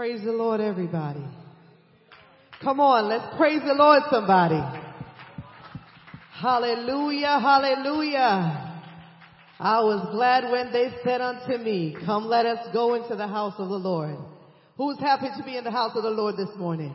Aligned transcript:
Praise 0.00 0.24
the 0.24 0.32
Lord, 0.32 0.62
everybody. 0.62 1.22
Come 2.62 2.80
on, 2.80 3.10
let's 3.10 3.36
praise 3.36 3.60
the 3.66 3.74
Lord, 3.74 4.02
somebody. 4.10 4.58
Hallelujah, 6.32 7.38
hallelujah. 7.38 8.80
I 9.58 9.80
was 9.80 10.08
glad 10.10 10.50
when 10.50 10.72
they 10.72 10.88
said 11.04 11.20
unto 11.20 11.62
me, 11.62 11.98
come 12.06 12.24
let 12.24 12.46
us 12.46 12.66
go 12.72 12.94
into 12.94 13.14
the 13.14 13.26
house 13.26 13.52
of 13.58 13.68
the 13.68 13.76
Lord. 13.76 14.16
Who's 14.78 14.98
happy 15.00 15.28
to 15.36 15.44
be 15.44 15.58
in 15.58 15.64
the 15.64 15.70
house 15.70 15.92
of 15.94 16.02
the 16.02 16.08
Lord 16.08 16.38
this 16.38 16.56
morning? 16.56 16.94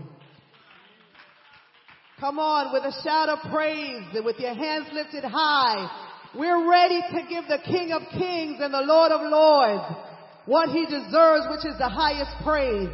Come 2.20 2.40
on 2.40 2.74
with 2.74 2.92
a 2.92 3.04
shout 3.04 3.30
of 3.30 3.52
praise 3.52 4.02
and 4.16 4.26
with 4.26 4.40
your 4.40 4.56
hands 4.56 4.88
lifted 4.92 5.26
high. 5.26 5.92
We're 6.36 6.68
ready 6.68 7.02
to 7.12 7.22
give 7.30 7.44
the 7.48 7.60
King 7.64 7.92
of 7.92 8.02
Kings 8.18 8.58
and 8.62 8.74
the 8.74 8.82
Lord 8.82 9.12
of 9.12 9.22
Lords 9.22 10.15
what 10.46 10.70
he 10.70 10.86
deserves, 10.86 11.46
which 11.50 11.66
is 11.66 11.78
the 11.78 11.90
highest 11.90 12.32
praise. 12.44 12.90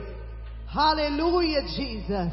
Hallelujah, 0.67 1.61
Jesus. 1.75 2.31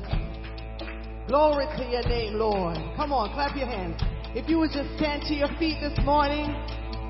Glory 1.26 1.66
to 1.76 1.84
your 1.90 2.02
name, 2.08 2.34
Lord. 2.34 2.76
Come 2.96 3.12
on, 3.12 3.32
clap 3.34 3.56
your 3.56 3.66
hands. 3.66 4.00
If 4.34 4.48
you 4.48 4.58
would 4.58 4.70
just 4.70 4.88
stand 4.96 5.22
to 5.22 5.34
your 5.34 5.48
feet 5.58 5.78
this 5.80 5.98
morning 6.04 6.54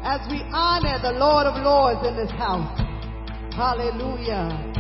as 0.02 0.20
we 0.31 0.43
honor 0.52 0.99
the 1.02 1.19
Lord 1.19 1.46
of 1.46 1.62
Lords 1.62 2.06
in 2.06 2.16
this 2.16 2.31
house. 2.31 2.81
Hallelujah. 3.55 4.77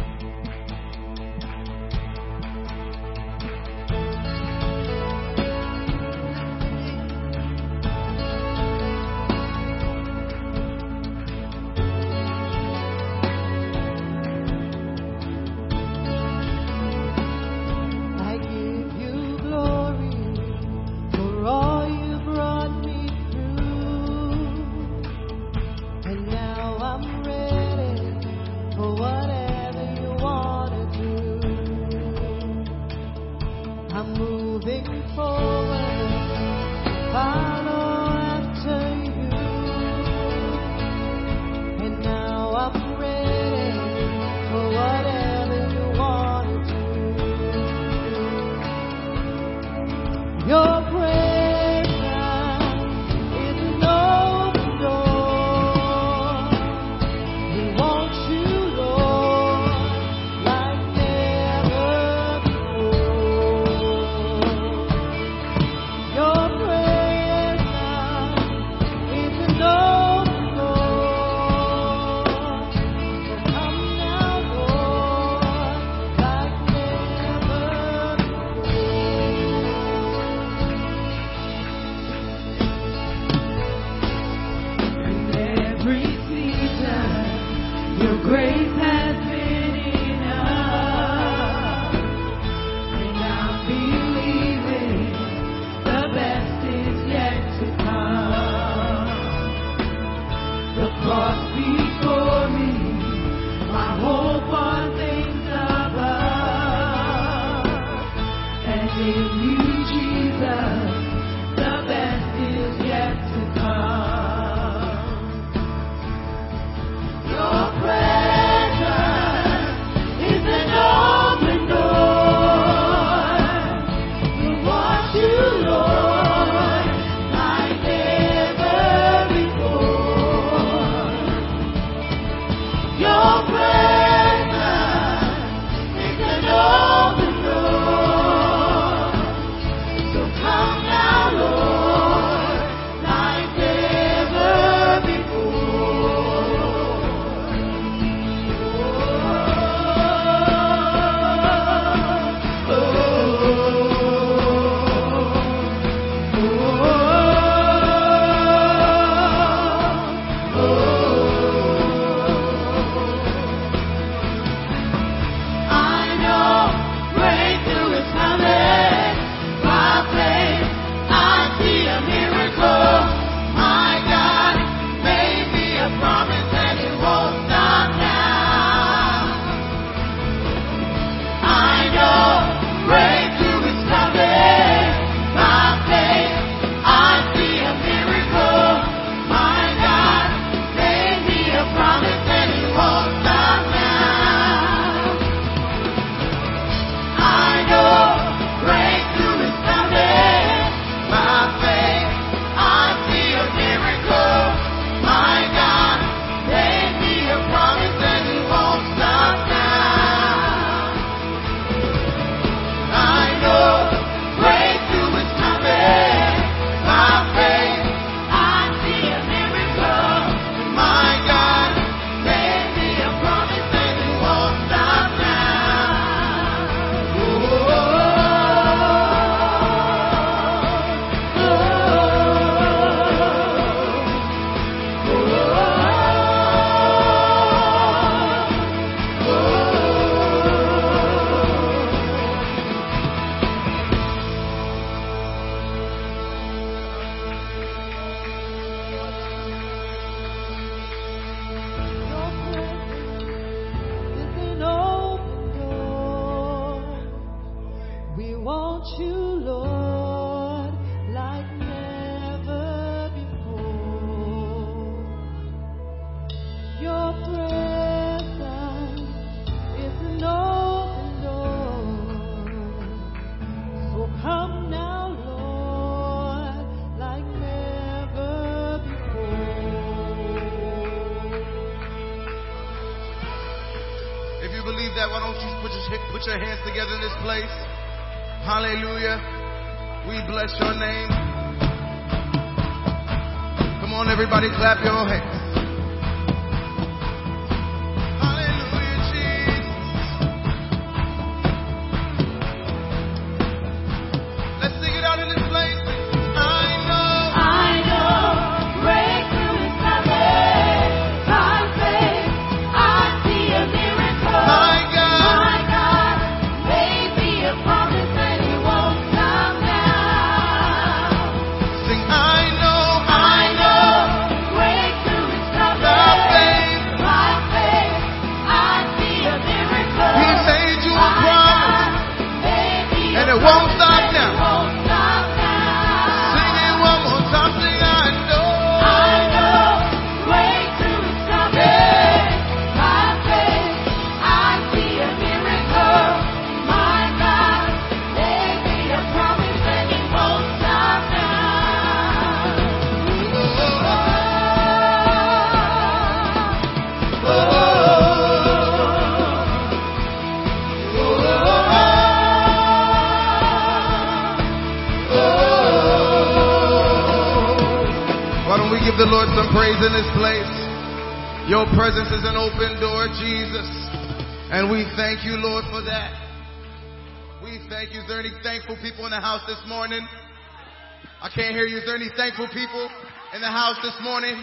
this 383.88 384.04
morning. 384.04 384.36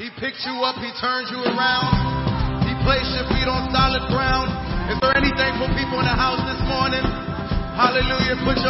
He 0.00 0.08
picked 0.16 0.40
you 0.48 0.64
up. 0.64 0.80
He 0.80 0.88
turned 0.96 1.28
you 1.28 1.44
around. 1.44 1.92
He 2.64 2.72
placed 2.80 3.12
your 3.12 3.28
feet 3.28 3.44
on 3.44 3.68
solid 3.68 4.08
ground. 4.08 4.48
Is 4.88 4.96
there 5.04 5.12
anything 5.12 5.60
for 5.60 5.68
people 5.76 6.00
in 6.00 6.08
the 6.08 6.16
house 6.16 6.40
this 6.48 6.62
morning? 6.64 7.04
Hallelujah. 7.76 8.40
Put 8.40 8.61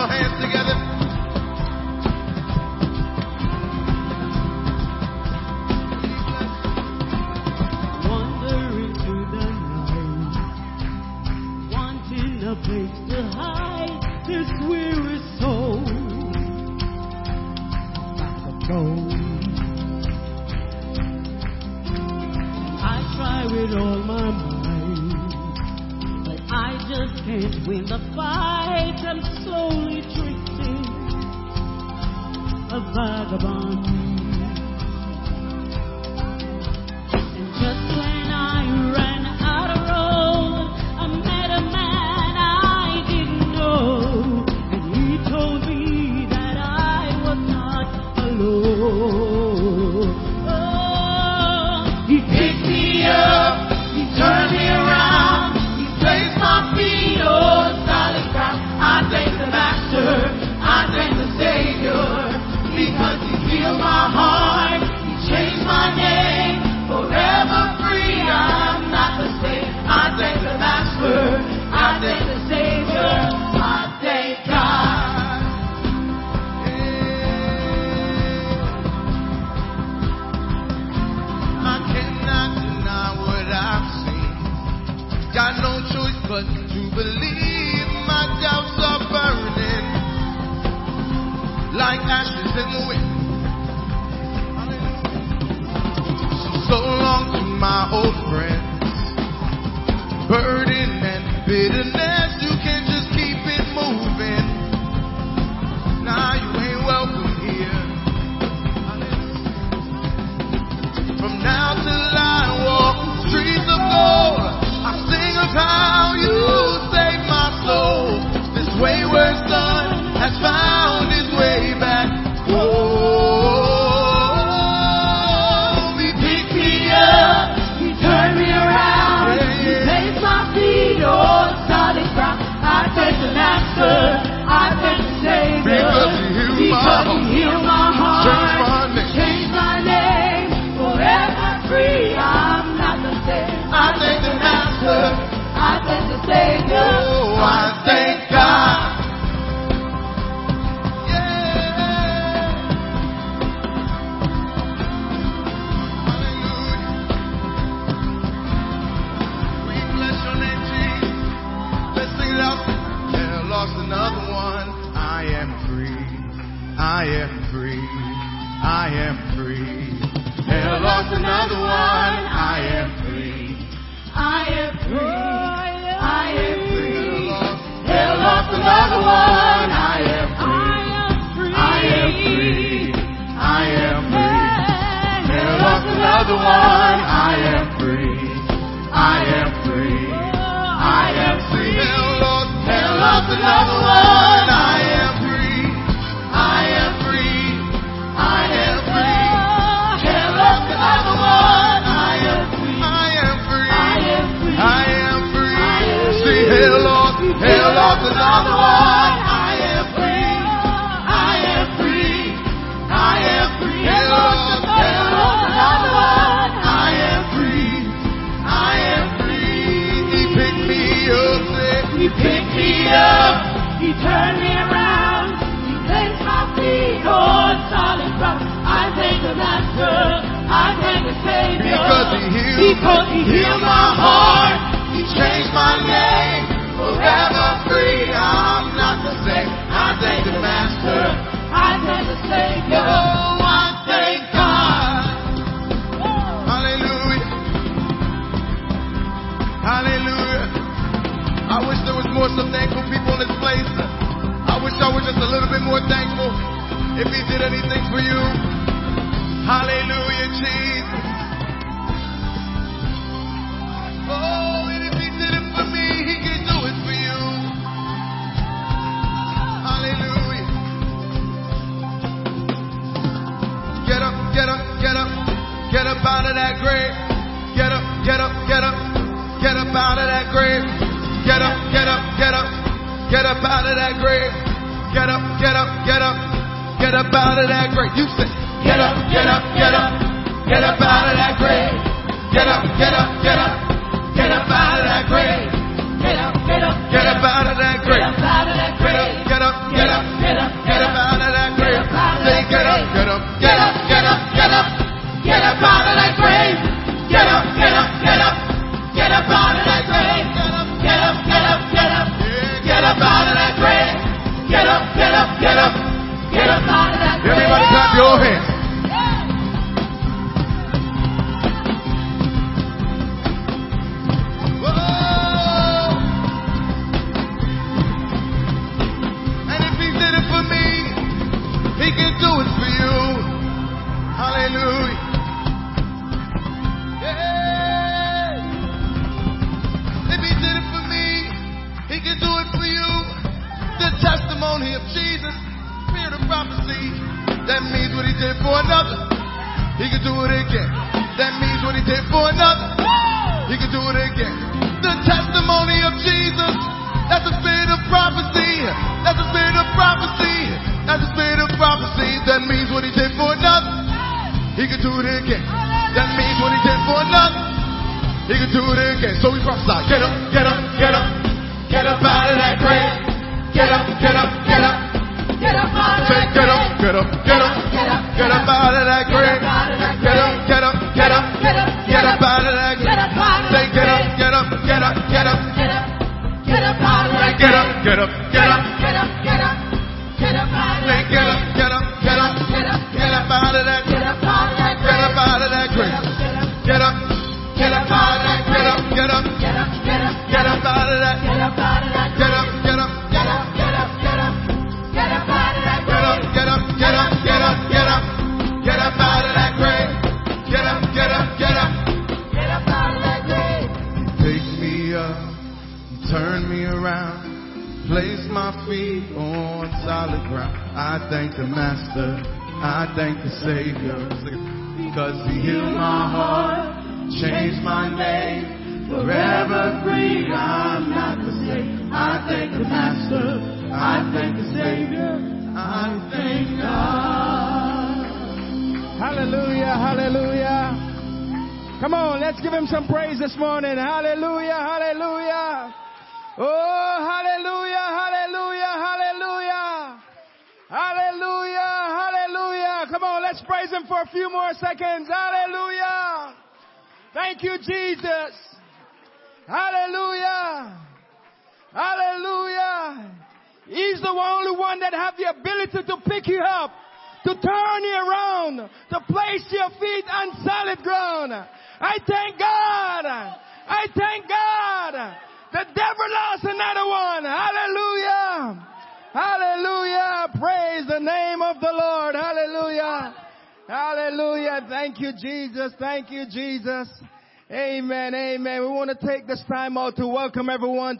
vagabond. 33.38 34.11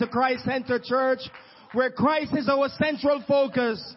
To 0.03 0.09
Christ 0.09 0.45
Center 0.45 0.81
Church. 0.83 1.21
where 1.75 1.91
Christ 1.91 2.37
is 2.37 2.49
our 2.49 2.69
central 2.69 3.23
focus. 3.27 3.95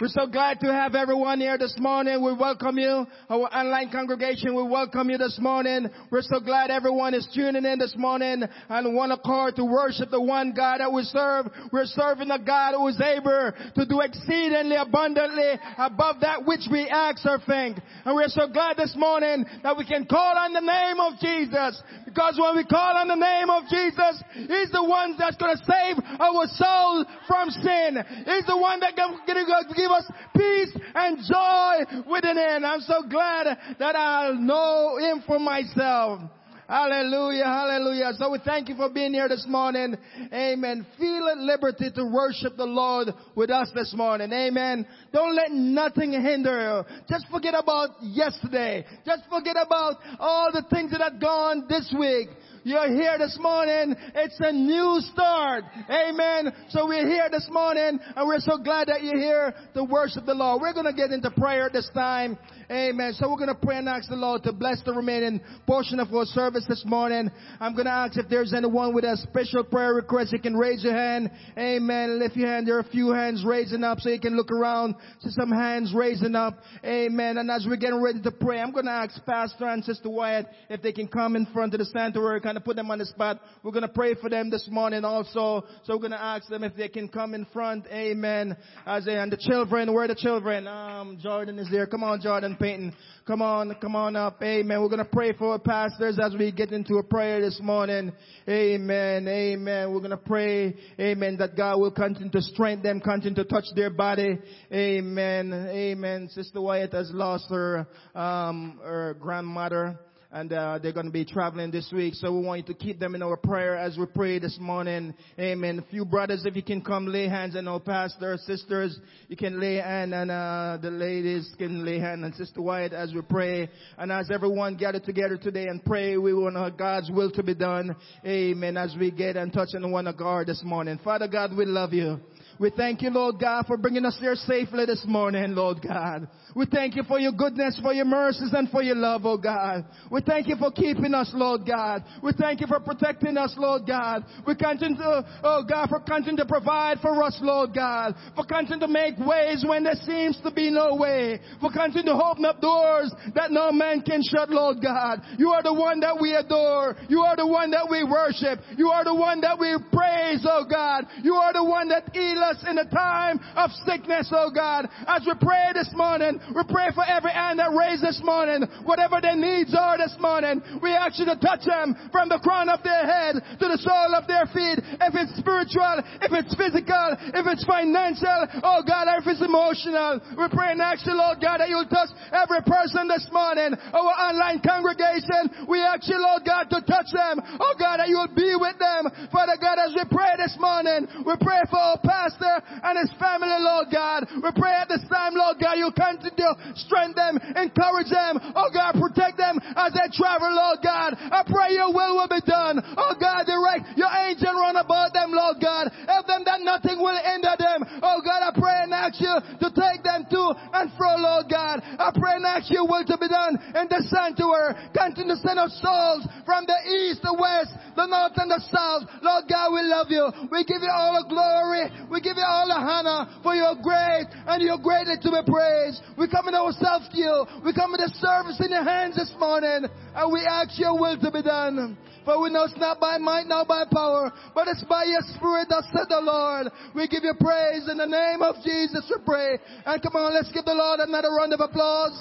We're 0.00 0.06
so 0.06 0.28
glad 0.28 0.60
to 0.60 0.72
have 0.72 0.94
everyone 0.94 1.40
here 1.40 1.58
this 1.58 1.74
morning. 1.76 2.22
We 2.22 2.32
welcome 2.32 2.78
you. 2.78 3.04
Our 3.28 3.52
online 3.52 3.90
congregation, 3.90 4.54
we 4.54 4.62
welcome 4.62 5.10
you 5.10 5.18
this 5.18 5.40
morning. 5.40 5.90
We're 6.12 6.22
so 6.22 6.38
glad 6.38 6.70
everyone 6.70 7.14
is 7.14 7.26
tuning 7.34 7.64
in 7.64 7.80
this 7.80 7.96
morning 7.98 8.44
and 8.68 8.94
one 8.94 9.10
accord 9.10 9.56
to 9.56 9.64
worship 9.64 10.10
the 10.10 10.22
one 10.22 10.54
God 10.54 10.78
that 10.78 10.92
we 10.92 11.02
serve. 11.02 11.46
We're 11.72 11.86
serving 11.86 12.30
a 12.30 12.38
God 12.38 12.74
who 12.76 12.86
is 12.86 13.00
able 13.00 13.50
to 13.74 13.86
do 13.86 14.00
exceedingly 14.00 14.76
abundantly 14.76 15.58
above 15.76 16.20
that 16.20 16.46
which 16.46 16.68
we 16.70 16.88
ask 16.88 17.26
or 17.26 17.40
think. 17.44 17.78
And 18.04 18.14
we're 18.14 18.28
so 18.28 18.46
glad 18.46 18.76
this 18.76 18.94
morning 18.96 19.44
that 19.64 19.76
we 19.76 19.84
can 19.84 20.06
call 20.06 20.38
on 20.38 20.52
the 20.52 20.60
name 20.60 21.00
of 21.00 21.18
Jesus. 21.18 21.82
Because 22.08 22.38
when 22.40 22.56
we 22.56 22.64
call 22.64 22.96
on 22.96 23.08
the 23.08 23.20
name 23.20 23.50
of 23.50 23.64
Jesus, 23.68 24.22
He's 24.32 24.72
the 24.72 24.82
one 24.82 25.14
that's 25.18 25.36
going 25.36 25.54
to 25.56 25.62
save 25.64 25.96
our 26.18 26.46
soul 26.56 27.04
from 27.26 27.50
sin. 27.50 28.00
He's 28.24 28.46
the 28.46 28.56
one 28.56 28.80
that 28.80 28.96
can 28.96 29.20
give 29.26 29.90
us 29.90 30.10
peace 30.34 30.72
and 30.94 31.18
joy 31.18 32.00
within 32.10 32.38
Him. 32.38 32.64
I'm 32.64 32.80
so 32.80 33.02
glad 33.08 33.58
that 33.78 33.94
I 33.94 34.32
know 34.38 34.96
Him 34.98 35.22
for 35.26 35.38
myself. 35.38 36.22
Hallelujah, 36.68 37.46
hallelujah. 37.46 38.12
So 38.18 38.30
we 38.30 38.40
thank 38.44 38.68
you 38.68 38.74
for 38.76 38.90
being 38.90 39.14
here 39.14 39.26
this 39.26 39.46
morning. 39.48 39.96
Amen. 40.30 40.86
Feel 40.98 41.28
at 41.28 41.38
liberty 41.38 41.90
to 41.94 42.04
worship 42.04 42.58
the 42.58 42.66
Lord 42.66 43.08
with 43.34 43.48
us 43.48 43.70
this 43.74 43.94
morning. 43.96 44.30
Amen. 44.30 44.86
Don't 45.10 45.34
let 45.34 45.50
nothing 45.50 46.12
hinder 46.12 46.84
you. 46.86 46.98
Just 47.08 47.24
forget 47.30 47.54
about 47.56 47.92
yesterday. 48.02 48.84
Just 49.06 49.22
forget 49.30 49.56
about 49.56 49.96
all 50.20 50.50
the 50.52 50.62
things 50.68 50.90
that 50.90 51.00
have 51.00 51.18
gone 51.18 51.64
this 51.70 51.90
week. 51.98 52.28
You're 52.64 52.92
here 52.92 53.16
this 53.16 53.38
morning. 53.40 53.96
It's 54.14 54.36
a 54.40 54.52
new 54.52 55.00
start. 55.12 55.64
Amen. 55.88 56.52
So 56.68 56.86
we're 56.86 57.08
here 57.08 57.30
this 57.30 57.48
morning 57.50 57.98
and 58.14 58.28
we're 58.28 58.40
so 58.40 58.58
glad 58.58 58.88
that 58.88 59.02
you're 59.02 59.18
here 59.18 59.54
to 59.72 59.84
worship 59.84 60.26
the 60.26 60.34
Lord. 60.34 60.60
We're 60.60 60.74
going 60.74 60.84
to 60.84 60.92
get 60.92 61.12
into 61.12 61.30
prayer 61.30 61.70
this 61.72 61.88
time. 61.94 62.36
Amen. 62.70 63.14
So 63.14 63.30
we're 63.30 63.36
going 63.36 63.48
to 63.48 63.54
pray 63.54 63.78
and 63.78 63.88
ask 63.88 64.10
the 64.10 64.16
Lord 64.16 64.42
to 64.42 64.52
bless 64.52 64.82
the 64.84 64.92
remaining 64.92 65.40
portion 65.66 65.98
of 66.00 66.12
our 66.12 66.26
service 66.26 66.66
this 66.68 66.82
morning. 66.84 67.30
I'm 67.60 67.72
going 67.72 67.86
to 67.86 67.92
ask 67.92 68.18
if 68.18 68.28
there's 68.28 68.52
anyone 68.52 68.94
with 68.94 69.04
a 69.04 69.16
special 69.16 69.64
prayer 69.64 69.94
request, 69.94 70.34
you 70.34 70.38
can 70.38 70.54
raise 70.54 70.84
your 70.84 70.92
hand. 70.92 71.30
Amen. 71.56 72.18
Lift 72.18 72.36
your 72.36 72.48
hand. 72.48 72.68
There 72.68 72.76
are 72.76 72.80
a 72.80 72.88
few 72.90 73.08
hands 73.12 73.42
raising 73.42 73.84
up 73.84 74.00
so 74.00 74.10
you 74.10 74.20
can 74.20 74.36
look 74.36 74.50
around. 74.50 74.96
See 75.20 75.30
some 75.30 75.50
hands 75.50 75.94
raising 75.96 76.34
up. 76.34 76.58
Amen. 76.84 77.38
And 77.38 77.50
as 77.50 77.64
we're 77.66 77.76
getting 77.76 78.02
ready 78.02 78.20
to 78.20 78.30
pray, 78.30 78.60
I'm 78.60 78.72
going 78.72 78.84
to 78.84 78.90
ask 78.90 79.24
Pastor 79.24 79.66
and 79.66 79.82
Sister 79.82 80.10
Wyatt 80.10 80.48
if 80.68 80.82
they 80.82 80.92
can 80.92 81.08
come 81.08 81.36
in 81.36 81.46
front 81.46 81.72
of 81.72 81.78
the 81.78 81.86
sanctuary, 81.86 82.42
kind 82.42 82.58
of 82.58 82.64
put 82.64 82.76
them 82.76 82.90
on 82.90 82.98
the 82.98 83.06
spot. 83.06 83.40
We're 83.62 83.72
going 83.72 83.80
to 83.80 83.88
pray 83.88 84.14
for 84.14 84.28
them 84.28 84.50
this 84.50 84.68
morning 84.70 85.06
also. 85.06 85.64
So 85.84 85.94
we're 85.94 86.00
going 86.00 86.10
to 86.10 86.22
ask 86.22 86.46
them 86.50 86.64
if 86.64 86.76
they 86.76 86.88
can 86.88 87.08
come 87.08 87.32
in 87.32 87.46
front. 87.46 87.86
Amen. 87.90 88.58
As 88.84 89.06
they, 89.06 89.16
and 89.16 89.32
the 89.32 89.38
children, 89.38 89.94
where 89.94 90.04
are 90.04 90.08
the 90.08 90.14
children? 90.14 90.66
Um, 90.66 91.16
Jordan 91.18 91.58
is 91.58 91.70
there. 91.70 91.86
Come 91.86 92.04
on, 92.04 92.20
Jordan 92.20 92.56
Payton. 92.58 92.94
Come 93.26 93.42
on, 93.42 93.74
come 93.80 93.94
on 93.94 94.16
up. 94.16 94.42
Amen. 94.42 94.80
We're 94.80 94.88
going 94.88 95.04
to 95.04 95.10
pray 95.10 95.32
for 95.32 95.52
our 95.52 95.58
pastors 95.58 96.18
as 96.18 96.34
we 96.38 96.50
get 96.50 96.72
into 96.72 96.94
a 96.94 97.02
prayer 97.02 97.40
this 97.40 97.60
morning. 97.62 98.12
Amen. 98.48 99.28
Amen. 99.28 99.92
We're 99.92 100.00
going 100.00 100.10
to 100.10 100.16
pray. 100.16 100.74
Amen. 100.98 101.36
That 101.38 101.56
God 101.56 101.78
will 101.78 101.90
continue 101.90 102.30
to 102.30 102.40
strengthen 102.40 102.82
them, 102.82 103.00
continue 103.00 103.42
to 103.42 103.44
touch 103.44 103.66
their 103.76 103.90
body. 103.90 104.38
Amen. 104.72 105.52
Amen. 105.52 106.28
Sister 106.32 106.60
Wyatt 106.60 106.92
has 106.92 107.10
lost 107.12 107.46
her, 107.50 107.86
um, 108.14 108.80
her 108.82 109.14
grandmother 109.20 109.98
and 110.30 110.52
uh, 110.52 110.78
they're 110.82 110.92
going 110.92 111.06
to 111.06 111.12
be 111.12 111.24
traveling 111.24 111.70
this 111.70 111.90
week. 111.92 112.14
So 112.14 112.32
we 112.32 112.44
want 112.44 112.66
you 112.66 112.74
to 112.74 112.78
keep 112.78 112.98
them 112.98 113.14
in 113.14 113.22
our 113.22 113.36
prayer 113.36 113.76
as 113.76 113.96
we 113.96 114.04
pray 114.06 114.38
this 114.38 114.58
morning. 114.60 115.14
Amen. 115.38 115.82
Few 115.90 116.04
brothers, 116.04 116.44
if 116.44 116.54
you 116.54 116.62
can 116.62 116.82
come 116.82 117.06
lay 117.06 117.28
hands 117.28 117.56
on 117.56 117.66
our 117.66 117.80
pastor, 117.80 118.36
sisters, 118.44 118.98
you 119.28 119.36
can 119.36 119.58
lay 119.58 119.76
hand 119.76 120.12
and 120.12 120.30
uh, 120.30 120.78
the 120.82 120.90
ladies 120.90 121.50
can 121.56 121.84
lay 121.84 121.98
hand 121.98 122.24
on 122.24 122.32
Sister 122.34 122.60
Wyatt 122.60 122.92
as 122.92 123.14
we 123.14 123.22
pray. 123.22 123.70
And 123.96 124.12
as 124.12 124.30
everyone 124.30 124.76
gather 124.76 125.00
together 125.00 125.38
today 125.38 125.66
and 125.66 125.82
pray, 125.82 126.18
we 126.18 126.34
want 126.34 126.76
God's 126.76 127.10
will 127.10 127.30
to 127.32 127.42
be 127.42 127.54
done. 127.54 127.96
Amen. 128.24 128.76
As 128.76 128.94
we 128.98 129.10
get 129.10 129.36
and 129.36 129.52
touch 129.52 129.70
on 129.74 129.90
one 129.90 130.06
accord 130.06 130.48
this 130.48 130.62
morning. 130.62 131.00
Father 131.02 131.28
God, 131.28 131.56
we 131.56 131.64
love 131.64 131.94
you. 131.94 132.20
We 132.60 132.70
thank 132.70 133.02
you, 133.02 133.10
Lord 133.10 133.36
God, 133.38 133.66
for 133.66 133.76
bringing 133.76 134.04
us 134.04 134.16
here 134.18 134.34
safely 134.34 134.84
this 134.84 135.04
morning, 135.06 135.54
Lord 135.54 135.78
God. 135.80 136.26
We 136.56 136.66
thank 136.66 136.96
you 136.96 137.04
for 137.04 137.20
your 137.20 137.30
goodness, 137.30 137.78
for 137.80 137.92
your 137.92 138.04
mercies, 138.04 138.50
and 138.52 138.68
for 138.68 138.82
your 138.82 138.96
love, 138.96 139.24
oh 139.24 139.38
God. 139.38 139.84
We 140.10 140.22
thank 140.22 140.48
you 140.48 140.56
for 140.56 140.72
keeping 140.72 141.14
us, 141.14 141.30
Lord 141.34 141.64
God. 141.64 142.02
We 142.20 142.32
thank 142.32 142.60
you 142.60 142.66
for 142.66 142.80
protecting 142.80 143.36
us, 143.36 143.54
Lord 143.56 143.86
God. 143.86 144.24
We 144.44 144.56
continue 144.56 144.96
to, 144.96 145.24
oh 145.44 145.62
God, 145.68 145.88
for 145.88 146.00
continuing 146.00 146.38
to 146.38 146.46
provide 146.46 146.98
for 146.98 147.22
us, 147.22 147.38
Lord 147.40 147.74
God. 147.74 148.16
For 148.34 148.44
continuing 148.44 148.80
to 148.80 148.88
make 148.88 149.18
ways 149.18 149.64
when 149.64 149.84
there 149.84 149.94
seems 150.04 150.40
to 150.42 150.50
be 150.50 150.68
no 150.68 150.96
way. 150.96 151.38
For 151.60 151.70
continuing 151.70 152.06
to 152.06 152.24
open 152.24 152.44
up 152.44 152.60
doors 152.60 153.12
that 153.36 153.52
no 153.52 153.70
man 153.70 154.02
can 154.02 154.20
shut, 154.20 154.50
Lord 154.50 154.78
God. 154.82 155.22
You 155.38 155.50
are 155.50 155.62
the 155.62 155.74
one 155.74 156.00
that 156.00 156.18
we 156.20 156.34
adore. 156.34 156.96
You 157.08 157.20
are 157.20 157.36
the 157.36 157.46
one 157.46 157.70
that 157.70 157.86
we 157.88 158.02
worship. 158.02 158.58
You 158.76 158.88
are 158.88 159.04
the 159.04 159.14
one 159.14 159.42
that 159.42 159.60
we 159.60 159.76
praise, 159.92 160.44
oh 160.44 160.66
God. 160.68 161.06
You 161.22 161.34
are 161.34 161.52
the 161.52 161.62
one 161.62 161.90
that 161.90 162.10
heals 162.12 162.47
us 162.48 162.64
in 162.64 162.76
the 162.76 162.88
time 162.88 163.36
of 163.56 163.70
sickness, 163.84 164.32
oh 164.32 164.50
God. 164.50 164.88
As 165.06 165.22
we 165.28 165.36
pray 165.36 165.76
this 165.76 165.92
morning, 165.92 166.40
we 166.56 166.62
pray 166.64 166.88
for 166.96 167.04
every 167.04 167.32
hand 167.32 167.60
that 167.60 167.76
raised 167.76 168.00
this 168.00 168.20
morning, 168.24 168.64
whatever 168.88 169.20
their 169.20 169.36
needs 169.36 169.76
are 169.76 170.00
this 170.00 170.16
morning. 170.16 170.64
We 170.80 170.96
ask 170.96 171.20
you 171.20 171.28
to 171.28 171.36
touch 171.36 171.68
them 171.68 171.92
from 172.10 172.32
the 172.32 172.40
crown 172.40 172.72
of 172.72 172.80
their 172.82 173.04
head 173.04 173.36
to 173.36 173.66
the 173.68 173.76
sole 173.84 174.16
of 174.16 174.24
their 174.24 174.48
feet. 174.48 174.80
If 174.80 175.12
it's 175.12 175.36
spiritual, 175.36 176.00
if 176.24 176.32
it's 176.32 176.54
physical, 176.56 177.08
if 177.36 177.44
it's 177.44 177.64
financial, 177.68 178.40
oh 178.64 178.80
God, 178.80 179.12
if 179.20 179.28
it's 179.28 179.44
emotional. 179.44 180.20
We 180.32 180.48
pray 180.48 180.72
and 180.72 180.80
ask 180.80 181.04
you, 181.04 181.12
Lord 181.12 181.44
God, 181.44 181.60
that 181.60 181.68
you'll 181.68 181.90
touch 181.90 182.10
every 182.32 182.64
person 182.64 183.12
this 183.12 183.28
morning. 183.28 183.76
Our 183.92 184.12
online 184.32 184.64
congregation, 184.64 185.68
we 185.68 185.84
ask 185.84 186.08
you, 186.08 186.16
Lord 186.16 186.48
God, 186.48 186.72
to 186.72 186.80
touch 186.80 187.10
them. 187.12 187.44
Oh 187.60 187.74
God, 187.76 188.00
that 188.00 188.08
you'll 188.08 188.32
be 188.32 188.56
with 188.56 188.80
them. 188.80 189.28
Father 189.28 189.60
God, 189.60 189.76
as 189.76 189.92
we 189.92 190.04
pray 190.08 190.38
this 190.40 190.56
morning, 190.56 191.04
we 191.26 191.34
pray 191.40 191.60
for 191.68 191.76
our 191.76 191.98
pastor 192.38 192.62
and 192.82 192.98
his 192.98 193.10
family, 193.18 193.58
Lord 193.58 193.88
God. 193.92 194.26
We 194.30 194.50
pray 194.54 194.72
at 194.72 194.88
this 194.88 195.02
time, 195.10 195.34
Lord 195.34 195.58
God, 195.60 195.74
you 195.78 195.90
continue 195.90 196.30
to 196.30 196.50
strengthen 196.74 197.14
them, 197.14 197.34
encourage 197.58 198.10
them. 198.10 198.38
Oh 198.54 198.70
God, 198.72 198.94
protect 198.94 199.36
them 199.36 199.58
as 199.76 199.92
they 199.92 200.06
travel, 200.14 200.50
Lord 200.54 200.78
God. 200.82 201.18
I 201.18 201.42
pray 201.46 201.74
your 201.74 201.90
will 201.92 202.16
will 202.16 202.30
be 202.30 202.42
done. 202.46 202.80
Oh 202.96 203.14
God, 203.18 203.46
direct 203.46 203.98
your 203.98 204.10
angel 204.10 204.54
run 204.54 204.76
about 204.76 205.12
them, 205.12 205.34
Lord 205.34 205.58
God. 205.60 205.90
Help 206.06 206.26
them 206.26 206.42
that 206.46 206.62
nothing 206.62 206.98
will 206.98 207.18
hinder 207.18 207.54
them. 207.58 207.82
Oh 208.02 208.22
God, 208.22 208.40
I 208.42 208.52
pray 208.54 208.86
and 208.86 208.94
ask 208.94 209.18
you 209.20 209.34
to 209.34 209.68
take 209.74 210.02
them 210.04 210.26
to 210.30 210.42
and 210.74 210.92
fro, 210.94 211.18
Lord 211.18 211.50
God. 211.50 211.82
I 211.82 212.10
pray 212.14 212.38
and 212.38 212.46
ask 212.46 212.70
your 212.70 212.86
will 212.86 213.04
to 213.04 213.16
be 213.18 213.28
done 213.28 213.58
in 213.74 213.86
the 213.90 214.00
sanctuary. 214.06 214.74
Continue 214.94 215.34
to 215.34 215.40
send 215.42 215.58
us 215.58 215.74
souls 215.82 216.26
from 216.46 216.64
the 216.66 216.78
east, 216.86 217.22
the 217.22 217.34
west, 217.34 217.74
the 217.96 218.06
north, 218.06 218.36
and 218.36 218.50
the 218.50 218.62
south. 218.70 219.08
Lord 219.22 219.44
God, 219.48 219.72
we 219.72 219.82
love 219.82 220.08
you. 220.10 220.24
We 220.50 220.64
give 220.64 220.82
you 220.82 220.92
all 220.92 221.18
the 221.18 221.26
glory. 221.28 221.90
We 222.10 222.20
give 222.28 222.36
you 222.36 222.44
all 222.44 222.68
the 222.68 222.76
honor 222.76 223.40
for 223.40 223.56
your 223.56 223.72
great 223.80 224.28
and 224.28 224.60
your 224.60 224.76
greatly 224.76 225.16
to 225.16 225.30
be 225.32 225.42
praised. 225.48 226.04
We 226.20 226.28
come 226.28 226.44
in 226.48 226.54
ourselves 226.54 227.08
to 227.08 227.16
you. 227.16 227.34
We 227.64 227.72
come 227.72 227.96
in 227.96 228.04
the 228.04 228.12
service 228.20 228.60
in 228.60 228.68
your 228.68 228.84
hands 228.84 229.16
this 229.16 229.32
morning 229.40 229.88
and 229.88 230.26
we 230.28 230.44
ask 230.44 230.76
your 230.76 231.00
will 231.00 231.16
to 231.16 231.30
be 231.32 231.40
done. 231.40 231.96
For 232.28 232.36
we 232.36 232.52
know 232.52 232.68
it's 232.68 232.76
not 232.76 233.00
by 233.00 233.16
might, 233.16 233.48
not 233.48 233.64
by 233.64 233.88
power, 233.88 234.28
but 234.52 234.68
it's 234.68 234.84
by 234.84 235.08
your 235.08 235.24
spirit, 235.32 235.72
that 235.72 235.88
said 235.88 236.12
the 236.12 236.20
Lord. 236.20 236.68
We 236.92 237.08
give 237.08 237.24
you 237.24 237.32
praise 237.40 237.88
in 237.88 237.96
the 237.96 238.04
name 238.04 238.44
of 238.44 238.60
Jesus, 238.60 239.08
we 239.08 239.16
pray. 239.24 239.56
And 239.88 239.96
come 240.04 240.12
on, 240.12 240.36
let's 240.36 240.52
give 240.52 240.68
the 240.68 240.76
Lord 240.76 241.00
another 241.00 241.32
round 241.32 241.56
of 241.56 241.64
applause. 241.64 242.20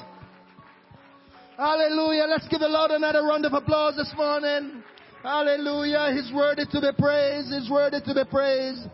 Hallelujah. 1.58 2.24
Let's 2.30 2.48
give 2.48 2.62
the 2.62 2.72
Lord 2.72 2.91
another 2.91 3.24
round 3.24 3.43
of 3.43 3.52
applause 3.52 3.98
this 3.98 4.13
morning. 4.15 4.84
Hallelujah. 5.24 6.13
He's 6.15 6.32
worthy 6.32 6.63
to 6.63 6.80
be 6.80 6.91
praised. 6.98 7.52
He's 7.52 7.70
worthy 7.70 8.00
to 8.00 8.13
be 8.13 8.24
praised. 8.30 8.88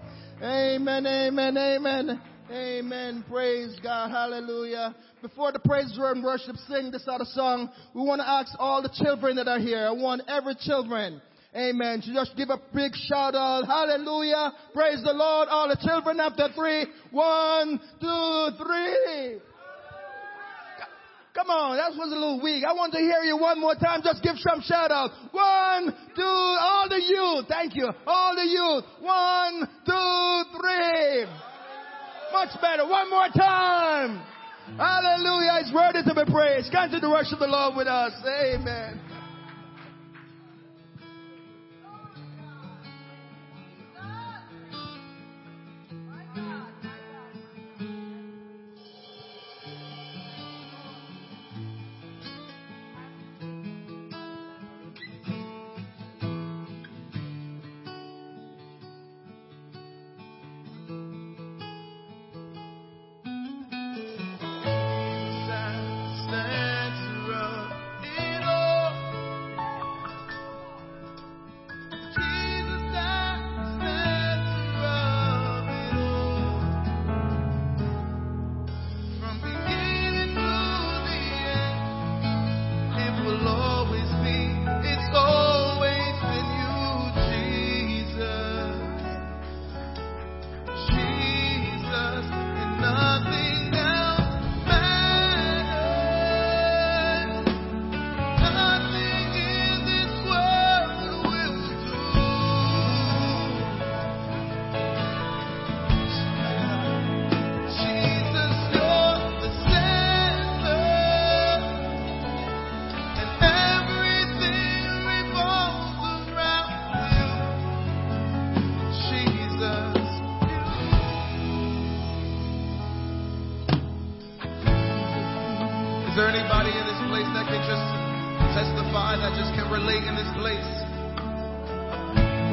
Amen, 0.43 1.07
amen, 1.07 1.57
amen. 1.57 2.21
Amen. 2.51 3.23
Praise 3.29 3.79
God. 3.81 4.11
Hallelujah. 4.11 4.93
Before 5.21 5.53
the 5.53 5.59
praise 5.59 5.97
and 5.97 6.21
worship 6.21 6.57
sing 6.67 6.91
this 6.91 7.05
other 7.07 7.23
song, 7.31 7.69
we 7.95 8.01
want 8.01 8.19
to 8.19 8.27
ask 8.27 8.51
all 8.59 8.81
the 8.81 8.91
children 8.93 9.37
that 9.37 9.47
are 9.47 9.57
here. 9.57 9.87
I 9.87 9.91
want 9.91 10.23
every 10.27 10.55
children. 10.59 11.21
Amen. 11.55 12.01
To 12.01 12.13
just 12.13 12.35
give 12.35 12.49
a 12.49 12.57
big 12.75 12.93
shout 12.93 13.35
out. 13.35 13.65
Hallelujah. 13.65 14.51
Praise 14.73 15.01
the 15.01 15.13
Lord. 15.13 15.47
All 15.47 15.69
the 15.69 15.77
children 15.81 16.19
after 16.19 16.49
three. 16.53 16.87
One, 17.11 17.79
two, 18.01 18.49
three. 18.61 19.39
Come 21.33 21.49
on, 21.49 21.77
that 21.77 21.97
was 21.97 22.13
a 22.13 22.13
little 22.13 22.39
weak. 22.39 22.63
I 22.63 22.73
want 22.73 22.93
to 22.93 22.99
hear 22.99 23.25
you 23.25 23.35
one 23.37 23.59
more 23.59 23.73
time. 23.73 24.01
Just 24.03 24.21
give 24.21 24.37
some 24.37 24.61
shout 24.61 24.91
out. 24.91 25.09
One, 25.33 25.89
two, 26.13 26.21
all 26.21 26.85
the 26.87 27.01
youth. 27.01 27.49
Thank 27.49 27.73
you. 27.73 27.89
All 28.05 28.35
the 28.37 28.45
youth. 28.45 28.85
One, 29.01 29.65
two, 29.81 30.43
three. 30.53 31.25
Much 32.31 32.53
better. 32.61 32.85
One 32.85 33.09
more 33.09 33.29
time. 33.33 34.21
Hallelujah. 34.77 35.65
It's 35.65 35.73
worthy 35.73 36.05
to 36.05 36.13
be 36.13 36.31
praised. 36.31 36.69
Continue 36.69 37.01
to 37.01 37.07
the 37.07 37.09
worship 37.09 37.33
of 37.33 37.39
the 37.39 37.47
Lord 37.47 37.77
with 37.77 37.87
us. 37.87 38.13
Amen. 38.21 39.12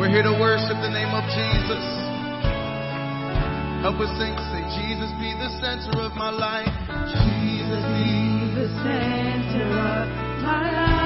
We're 0.01 0.09
here 0.09 0.23
to 0.23 0.33
worship 0.33 0.81
the 0.81 0.89
name 0.89 1.13
of 1.13 1.23
Jesus. 1.29 1.85
Help 3.85 4.01
us 4.01 4.09
sing, 4.17 4.33
say, 4.49 4.65
Jesus 4.81 5.13
be 5.21 5.35
the 5.37 5.51
center 5.61 6.01
of 6.01 6.15
my 6.17 6.31
life. 6.31 6.73
Jesus 7.05 7.85
be 8.01 8.49
the 8.57 8.69
center 8.81 9.69
of 9.69 10.43
my 10.43 10.73
life. 10.73 11.00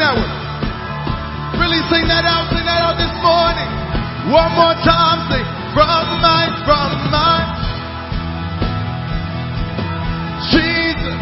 Sing 0.00 0.08
that 0.08 0.16
one. 0.16 1.60
Really 1.60 1.84
sing 1.92 2.08
that 2.08 2.24
out, 2.24 2.48
sing 2.48 2.64
that 2.64 2.80
out 2.80 2.96
this 2.96 3.12
morning. 3.20 3.68
One 4.32 4.48
more 4.56 4.72
time, 4.80 5.28
sing 5.28 5.44
from 5.76 5.92
my, 6.24 6.48
from 6.64 6.88
my. 7.12 7.36
Jesus. 10.48 11.20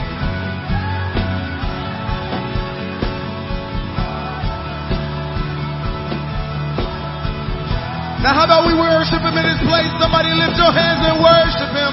Now 8.22 8.38
how 8.38 8.46
about 8.46 8.62
we 8.62 8.78
worship 8.78 9.26
him 9.26 9.34
in 9.34 9.42
his 9.42 9.58
place? 9.66 9.90
Somebody 9.98 10.30
lift 10.38 10.54
your 10.54 10.70
hands 10.70 11.02
and 11.02 11.18
worship 11.18 11.74
him. 11.74 11.92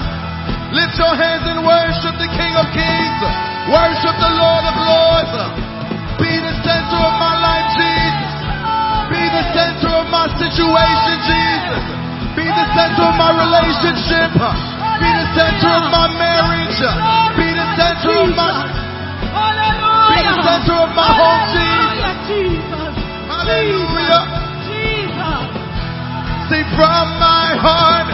Lift 0.78 0.94
your 1.02 1.18
hands 1.18 1.50
and 1.50 1.66
worship 1.66 2.14
the 2.22 2.30
King 2.30 2.54
of 2.54 2.70
Kings. 2.78 3.20
Worship 3.74 4.14
the 4.22 4.32
Lord 4.38 4.70
of 4.70 4.76
Lords. 4.78 5.65
Be 6.96 7.04
the 7.04 7.04
center 7.04 7.12
of 7.12 7.20
my 7.20 7.36
life, 7.44 7.68
Jesus. 7.76 8.32
Be 9.12 9.24
the 9.28 9.44
center 9.52 9.92
of 10.00 10.08
my 10.08 10.26
situation, 10.40 11.16
Jesus. 11.28 11.84
Be 12.40 12.46
the 12.48 12.68
center 12.72 13.04
of 13.04 13.16
my 13.20 13.32
relationship. 13.36 14.32
Be 14.32 15.10
the 15.12 15.28
center 15.36 15.72
of 15.76 15.92
my 15.92 16.08
marriage. 16.16 16.80
Be 17.36 17.48
the 17.52 17.68
center 17.76 18.16
of 18.16 18.32
my 18.32 18.72
be 20.08 20.24
the 20.24 20.36
center 20.40 20.78
of 20.88 20.92
my 20.96 21.10
home, 21.12 21.44
Jesus. 21.52 22.16
Jesus. 22.32 22.94
Hallelujah. 23.28 24.24
Jesus. 24.64 25.44
Say 26.48 26.64
from 26.80 27.06
my 27.20 27.60
heart, 27.60 28.05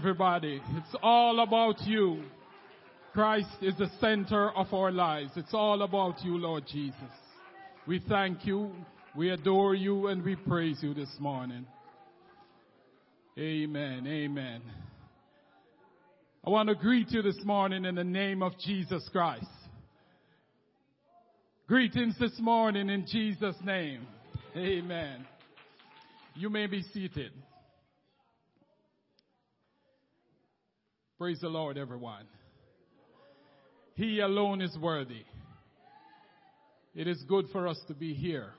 everybody. 0.00 0.62
It's 0.76 0.96
all 1.02 1.40
about 1.40 1.82
you. 1.82 2.22
Christ 3.12 3.50
is 3.60 3.76
the 3.76 3.90
center 4.00 4.50
of 4.52 4.72
our 4.72 4.90
lives. 4.90 5.32
It's 5.36 5.52
all 5.52 5.82
about 5.82 6.24
you, 6.24 6.38
Lord 6.38 6.64
Jesus. 6.66 6.94
We 7.86 8.00
thank 8.08 8.46
you, 8.46 8.72
we 9.14 9.28
adore 9.28 9.74
you, 9.74 10.06
and 10.06 10.24
we 10.24 10.36
praise 10.36 10.78
you 10.80 10.94
this 10.94 11.14
morning. 11.18 11.66
Amen. 13.38 14.06
Amen. 14.06 14.62
I 16.46 16.48
want 16.48 16.70
to 16.70 16.76
greet 16.76 17.10
you 17.10 17.20
this 17.20 17.44
morning 17.44 17.84
in 17.84 17.96
the 17.96 18.02
name 18.02 18.42
of 18.42 18.52
Jesus 18.58 19.06
Christ. 19.12 19.44
Greetings 21.68 22.16
this 22.18 22.40
morning 22.40 22.88
in 22.88 23.04
Jesus' 23.06 23.56
name. 23.62 24.06
Amen. 24.56 25.26
You 26.36 26.48
may 26.48 26.68
be 26.68 26.84
seated. 26.94 27.32
Praise 31.20 31.40
the 31.42 31.50
Lord, 31.50 31.76
everyone. 31.76 32.24
He 33.92 34.20
alone 34.20 34.62
is 34.62 34.74
worthy. 34.80 35.22
It 36.94 37.06
is 37.06 37.22
good 37.28 37.44
for 37.52 37.68
us 37.68 37.78
to 37.88 37.94
be 37.94 38.14
here. 38.14 38.54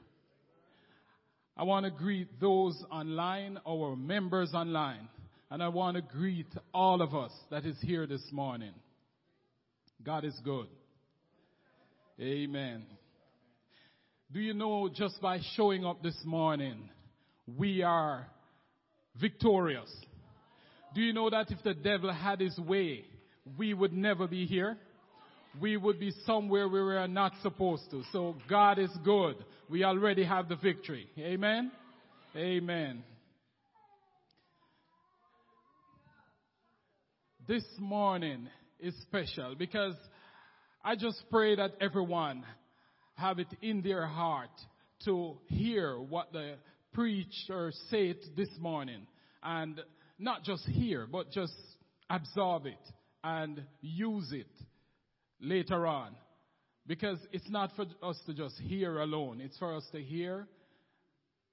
I 1.57 1.63
want 1.63 1.85
to 1.85 1.91
greet 1.91 2.39
those 2.39 2.79
online, 2.91 3.57
our 3.67 3.95
members 3.95 4.53
online, 4.53 5.09
and 5.49 5.63
I 5.63 5.69
want 5.69 5.95
to 5.95 6.03
greet 6.03 6.45
all 6.71 7.01
of 7.01 7.15
us 7.15 7.31
that 7.49 7.65
is 7.65 7.77
here 7.81 8.05
this 8.05 8.21
morning. 8.31 8.73
God 10.03 10.23
is 10.23 10.39
good. 10.43 10.67
Amen. 12.19 12.85
Do 14.31 14.39
you 14.39 14.53
know 14.53 14.87
just 14.87 15.19
by 15.19 15.39
showing 15.55 15.83
up 15.83 16.03
this 16.03 16.21
morning, 16.23 16.91
we 17.57 17.81
are 17.81 18.27
victorious? 19.19 19.91
Do 20.93 21.01
you 21.01 21.13
know 21.13 21.29
that 21.29 21.51
if 21.51 21.63
the 21.63 21.73
devil 21.73 22.11
had 22.11 22.41
his 22.41 22.57
way, 22.59 23.05
we 23.57 23.73
would 23.73 23.93
never 23.93 24.27
be 24.27 24.45
here? 24.45 24.77
We 25.59 25.77
would 25.77 25.99
be 25.99 26.11
somewhere 26.25 26.67
where 26.67 26.85
we 26.85 26.95
are 26.95 27.07
not 27.07 27.33
supposed 27.41 27.89
to. 27.91 28.03
So 28.11 28.35
God 28.49 28.79
is 28.79 28.91
good. 29.03 29.35
We 29.69 29.83
already 29.83 30.23
have 30.23 30.49
the 30.49 30.55
victory. 30.55 31.07
Amen? 31.17 31.71
Amen. 32.35 33.03
This 37.47 37.65
morning 37.79 38.47
is 38.79 38.93
special 39.01 39.55
because 39.57 39.95
I 40.83 40.95
just 40.95 41.23
pray 41.29 41.55
that 41.55 41.71
everyone 41.81 42.45
have 43.15 43.39
it 43.39 43.53
in 43.61 43.81
their 43.81 44.05
heart 44.05 44.49
to 45.05 45.37
hear 45.47 45.99
what 45.99 46.31
the 46.31 46.55
preacher 46.93 47.71
said 47.89 48.17
this 48.35 48.49
morning 48.59 49.05
and 49.43 49.81
not 50.21 50.43
just 50.43 50.65
hear, 50.65 51.07
but 51.11 51.31
just 51.31 51.53
absorb 52.09 52.65
it 52.65 52.77
and 53.23 53.63
use 53.81 54.31
it 54.31 54.47
later 55.39 55.87
on. 55.87 56.15
Because 56.87 57.17
it's 57.31 57.49
not 57.49 57.71
for 57.75 57.85
us 58.03 58.19
to 58.25 58.33
just 58.33 58.57
hear 58.59 58.99
alone. 58.99 59.41
It's 59.41 59.57
for 59.57 59.75
us 59.75 59.87
to 59.91 60.01
hear, 60.01 60.47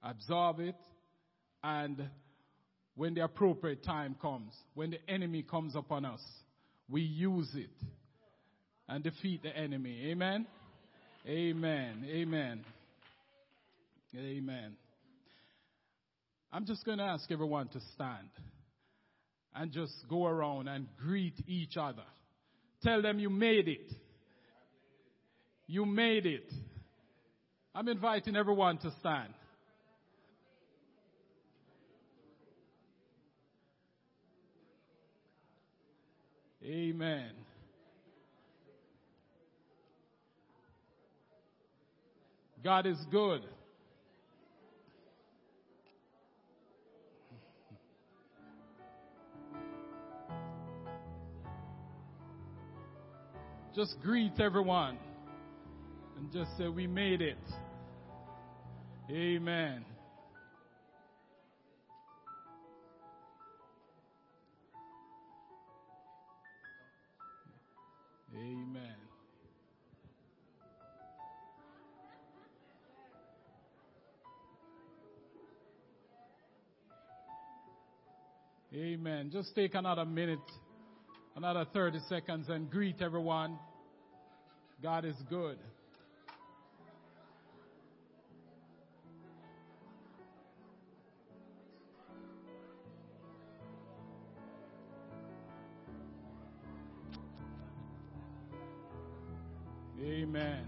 absorb 0.03 0.59
it, 0.59 0.75
and 1.63 2.09
when 2.95 3.13
the 3.13 3.23
appropriate 3.23 3.83
time 3.83 4.15
comes, 4.21 4.53
when 4.73 4.91
the 4.91 4.99
enemy 5.07 5.43
comes 5.43 5.75
upon 5.75 6.05
us, 6.05 6.21
we 6.89 7.01
use 7.01 7.49
it 7.53 7.69
and 8.87 9.03
defeat 9.03 9.43
the 9.43 9.55
enemy. 9.55 10.07
Amen? 10.07 10.47
Amen. 11.27 12.05
Amen. 12.09 12.65
Amen. 14.17 14.75
I'm 16.51 16.65
just 16.65 16.83
going 16.83 16.97
to 16.97 17.03
ask 17.03 17.31
everyone 17.31 17.67
to 17.69 17.79
stand 17.93 18.29
and 19.59 19.73
just 19.73 19.93
go 20.09 20.25
around 20.25 20.69
and 20.69 20.87
greet 20.97 21.33
each 21.45 21.75
other. 21.75 22.05
Tell 22.81 23.01
them 23.01 23.19
you 23.19 23.29
made 23.29 23.67
it. 23.67 23.91
You 25.67 25.85
made 25.85 26.25
it. 26.25 26.49
I'm 27.75 27.89
inviting 27.89 28.37
everyone 28.37 28.77
to 28.77 28.91
stand. 29.01 29.33
Amen. 36.63 37.31
God 42.63 42.85
is 42.85 42.97
good. 43.11 43.41
Just 53.79 54.01
greet 54.01 54.37
everyone 54.41 54.97
and 56.17 56.29
just 56.33 56.49
say, 56.57 56.67
We 56.67 56.85
made 56.85 57.21
it. 57.21 57.37
Amen. 59.09 59.85
Amen. 68.35 68.95
Amen. 78.75 79.29
Just 79.31 79.55
take 79.55 79.73
another 79.73 80.03
minute, 80.03 80.39
another 81.37 81.65
30 81.73 81.99
seconds, 82.09 82.49
and 82.49 82.69
greet 82.69 83.01
everyone. 83.01 83.57
God 84.81 85.03
is 85.03 85.15
good. 85.29 85.57
Amen. 100.01 100.65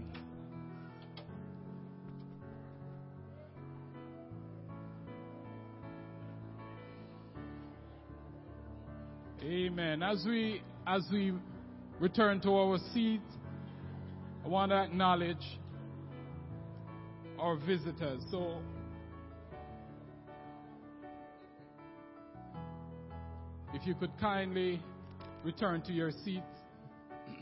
Amen. 9.42 10.02
As 10.02 10.22
we 10.26 10.62
as 10.86 11.02
we 11.10 11.32
return 11.98 12.40
to 12.42 12.50
our 12.50 12.78
seat, 12.92 13.22
I 14.44 14.48
want 14.48 14.70
to 14.72 14.76
acknowledge 14.76 15.60
our 17.38 17.56
visitors. 17.56 18.22
So 18.30 18.58
if 23.74 23.86
you 23.86 23.94
could 23.94 24.10
kindly 24.20 24.80
return 25.44 25.82
to 25.82 25.92
your 25.92 26.10
seats. 26.24 26.44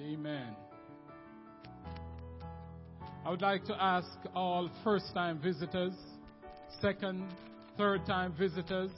Amen. 0.00 0.56
I 3.24 3.30
would 3.30 3.42
like 3.42 3.64
to 3.66 3.80
ask 3.80 4.08
all 4.34 4.70
first 4.82 5.12
time 5.12 5.38
visitors, 5.38 5.92
second, 6.80 7.26
third 7.76 8.06
time 8.06 8.32
visitors 8.38 8.90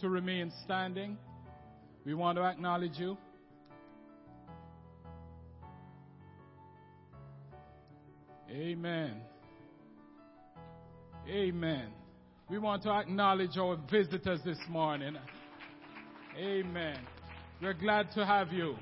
to 0.00 0.08
remain 0.08 0.50
standing. 0.64 1.18
We 2.06 2.14
want 2.14 2.38
to 2.38 2.44
acknowledge 2.44 2.96
you. 2.98 3.18
Amen. 8.48 9.16
Amen. 11.28 11.88
We 12.48 12.58
want 12.58 12.84
to 12.84 12.92
acknowledge 12.92 13.58
our 13.58 13.76
visitors 13.90 14.38
this 14.44 14.56
morning. 14.68 15.16
Amen. 16.38 16.98
We're 17.60 17.74
glad 17.74 18.12
to 18.14 18.24
have 18.24 18.52
you. 18.52 18.76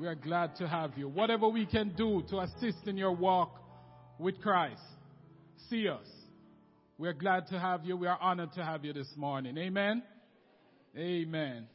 We 0.00 0.08
are 0.08 0.16
glad 0.16 0.56
to 0.56 0.66
have 0.66 0.98
you. 0.98 1.08
Whatever 1.08 1.48
we 1.48 1.64
can 1.64 1.94
do 1.96 2.24
to 2.30 2.40
assist 2.40 2.88
in 2.88 2.96
your 2.96 3.12
walk 3.12 3.54
with 4.18 4.40
Christ, 4.40 4.82
see 5.68 5.88
us. 5.88 6.08
We 6.98 7.06
are 7.06 7.12
glad 7.12 7.46
to 7.50 7.60
have 7.60 7.84
you. 7.84 7.96
We 7.96 8.08
are 8.08 8.18
honored 8.20 8.52
to 8.54 8.64
have 8.64 8.84
you 8.84 8.92
this 8.92 9.12
morning. 9.16 9.56
Amen. 9.56 10.02
Amen. 10.96 11.66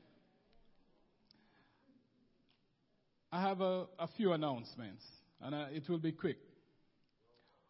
I 3.31 3.41
have 3.41 3.61
a, 3.61 3.85
a 3.99 4.07
few 4.15 4.33
announcements, 4.33 5.03
and 5.41 5.55
uh, 5.55 5.65
it 5.71 5.89
will 5.89 5.99
be 5.99 6.11
quick. 6.11 6.37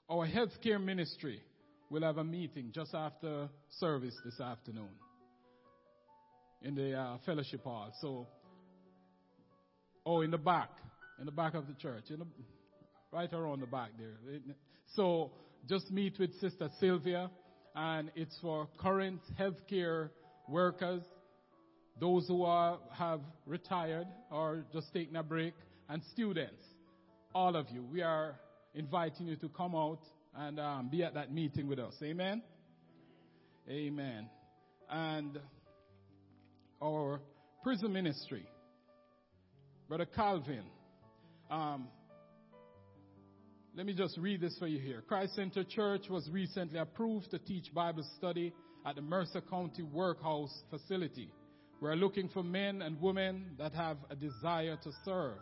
Our 0.10 0.28
healthcare 0.28 0.84
ministry 0.84 1.42
will 1.90 2.02
have 2.02 2.18
a 2.18 2.24
meeting 2.24 2.72
just 2.74 2.94
after 2.94 3.50
service 3.80 4.16
this 4.24 4.40
afternoon 4.40 4.90
in 6.62 6.76
the 6.76 6.94
uh, 6.94 7.18
fellowship 7.26 7.64
hall. 7.64 7.92
So 8.02 8.28
Oh, 10.06 10.22
in 10.22 10.30
the 10.30 10.38
back, 10.38 10.70
in 11.20 11.26
the 11.26 11.32
back 11.32 11.56
of 11.56 11.66
the 11.68 11.74
church, 11.74 12.04
the, 12.10 12.26
right 13.12 13.32
around 13.34 13.62
the 13.62 13.66
back 13.66 13.90
there. 13.98 14.18
So 14.94 15.32
just 15.68 15.90
meet 15.90 16.20
with 16.20 16.40
Sister 16.40 16.70
Sylvia, 16.80 17.32
and 17.74 18.12
it's 18.16 18.38
for 18.40 18.68
current 18.78 19.22
healthcare 19.40 20.10
workers, 20.48 21.02
those 22.00 22.28
who 22.28 22.44
are, 22.44 22.80
have 22.92 23.22
retired 23.46 24.08
or 24.32 24.64
just 24.74 24.94
taken 24.94 25.16
a 25.16 25.24
break, 25.24 25.54
and 25.90 26.02
students. 26.14 26.64
All 27.34 27.56
of 27.56 27.68
you, 27.70 27.84
we 27.84 28.02
are 28.02 28.36
inviting 28.74 29.28
you 29.28 29.36
to 29.38 29.50
come 29.50 29.76
out 29.76 30.00
and 30.36 30.60
um, 30.60 30.90
be 30.90 31.04
at 31.04 31.14
that 31.14 31.34
meeting 31.34 31.68
with 31.68 31.80
us. 31.80 31.94
Amen. 32.04 32.42
Amen. 33.70 34.30
And 34.90 35.40
our 36.82 37.22
prison 37.64 37.94
ministry 37.94 38.46
Brother 39.88 40.08
Calvin. 40.08 40.64
Um, 41.52 41.88
let 43.76 43.86
me 43.86 43.94
just 43.94 44.18
read 44.18 44.42
this 44.42 44.58
for 44.58 44.66
you 44.66 44.80
here. 44.80 45.04
Christ 45.08 45.36
Center 45.36 45.64
Church 45.64 46.10
was 46.10 46.28
recently 46.32 46.80
approved 46.80 47.30
to 47.32 47.40
teach 47.40 47.72
Bible 47.72 48.04
study 48.18 48.52
at 48.84 48.96
the 48.96 49.04
Mercer 49.04 49.42
County 49.42 49.84
Workhouse 49.84 50.64
facility. 50.72 51.30
We're 51.82 51.96
looking 51.96 52.30
for 52.30 52.44
men 52.44 52.82
and 52.82 53.00
women 53.02 53.56
that 53.58 53.74
have 53.74 53.98
a 54.10 54.16
desire 54.16 54.78
to 54.84 54.92
serve. 55.04 55.38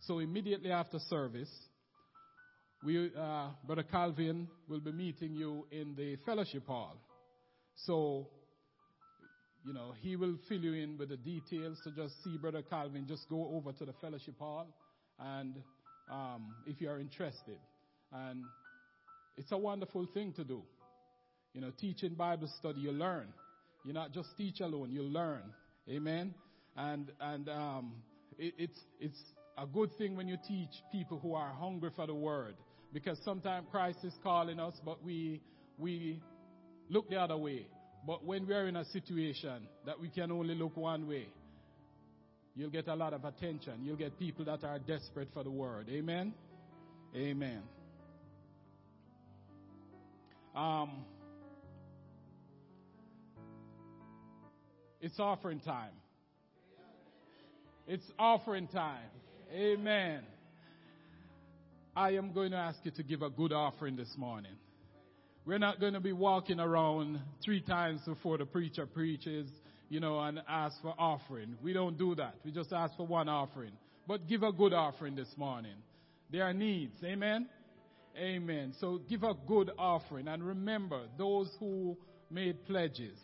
So 0.00 0.18
immediately 0.18 0.72
after 0.72 0.98
service, 0.98 1.50
we, 2.84 3.10
uh, 3.16 3.48
Brother 3.64 3.84
Calvin 3.84 4.48
will 4.68 4.80
be 4.80 4.92
meeting 4.92 5.34
you 5.34 5.66
in 5.70 5.94
the 5.94 6.16
fellowship 6.24 6.66
hall. 6.66 6.96
So 7.86 8.28
you 9.64 9.72
know, 9.72 9.94
he 10.00 10.16
will 10.16 10.36
fill 10.48 10.58
you 10.58 10.72
in 10.74 10.98
with 10.98 11.10
the 11.10 11.16
details. 11.16 11.78
So 11.84 11.90
just 11.94 12.22
see 12.24 12.36
Brother 12.36 12.62
Calvin, 12.62 13.06
just 13.06 13.28
go 13.28 13.50
over 13.54 13.72
to 13.72 13.84
the 13.84 13.92
fellowship 14.00 14.38
hall, 14.38 14.66
and 15.18 15.54
um, 16.10 16.54
if 16.66 16.80
you 16.80 16.90
are 16.90 16.98
interested, 16.98 17.58
and 18.12 18.42
it's 19.36 19.52
a 19.52 19.58
wonderful 19.58 20.06
thing 20.12 20.32
to 20.34 20.44
do. 20.44 20.62
You 21.54 21.60
know, 21.60 21.70
teaching 21.78 22.14
Bible 22.14 22.48
study, 22.58 22.80
you 22.80 22.92
learn. 22.92 23.28
You 23.84 23.92
not 23.92 24.12
just 24.12 24.36
teach 24.36 24.60
alone, 24.60 24.90
you 24.90 25.02
learn. 25.02 25.42
Amen. 25.88 26.34
And 26.76 27.10
and 27.20 27.48
um, 27.48 27.92
it, 28.38 28.54
it's 28.58 28.78
it's 29.00 29.18
a 29.58 29.66
good 29.66 29.90
thing 29.98 30.16
when 30.16 30.28
you 30.28 30.36
teach 30.48 30.70
people 30.90 31.18
who 31.18 31.34
are 31.34 31.50
hungry 31.50 31.90
for 31.94 32.06
the 32.06 32.14
word, 32.14 32.54
because 32.92 33.18
sometimes 33.24 33.66
Christ 33.70 33.98
is 34.04 34.14
calling 34.22 34.60
us, 34.60 34.74
but 34.84 35.02
we 35.02 35.40
we 35.78 36.20
look 36.88 37.10
the 37.10 37.16
other 37.16 37.36
way. 37.36 37.66
But 38.06 38.24
when 38.24 38.46
we 38.46 38.54
are 38.54 38.66
in 38.66 38.76
a 38.76 38.84
situation 38.86 39.68
that 39.86 40.00
we 40.00 40.08
can 40.08 40.32
only 40.32 40.54
look 40.54 40.76
one 40.76 41.06
way, 41.06 41.28
you'll 42.56 42.70
get 42.70 42.88
a 42.88 42.94
lot 42.94 43.12
of 43.12 43.24
attention. 43.24 43.74
You'll 43.84 43.96
get 43.96 44.18
people 44.18 44.44
that 44.46 44.64
are 44.64 44.78
desperate 44.78 45.28
for 45.32 45.44
the 45.44 45.50
word. 45.50 45.88
Amen? 45.88 46.34
Amen. 47.14 47.62
Um, 50.54 51.04
it's 55.02 55.18
offering 55.18 55.58
time. 55.60 55.90
It's 57.88 58.04
offering 58.18 58.68
time. 58.68 59.10
Amen. 59.52 60.20
I 61.94 62.12
am 62.12 62.32
going 62.32 62.52
to 62.52 62.56
ask 62.56 62.78
you 62.84 62.92
to 62.92 63.02
give 63.02 63.20
a 63.20 63.28
good 63.28 63.52
offering 63.52 63.96
this 63.96 64.14
morning. 64.16 64.52
We're 65.44 65.58
not 65.58 65.80
going 65.80 65.94
to 65.94 66.00
be 66.00 66.12
walking 66.12 66.60
around 66.60 67.18
three 67.44 67.60
times 67.60 68.00
before 68.06 68.38
the 68.38 68.46
preacher 68.46 68.86
preaches, 68.86 69.50
you 69.88 69.98
know, 69.98 70.20
and 70.20 70.40
ask 70.48 70.80
for 70.80 70.94
offering. 70.96 71.56
We 71.62 71.72
don't 71.72 71.98
do 71.98 72.14
that. 72.14 72.36
We 72.44 72.52
just 72.52 72.72
ask 72.72 72.96
for 72.96 73.06
one 73.06 73.28
offering. 73.28 73.72
But 74.06 74.28
give 74.28 74.44
a 74.44 74.52
good 74.52 74.72
offering 74.72 75.16
this 75.16 75.28
morning. 75.36 75.74
There 76.30 76.44
are 76.44 76.54
needs. 76.54 76.94
Amen? 77.04 77.48
Amen. 78.16 78.72
So 78.80 79.00
give 79.08 79.24
a 79.24 79.34
good 79.48 79.72
offering. 79.76 80.28
And 80.28 80.44
remember, 80.44 81.02
those 81.18 81.50
who 81.58 81.96
made 82.30 82.64
pledges, 82.66 83.18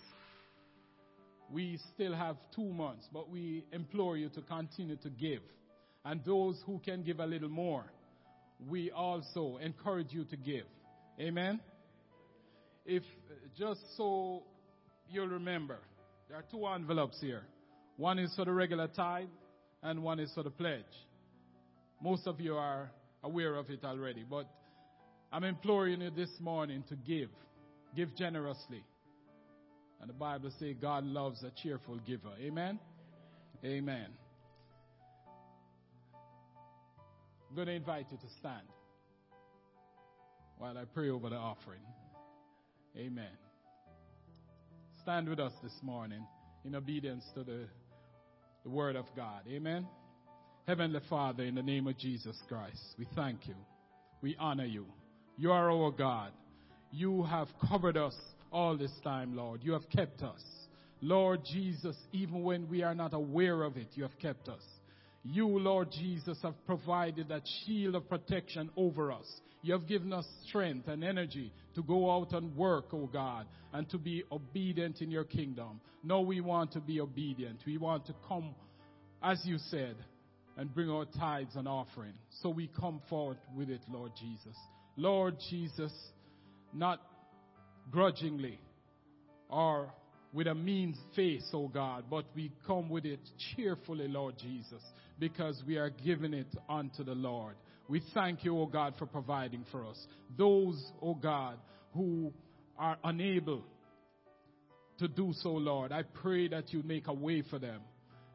we 1.51 1.78
still 1.94 2.14
have 2.14 2.36
two 2.55 2.72
months, 2.72 3.09
but 3.12 3.30
we 3.30 3.64
implore 3.72 4.16
you 4.16 4.28
to 4.30 4.42
continue 4.42 4.96
to 4.96 5.11
give. 5.11 5.40
And 6.05 6.24
those 6.24 6.61
who 6.66 6.80
can 6.84 7.03
give 7.03 7.20
a 7.20 7.26
little 7.26 7.49
more, 7.49 7.84
we 8.68 8.90
also 8.90 9.59
encourage 9.62 10.12
you 10.12 10.24
to 10.24 10.36
give. 10.36 10.64
Amen? 11.20 11.61
if 12.88 13.03
just 13.57 13.80
so 13.96 14.42
you'll 15.11 15.28
remember, 15.28 15.78
there 16.28 16.38
are 16.38 16.44
two 16.51 16.66
envelopes 16.66 17.18
here. 17.20 17.42
One 17.99 18.18
is 18.18 18.34
for 18.34 18.46
the 18.46 18.53
regular 18.53 18.88
tithe, 18.88 19.28
and 19.82 20.03
one 20.03 20.18
is 20.18 20.32
for 20.34 20.42
the 20.42 20.51
pledge. 20.51 20.84
Most 22.03 22.26
of 22.26 22.40
you 22.40 22.55
are 22.55 22.90
aware 23.22 23.57
of 23.57 23.68
it 23.68 23.84
already, 23.84 24.24
but 24.28 24.49
I'm 25.30 25.44
imploring 25.44 26.01
you 26.01 26.11
this 26.11 26.30
morning 26.40 26.82
to 26.88 26.96
give. 26.96 27.28
Give 27.94 28.14
generously. 28.16 28.82
And 30.01 30.09
the 30.09 30.14
Bible 30.14 30.51
says 30.59 30.76
God 30.80 31.05
loves 31.05 31.42
a 31.42 31.51
cheerful 31.62 31.99
giver. 32.07 32.30
Amen? 32.40 32.78
Amen. 33.64 34.07
I'm 37.49 37.57
going 37.57 37.66
to 37.68 37.74
invite 37.74 38.07
you 38.11 38.18
to 38.18 38.34
stand 38.38 38.66
while 40.59 40.76
I 40.76 40.84
pray 40.84 41.09
over 41.11 41.28
the 41.30 41.36
offering. 41.36 41.80
Amen. 42.96 43.30
Stand 45.03 45.28
with 45.28 45.40
us 45.40 45.53
this 45.62 45.72
morning 45.82 46.24
in 46.64 46.74
obedience 46.74 47.24
to 47.34 47.44
the, 47.44 47.64
the 48.64 48.70
Word 48.70 48.96
of 48.96 49.07
God. 49.16 49.42
Amen. 49.49 49.86
Heavenly 50.66 51.01
Father, 51.09 51.44
in 51.44 51.55
the 51.55 51.62
name 51.62 51.86
of 51.86 51.96
Jesus 51.96 52.36
Christ, 52.49 52.78
we 52.99 53.07
thank 53.14 53.49
you. 53.49 53.55
We 54.20 54.36
honor 54.38 54.66
you. 54.66 54.86
You 55.36 55.53
are 55.53 55.70
our 55.70 55.90
God. 55.90 56.32
You 56.90 57.22
have 57.22 57.49
covered 57.68 57.96
us 57.96 58.14
all 58.53 58.76
this 58.76 58.92
time, 59.03 59.36
Lord. 59.36 59.62
You 59.62 59.72
have 59.72 59.88
kept 59.90 60.22
us. 60.22 60.42
Lord 61.01 61.40
Jesus, 61.44 61.96
even 62.12 62.42
when 62.42 62.68
we 62.68 62.82
are 62.82 62.94
not 62.94 63.14
aware 63.14 63.62
of 63.62 63.76
it, 63.76 63.88
you 63.94 64.03
have 64.03 64.18
kept 64.18 64.49
us. 64.49 64.62
You, 65.22 65.46
Lord 65.46 65.90
Jesus, 65.92 66.38
have 66.42 66.55
provided 66.66 67.28
that 67.28 67.42
shield 67.64 67.94
of 67.94 68.09
protection 68.09 68.70
over 68.76 69.12
us. 69.12 69.26
You 69.62 69.72
have 69.72 69.86
given 69.86 70.12
us 70.12 70.26
strength 70.46 70.88
and 70.88 71.03
energy 71.03 71.53
to 71.74 71.82
go 71.82 72.11
out 72.11 72.32
and 72.32 72.57
work, 72.57 72.86
O 72.92 73.03
oh 73.03 73.11
God, 73.12 73.46
and 73.72 73.88
to 73.90 73.99
be 73.99 74.24
obedient 74.30 75.01
in 75.01 75.11
your 75.11 75.24
kingdom. 75.24 75.80
No, 76.03 76.20
we 76.20 76.40
want 76.40 76.72
to 76.72 76.80
be 76.80 77.01
obedient. 77.01 77.61
We 77.66 77.76
want 77.76 78.07
to 78.07 78.14
come, 78.28 78.55
as 79.22 79.40
you 79.44 79.59
said, 79.59 79.96
and 80.57 80.72
bring 80.72 80.90
our 80.90 81.05
tithes 81.05 81.57
and 81.57 81.68
offering. 81.68 82.14
So 82.42 82.49
we 82.49 82.68
come 82.68 83.01
forward 83.09 83.38
with 83.57 83.68
it, 83.68 83.80
Lord 83.88 84.12
Jesus. 84.18 84.57
Lord 84.96 85.36
Jesus, 85.51 85.92
not 86.72 87.01
grudgingly 87.91 88.59
or 89.49 89.93
with 90.32 90.47
a 90.47 90.55
mean 90.55 90.95
face, 91.16 91.49
oh 91.55 91.68
God, 91.68 92.05
but 92.11 92.26
we 92.34 92.53
come 92.66 92.89
with 92.91 93.07
it 93.07 93.20
cheerfully, 93.55 94.09
Lord 94.09 94.36
Jesus, 94.39 94.82
because 95.18 95.62
we 95.66 95.76
are 95.76 95.91
giving 95.91 96.34
it 96.34 96.55
unto 96.68 97.03
the 97.03 97.14
Lord. 97.14 97.55
We 97.89 98.03
thank 98.12 98.45
you, 98.45 98.59
O 98.59 98.66
God, 98.66 98.95
for 98.99 99.07
providing 99.07 99.64
for 99.72 99.86
us. 99.86 99.99
Those, 100.36 100.93
O 101.03 101.14
God, 101.14 101.57
who 101.95 102.32
are 102.78 102.99
unable 103.03 103.64
to 104.99 105.09
do 105.09 105.32
so, 105.43 105.53
Lord, 105.53 105.91
I 105.91 106.03
pray 106.03 106.49
that 106.49 106.72
you 106.72 106.82
make 106.82 107.09
a 107.09 107.14
way 107.14 107.43
for 107.49 107.59
them. 107.59 107.80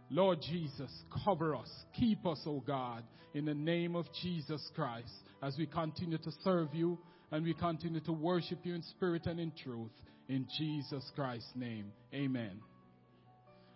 Lord 0.10 0.40
Jesus, 0.42 0.92
cover 1.24 1.56
us. 1.56 1.70
Keep 2.00 2.26
us, 2.26 2.42
O 2.48 2.64
God, 2.66 3.04
in 3.36 3.46
the 3.46 3.54
name 3.54 3.96
of 3.96 4.06
Jesus 4.22 4.72
Christ, 4.76 5.14
as 5.42 5.56
we 5.58 5.68
continue 5.68 6.18
to 6.18 6.32
serve 6.44 6.74
you 6.74 6.98
and 7.34 7.44
we 7.44 7.54
continue 7.56 8.00
to 8.00 8.14
worship 8.14 8.60
you 8.62 8.76
in 8.76 8.84
spirit 8.84 9.26
and 9.26 9.40
in 9.40 9.52
truth. 9.64 9.90
In 10.30 10.48
Jesus 10.56 11.04
Christ's 11.16 11.50
name, 11.56 11.92
amen. 12.14 12.62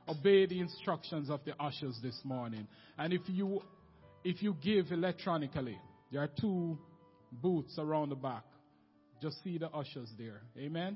Obey 0.08 0.46
the 0.46 0.60
instructions 0.60 1.30
of 1.32 1.42
the 1.44 1.60
ushers 1.62 2.00
this 2.04 2.18
morning. 2.24 2.68
And 3.00 3.12
if 3.12 3.22
you 3.26 3.62
if 4.24 4.44
you 4.44 4.56
give 4.64 4.92
electronically, 4.92 5.78
there 6.12 6.22
are 6.22 6.30
two 6.40 6.78
booths 7.32 7.78
around 7.80 8.10
the 8.10 8.16
back. 8.16 8.44
Just 9.22 9.44
see 9.44 9.58
the 9.58 9.70
ushers 9.72 10.10
there. 10.20 10.44
Amen. 10.58 10.96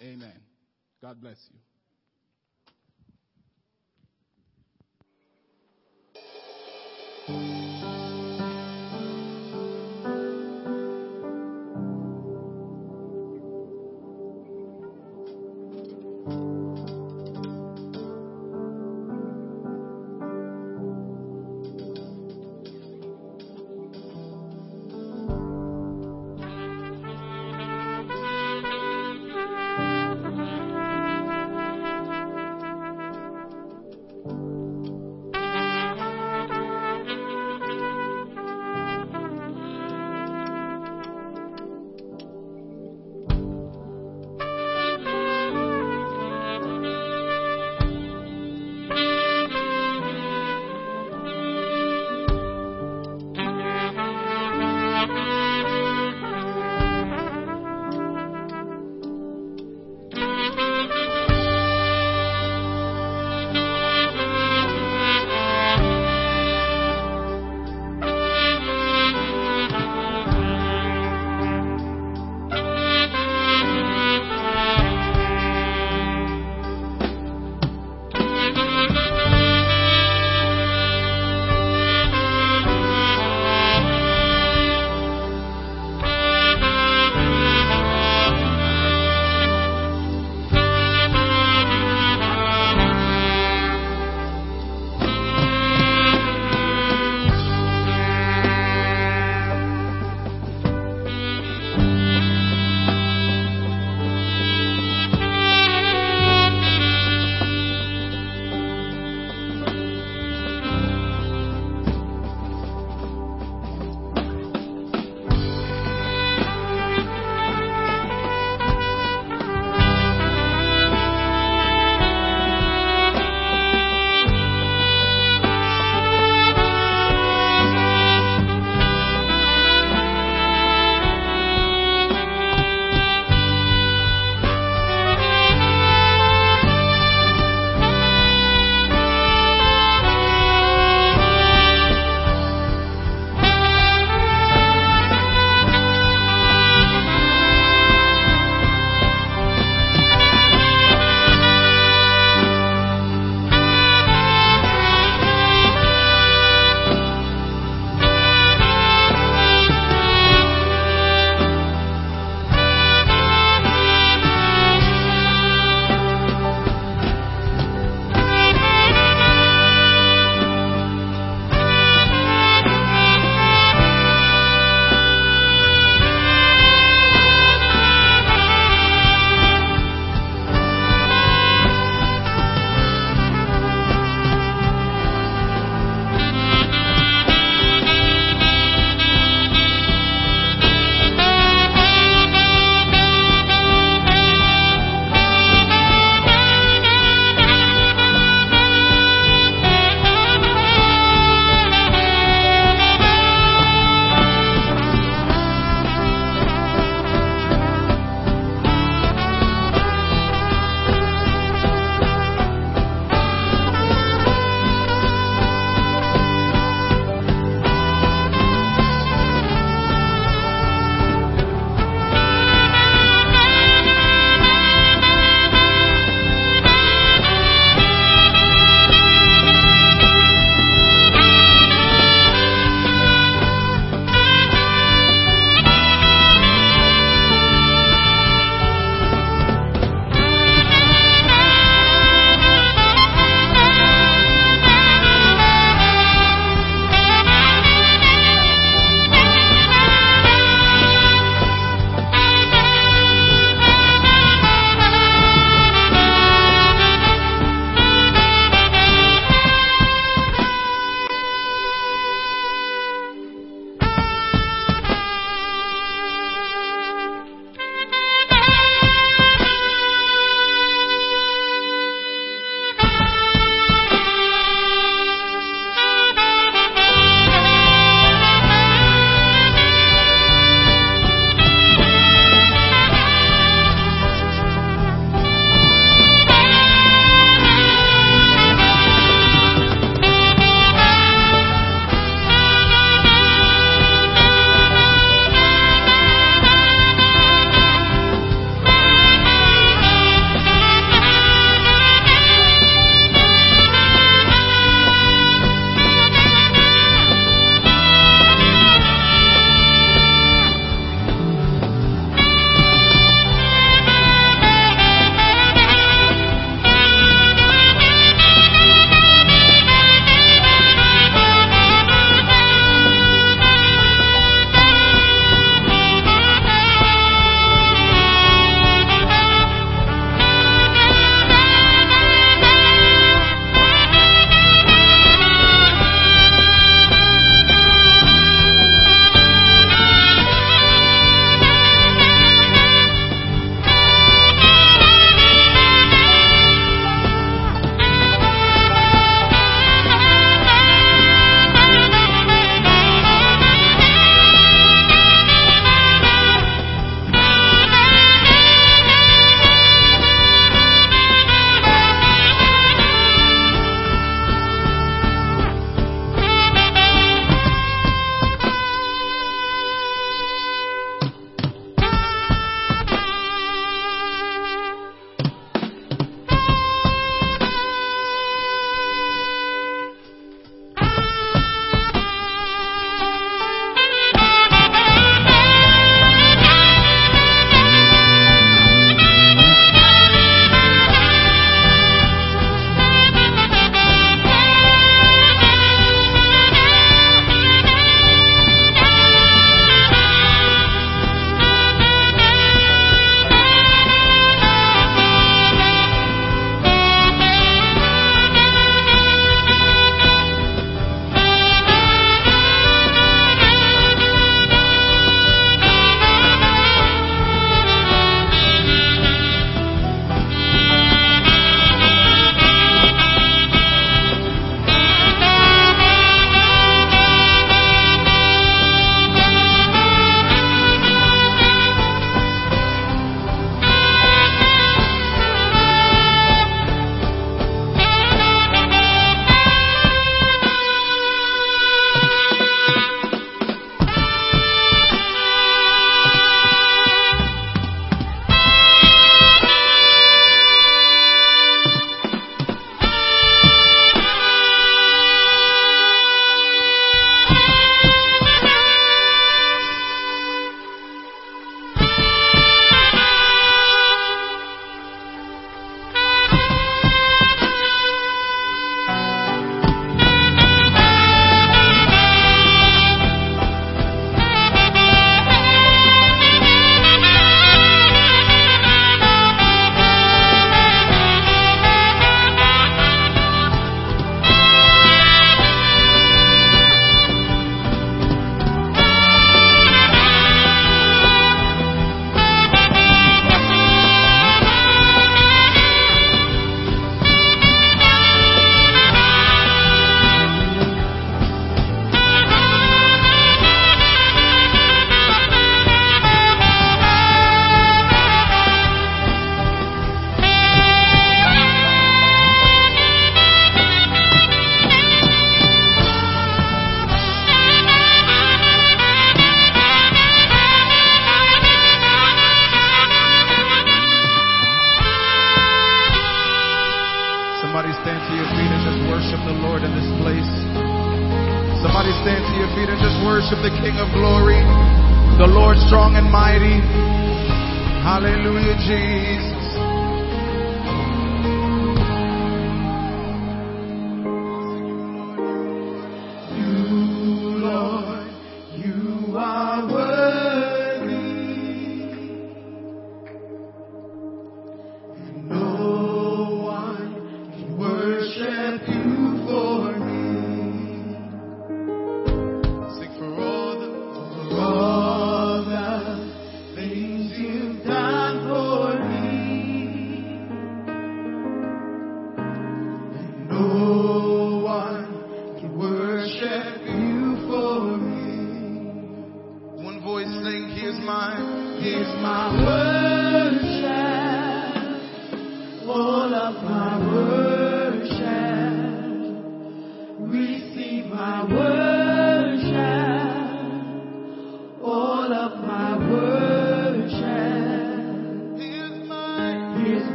Amen. 0.00 0.40
God 1.02 1.20
bless 1.20 1.36
you. 1.50 1.58
Thank 7.26 7.53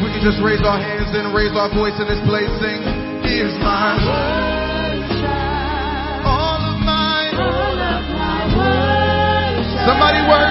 If 0.00 0.08
we 0.08 0.12
could 0.16 0.24
just 0.24 0.40
raise 0.40 0.64
our 0.64 0.80
hands 0.80 1.12
and 1.12 1.28
raise 1.36 1.52
our 1.52 1.68
voice 1.76 1.92
in 2.00 2.08
this 2.08 2.24
place, 2.24 2.48
sing, 2.56 2.80
He 3.20 3.36
is 3.36 3.52
my 3.60 4.00
worship. 4.00 5.28
All 6.24 6.56
of 6.72 6.80
my, 6.80 7.28
all 7.36 7.76
of 7.76 8.00
my 8.08 8.40
worship. 8.48 9.84
Somebody 9.84 10.24
worship. 10.24 10.49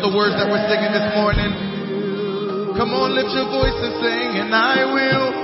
about 0.00 0.10
the 0.10 0.16
words 0.16 0.34
that 0.36 0.48
we're 0.48 0.64
singing 0.68 0.92
this 0.92 1.12
morning. 1.12 1.52
Come 2.76 2.90
on, 2.96 3.12
lift 3.12 3.28
your 3.36 3.44
voice 3.52 3.76
and 3.84 4.00
sing, 4.00 4.40
and 4.40 4.54
I 4.54 4.84
will. 4.88 5.39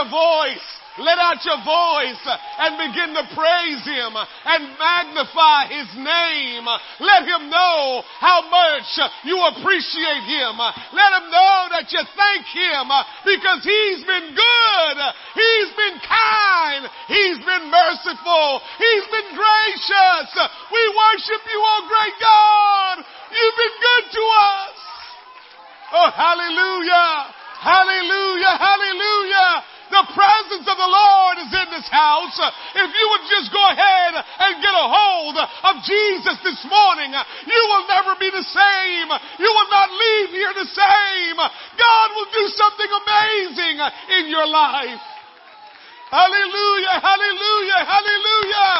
Your 0.00 0.08
voice? 0.08 0.68
Let 0.98 1.16
out 1.16 1.40
your 1.46 1.62
voice 1.64 2.24
and 2.60 2.76
begin 2.76 3.14
to 3.14 3.24
praise 3.32 3.82
Him 3.88 4.10
and 4.20 4.62
magnify 4.76 5.70
His 5.70 5.88
name. 5.96 6.66
Let 7.00 7.24
Him 7.24 7.48
know 7.48 8.02
how 8.20 8.44
much 8.50 8.90
you 9.24 9.38
appreciate 9.38 10.24
Him. 10.28 10.58
Let 10.58 11.10
Him 11.14 11.30
know 11.30 11.56
that 11.72 11.88
you 11.88 12.02
thank 12.18 12.44
Him 12.52 12.84
because 13.24 13.64
He's 13.64 14.02
been 14.04 14.34
good. 14.34 14.96
He's 15.38 15.70
been 15.78 15.96
kind. 16.04 16.84
He's 17.08 17.38
been 17.38 17.70
merciful. 17.70 18.60
He's 18.76 19.06
been 19.08 19.30
gracious. 19.32 20.28
We 20.68 20.82
worship 20.90 21.42
you, 21.48 21.60
oh 21.64 21.82
great 21.86 22.16
God. 22.20 22.96
You've 23.30 23.56
been 23.56 23.76
good 23.78 24.06
to 24.10 24.22
us. 24.26 24.76
Oh, 25.92 26.10
hallelujah. 26.12 27.40
Hallelujah. 27.62 28.54
Hallelujah. 28.58 29.79
The 29.90 30.06
presence 30.14 30.66
of 30.70 30.78
the 30.78 30.86
Lord 30.86 31.36
is 31.42 31.50
in 31.50 31.68
this 31.74 31.90
house. 31.90 32.38
If 32.78 32.88
you 32.94 33.06
would 33.10 33.26
just 33.26 33.50
go 33.50 33.58
ahead 33.74 34.14
and 34.14 34.62
get 34.62 34.70
a 34.70 34.86
hold 34.86 35.34
of 35.34 35.74
Jesus 35.82 36.38
this 36.46 36.62
morning, 36.70 37.10
you 37.10 37.62
will 37.66 37.86
never 37.90 38.14
be 38.14 38.30
the 38.30 38.46
same. 38.46 39.08
You 39.42 39.50
will 39.50 39.70
not 39.70 39.90
leave 39.90 40.30
here 40.30 40.54
the 40.54 40.70
same. 40.70 41.38
God 41.74 42.06
will 42.14 42.30
do 42.30 42.44
something 42.54 42.90
amazing 43.02 43.76
in 44.14 44.24
your 44.30 44.46
life. 44.46 45.02
Hallelujah, 46.10 46.96
hallelujah, 47.02 47.80
hallelujah. 47.82 48.74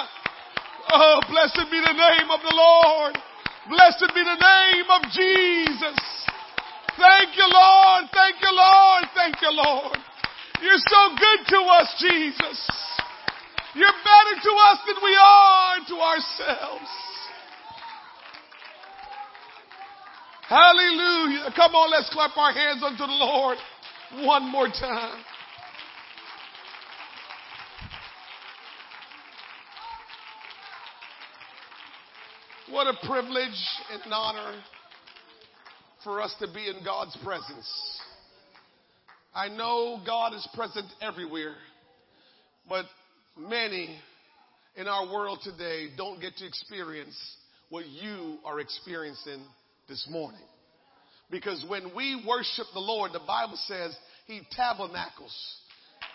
Oh, 0.95 1.21
blessed 1.31 1.71
be 1.71 1.79
the 1.79 1.95
name 1.95 2.31
of 2.31 2.41
the 2.43 2.55
Lord. 2.55 3.19
Blessed 3.71 4.15
be 4.15 4.23
the 4.23 4.39
name 4.39 4.89
of 4.91 5.03
Jesus. 5.11 5.99
Thank 6.99 7.37
you, 7.37 7.47
Lord. 7.47 8.11
Thank 8.13 8.43
you, 8.43 8.51
Lord. 8.51 9.05
Thank 9.15 9.43
you, 9.43 9.51
Lord. 9.53 9.99
You're 10.63 10.77
so 10.77 11.17
good 11.17 11.47
to 11.49 11.59
us, 11.73 11.95
Jesus. 11.99 12.71
You're 13.75 13.89
better 13.89 14.43
to 14.43 14.53
us 14.69 14.79
than 14.87 14.97
we 15.03 15.17
are 15.17 15.77
to 15.89 15.95
ourselves. 15.95 16.91
Hallelujah. 20.49 21.53
Come 21.57 21.75
on, 21.75 21.91
let's 21.93 22.11
clap 22.11 22.37
our 22.37 22.53
hands 22.53 22.83
unto 22.83 22.99
the 22.99 23.07
Lord 23.07 23.57
one 24.27 24.51
more 24.51 24.67
time. 24.67 25.23
What 32.71 32.87
a 32.87 33.07
privilege 33.07 33.67
and 33.93 34.03
an 34.05 34.13
honor 34.13 34.61
for 36.05 36.21
us 36.21 36.35
to 36.41 36.53
be 36.53 36.69
in 36.69 36.85
God's 36.85 37.17
presence. 37.25 38.01
I 39.35 39.49
know 39.49 40.01
God 40.05 40.35
is 40.35 40.47
present 40.55 40.87
everywhere, 41.01 41.55
but 42.69 42.85
many 43.39 43.97
in 44.75 44.89
our 44.89 45.07
world 45.07 45.39
today 45.45 45.87
don't 45.97 46.21
get 46.21 46.37
to 46.39 46.47
experience 46.47 47.17
what 47.69 47.87
you 47.87 48.39
are 48.45 48.59
experiencing 48.59 49.41
this 49.89 50.05
morning. 50.11 50.41
Because 51.31 51.65
when 51.69 51.95
we 51.95 52.25
worship 52.27 52.67
the 52.75 52.81
Lord, 52.81 53.13
the 53.13 53.21
Bible 53.25 53.57
says 53.67 53.97
He 54.27 54.41
tabernacles 54.51 55.57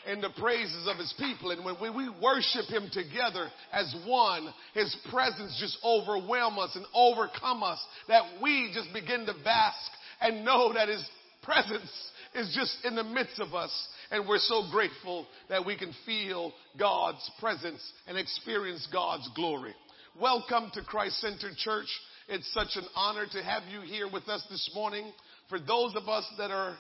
in 0.06 0.20
the 0.20 0.32
praises 0.38 0.86
of 0.90 0.98
His 0.98 1.14
people. 1.18 1.52
And 1.52 1.64
when 1.64 1.96
we 1.96 2.10
worship 2.22 2.66
Him 2.68 2.90
together 2.92 3.48
as 3.72 3.96
one, 4.06 4.54
His 4.74 4.94
presence 5.10 5.58
just 5.58 5.78
overwhelm 5.86 6.60
us 6.60 6.76
and 6.76 6.86
overcome 6.94 7.64
us 7.64 7.80
that 8.10 8.24
we 8.44 8.72
just 8.74 8.92
begin 8.94 9.26
to 9.26 9.34
bask 9.46 9.90
and 10.20 10.44
know 10.44 10.74
that 10.74 10.90
His 10.90 11.04
presence 11.44 11.90
is 12.36 12.54
just 12.54 12.78
in 12.84 12.96
the 12.96 13.04
midst 13.04 13.40
of 13.40 13.54
us. 13.54 13.72
And 14.12 14.28
we're 14.28 14.38
so 14.38 14.64
grateful 14.72 15.26
that 15.50 15.66
we 15.66 15.78
can 15.78 15.94
feel 16.06 16.54
God's 16.78 17.30
presence 17.40 17.82
and 18.08 18.18
experience 18.18 18.88
God's 18.92 19.28
glory. 19.36 19.74
Welcome 20.20 20.70
to 20.74 20.82
Christ 20.82 21.20
Centered 21.22 21.56
Church. 21.58 21.88
It's 22.28 22.52
such 22.54 22.76
an 22.76 22.86
honor 22.96 23.26
to 23.32 23.44
have 23.44 23.64
you 23.72 23.82
here 23.82 24.10
with 24.12 24.28
us 24.28 24.46
this 24.50 24.70
morning. 24.74 25.12
For 25.50 25.60
those 25.60 25.96
of 25.96 26.10
us 26.10 26.26
that 26.38 26.52
are 26.52 26.76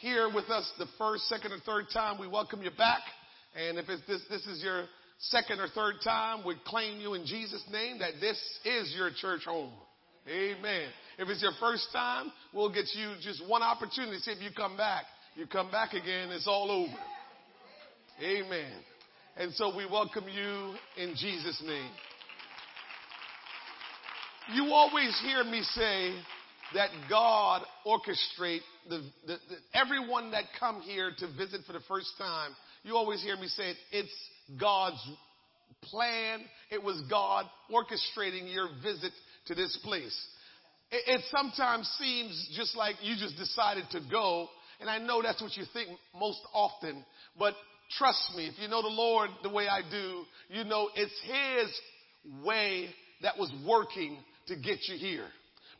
here 0.00 0.30
with 0.32 0.50
us 0.50 0.70
the 0.78 0.86
first, 0.98 1.28
second, 1.28 1.52
or 1.52 1.58
third 1.64 1.86
time, 1.92 2.18
we 2.20 2.26
welcome 2.26 2.62
you 2.62 2.70
back. 2.76 3.00
And 3.56 3.78
if 3.78 3.86
this, 3.86 4.22
this 4.28 4.46
is 4.46 4.62
your 4.62 4.84
second 5.18 5.60
or 5.60 5.68
third 5.68 5.96
time, 6.02 6.44
we 6.44 6.56
claim 6.66 7.00
you 7.00 7.14
in 7.14 7.24
Jesus' 7.24 7.64
name 7.70 7.98
that 8.00 8.14
this 8.20 8.38
is 8.64 8.94
your 8.96 9.10
church 9.20 9.44
home. 9.44 9.72
Amen. 10.28 10.88
If 11.18 11.28
it's 11.28 11.42
your 11.42 11.52
first 11.60 11.88
time, 11.92 12.32
we'll 12.52 12.72
get 12.72 12.86
you 12.94 13.12
just 13.20 13.46
one 13.48 13.62
opportunity 13.62 14.18
see 14.18 14.32
if 14.32 14.42
you 14.42 14.50
come 14.56 14.76
back. 14.76 15.04
You 15.36 15.46
come 15.46 15.70
back 15.70 15.92
again, 15.92 16.30
it's 16.30 16.46
all 16.46 16.70
over. 16.70 16.98
Amen. 18.22 18.72
And 19.36 19.52
so 19.54 19.76
we 19.76 19.84
welcome 19.86 20.24
you 20.28 20.74
in 20.96 21.14
Jesus' 21.16 21.60
name. 21.66 21.90
You 24.54 24.72
always 24.72 25.18
hear 25.24 25.42
me 25.42 25.62
say 25.62 26.14
that 26.74 26.90
God 27.08 27.62
orchestrate 27.86 28.60
the, 28.88 28.98
the, 29.26 29.36
the, 29.48 29.56
everyone 29.72 30.32
that 30.32 30.44
come 30.58 30.80
here 30.82 31.10
to 31.18 31.26
visit 31.36 31.62
for 31.66 31.72
the 31.72 31.80
first 31.88 32.10
time. 32.18 32.50
You 32.82 32.96
always 32.96 33.22
hear 33.22 33.36
me 33.36 33.48
say 33.48 33.70
it, 33.70 33.76
it's 33.90 34.14
God's 34.60 35.00
plan. 35.82 36.40
It 36.70 36.82
was 36.82 37.02
God 37.08 37.46
orchestrating 37.72 38.52
your 38.52 38.68
visit 38.82 39.12
to 39.46 39.54
this 39.54 39.78
place. 39.82 40.16
It, 40.94 41.18
it 41.18 41.20
sometimes 41.28 41.88
seems 41.98 42.50
just 42.56 42.76
like 42.76 42.94
you 43.02 43.16
just 43.16 43.36
decided 43.36 43.84
to 43.90 44.00
go, 44.08 44.48
and 44.80 44.88
I 44.88 44.98
know 44.98 45.22
that's 45.22 45.42
what 45.42 45.56
you 45.56 45.64
think 45.72 45.88
most 46.16 46.38
often, 46.54 47.04
but 47.36 47.54
trust 47.98 48.30
me, 48.36 48.46
if 48.46 48.54
you 48.60 48.68
know 48.68 48.80
the 48.80 48.88
Lord 48.88 49.30
the 49.42 49.48
way 49.48 49.66
I 49.66 49.80
do, 49.90 50.22
you 50.50 50.62
know 50.62 50.88
it's 50.94 51.20
His 51.24 52.44
way 52.44 52.90
that 53.22 53.36
was 53.36 53.52
working 53.66 54.18
to 54.46 54.54
get 54.54 54.78
you 54.86 54.96
here. 54.96 55.26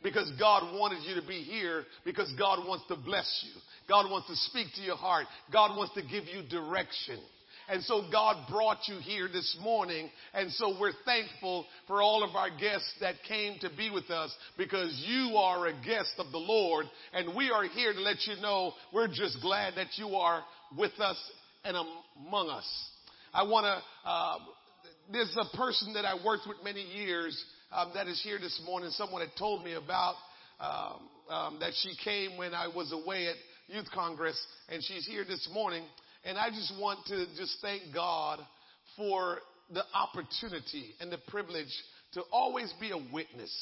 Because 0.03 0.29
God 0.37 0.77
wanted 0.77 1.03
you 1.07 1.19
to 1.19 1.25
be 1.25 1.41
here 1.41 1.85
because 2.03 2.31
God 2.37 2.67
wants 2.67 2.85
to 2.89 2.95
bless 2.97 3.45
you. 3.45 3.59
God 3.87 4.11
wants 4.11 4.27
to 4.27 4.35
speak 4.35 4.67
to 4.75 4.81
your 4.81 4.97
heart. 4.97 5.25
God 5.51 5.77
wants 5.77 5.93
to 5.95 6.01
give 6.01 6.25
you 6.25 6.43
direction. 6.49 7.19
And 7.69 7.83
so 7.83 8.03
God 8.11 8.47
brought 8.49 8.87
you 8.87 8.95
here 8.97 9.27
this 9.31 9.57
morning. 9.61 10.09
And 10.33 10.51
so 10.51 10.75
we're 10.79 10.93
thankful 11.05 11.65
for 11.87 12.01
all 12.01 12.23
of 12.23 12.35
our 12.35 12.49
guests 12.49 12.93
that 13.01 13.15
came 13.27 13.57
to 13.61 13.69
be 13.75 13.89
with 13.89 14.09
us 14.09 14.35
because 14.57 15.03
you 15.07 15.35
are 15.37 15.67
a 15.67 15.73
guest 15.73 16.13
of 16.17 16.31
the 16.31 16.37
Lord. 16.37 16.85
And 17.13 17.35
we 17.35 17.49
are 17.49 17.63
here 17.63 17.93
to 17.93 17.99
let 18.01 18.17
you 18.27 18.41
know 18.41 18.73
we're 18.93 19.07
just 19.07 19.41
glad 19.41 19.73
that 19.77 19.97
you 19.97 20.09
are 20.15 20.43
with 20.77 20.99
us 20.99 21.17
and 21.63 21.75
among 21.75 22.49
us. 22.49 22.89
I 23.33 23.43
want 23.43 23.65
to, 23.65 24.09
uh, 24.09 24.37
there's 25.11 25.35
a 25.37 25.57
person 25.57 25.93
that 25.93 26.05
I 26.05 26.15
worked 26.23 26.47
with 26.47 26.57
many 26.63 26.81
years 26.81 27.43
um, 27.71 27.91
that 27.95 28.07
is 28.07 28.21
here 28.23 28.39
this 28.39 28.61
morning. 28.65 28.89
Someone 28.91 29.21
had 29.21 29.35
told 29.37 29.63
me 29.63 29.73
about 29.73 30.15
um, 30.59 31.09
um, 31.29 31.57
that 31.59 31.73
she 31.81 31.93
came 32.03 32.37
when 32.37 32.53
I 32.53 32.67
was 32.67 32.93
away 32.93 33.27
at 33.27 33.35
Youth 33.67 33.87
Congress, 33.93 34.39
and 34.69 34.83
she's 34.83 35.05
here 35.05 35.25
this 35.25 35.49
morning. 35.53 35.83
And 36.25 36.39
I 36.39 36.49
just 36.49 36.73
want 36.79 37.05
to 37.07 37.25
just 37.37 37.57
thank 37.61 37.83
God 37.93 38.39
for 38.97 39.37
the 39.71 39.83
opportunity 39.93 40.95
and 40.99 41.11
the 41.11 41.19
privilege 41.27 41.71
to 42.13 42.21
always 42.31 42.73
be 42.79 42.91
a 42.91 42.97
witness. 43.13 43.53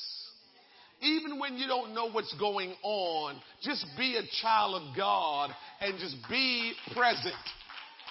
Even 1.02 1.40
when 1.40 1.58
you 1.58 1.68
don't 1.68 1.94
know 1.94 2.10
what's 2.10 2.34
going 2.40 2.74
on, 2.82 3.36
just 3.62 3.86
be 3.98 4.16
a 4.16 4.24
child 4.42 4.82
of 4.82 4.96
God 4.96 5.50
and 5.82 6.00
just 6.00 6.16
be 6.30 6.74
present. 6.94 7.36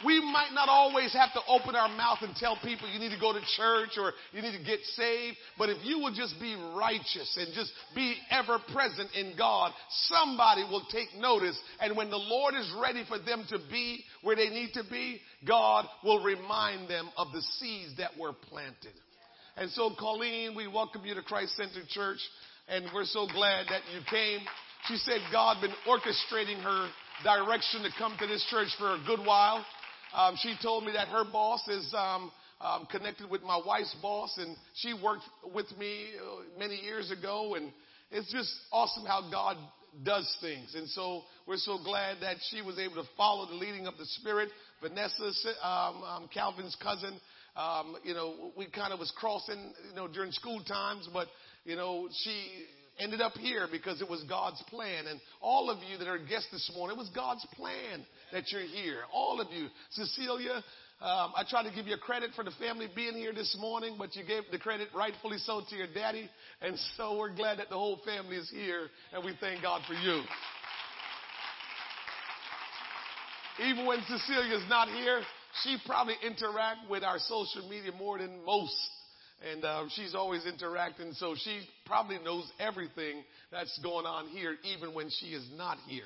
We 0.04 0.20
might 0.20 0.50
not 0.52 0.68
always 0.68 1.12
have 1.12 1.32
to 1.34 1.40
open 1.48 1.76
our 1.76 1.88
mouth 1.88 2.18
and 2.22 2.34
tell 2.36 2.56
people 2.62 2.90
you 2.90 2.98
need 2.98 3.14
to 3.14 3.20
go 3.20 3.32
to 3.32 3.40
church 3.56 3.90
or 3.98 4.12
you 4.32 4.42
need 4.42 4.56
to 4.56 4.64
get 4.64 4.80
saved, 4.96 5.36
but 5.58 5.68
if 5.68 5.78
you 5.84 5.98
will 5.98 6.12
just 6.12 6.38
be 6.40 6.54
righteous 6.76 7.36
and 7.38 7.54
just 7.54 7.72
be 7.94 8.16
ever 8.30 8.58
present 8.72 9.10
in 9.14 9.34
God, 9.36 9.72
somebody 10.06 10.64
will 10.64 10.84
take 10.90 11.08
notice. 11.18 11.58
And 11.80 11.96
when 11.96 12.10
the 12.10 12.16
Lord 12.16 12.54
is 12.54 12.72
ready 12.82 13.04
for 13.06 13.18
them 13.18 13.44
to 13.50 13.58
be 13.70 14.04
where 14.22 14.36
they 14.36 14.48
need 14.48 14.70
to 14.74 14.84
be, 14.90 15.20
God 15.46 15.86
will 16.02 16.22
remind 16.22 16.88
them 16.88 17.08
of 17.16 17.28
the 17.32 17.42
seeds 17.58 17.96
that 17.98 18.10
were 18.18 18.32
planted. 18.32 18.94
And 19.56 19.70
so, 19.70 19.90
Colleen, 19.98 20.54
we 20.56 20.66
welcome 20.66 21.04
you 21.04 21.14
to 21.14 21.22
Christ 21.22 21.56
Centered 21.56 21.86
Church, 21.88 22.18
and 22.68 22.86
we're 22.94 23.04
so 23.04 23.26
glad 23.26 23.66
that 23.68 23.82
you 23.92 24.00
came. 24.08 24.40
She 24.88 24.96
said 24.96 25.20
God 25.30 25.60
been 25.60 25.74
orchestrating 25.86 26.60
her 26.62 26.88
direction 27.22 27.82
to 27.82 27.90
come 27.98 28.16
to 28.18 28.26
this 28.26 28.44
church 28.50 28.68
for 28.78 28.94
a 28.94 29.04
good 29.06 29.24
while. 29.24 29.64
Um, 30.14 30.36
she 30.38 30.54
told 30.62 30.84
me 30.84 30.92
that 30.92 31.08
her 31.08 31.24
boss 31.24 31.66
is 31.68 31.92
um, 31.96 32.30
um, 32.60 32.86
connected 32.90 33.30
with 33.30 33.42
my 33.42 33.60
wife's 33.64 33.94
boss, 34.00 34.36
and 34.38 34.56
she 34.74 34.94
worked 34.94 35.24
with 35.54 35.66
me 35.78 36.08
uh, 36.20 36.58
many 36.58 36.76
years 36.76 37.10
ago. 37.10 37.54
And 37.54 37.72
it's 38.10 38.30
just 38.32 38.52
awesome 38.72 39.04
how 39.04 39.28
God 39.30 39.56
does 40.04 40.36
things. 40.40 40.74
And 40.74 40.88
so 40.88 41.22
we're 41.46 41.56
so 41.56 41.78
glad 41.82 42.18
that 42.20 42.36
she 42.50 42.62
was 42.62 42.78
able 42.78 42.96
to 42.96 43.08
follow 43.16 43.46
the 43.46 43.54
leading 43.54 43.86
of 43.86 43.96
the 43.98 44.06
Spirit. 44.06 44.48
Vanessa, 44.80 45.30
um, 45.62 46.02
um, 46.02 46.28
Calvin's 46.32 46.76
cousin, 46.82 47.18
um, 47.56 47.96
you 48.02 48.14
know, 48.14 48.52
we 48.56 48.66
kind 48.66 48.92
of 48.92 48.98
was 48.98 49.12
crossing, 49.16 49.74
you 49.90 49.94
know, 49.94 50.08
during 50.08 50.32
school 50.32 50.62
times, 50.64 51.08
but 51.12 51.28
you 51.64 51.76
know, 51.76 52.08
she 52.24 52.64
ended 53.02 53.20
up 53.20 53.32
here 53.34 53.66
because 53.70 54.00
it 54.00 54.08
was 54.08 54.22
God's 54.28 54.62
plan. 54.68 55.06
And 55.06 55.20
all 55.40 55.70
of 55.70 55.78
you 55.90 55.98
that 55.98 56.08
are 56.08 56.18
guests 56.18 56.48
this 56.52 56.70
morning, 56.74 56.96
it 56.96 57.00
was 57.00 57.10
God's 57.14 57.46
plan 57.54 58.04
that 58.32 58.50
you're 58.52 58.62
here. 58.62 59.00
All 59.12 59.40
of 59.40 59.48
you. 59.52 59.66
Cecilia, 59.90 60.62
um, 61.00 61.32
I 61.36 61.44
tried 61.48 61.68
to 61.68 61.74
give 61.74 61.88
you 61.88 61.96
credit 61.96 62.30
for 62.36 62.44
the 62.44 62.52
family 62.52 62.86
being 62.94 63.14
here 63.14 63.32
this 63.32 63.56
morning, 63.60 63.96
but 63.98 64.14
you 64.14 64.24
gave 64.24 64.44
the 64.52 64.58
credit 64.58 64.88
rightfully 64.94 65.38
so 65.38 65.62
to 65.68 65.76
your 65.76 65.88
daddy. 65.92 66.30
And 66.60 66.78
so 66.96 67.18
we're 67.18 67.34
glad 67.34 67.58
that 67.58 67.68
the 67.70 67.74
whole 67.74 68.00
family 68.04 68.36
is 68.36 68.48
here, 68.50 68.86
and 69.12 69.24
we 69.24 69.32
thank 69.40 69.62
God 69.62 69.82
for 69.86 69.94
you. 69.94 70.22
Even 73.68 73.84
when 73.84 73.98
Cecilia's 74.08 74.64
not 74.68 74.88
here, 74.88 75.20
she 75.62 75.76
probably 75.84 76.14
interact 76.24 76.88
with 76.88 77.02
our 77.02 77.18
social 77.18 77.68
media 77.68 77.92
more 77.98 78.18
than 78.18 78.44
most. 78.46 78.74
And 79.50 79.64
uh, 79.64 79.84
she's 79.96 80.14
always 80.14 80.46
interacting, 80.46 81.14
so 81.14 81.34
she 81.36 81.62
probably 81.84 82.18
knows 82.24 82.48
everything 82.60 83.24
that's 83.50 83.76
going 83.82 84.06
on 84.06 84.28
here, 84.28 84.56
even 84.62 84.94
when 84.94 85.10
she 85.10 85.26
is 85.26 85.44
not 85.56 85.78
here. 85.88 86.04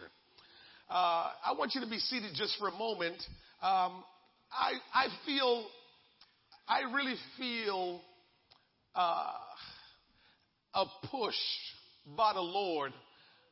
Uh, 0.89 1.31
I 1.45 1.55
want 1.59 1.75
you 1.75 1.83
to 1.83 1.87
be 1.87 1.99
seated 1.99 2.31
just 2.35 2.59
for 2.59 2.69
a 2.69 2.73
moment. 2.73 3.17
Um, 3.63 4.03
I, 4.51 4.73
I 4.95 5.09
feel, 5.27 5.67
I 6.67 6.93
really 6.95 7.17
feel 7.37 8.01
uh, 8.95 9.33
a 10.75 10.85
push 11.11 11.35
by 12.17 12.33
the 12.33 12.41
Lord 12.41 12.93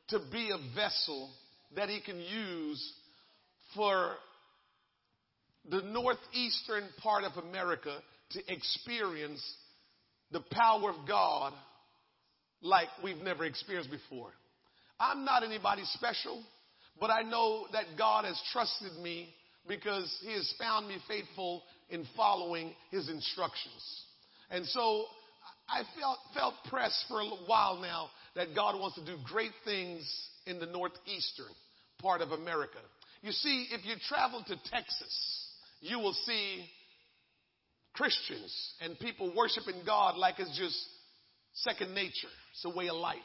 to 0.09 0.19
be 0.31 0.49
a 0.51 0.75
vessel 0.75 1.29
that 1.75 1.89
He 1.89 2.01
can 2.01 2.19
use 2.19 2.93
for 3.75 4.15
the 5.69 5.81
northeastern 5.81 6.85
part 7.03 7.23
of 7.23 7.43
America 7.43 7.97
to 8.31 8.51
experience 8.51 9.43
the 10.35 10.41
power 10.51 10.89
of 10.89 11.07
God 11.07 11.53
like 12.61 12.89
we've 13.01 13.23
never 13.23 13.45
experienced 13.45 13.89
before. 13.89 14.31
I'm 14.99 15.23
not 15.23 15.43
anybody 15.43 15.83
special, 15.93 16.43
but 16.99 17.09
I 17.09 17.21
know 17.21 17.67
that 17.71 17.85
God 17.97 18.25
has 18.25 18.37
trusted 18.51 19.01
me 19.01 19.33
because 19.65 20.13
He 20.25 20.33
has 20.33 20.53
found 20.59 20.89
me 20.89 20.97
faithful 21.07 21.63
in 21.89 22.05
following 22.17 22.73
His 22.91 23.07
instructions. 23.07 24.03
And 24.51 24.65
so 24.65 25.05
I 25.69 25.83
felt, 25.97 26.17
felt 26.33 26.53
pressed 26.69 27.05
for 27.07 27.21
a 27.21 27.29
while 27.47 27.79
now 27.81 28.09
that 28.35 28.53
God 28.53 28.77
wants 28.77 28.97
to 28.97 29.05
do 29.05 29.15
great 29.23 29.53
things 29.63 30.03
in 30.45 30.59
the 30.59 30.65
northeastern 30.65 31.53
part 32.01 32.19
of 32.19 32.31
America. 32.31 32.79
You 33.21 33.31
see, 33.31 33.67
if 33.71 33.85
you 33.85 33.95
travel 34.09 34.43
to 34.45 34.55
Texas, 34.69 35.47
you 35.79 35.97
will 35.99 36.15
see 36.25 36.65
Christians 37.95 38.73
and 38.81 38.97
people 38.99 39.33
worshiping 39.35 39.81
God 39.85 40.17
like 40.17 40.35
it's 40.39 40.57
just 40.57 40.77
second 41.53 41.93
nature. 41.95 42.27
It's 42.51 42.65
a 42.65 42.77
way 42.77 42.89
of 42.89 42.95
life. 42.95 43.17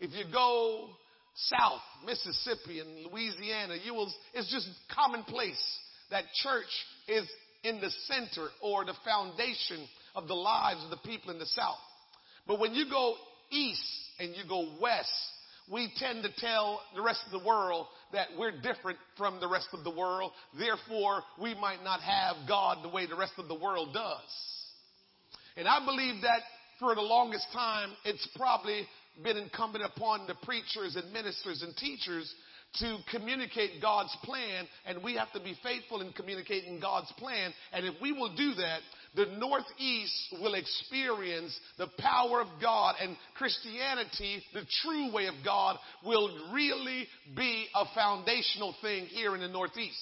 If 0.00 0.12
you 0.12 0.24
go 0.32 0.88
south, 1.34 1.80
Mississippi 2.04 2.80
and 2.80 3.06
Louisiana, 3.06 3.76
you 3.84 3.94
will, 3.94 4.12
it's 4.34 4.50
just 4.50 4.68
commonplace 4.94 5.62
that 6.10 6.24
church 6.42 6.64
is 7.08 7.28
in 7.62 7.80
the 7.80 7.90
center 8.06 8.48
or 8.60 8.84
the 8.84 8.94
foundation 9.04 9.86
of 10.14 10.28
the 10.28 10.34
lives 10.34 10.82
of 10.84 10.90
the 10.90 11.08
people 11.08 11.30
in 11.30 11.38
the 11.38 11.46
south. 11.46 11.78
But 12.46 12.60
when 12.60 12.74
you 12.74 12.88
go 12.90 13.14
east 13.50 13.80
and 14.18 14.34
you 14.34 14.42
go 14.48 14.76
west, 14.80 15.10
we 15.70 15.90
tend 15.96 16.22
to 16.22 16.30
tell 16.38 16.80
the 16.94 17.02
rest 17.02 17.20
of 17.26 17.40
the 17.40 17.46
world 17.46 17.86
that 18.12 18.28
we're 18.38 18.52
different 18.60 18.98
from 19.16 19.40
the 19.40 19.48
rest 19.48 19.68
of 19.72 19.82
the 19.82 19.90
world. 19.90 20.32
Therefore, 20.58 21.22
we 21.40 21.54
might 21.54 21.82
not 21.82 22.00
have 22.00 22.36
God 22.46 22.84
the 22.84 22.90
way 22.90 23.06
the 23.06 23.16
rest 23.16 23.32
of 23.38 23.48
the 23.48 23.58
world 23.58 23.94
does. 23.94 24.20
And 25.56 25.66
I 25.66 25.84
believe 25.84 26.22
that 26.22 26.40
for 26.78 26.94
the 26.94 27.00
longest 27.00 27.46
time, 27.52 27.90
it's 28.04 28.28
probably 28.36 28.86
been 29.22 29.36
incumbent 29.36 29.84
upon 29.84 30.26
the 30.26 30.34
preachers 30.42 30.96
and 30.96 31.12
ministers 31.12 31.62
and 31.62 31.74
teachers 31.76 32.32
to 32.80 32.98
communicate 33.12 33.80
God's 33.80 34.14
plan, 34.24 34.66
and 34.84 35.02
we 35.02 35.14
have 35.14 35.32
to 35.32 35.40
be 35.40 35.56
faithful 35.62 36.00
in 36.00 36.12
communicating 36.12 36.80
God's 36.80 37.12
plan. 37.18 37.52
And 37.72 37.86
if 37.86 37.94
we 38.02 38.10
will 38.10 38.34
do 38.34 38.54
that, 38.54 38.80
the 39.14 39.26
Northeast 39.38 40.34
will 40.40 40.54
experience 40.54 41.58
the 41.78 41.88
power 41.98 42.40
of 42.40 42.48
God, 42.60 42.96
and 43.00 43.16
Christianity, 43.36 44.42
the 44.52 44.66
true 44.82 45.12
way 45.12 45.26
of 45.26 45.34
God, 45.44 45.78
will 46.04 46.52
really 46.52 47.06
be 47.36 47.66
a 47.74 47.84
foundational 47.94 48.74
thing 48.82 49.06
here 49.06 49.34
in 49.34 49.40
the 49.40 49.48
Northeast. 49.48 49.96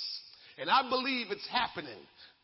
And 0.58 0.70
I 0.70 0.88
believe 0.88 1.26
it's 1.30 1.48
happening. 1.48 1.98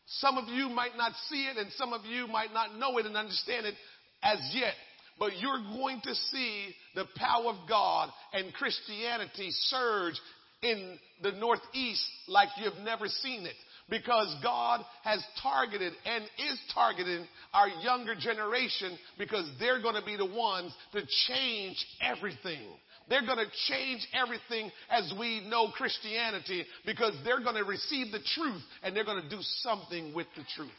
Some 0.05 0.37
of 0.37 0.47
you 0.47 0.69
might 0.69 0.95
not 0.97 1.13
see 1.27 1.45
it, 1.45 1.57
and 1.57 1.71
some 1.73 1.93
of 1.93 2.05
you 2.05 2.27
might 2.27 2.53
not 2.53 2.75
know 2.77 2.97
it 2.97 3.05
and 3.05 3.17
understand 3.17 3.65
it 3.65 3.75
as 4.23 4.39
yet. 4.53 4.73
But 5.17 5.37
you're 5.39 5.61
going 5.73 6.01
to 6.03 6.15
see 6.15 6.73
the 6.95 7.05
power 7.17 7.51
of 7.51 7.67
God 7.67 8.09
and 8.33 8.53
Christianity 8.53 9.49
surge 9.51 10.15
in 10.61 10.97
the 11.21 11.31
Northeast 11.33 12.05
like 12.27 12.49
you've 12.61 12.83
never 12.83 13.07
seen 13.07 13.45
it. 13.45 13.55
Because 13.89 14.35
God 14.43 14.81
has 15.03 15.23
targeted 15.41 15.93
and 16.05 16.23
is 16.23 16.59
targeting 16.73 17.25
our 17.53 17.67
younger 17.67 18.13
generation 18.15 18.97
because 19.17 19.49
they're 19.59 19.81
going 19.81 19.95
to 19.95 20.05
be 20.05 20.15
the 20.15 20.25
ones 20.25 20.73
to 20.93 21.01
change 21.27 21.83
everything. 22.01 22.61
They're 23.09 23.25
going 23.25 23.39
to 23.39 23.51
change 23.67 24.07
everything 24.13 24.71
as 24.91 25.11
we 25.19 25.41
know 25.49 25.69
Christianity 25.75 26.65
because 26.85 27.15
they're 27.25 27.41
going 27.41 27.55
to 27.55 27.63
receive 27.63 28.11
the 28.11 28.19
truth 28.35 28.61
and 28.83 28.95
they're 28.95 29.05
going 29.05 29.23
to 29.23 29.29
do 29.29 29.41
something 29.61 30.13
with 30.13 30.27
the 30.37 30.43
truth. 30.55 30.69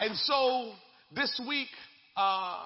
And 0.00 0.16
so 0.16 0.72
this 1.14 1.40
week, 1.46 1.68
uh, 2.16 2.60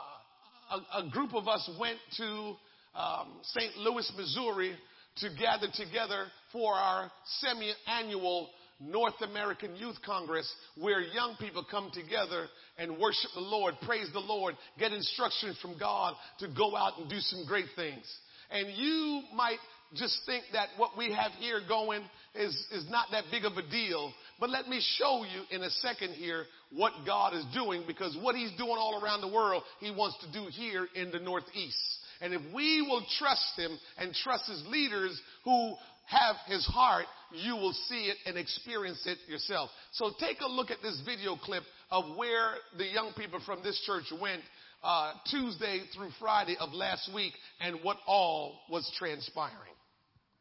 a, 0.70 1.04
a, 1.04 1.10
group 1.10 1.34
of 1.34 1.48
us 1.48 1.68
went 1.78 1.98
to 2.16 2.54
um, 2.94 3.28
St. 3.42 3.76
Louis, 3.76 4.10
Missouri 4.16 4.74
to 5.18 5.28
gather 5.38 5.66
together 5.74 6.26
for 6.56 6.72
our 6.72 7.12
semi-annual 7.40 8.48
North 8.80 9.20
American 9.20 9.76
Youth 9.76 9.96
Congress 10.04 10.50
where 10.80 11.02
young 11.02 11.36
people 11.38 11.66
come 11.70 11.90
together 11.92 12.46
and 12.78 12.92
worship 12.92 13.30
the 13.34 13.42
Lord, 13.42 13.74
praise 13.84 14.08
the 14.14 14.20
Lord, 14.20 14.54
get 14.78 14.92
instructions 14.92 15.58
from 15.60 15.78
God 15.78 16.14
to 16.38 16.48
go 16.56 16.74
out 16.74 16.98
and 16.98 17.10
do 17.10 17.18
some 17.18 17.44
great 17.46 17.66
things. 17.76 18.10
And 18.50 18.68
you 18.74 19.20
might 19.34 19.58
just 19.94 20.18
think 20.24 20.44
that 20.54 20.68
what 20.78 20.96
we 20.96 21.12
have 21.12 21.32
here 21.32 21.60
going 21.68 22.02
is, 22.34 22.54
is 22.72 22.86
not 22.88 23.08
that 23.12 23.24
big 23.30 23.44
of 23.44 23.52
a 23.52 23.70
deal. 23.70 24.10
But 24.40 24.48
let 24.48 24.66
me 24.66 24.80
show 24.96 25.24
you 25.24 25.42
in 25.54 25.62
a 25.62 25.70
second 25.70 26.14
here 26.14 26.44
what 26.72 26.92
God 27.04 27.34
is 27.34 27.44
doing 27.52 27.84
because 27.86 28.16
what 28.22 28.34
He's 28.34 28.52
doing 28.56 28.76
all 28.78 29.02
around 29.02 29.20
the 29.20 29.32
world, 29.32 29.62
He 29.80 29.90
wants 29.90 30.16
to 30.24 30.32
do 30.32 30.46
here 30.50 30.88
in 30.94 31.10
the 31.10 31.20
Northeast. 31.20 31.76
And 32.20 32.32
if 32.32 32.40
we 32.54 32.82
will 32.82 33.04
trust 33.18 33.58
Him 33.58 33.78
and 33.98 34.14
trust 34.14 34.48
His 34.48 34.64
leaders 34.68 35.20
who 35.44 35.74
have 36.06 36.36
His 36.46 36.64
heart, 36.66 37.06
you 37.32 37.54
will 37.54 37.72
see 37.88 38.06
it 38.06 38.16
and 38.26 38.36
experience 38.36 39.02
it 39.06 39.18
yourself. 39.28 39.70
So 39.92 40.12
take 40.18 40.40
a 40.40 40.48
look 40.48 40.70
at 40.70 40.78
this 40.82 41.00
video 41.04 41.36
clip 41.36 41.64
of 41.90 42.16
where 42.16 42.54
the 42.76 42.86
young 42.86 43.12
people 43.16 43.40
from 43.44 43.62
this 43.62 43.80
church 43.86 44.04
went 44.20 44.42
uh, 44.82 45.14
Tuesday 45.30 45.82
through 45.94 46.10
Friday 46.20 46.56
of 46.60 46.72
last 46.72 47.10
week 47.14 47.32
and 47.60 47.78
what 47.82 47.96
all 48.06 48.60
was 48.70 48.90
transpiring. 48.96 49.72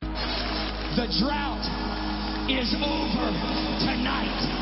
The 0.01 1.07
drought 1.19 1.65
is 2.49 2.73
over 2.75 3.31
tonight. 3.83 4.54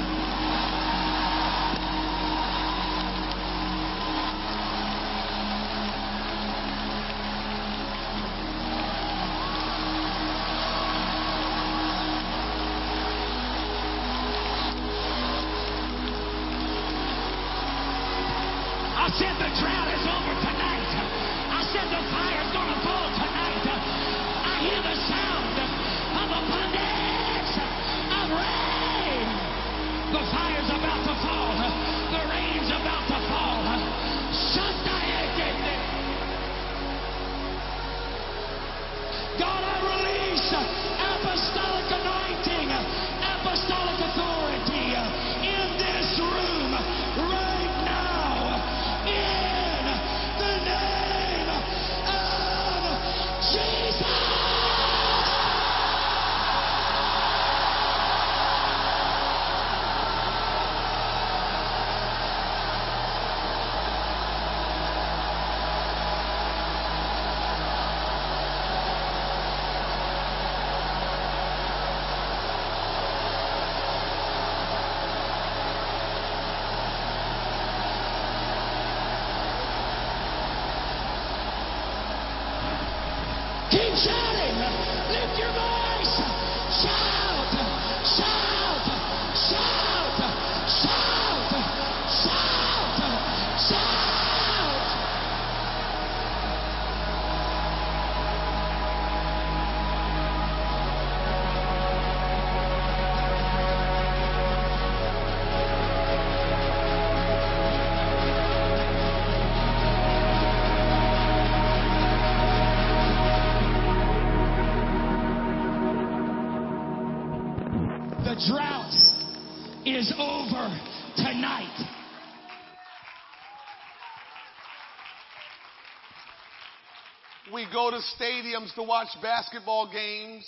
Go 127.73 127.89
to 127.91 127.99
stadiums 128.21 128.73
to 128.75 128.83
watch 128.83 129.09
basketball 129.21 129.91
games. 129.91 130.45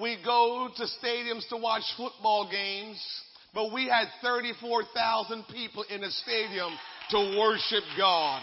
We 0.00 0.18
go 0.24 0.68
to 0.76 0.82
stadiums 1.04 1.48
to 1.50 1.56
watch 1.56 1.84
football 1.96 2.48
games. 2.50 2.98
But 3.54 3.72
we 3.72 3.86
had 3.88 4.08
34,000 4.22 5.44
people 5.52 5.84
in 5.88 6.02
a 6.02 6.10
stadium 6.10 6.72
to 7.10 7.38
worship 7.38 7.84
God. 7.96 8.42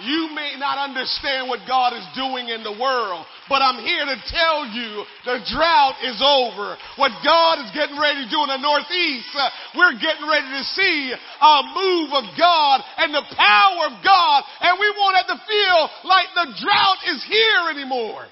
You 0.00 0.32
may 0.32 0.56
not 0.56 0.80
understand 0.80 1.48
what 1.48 1.68
God 1.68 1.92
is 1.92 2.06
doing 2.16 2.48
in 2.48 2.64
the 2.64 2.72
world, 2.72 3.26
but 3.48 3.60
I'm 3.60 3.84
here 3.84 4.04
to 4.08 4.16
tell 4.24 4.64
you 4.64 5.04
the 5.28 5.44
drought 5.52 6.00
is 6.00 6.16
over. 6.24 6.80
What 6.96 7.12
God 7.20 7.60
is 7.60 7.68
getting 7.76 8.00
ready 8.00 8.24
to 8.24 8.30
do 8.30 8.40
in 8.40 8.48
the 8.48 8.64
Northeast, 8.64 9.28
uh, 9.36 9.50
we're 9.76 9.92
getting 10.00 10.24
ready 10.24 10.48
to 10.48 10.64
see 10.64 11.12
a 11.12 11.56
move 11.76 12.10
of 12.16 12.24
God 12.40 12.80
and 12.96 13.12
the 13.12 13.26
power 13.36 13.92
of 13.92 14.00
God, 14.00 14.44
and 14.64 14.80
we 14.80 14.88
won't 14.96 15.16
have 15.20 15.28
to 15.28 15.40
feel 15.44 15.80
like 16.08 16.28
the 16.40 16.48
drought 16.56 17.00
is 17.12 17.20
here 17.28 17.68
anymore. 17.68 18.24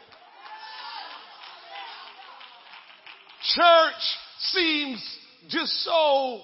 Church 3.42 4.04
seems 4.38 5.18
just 5.48 5.72
so 5.84 6.40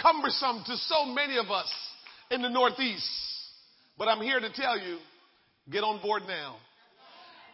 cumbersome 0.00 0.62
to 0.66 0.76
so 0.76 1.06
many 1.06 1.38
of 1.38 1.50
us 1.50 1.72
in 2.30 2.42
the 2.42 2.48
Northeast. 2.48 3.29
But 4.00 4.08
I'm 4.08 4.22
here 4.22 4.40
to 4.40 4.50
tell 4.50 4.78
you, 4.78 4.96
get 5.70 5.84
on 5.84 6.00
board 6.00 6.22
now. 6.26 6.56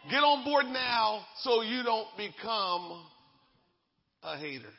Get 0.09 0.23
on 0.23 0.45
board 0.45 0.65
now 0.67 1.19
so 1.41 1.61
you 1.61 1.83
don't 1.83 2.07
become 2.15 3.03
a 4.23 4.37
hater. 4.37 4.71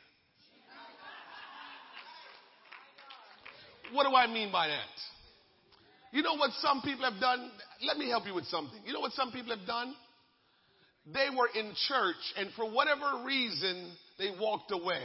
What 3.93 4.09
do 4.09 4.15
I 4.15 4.25
mean 4.25 4.51
by 4.51 4.69
that? 4.69 6.11
You 6.11 6.23
know 6.23 6.33
what 6.37 6.49
some 6.59 6.81
people 6.81 7.07
have 7.07 7.21
done? 7.21 7.51
Let 7.85 7.97
me 7.97 8.09
help 8.09 8.25
you 8.25 8.33
with 8.33 8.45
something. 8.45 8.79
You 8.83 8.93
know 8.93 9.01
what 9.01 9.11
some 9.11 9.31
people 9.31 9.55
have 9.55 9.67
done? 9.67 9.93
They 11.13 11.27
were 11.37 11.49
in 11.53 11.71
church 11.87 12.33
and 12.35 12.49
for 12.55 12.67
whatever 12.67 13.23
reason, 13.23 13.91
they 14.17 14.31
walked 14.41 14.71
away. 14.71 15.03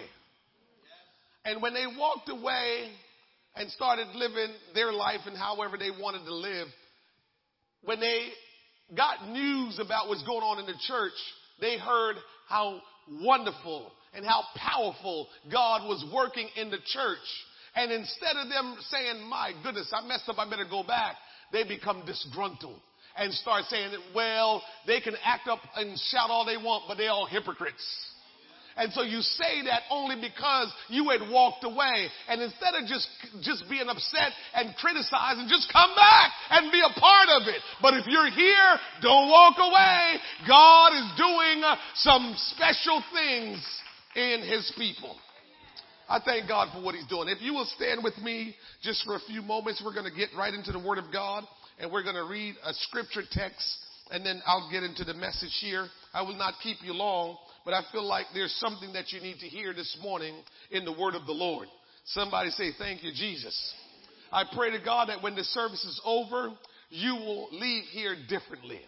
And 1.44 1.60
when 1.60 1.74
they 1.74 1.84
walked 1.86 2.30
away, 2.30 2.88
and 3.56 3.70
started 3.70 4.08
living 4.14 4.52
their 4.74 4.92
life 4.92 5.20
and 5.26 5.36
however 5.36 5.76
they 5.78 5.90
wanted 5.90 6.24
to 6.24 6.34
live, 6.34 6.68
when 7.82 8.00
they 8.00 8.28
got 8.96 9.28
news 9.28 9.78
about 9.78 10.08
what's 10.08 10.22
going 10.24 10.42
on 10.42 10.58
in 10.58 10.66
the 10.66 10.78
church, 10.86 11.12
they 11.60 11.78
heard 11.78 12.16
how 12.48 12.80
wonderful 13.20 13.92
and 14.14 14.24
how 14.24 14.42
powerful 14.56 15.28
God 15.50 15.88
was 15.88 16.04
working 16.12 16.48
in 16.56 16.70
the 16.70 16.78
church. 16.86 17.18
And 17.76 17.90
instead 17.90 18.36
of 18.36 18.48
them 18.48 18.76
saying, 18.88 19.28
my 19.28 19.52
goodness, 19.62 19.92
I 19.92 20.06
messed 20.06 20.28
up, 20.28 20.38
I 20.38 20.48
better 20.48 20.66
go 20.68 20.82
back, 20.84 21.16
they 21.52 21.64
become 21.64 22.04
disgruntled 22.06 22.80
and 23.16 23.32
start 23.34 23.64
saying, 23.64 23.92
that, 23.92 24.00
well, 24.14 24.62
they 24.86 25.00
can 25.00 25.14
act 25.24 25.48
up 25.48 25.60
and 25.76 25.98
shout 26.10 26.30
all 26.30 26.44
they 26.44 26.56
want, 26.56 26.84
but 26.88 26.96
they're 26.96 27.10
all 27.10 27.26
hypocrites. 27.26 27.84
And 28.76 28.92
so 28.92 29.02
you 29.02 29.22
say 29.22 29.62
that 29.66 29.82
only 29.90 30.16
because 30.16 30.72
you 30.88 31.08
had 31.10 31.30
walked 31.30 31.62
away. 31.64 32.08
And 32.28 32.42
instead 32.42 32.74
of 32.74 32.86
just, 32.88 33.08
just 33.42 33.64
being 33.70 33.86
upset 33.88 34.32
and 34.54 34.74
criticizing, 34.76 35.46
just 35.48 35.70
come 35.72 35.94
back 35.94 36.32
and 36.50 36.72
be 36.72 36.82
a 36.82 36.98
part 36.98 37.28
of 37.40 37.46
it. 37.46 37.62
But 37.80 37.94
if 37.94 38.06
you're 38.06 38.30
here, 38.30 38.70
don't 39.00 39.30
walk 39.30 39.56
away. 39.58 40.18
God 40.48 40.90
is 40.98 41.08
doing 41.16 41.62
uh, 41.62 41.76
some 41.94 42.34
special 42.54 43.02
things 43.14 43.62
in 44.16 44.42
His 44.42 44.72
people. 44.76 45.16
I 46.08 46.20
thank 46.24 46.48
God 46.48 46.68
for 46.74 46.82
what 46.82 46.94
He's 46.94 47.06
doing. 47.06 47.28
If 47.28 47.40
you 47.40 47.54
will 47.54 47.68
stand 47.76 48.02
with 48.02 48.18
me 48.18 48.56
just 48.82 49.04
for 49.04 49.14
a 49.14 49.20
few 49.20 49.40
moments, 49.40 49.82
we're 49.84 49.94
going 49.94 50.10
to 50.10 50.16
get 50.16 50.30
right 50.36 50.52
into 50.52 50.72
the 50.72 50.82
Word 50.82 50.98
of 50.98 51.12
God 51.12 51.44
and 51.78 51.90
we're 51.90 52.02
going 52.02 52.16
to 52.16 52.26
read 52.26 52.56
a 52.64 52.74
scripture 52.74 53.22
text 53.30 53.78
and 54.10 54.24
then 54.24 54.42
I'll 54.46 54.68
get 54.70 54.82
into 54.82 55.04
the 55.04 55.14
message 55.14 55.56
here. 55.60 55.88
I 56.12 56.22
will 56.22 56.36
not 56.36 56.54
keep 56.62 56.76
you 56.82 56.92
long, 56.92 57.36
but 57.64 57.74
I 57.74 57.82
feel 57.92 58.04
like 58.04 58.26
there's 58.34 58.54
something 58.54 58.92
that 58.92 59.12
you 59.12 59.20
need 59.20 59.38
to 59.38 59.46
hear 59.46 59.72
this 59.72 59.96
morning 60.02 60.34
in 60.70 60.84
the 60.84 60.92
word 60.92 61.14
of 61.14 61.26
the 61.26 61.32
Lord. 61.32 61.68
Somebody 62.06 62.50
say, 62.50 62.70
thank 62.78 63.02
you, 63.02 63.10
Jesus. 63.14 63.74
I 64.30 64.44
pray 64.54 64.70
to 64.70 64.84
God 64.84 65.08
that 65.08 65.22
when 65.22 65.34
the 65.34 65.44
service 65.44 65.84
is 65.84 66.00
over, 66.04 66.50
you 66.90 67.14
will 67.14 67.48
leave 67.52 67.84
here 67.84 68.16
differently. 68.28 68.80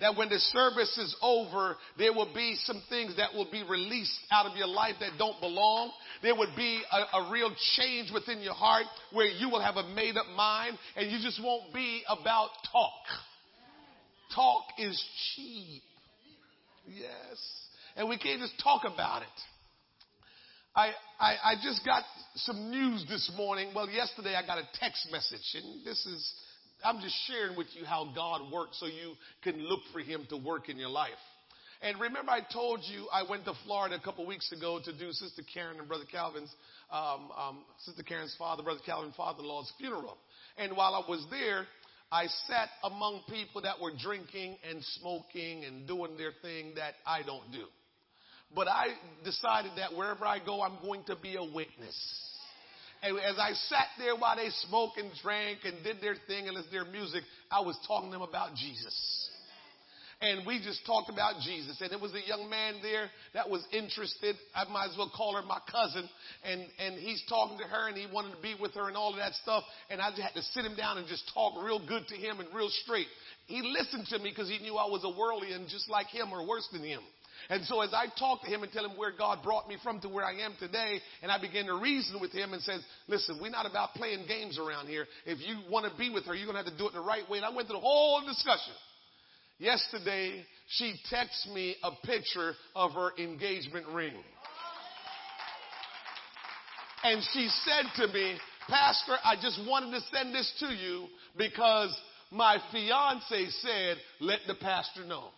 That 0.00 0.16
when 0.16 0.28
the 0.28 0.38
service 0.38 0.98
is 0.98 1.14
over, 1.22 1.76
there 1.96 2.12
will 2.12 2.32
be 2.34 2.56
some 2.64 2.82
things 2.88 3.16
that 3.16 3.34
will 3.34 3.48
be 3.50 3.62
released 3.62 4.18
out 4.32 4.46
of 4.46 4.56
your 4.56 4.66
life 4.66 4.94
that 5.00 5.12
don't 5.16 5.40
belong. 5.40 5.92
There 6.22 6.34
would 6.34 6.56
be 6.56 6.82
a, 6.90 7.18
a 7.18 7.30
real 7.30 7.54
change 7.76 8.10
within 8.12 8.40
your 8.40 8.54
heart 8.54 8.84
where 9.12 9.26
you 9.26 9.48
will 9.48 9.62
have 9.62 9.76
a 9.76 9.88
made 9.94 10.16
up 10.16 10.26
mind 10.36 10.76
and 10.96 11.10
you 11.10 11.18
just 11.22 11.40
won't 11.42 11.72
be 11.72 12.02
about 12.08 12.48
talk. 12.72 12.90
Talk 14.34 14.62
is 14.78 15.00
cheap. 15.34 15.82
Yes. 16.86 17.61
And 17.96 18.08
we 18.08 18.18
can't 18.18 18.40
just 18.40 18.54
talk 18.62 18.82
about 18.84 19.22
it. 19.22 19.28
I, 20.74 20.92
I, 21.20 21.34
I 21.44 21.54
just 21.62 21.84
got 21.84 22.02
some 22.36 22.70
news 22.70 23.04
this 23.08 23.30
morning. 23.36 23.72
Well, 23.74 23.90
yesterday 23.90 24.34
I 24.34 24.46
got 24.46 24.58
a 24.58 24.66
text 24.80 25.06
message, 25.12 25.44
and 25.54 25.84
this 25.84 26.04
is, 26.06 26.32
I'm 26.82 27.00
just 27.02 27.14
sharing 27.26 27.58
with 27.58 27.66
you 27.74 27.84
how 27.84 28.10
God 28.14 28.50
works 28.50 28.80
so 28.80 28.86
you 28.86 29.12
can 29.42 29.60
look 29.60 29.80
for 29.92 30.00
Him 30.00 30.26
to 30.30 30.38
work 30.38 30.70
in 30.70 30.78
your 30.78 30.88
life. 30.88 31.10
And 31.82 32.00
remember, 32.00 32.30
I 32.30 32.40
told 32.50 32.80
you 32.84 33.08
I 33.12 33.24
went 33.28 33.44
to 33.46 33.54
Florida 33.64 33.96
a 33.96 34.00
couple 34.00 34.24
weeks 34.24 34.50
ago 34.52 34.80
to 34.82 34.96
do 34.96 35.10
Sister 35.10 35.42
Karen 35.52 35.78
and 35.78 35.88
Brother 35.88 36.04
Calvin's, 36.10 36.54
um, 36.90 37.28
um, 37.36 37.58
Sister 37.84 38.04
Karen's 38.04 38.34
father, 38.38 38.62
Brother 38.62 38.80
Calvin's 38.86 39.16
father-in-law's 39.16 39.70
funeral. 39.78 40.16
And 40.56 40.76
while 40.76 40.94
I 40.94 41.02
was 41.06 41.26
there, 41.30 41.66
I 42.10 42.28
sat 42.46 42.68
among 42.84 43.22
people 43.28 43.62
that 43.62 43.80
were 43.80 43.92
drinking 44.00 44.56
and 44.70 44.82
smoking 45.00 45.64
and 45.64 45.86
doing 45.86 46.16
their 46.16 46.32
thing 46.40 46.74
that 46.76 46.94
I 47.04 47.22
don't 47.22 47.50
do. 47.50 47.64
But 48.54 48.68
I 48.68 48.88
decided 49.24 49.72
that 49.76 49.94
wherever 49.94 50.24
I 50.26 50.38
go, 50.44 50.62
I'm 50.62 50.78
going 50.82 51.04
to 51.04 51.16
be 51.16 51.36
a 51.36 51.42
witness. 51.44 51.96
And 53.02 53.18
as 53.18 53.36
I 53.38 53.52
sat 53.52 53.86
there 53.98 54.14
while 54.14 54.36
they 54.36 54.48
smoked 54.68 54.98
and 54.98 55.10
drank 55.22 55.60
and 55.64 55.82
did 55.82 56.00
their 56.00 56.14
thing 56.26 56.46
and 56.46 56.54
listened 56.54 56.72
to 56.72 56.84
their 56.84 56.92
music, 56.92 57.24
I 57.50 57.60
was 57.60 57.76
talking 57.86 58.10
to 58.10 58.12
them 58.12 58.22
about 58.22 58.54
Jesus 58.54 59.30
and 60.22 60.46
we 60.46 60.62
just 60.62 60.86
talked 60.86 61.10
about 61.10 61.42
Jesus. 61.42 61.80
And 61.80 61.90
there 61.90 61.98
was 61.98 62.14
a 62.14 62.26
young 62.26 62.48
man 62.48 62.74
there 62.80 63.10
that 63.34 63.50
was 63.50 63.66
interested. 63.72 64.36
I 64.54 64.64
might 64.70 64.90
as 64.90 64.96
well 64.96 65.10
call 65.14 65.34
her 65.34 65.42
my 65.42 65.58
cousin. 65.70 66.08
And, 66.44 66.62
and 66.78 66.94
he's 66.94 67.22
talking 67.28 67.58
to 67.58 67.64
her 67.64 67.88
and 67.88 67.96
he 67.96 68.06
wanted 68.12 68.36
to 68.36 68.40
be 68.40 68.54
with 68.58 68.72
her 68.74 68.86
and 68.86 68.96
all 68.96 69.10
of 69.10 69.16
that 69.16 69.34
stuff. 69.34 69.64
And 69.90 70.00
I 70.00 70.10
just 70.10 70.22
had 70.22 70.34
to 70.34 70.42
sit 70.54 70.64
him 70.64 70.76
down 70.76 70.98
and 70.98 71.08
just 71.08 71.28
talk 71.34 71.54
real 71.62 71.84
good 71.84 72.06
to 72.08 72.14
him 72.14 72.38
and 72.38 72.48
real 72.54 72.70
straight. 72.84 73.08
He 73.46 73.60
listened 73.62 74.06
to 74.10 74.18
me 74.20 74.30
because 74.30 74.48
he 74.48 74.58
knew 74.60 74.76
I 74.76 74.86
was 74.86 75.02
a 75.02 75.10
worldly 75.10 75.52
and 75.52 75.68
just 75.68 75.90
like 75.90 76.06
him 76.06 76.32
or 76.32 76.46
worse 76.46 76.68
than 76.72 76.84
him. 76.84 77.02
And 77.52 77.66
so 77.66 77.82
as 77.82 77.92
I 77.92 78.06
talk 78.18 78.40
to 78.44 78.46
him 78.46 78.62
and 78.62 78.72
tell 78.72 78.86
him 78.86 78.96
where 78.96 79.12
God 79.12 79.42
brought 79.44 79.68
me 79.68 79.76
from 79.82 80.00
to 80.00 80.08
where 80.08 80.24
I 80.24 80.40
am 80.40 80.54
today, 80.58 81.00
and 81.22 81.30
I 81.30 81.38
begin 81.38 81.66
to 81.66 81.74
reason 81.74 82.18
with 82.18 82.32
him 82.32 82.54
and 82.54 82.62
says, 82.62 82.80
listen, 83.08 83.38
we're 83.42 83.50
not 83.50 83.66
about 83.66 83.92
playing 83.92 84.24
games 84.26 84.58
around 84.58 84.86
here. 84.86 85.06
If 85.26 85.38
you 85.40 85.70
want 85.70 85.84
to 85.84 85.98
be 85.98 86.08
with 86.08 86.24
her, 86.24 86.34
you're 86.34 86.46
going 86.50 86.56
to 86.56 86.62
have 86.64 86.72
to 86.72 86.78
do 86.78 86.88
it 86.88 86.94
the 86.94 87.02
right 87.02 87.28
way. 87.28 87.36
And 87.36 87.44
I 87.44 87.54
went 87.54 87.68
through 87.68 87.76
the 87.76 87.80
whole 87.80 88.22
discussion. 88.26 88.72
Yesterday, 89.58 90.46
she 90.66 90.94
texted 91.12 91.52
me 91.52 91.76
a 91.82 91.90
picture 92.06 92.54
of 92.74 92.92
her 92.92 93.10
engagement 93.18 93.86
ring. 93.88 94.14
And 97.04 97.22
she 97.34 97.50
said 97.66 97.84
to 98.06 98.12
me, 98.14 98.38
Pastor, 98.66 99.16
I 99.22 99.34
just 99.34 99.60
wanted 99.68 99.90
to 99.90 100.00
send 100.10 100.34
this 100.34 100.50
to 100.60 100.68
you 100.68 101.04
because 101.36 101.94
my 102.30 102.56
fiance 102.72 103.50
said, 103.60 103.98
let 104.20 104.38
the 104.46 104.54
pastor 104.54 105.04
know. 105.04 105.28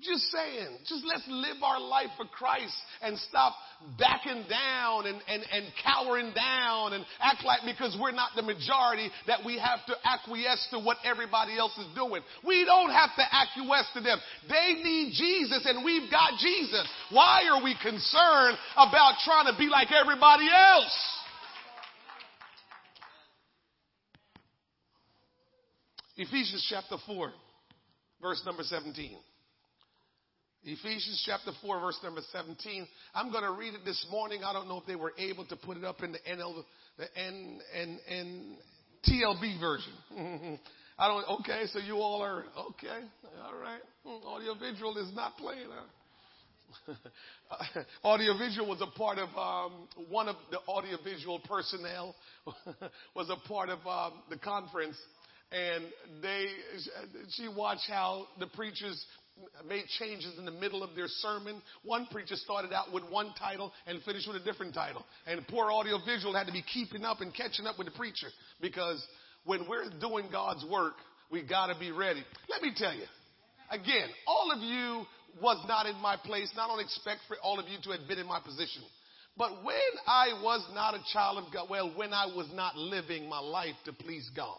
Just 0.00 0.30
saying, 0.30 0.76
just 0.86 1.04
let's 1.06 1.24
live 1.28 1.62
our 1.62 1.80
life 1.80 2.10
for 2.18 2.26
Christ 2.26 2.74
and 3.00 3.16
stop 3.30 3.54
backing 3.98 4.44
down 4.48 5.06
and, 5.06 5.16
and, 5.26 5.42
and 5.50 5.64
cowering 5.82 6.32
down 6.34 6.92
and 6.92 7.04
act 7.20 7.44
like 7.44 7.60
because 7.64 7.96
we're 8.00 8.12
not 8.12 8.30
the 8.36 8.42
majority 8.42 9.08
that 9.26 9.40
we 9.44 9.58
have 9.58 9.80
to 9.86 9.94
acquiesce 10.04 10.68
to 10.72 10.78
what 10.80 10.98
everybody 11.04 11.56
else 11.56 11.76
is 11.78 11.86
doing. 11.94 12.20
We 12.44 12.64
don't 12.66 12.90
have 12.90 13.10
to 13.16 13.22
acquiesce 13.24 13.88
to 13.94 14.00
them. 14.02 14.18
They 14.50 14.82
need 14.82 15.12
Jesus 15.14 15.64
and 15.64 15.82
we've 15.82 16.10
got 16.10 16.32
Jesus. 16.40 16.86
Why 17.10 17.48
are 17.48 17.62
we 17.62 17.74
concerned 17.80 18.58
about 18.76 19.14
trying 19.24 19.46
to 19.46 19.56
be 19.56 19.68
like 19.68 19.88
everybody 19.92 20.48
else? 20.52 21.16
Ephesians 26.18 26.66
chapter 26.68 26.96
4, 27.06 27.32
verse 28.20 28.42
number 28.44 28.62
17. 28.62 29.16
Ephesians 30.68 31.22
chapter 31.24 31.52
4 31.62 31.80
verse 31.80 31.98
number 32.02 32.20
17. 32.32 32.88
I'm 33.14 33.30
going 33.30 33.44
to 33.44 33.52
read 33.52 33.74
it 33.74 33.84
this 33.84 34.04
morning. 34.10 34.42
I 34.44 34.52
don't 34.52 34.66
know 34.66 34.78
if 34.78 34.86
they 34.86 34.96
were 34.96 35.12
able 35.16 35.44
to 35.46 35.56
put 35.56 35.76
it 35.76 35.84
up 35.84 36.02
in 36.02 36.10
the 36.10 36.18
NL, 36.28 36.64
the 36.98 37.06
N, 37.16 37.60
N, 37.72 37.98
N, 38.08 38.56
TLB 39.08 39.60
version. 39.60 39.92
I 40.98 41.08
don't, 41.08 41.40
okay, 41.40 41.64
so 41.72 41.78
you 41.78 41.96
all 41.96 42.20
are, 42.20 42.44
okay, 42.70 43.06
all 43.44 43.58
right. 43.60 43.80
Hmm, 44.04 44.26
Audio 44.26 44.54
visual 44.54 44.96
is 44.98 45.14
not 45.14 45.36
playing. 45.36 45.68
Huh? 45.70 46.94
audiovisual 48.04 48.68
was 48.68 48.80
a 48.82 48.98
part 48.98 49.18
of 49.18 49.28
um, 49.36 49.88
one 50.10 50.28
of 50.28 50.36
the 50.50 50.58
audiovisual 50.68 51.40
personnel 51.48 52.14
was 53.14 53.30
a 53.30 53.48
part 53.48 53.68
of 53.68 53.78
um, 53.86 54.20
the 54.30 54.36
conference, 54.36 54.96
and 55.52 55.84
they 56.22 56.48
she 57.30 57.48
watched 57.48 57.88
how 57.88 58.26
the 58.40 58.46
preachers 58.48 59.04
made 59.68 59.86
changes 59.98 60.38
in 60.38 60.44
the 60.44 60.50
middle 60.50 60.82
of 60.82 60.94
their 60.94 61.08
sermon. 61.08 61.60
One 61.82 62.06
preacher 62.10 62.36
started 62.36 62.72
out 62.72 62.92
with 62.92 63.04
one 63.10 63.32
title 63.38 63.72
and 63.86 64.02
finished 64.02 64.26
with 64.26 64.40
a 64.40 64.44
different 64.44 64.74
title, 64.74 65.04
and 65.26 65.46
poor 65.48 65.70
audiovisual 65.70 66.34
had 66.34 66.46
to 66.46 66.52
be 66.52 66.62
keeping 66.62 67.04
up 67.04 67.20
and 67.20 67.34
catching 67.34 67.66
up 67.66 67.78
with 67.78 67.86
the 67.86 67.92
preacher 67.92 68.28
because 68.60 69.04
when 69.44 69.68
we're 69.68 69.88
doing 70.00 70.26
God's 70.30 70.64
work, 70.70 70.94
we 71.30 71.42
got 71.42 71.66
to 71.66 71.78
be 71.78 71.90
ready. 71.90 72.22
Let 72.48 72.62
me 72.62 72.72
tell 72.76 72.94
you. 72.94 73.04
Again, 73.70 74.08
all 74.26 74.52
of 74.52 74.60
you 74.60 75.04
was 75.42 75.62
not 75.68 75.86
in 75.86 75.96
my 75.96 76.16
place. 76.16 76.50
And 76.52 76.60
I 76.60 76.66
don't 76.66 76.80
expect 76.80 77.20
for 77.28 77.36
all 77.42 77.58
of 77.58 77.68
you 77.68 77.78
to 77.84 77.98
have 77.98 78.08
been 78.08 78.18
in 78.18 78.26
my 78.26 78.40
position. 78.40 78.82
But 79.36 79.64
when 79.64 79.76
I 80.06 80.40
was 80.42 80.66
not 80.72 80.94
a 80.94 81.00
child 81.12 81.44
of 81.44 81.52
God, 81.52 81.68
well, 81.68 81.92
when 81.94 82.12
I 82.12 82.26
was 82.26 82.48
not 82.54 82.76
living 82.76 83.28
my 83.28 83.38
life 83.38 83.74
to 83.84 83.92
please 83.92 84.30
God, 84.34 84.58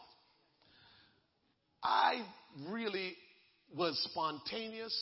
I 1.83 2.21
really 2.69 3.15
was 3.75 3.97
spontaneous. 4.11 4.95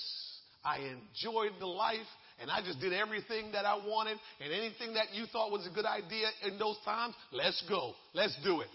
I 0.63 0.77
enjoyed 0.79 1.51
the 1.59 1.67
life 1.67 2.07
and 2.41 2.49
I 2.49 2.61
just 2.61 2.79
did 2.79 2.91
everything 2.91 3.51
that 3.53 3.65
I 3.65 3.75
wanted 3.75 4.17
and 4.41 4.51
anything 4.51 4.95
that 4.95 5.13
you 5.13 5.25
thought 5.27 5.51
was 5.51 5.67
a 5.67 5.73
good 5.73 5.85
idea 5.85 6.27
in 6.45 6.57
those 6.57 6.77
times, 6.83 7.15
let's 7.31 7.63
go. 7.69 7.93
Let's 8.13 8.35
do 8.43 8.61
it. 8.61 8.67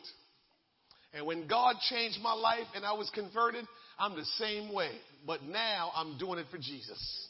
And 1.12 1.27
when 1.27 1.49
God 1.49 1.77
changed 1.89 2.19
my 2.23 2.33
life 2.33 2.67
and 2.75 2.85
I 2.85 2.93
was 2.93 3.11
converted, 3.15 3.67
I'm 3.99 4.15
the 4.15 4.25
same 4.39 4.73
way. 4.73 4.91
But 5.27 5.43
now 5.43 5.91
I'm 5.95 6.19
doing 6.19 6.39
it 6.39 6.47
for 6.51 6.59
Jesus. 6.59 7.27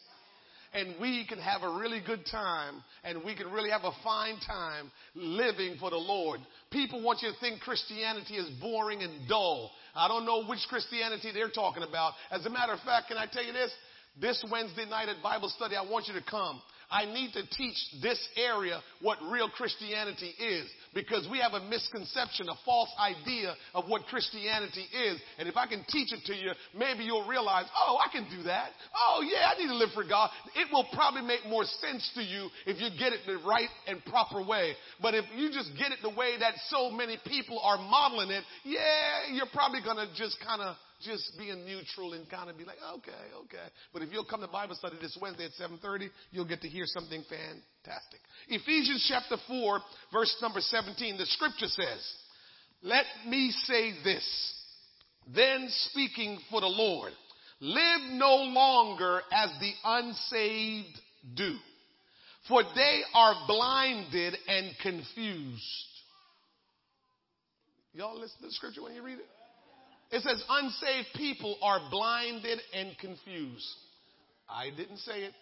And 0.72 0.94
we 1.00 1.26
can 1.26 1.38
have 1.38 1.62
a 1.62 1.78
really 1.80 2.00
good 2.06 2.24
time 2.30 2.74
and 3.02 3.24
we 3.24 3.34
can 3.34 3.50
really 3.50 3.70
have 3.70 3.82
a 3.82 3.90
fine 4.04 4.38
time 4.46 4.92
living 5.16 5.76
for 5.80 5.90
the 5.90 5.96
Lord. 5.96 6.38
People 6.70 7.02
want 7.02 7.22
you 7.22 7.30
to 7.32 7.34
think 7.40 7.60
Christianity 7.60 8.34
is 8.34 8.48
boring 8.60 9.02
and 9.02 9.28
dull. 9.28 9.72
I 9.94 10.08
don't 10.08 10.24
know 10.24 10.44
which 10.44 10.60
Christianity 10.68 11.30
they're 11.32 11.50
talking 11.50 11.82
about. 11.82 12.12
As 12.30 12.44
a 12.46 12.50
matter 12.50 12.72
of 12.72 12.80
fact, 12.80 13.08
can 13.08 13.16
I 13.16 13.26
tell 13.26 13.44
you 13.44 13.52
this? 13.52 13.70
This 14.20 14.44
Wednesday 14.50 14.88
night 14.88 15.08
at 15.08 15.22
Bible 15.22 15.48
study, 15.48 15.76
I 15.76 15.82
want 15.82 16.08
you 16.08 16.14
to 16.14 16.24
come. 16.28 16.60
I 16.90 17.04
need 17.04 17.32
to 17.34 17.46
teach 17.56 17.76
this 18.02 18.18
area 18.36 18.80
what 19.00 19.18
real 19.30 19.48
Christianity 19.48 20.34
is 20.38 20.68
because 20.94 21.28
we 21.30 21.38
have 21.38 21.52
a 21.52 21.64
misconception, 21.68 22.48
a 22.48 22.54
false 22.64 22.90
idea 22.98 23.54
of 23.74 23.88
what 23.88 24.06
Christianity 24.06 24.84
is. 24.92 25.20
And 25.38 25.48
if 25.48 25.56
I 25.56 25.66
can 25.66 25.84
teach 25.88 26.12
it 26.12 26.24
to 26.26 26.34
you, 26.34 26.50
maybe 26.76 27.04
you'll 27.04 27.28
realize, 27.28 27.66
oh, 27.76 27.98
I 28.04 28.10
can 28.10 28.28
do 28.28 28.42
that. 28.44 28.70
Oh, 28.96 29.22
yeah, 29.22 29.52
I 29.54 29.58
need 29.58 29.68
to 29.68 29.76
live 29.76 29.90
for 29.94 30.04
God. 30.04 30.30
It 30.56 30.68
will 30.72 30.86
probably 30.92 31.22
make 31.22 31.46
more 31.48 31.64
sense 31.64 32.10
to 32.14 32.22
you 32.22 32.48
if 32.66 32.80
you 32.80 32.90
get 32.98 33.12
it 33.12 33.20
the 33.26 33.38
right 33.46 33.68
and 33.86 34.04
proper 34.06 34.44
way. 34.44 34.74
But 35.00 35.14
if 35.14 35.24
you 35.36 35.50
just 35.52 35.70
get 35.78 35.92
it 35.92 35.98
the 36.02 36.10
way 36.10 36.38
that 36.40 36.54
so 36.68 36.90
many 36.90 37.18
people 37.26 37.60
are 37.62 37.78
modeling 37.78 38.30
it, 38.30 38.44
yeah, 38.64 39.32
you're 39.32 39.50
probably 39.52 39.80
going 39.82 39.96
to 39.96 40.08
just 40.16 40.36
kind 40.44 40.60
of 40.60 40.76
just 41.02 41.32
being 41.38 41.64
neutral 41.64 42.12
and 42.12 42.28
kind 42.28 42.50
of 42.50 42.58
be 42.58 42.64
like, 42.64 42.78
okay, 42.96 43.12
okay. 43.44 43.66
But 43.92 44.02
if 44.02 44.12
you'll 44.12 44.24
come 44.24 44.40
to 44.40 44.48
Bible 44.48 44.74
study 44.74 44.96
this 45.00 45.16
Wednesday 45.20 45.46
at 45.46 45.52
7:30, 45.52 46.10
you'll 46.30 46.48
get 46.48 46.60
to 46.62 46.68
hear 46.68 46.84
something 46.86 47.22
fantastic. 47.28 48.20
Ephesians 48.48 49.04
chapter 49.08 49.36
4, 49.48 49.80
verse 50.12 50.36
number 50.42 50.60
17, 50.60 51.16
the 51.16 51.26
scripture 51.26 51.66
says, 51.66 52.14
Let 52.82 53.04
me 53.26 53.50
say 53.64 53.92
this, 54.04 54.54
then 55.34 55.68
speaking 55.90 56.38
for 56.50 56.60
the 56.60 56.66
Lord, 56.66 57.12
live 57.60 58.00
no 58.12 58.36
longer 58.36 59.22
as 59.32 59.50
the 59.60 59.72
unsaved 59.84 60.98
do, 61.34 61.56
for 62.48 62.62
they 62.74 63.02
are 63.14 63.34
blinded 63.46 64.36
and 64.48 64.70
confused. 64.82 65.86
Y'all 67.92 68.18
listen 68.18 68.38
to 68.40 68.46
the 68.46 68.52
scripture 68.52 68.82
when 68.82 68.94
you 68.94 69.02
read 69.02 69.18
it? 69.18 69.26
It 70.10 70.22
says 70.22 70.42
unsaved 70.48 71.08
people 71.14 71.56
are 71.62 71.80
blinded 71.90 72.58
and 72.74 72.96
confused. 72.98 73.66
I 74.48 74.70
didn't 74.70 74.98
say 74.98 75.22
it. 75.22 75.32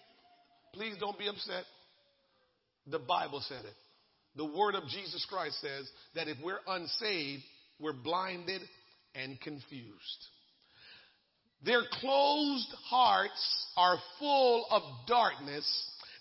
Please 0.75 0.95
don't 1.01 1.19
be 1.19 1.29
upset. 1.29 1.65
The 2.87 2.99
Bible 2.99 3.43
said 3.49 3.65
it. 3.65 3.75
The 4.37 4.45
word 4.45 4.75
of 4.75 4.87
Jesus 4.89 5.27
Christ 5.29 5.61
says 5.61 5.91
that 6.15 6.29
if 6.29 6.37
we're 6.45 6.61
unsaved, 6.67 7.43
we're 7.81 7.95
blinded 7.95 8.61
and 9.15 9.41
confused. 9.41 10.27
Their 11.65 11.83
closed 12.01 12.73
hearts 12.89 13.67
are 13.77 13.97
full 14.19 14.67
of 14.71 14.83
darkness. 15.09 15.67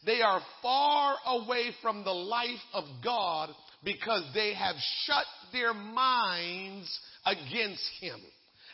They 0.05 0.21
are 0.21 0.41
far 0.61 1.15
away 1.27 1.71
from 1.81 2.03
the 2.03 2.13
life 2.13 2.47
of 2.73 2.85
God 3.03 3.49
because 3.83 4.23
they 4.33 4.53
have 4.53 4.75
shut 5.05 5.25
their 5.51 5.73
minds 5.73 6.99
against 7.25 7.83
Him 7.99 8.19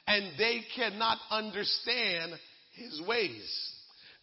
and 0.07 0.31
they 0.37 0.61
cannot 0.75 1.17
understand 1.29 2.33
his 2.73 3.01
ways. 3.07 3.71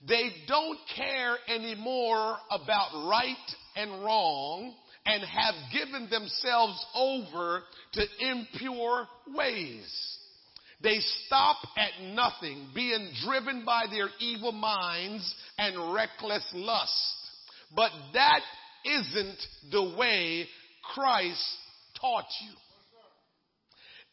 They 0.06 0.30
don't 0.48 0.78
care 0.96 1.36
anymore 1.48 2.36
about 2.50 3.08
right 3.08 3.36
and 3.76 4.02
wrong 4.02 4.74
and 5.06 5.22
have 5.22 5.54
given 5.72 6.08
themselves 6.10 6.84
over 6.94 7.62
to 7.94 8.02
impure 8.20 9.06
ways. 9.34 10.16
They 10.82 10.98
stop 11.26 11.56
at 11.76 12.02
nothing, 12.14 12.68
being 12.74 13.10
driven 13.24 13.64
by 13.64 13.84
their 13.90 14.08
evil 14.18 14.52
minds 14.52 15.34
and 15.58 15.92
reckless 15.92 16.44
lust. 16.54 17.16
But 17.74 17.90
that 18.14 18.40
isn't 18.84 19.38
the 19.70 19.94
way 19.96 20.46
Christ 20.94 21.44
taught 22.00 22.24
you. 22.42 22.52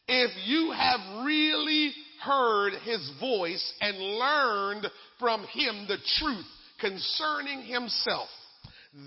If 0.08 0.30
you 0.46 0.72
have 0.72 1.24
really 1.24 1.92
heard 2.22 2.72
his 2.84 3.10
voice 3.20 3.72
and 3.80 3.98
learned 3.98 4.86
from 5.18 5.44
him 5.44 5.86
the 5.86 5.98
truth 6.18 6.46
concerning 6.80 7.62
himself, 7.62 8.28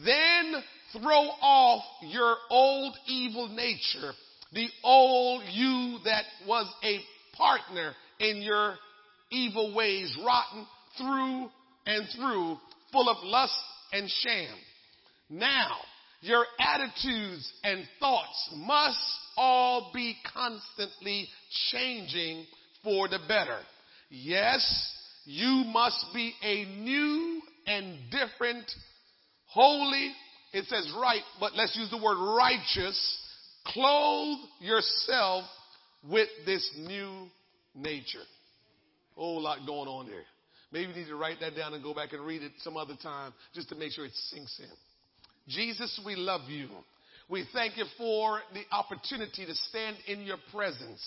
then 0.05 0.53
throw 0.93 1.29
off 1.41 1.83
your 2.03 2.35
old 2.49 2.95
evil 3.07 3.47
nature, 3.47 4.13
the 4.53 4.69
old 4.83 5.43
you 5.51 5.97
that 6.05 6.25
was 6.47 6.71
a 6.83 6.99
partner 7.35 7.93
in 8.19 8.43
your 8.43 8.75
evil 9.31 9.73
ways, 9.73 10.15
rotten 10.23 10.67
through 10.97 11.49
and 11.87 12.07
through, 12.15 12.57
full 12.91 13.09
of 13.09 13.17
lust 13.23 13.57
and 13.91 14.09
sham. 14.09 14.55
Now, 15.29 15.77
your 16.21 16.45
attitudes 16.59 17.51
and 17.63 17.83
thoughts 17.99 18.49
must 18.55 18.97
all 19.35 19.91
be 19.93 20.15
constantly 20.33 21.27
changing 21.71 22.45
for 22.83 23.07
the 23.07 23.19
better. 23.27 23.59
Yes, 24.09 24.61
you 25.25 25.63
must 25.67 26.05
be 26.13 26.33
a 26.43 26.65
new 26.65 27.41
and 27.67 27.97
different, 28.11 28.65
holy, 29.47 30.11
it 30.53 30.65
says 30.65 30.91
right, 30.99 31.21
but 31.39 31.53
let's 31.55 31.75
use 31.75 31.89
the 31.89 32.01
word 32.01 32.17
righteous. 32.35 33.17
Clothe 33.67 34.39
yourself 34.59 35.45
with 36.09 36.29
this 36.45 36.69
new 36.77 37.27
nature. 37.75 38.23
Whole 39.15 39.41
lot 39.41 39.59
going 39.65 39.87
on 39.87 40.07
there. 40.07 40.23
Maybe 40.71 40.89
you 40.89 40.95
need 40.95 41.07
to 41.07 41.15
write 41.15 41.39
that 41.41 41.55
down 41.55 41.73
and 41.73 41.83
go 41.83 41.93
back 41.93 42.13
and 42.13 42.25
read 42.25 42.43
it 42.43 42.53
some 42.59 42.77
other 42.77 42.95
time 43.01 43.33
just 43.53 43.69
to 43.69 43.75
make 43.75 43.91
sure 43.91 44.05
it 44.05 44.15
sinks 44.29 44.59
in. 44.59 44.69
Jesus, 45.47 45.99
we 46.05 46.15
love 46.15 46.49
you. 46.49 46.67
We 47.29 47.45
thank 47.53 47.77
you 47.77 47.85
for 47.97 48.41
the 48.53 48.63
opportunity 48.71 49.45
to 49.45 49.55
stand 49.69 49.97
in 50.07 50.21
your 50.21 50.37
presence. 50.51 51.01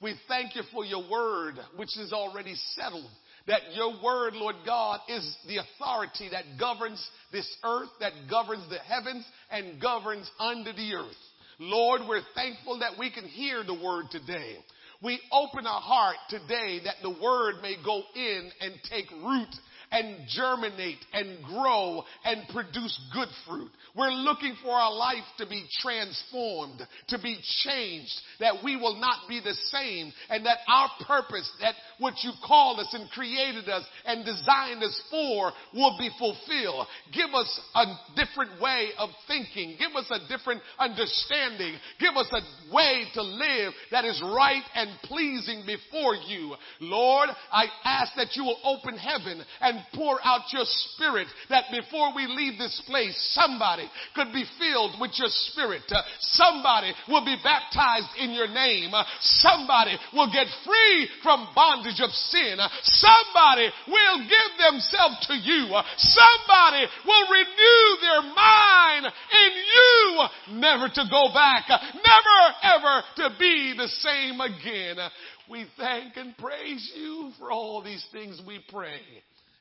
We 0.00 0.14
thank 0.28 0.54
you 0.54 0.62
for 0.72 0.84
your 0.84 1.08
word, 1.10 1.54
which 1.76 1.96
is 1.98 2.12
already 2.12 2.54
settled. 2.74 3.10
That 3.46 3.60
your 3.74 3.94
word, 4.02 4.34
Lord 4.34 4.56
God, 4.64 5.00
is 5.08 5.36
the 5.46 5.58
authority 5.58 6.28
that 6.30 6.44
governs 6.58 7.04
this 7.32 7.48
earth, 7.64 7.88
that 8.00 8.12
governs 8.28 8.68
the 8.68 8.78
heavens, 8.78 9.24
and 9.50 9.80
governs 9.80 10.30
under 10.38 10.72
the 10.72 10.94
earth. 10.94 11.16
Lord, 11.58 12.02
we're 12.08 12.22
thankful 12.34 12.80
that 12.80 12.98
we 12.98 13.10
can 13.10 13.24
hear 13.24 13.64
the 13.64 13.74
word 13.74 14.06
today. 14.10 14.56
We 15.02 15.20
open 15.32 15.66
our 15.66 15.80
heart 15.80 16.16
today 16.28 16.80
that 16.84 16.96
the 17.02 17.16
word 17.22 17.56
may 17.62 17.76
go 17.84 18.02
in 18.14 18.50
and 18.60 18.74
take 18.90 19.10
root 19.10 19.54
and 19.96 20.28
germinate 20.28 20.98
and 21.14 21.42
grow 21.44 22.02
and 22.24 22.46
produce 22.52 23.00
good 23.14 23.28
fruit. 23.48 23.70
We're 23.96 24.10
looking 24.10 24.54
for 24.62 24.72
our 24.72 24.92
life 24.92 25.24
to 25.38 25.46
be 25.46 25.64
transformed, 25.80 26.82
to 27.08 27.18
be 27.18 27.38
changed, 27.64 28.12
that 28.40 28.56
we 28.62 28.76
will 28.76 29.00
not 29.00 29.26
be 29.26 29.40
the 29.40 29.54
same 29.72 30.12
and 30.28 30.44
that 30.44 30.58
our 30.68 30.90
purpose, 31.06 31.50
that 31.62 31.74
what 31.98 32.14
you 32.22 32.32
called 32.46 32.78
us 32.78 32.92
and 32.92 33.08
created 33.10 33.70
us 33.70 33.84
and 34.04 34.24
designed 34.24 34.82
us 34.82 35.00
for 35.10 35.52
will 35.72 35.96
be 35.98 36.10
fulfilled. 36.18 36.86
Give 37.14 37.32
us 37.34 37.60
a 37.74 37.84
different 38.16 38.60
way 38.60 38.90
of 38.98 39.08
thinking. 39.26 39.76
Give 39.78 39.96
us 39.96 40.10
a 40.10 40.28
different 40.28 40.60
understanding. 40.78 41.76
Give 41.98 42.16
us 42.16 42.28
a 42.32 42.74
way 42.74 43.04
to 43.14 43.22
live 43.22 43.72
that 43.92 44.04
is 44.04 44.22
right 44.22 44.62
and 44.74 44.90
pleasing 45.04 45.64
before 45.64 46.16
you. 46.16 46.54
Lord, 46.80 47.30
I 47.50 47.64
ask 47.84 48.12
that 48.16 48.36
you 48.36 48.44
will 48.44 48.58
open 48.62 48.98
heaven 48.98 49.42
and 49.60 49.85
pour 49.94 50.18
out 50.24 50.52
your 50.52 50.64
spirit 50.64 51.28
that 51.50 51.64
before 51.70 52.14
we 52.14 52.26
leave 52.26 52.58
this 52.58 52.82
place, 52.86 53.14
somebody 53.34 53.88
could 54.14 54.32
be 54.32 54.44
filled 54.58 55.00
with 55.00 55.12
your 55.18 55.30
spirit. 55.50 55.82
Uh, 55.90 56.02
somebody 56.20 56.92
will 57.08 57.24
be 57.24 57.36
baptized 57.42 58.10
in 58.18 58.30
your 58.32 58.48
name. 58.48 58.94
Uh, 58.94 59.04
somebody 59.20 59.96
will 60.12 60.30
get 60.32 60.46
free 60.64 61.08
from 61.22 61.48
bondage 61.54 62.00
of 62.00 62.10
sin. 62.10 62.58
Uh, 62.58 62.68
somebody 62.82 63.68
will 63.88 64.18
give 64.24 64.52
themselves 64.58 65.26
to 65.28 65.34
you. 65.34 65.74
Uh, 65.74 65.82
somebody 65.98 66.86
will 67.06 67.26
renew 67.30 67.86
their 68.00 68.22
mind 68.34 69.06
in 69.06 69.52
you, 69.54 70.60
never 70.60 70.88
to 70.88 71.04
go 71.10 71.28
back, 71.34 71.64
uh, 71.68 71.78
never 71.94 72.40
ever 72.76 73.02
to 73.16 73.36
be 73.38 73.74
the 73.76 73.88
same 73.88 74.40
again. 74.40 74.98
Uh, 74.98 75.08
We 75.48 75.64
thank 75.76 76.16
and 76.16 76.36
praise 76.36 76.92
you 76.96 77.30
for 77.38 77.52
all 77.52 77.80
these 77.80 78.04
things 78.10 78.42
we 78.46 78.58
pray 78.68 79.00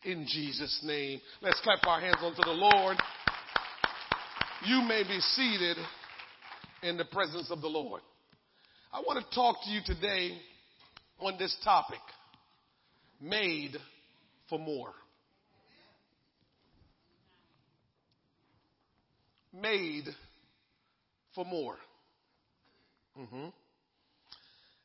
in 0.05 0.25
Jesus' 0.27 0.81
name. 0.83 1.19
Let's 1.41 1.59
clap 1.61 1.85
our 1.85 1.99
hands 1.99 2.17
unto 2.21 2.41
the 2.43 2.51
Lord. 2.51 2.97
You 4.65 4.81
may 4.81 5.03
be 5.03 5.19
seated 5.19 5.77
in 6.83 6.97
the 6.97 7.05
presence 7.05 7.49
of 7.51 7.61
the 7.61 7.67
Lord. 7.67 8.01
I 8.93 8.99
want 8.99 9.19
to 9.19 9.35
talk 9.35 9.57
to 9.63 9.69
you 9.69 9.81
today 9.83 10.37
on 11.19 11.37
this 11.37 11.55
topic 11.63 11.99
made 13.19 13.75
for 14.49 14.59
more. 14.59 14.93
Made 19.53 20.05
for 21.33 21.45
more. 21.45 21.77
Mhm. 23.17 23.51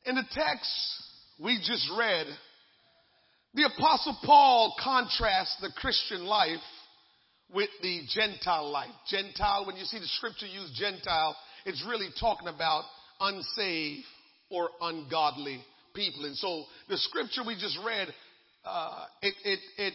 In 0.05 0.15
the 0.15 0.23
text 0.31 1.03
we 1.37 1.57
just 1.59 1.89
read, 1.91 2.27
the 3.53 3.63
apostle 3.63 4.17
Paul 4.23 4.75
contrasts 4.81 5.57
the 5.61 5.71
Christian 5.75 6.25
life 6.25 6.59
with 7.53 7.69
the 7.81 8.01
Gentile 8.09 8.71
life. 8.71 8.91
Gentile, 9.07 9.65
when 9.65 9.75
you 9.75 9.83
see 9.83 9.99
the 9.99 10.07
scripture 10.07 10.47
use 10.47 10.71
Gentile, 10.75 11.35
it's 11.65 11.83
really 11.87 12.07
talking 12.19 12.47
about 12.47 12.83
unsaved 13.19 14.05
or 14.49 14.69
ungodly 14.79 15.61
people. 15.93 16.25
And 16.25 16.35
so 16.37 16.63
the 16.87 16.97
scripture 16.97 17.41
we 17.45 17.55
just 17.55 17.77
read, 17.85 18.07
uh, 18.63 19.05
it, 19.21 19.33
it, 19.43 19.59
it 19.77 19.93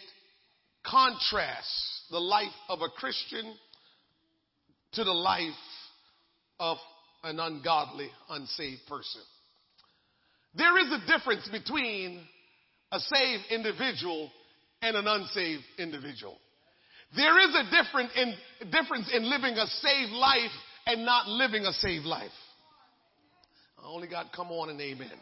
contrasts 0.85 2.03
the 2.11 2.19
life 2.21 2.49
of 2.69 2.81
a 2.81 2.89
Christian 2.89 3.55
to 4.93 5.05
the 5.05 5.13
life 5.13 5.51
of 6.61 6.77
an 7.25 7.41
ungodly, 7.41 8.09
unsaved 8.31 8.83
person. 8.87 9.23
There 10.55 10.79
is 10.79 10.93
a 10.93 11.07
difference 11.07 11.49
between 11.49 12.21
a 12.93 13.01
saved 13.01 13.45
individual 13.51 14.31
and 14.83 14.97
an 14.97 15.07
unsaved 15.07 15.63
individual. 15.79 16.39
There 17.15 17.39
is 17.39 17.55
a 17.55 17.83
different 17.83 18.11
in, 18.17 18.35
difference 18.71 19.11
in 19.15 19.29
living 19.29 19.55
a 19.55 19.67
saved 19.67 20.13
life 20.13 20.51
and 20.87 21.05
not 21.05 21.29
living 21.29 21.65
a 21.65 21.73
saved 21.73 22.05
life. 22.05 22.31
I 23.79 23.87
only 23.89 24.09
got 24.09 24.33
come 24.33 24.51
on 24.51 24.71
and 24.71 24.81
amen. 24.81 25.13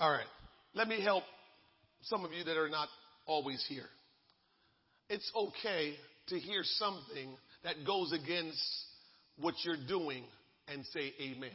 All 0.00 0.10
right. 0.10 0.26
Let 0.74 0.88
me 0.88 1.00
help 1.02 1.24
some 2.02 2.24
of 2.24 2.32
you 2.32 2.44
that 2.44 2.56
are 2.56 2.68
not 2.68 2.88
always 3.26 3.64
here. 3.68 3.88
It's 5.08 5.30
okay 5.36 5.94
to 6.28 6.38
hear 6.38 6.62
something 6.64 7.36
that 7.64 7.76
goes 7.86 8.12
against 8.12 8.60
what 9.38 9.54
you're 9.64 9.76
doing 9.86 10.24
and 10.68 10.84
say 10.86 11.12
amen. 11.20 11.50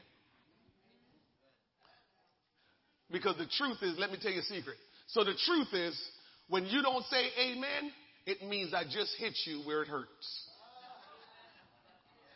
Because 3.12 3.38
the 3.38 3.48
truth 3.58 3.78
is, 3.82 3.98
let 3.98 4.12
me 4.12 4.18
tell 4.22 4.32
you 4.32 4.40
a 4.40 4.44
secret. 4.44 4.78
So 5.08 5.24
the 5.24 5.36
truth 5.46 5.74
is, 5.74 5.98
when 6.50 6.66
you 6.66 6.82
don't 6.82 7.06
say 7.06 7.30
amen, 7.40 7.92
it 8.26 8.44
means 8.48 8.74
I 8.74 8.84
just 8.84 9.16
hit 9.18 9.34
you 9.46 9.62
where 9.62 9.82
it 9.82 9.88
hurts. 9.88 10.48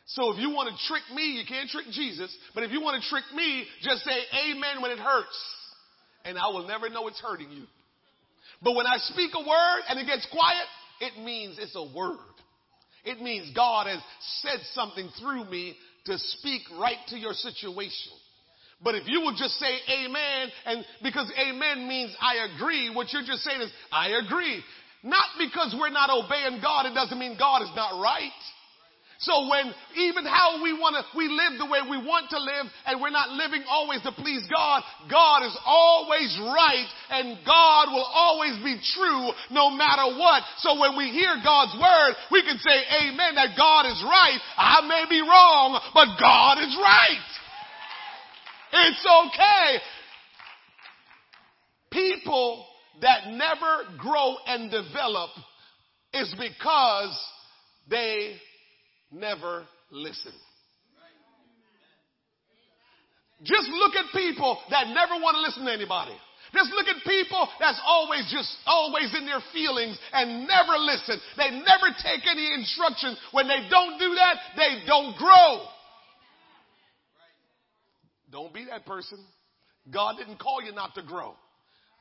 So 0.05 0.31
if 0.33 0.39
you 0.39 0.49
want 0.49 0.69
to 0.69 0.87
trick 0.87 1.03
me, 1.15 1.39
you 1.39 1.43
can't 1.47 1.69
trick 1.69 1.85
Jesus, 1.91 2.35
but 2.53 2.63
if 2.63 2.71
you 2.71 2.81
want 2.81 3.01
to 3.01 3.09
trick 3.09 3.23
me, 3.35 3.65
just 3.81 4.03
say 4.03 4.17
amen 4.49 4.81
when 4.81 4.91
it 4.91 4.99
hurts. 4.99 5.39
And 6.25 6.37
I 6.37 6.47
will 6.47 6.67
never 6.67 6.89
know 6.89 7.07
it's 7.07 7.19
hurting 7.21 7.51
you. 7.51 7.63
But 8.61 8.75
when 8.75 8.85
I 8.85 8.97
speak 8.97 9.31
a 9.33 9.39
word 9.39 9.81
and 9.89 9.99
it 9.99 10.05
gets 10.05 10.27
quiet, 10.31 10.67
it 10.99 11.23
means 11.23 11.57
it's 11.59 11.75
a 11.75 11.83
word. 11.97 12.17
It 13.03 13.21
means 13.21 13.51
God 13.55 13.87
has 13.87 13.99
said 14.41 14.59
something 14.73 15.09
through 15.19 15.49
me 15.49 15.75
to 16.05 16.17
speak 16.17 16.61
right 16.79 16.97
to 17.07 17.17
your 17.17 17.33
situation. 17.33 18.13
But 18.83 18.95
if 18.95 19.07
you 19.07 19.21
will 19.21 19.35
just 19.35 19.59
say 19.59 19.77
amen, 20.03 20.49
and 20.65 20.85
because 21.03 21.31
amen 21.37 21.87
means 21.87 22.15
I 22.19 22.47
agree, 22.55 22.89
what 22.93 23.13
you're 23.13 23.25
just 23.25 23.43
saying 23.43 23.61
is 23.61 23.71
I 23.91 24.19
agree. 24.25 24.63
Not 25.03 25.25
because 25.39 25.75
we're 25.79 25.89
not 25.89 26.09
obeying 26.09 26.61
God, 26.61 26.85
it 26.85 26.93
doesn't 26.93 27.17
mean 27.17 27.35
God 27.37 27.61
is 27.61 27.69
not 27.75 28.01
right. 28.01 28.31
So 29.21 29.45
when 29.53 29.69
even 30.01 30.25
how 30.25 30.65
we 30.65 30.73
want 30.73 30.97
to, 30.97 31.05
we 31.13 31.29
live 31.29 31.61
the 31.61 31.69
way 31.69 31.85
we 31.85 32.01
want 32.01 32.33
to 32.33 32.41
live 32.41 32.65
and 32.89 32.97
we're 32.97 33.13
not 33.13 33.29
living 33.29 33.61
always 33.69 34.01
to 34.01 34.11
please 34.17 34.41
God, 34.49 34.81
God 35.13 35.45
is 35.45 35.53
always 35.61 36.33
right 36.41 36.89
and 37.13 37.37
God 37.45 37.93
will 37.93 38.09
always 38.09 38.57
be 38.65 38.81
true 38.97 39.29
no 39.53 39.69
matter 39.69 40.17
what. 40.17 40.41
So 40.65 40.73
when 40.73 40.97
we 40.97 41.13
hear 41.13 41.37
God's 41.45 41.77
word, 41.77 42.17
we 42.33 42.41
can 42.41 42.57
say 42.57 42.73
amen 42.97 43.37
that 43.37 43.53
God 43.53 43.85
is 43.85 44.01
right. 44.01 44.41
I 44.57 44.81
may 44.89 45.05
be 45.05 45.21
wrong, 45.21 45.77
but 45.93 46.17
God 46.17 46.57
is 46.57 46.73
right. 46.81 47.21
It's 48.73 49.05
okay. 49.05 49.77
People 51.91 52.65
that 53.01 53.27
never 53.27 53.97
grow 53.97 54.35
and 54.45 54.71
develop 54.71 55.31
is 56.13 56.33
because 56.39 57.19
they 57.89 58.35
never 59.11 59.65
listen. 59.91 60.33
Just 63.43 63.69
look 63.69 63.95
at 63.95 64.05
people 64.13 64.59
that 64.69 64.87
never 64.87 65.19
want 65.21 65.35
to 65.35 65.41
listen 65.41 65.65
to 65.65 65.73
anybody. 65.73 66.15
Just 66.53 66.71
look 66.71 66.85
at 66.85 67.01
people 67.03 67.47
that's 67.59 67.79
always 67.85 68.27
just 68.31 68.53
always 68.65 69.15
in 69.17 69.25
their 69.25 69.41
feelings 69.53 69.97
and 70.11 70.47
never 70.47 70.77
listen. 70.77 71.17
They 71.37 71.49
never 71.49 71.95
take 72.03 72.21
any 72.29 72.53
instruction. 72.53 73.15
When 73.31 73.47
they 73.47 73.67
don't 73.69 73.97
do 73.97 74.13
that, 74.15 74.35
they 74.57 74.83
don't 74.85 75.17
grow. 75.17 75.63
Don't 78.31 78.53
be 78.53 78.65
that 78.65 78.85
person. 78.85 79.19
God 79.91 80.15
didn't 80.17 80.39
call 80.39 80.63
you 80.63 80.71
not 80.71 80.95
to 80.95 81.03
grow. 81.03 81.33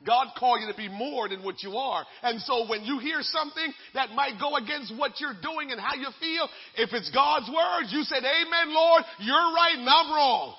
God 0.07 0.29
called 0.39 0.61
you 0.63 0.69
to 0.73 0.77
be 0.77 0.89
more 0.89 1.29
than 1.29 1.43
what 1.43 1.63
you 1.63 1.77
are. 1.77 2.07
And 2.23 2.41
so 2.41 2.67
when 2.69 2.85
you 2.85 2.99
hear 2.99 3.21
something 3.21 3.73
that 3.93 4.11
might 4.13 4.41
go 4.41 4.57
against 4.57 4.97
what 4.97 5.21
you're 5.21 5.37
doing 5.43 5.73
and 5.73 5.81
how 5.81 5.95
you 5.95 6.09
feel, 6.19 6.49
if 6.77 6.91
it's 6.93 7.11
God's 7.11 7.51
words, 7.53 7.93
you 7.93 8.03
said, 8.05 8.25
Amen, 8.25 8.73
Lord, 8.73 9.03
you're 9.19 9.53
right 9.53 9.77
and 9.77 9.89
I'm 9.89 10.11
wrong. 10.11 10.55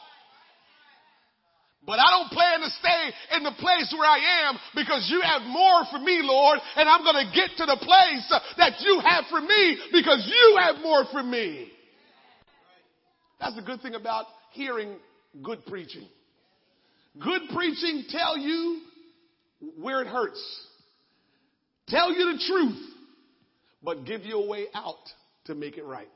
But 1.83 1.97
I 1.97 2.05
don't 2.11 2.29
plan 2.29 2.59
to 2.61 2.69
stay 2.69 3.37
in 3.37 3.43
the 3.43 3.57
place 3.57 3.91
where 3.97 4.07
I 4.07 4.45
am 4.45 4.59
because 4.75 5.09
you 5.09 5.21
have 5.21 5.41
more 5.41 5.81
for 5.89 5.97
me, 5.97 6.21
Lord, 6.21 6.59
and 6.75 6.87
I'm 6.87 7.01
going 7.01 7.25
to 7.25 7.33
get 7.33 7.57
to 7.57 7.65
the 7.65 7.77
place 7.81 8.33
that 8.57 8.73
you 8.81 9.01
have 9.03 9.25
for 9.31 9.41
me 9.41 9.77
because 9.91 10.23
you 10.29 10.59
have 10.61 10.75
more 10.83 11.05
for 11.11 11.23
me. 11.23 11.71
That's 13.39 13.55
the 13.55 13.63
good 13.63 13.81
thing 13.81 13.95
about 13.95 14.27
hearing 14.51 14.93
good 15.41 15.65
preaching. 15.65 16.07
Good 17.21 17.41
preaching 17.53 18.05
tell 18.09 18.37
you 18.37 18.81
where 19.79 20.01
it 20.01 20.07
hurts. 20.07 20.41
Tell 21.87 22.11
you 22.11 22.33
the 22.33 22.43
truth, 22.47 22.89
but 23.83 24.05
give 24.05 24.21
you 24.21 24.41
a 24.41 24.47
way 24.47 24.65
out 24.73 24.95
to 25.45 25.55
make 25.55 25.77
it 25.77 25.83
right. 25.83 26.07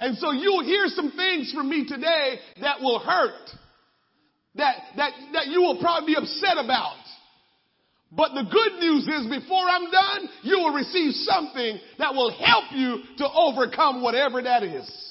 And 0.00 0.16
so 0.16 0.32
you'll 0.32 0.64
hear 0.64 0.86
some 0.88 1.12
things 1.12 1.52
from 1.54 1.68
me 1.68 1.86
today 1.86 2.38
that 2.60 2.80
will 2.80 2.98
hurt. 2.98 3.50
That, 4.56 4.76
that, 4.96 5.12
that 5.34 5.46
you 5.46 5.60
will 5.60 5.78
probably 5.80 6.14
be 6.14 6.16
upset 6.16 6.56
about. 6.56 6.96
But 8.10 8.30
the 8.34 8.42
good 8.50 8.80
news 8.80 9.06
is 9.06 9.40
before 9.40 9.68
I'm 9.68 9.90
done, 9.90 10.28
you 10.42 10.58
will 10.58 10.74
receive 10.74 11.12
something 11.12 11.78
that 11.98 12.12
will 12.14 12.32
help 12.32 12.64
you 12.72 13.02
to 13.18 13.28
overcome 13.30 14.02
whatever 14.02 14.42
that 14.42 14.64
is. 14.64 15.09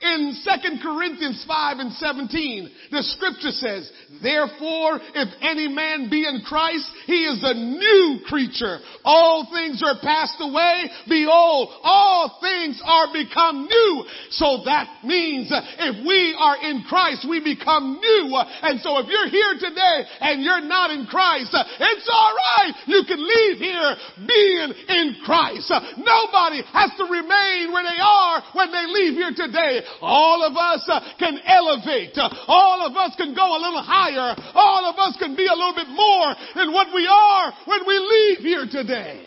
In 0.00 0.32
2 0.32 0.80
Corinthians 0.80 1.44
5 1.46 1.78
and 1.78 1.92
17, 1.92 2.70
the 2.90 3.02
scripture 3.02 3.52
says, 3.52 3.92
Therefore, 4.22 4.96
if 4.96 5.28
any 5.44 5.68
man 5.68 6.08
be 6.08 6.24
in 6.24 6.40
Christ, 6.40 6.88
he 7.04 7.28
is 7.28 7.44
a 7.44 7.52
new 7.52 8.24
creature. 8.24 8.80
All 9.04 9.44
things 9.52 9.84
are 9.84 10.00
passed 10.00 10.40
away. 10.40 10.88
Behold, 11.04 11.68
all 11.84 12.40
things 12.40 12.80
are 12.80 13.12
become 13.12 13.68
new. 13.68 14.04
So 14.32 14.64
that 14.64 15.04
means 15.04 15.52
if 15.52 15.94
we 16.08 16.32
are 16.32 16.56
in 16.64 16.80
Christ, 16.88 17.28
we 17.28 17.44
become 17.44 18.00
new. 18.00 18.40
And 18.64 18.80
so 18.80 19.04
if 19.04 19.06
you're 19.12 19.28
here 19.28 19.68
today 19.68 20.08
and 20.24 20.40
you're 20.40 20.64
not 20.64 20.96
in 20.96 21.04
Christ, 21.12 21.52
it's 21.52 22.08
alright. 22.08 22.72
You 22.88 23.04
can 23.04 23.20
leave 23.20 23.60
here 23.60 23.90
being 24.24 24.72
in 24.88 25.20
Christ. 25.28 25.68
Nobody 26.00 26.64
has 26.72 26.88
to 26.96 27.04
remain 27.04 27.68
where 27.68 27.84
they 27.84 28.00
are 28.00 28.42
when 28.56 28.72
they 28.72 28.88
leave 28.88 29.12
here 29.20 29.36
today. 29.36 29.84
All 30.00 30.42
of 30.44 30.56
us 30.56 30.88
uh, 30.90 31.00
can 31.18 31.38
elevate. 31.44 32.16
All 32.46 32.86
of 32.86 32.96
us 32.96 33.14
can 33.16 33.34
go 33.34 33.56
a 33.56 33.60
little 33.60 33.82
higher. 33.82 34.34
All 34.54 34.90
of 34.90 34.96
us 34.98 35.16
can 35.18 35.36
be 35.36 35.46
a 35.46 35.54
little 35.54 35.74
bit 35.74 35.88
more 35.88 36.34
than 36.54 36.72
what 36.72 36.88
we 36.94 37.06
are 37.06 37.52
when 37.66 37.80
we 37.86 37.98
leave 37.98 38.38
here 38.38 38.66
today. 38.70 39.26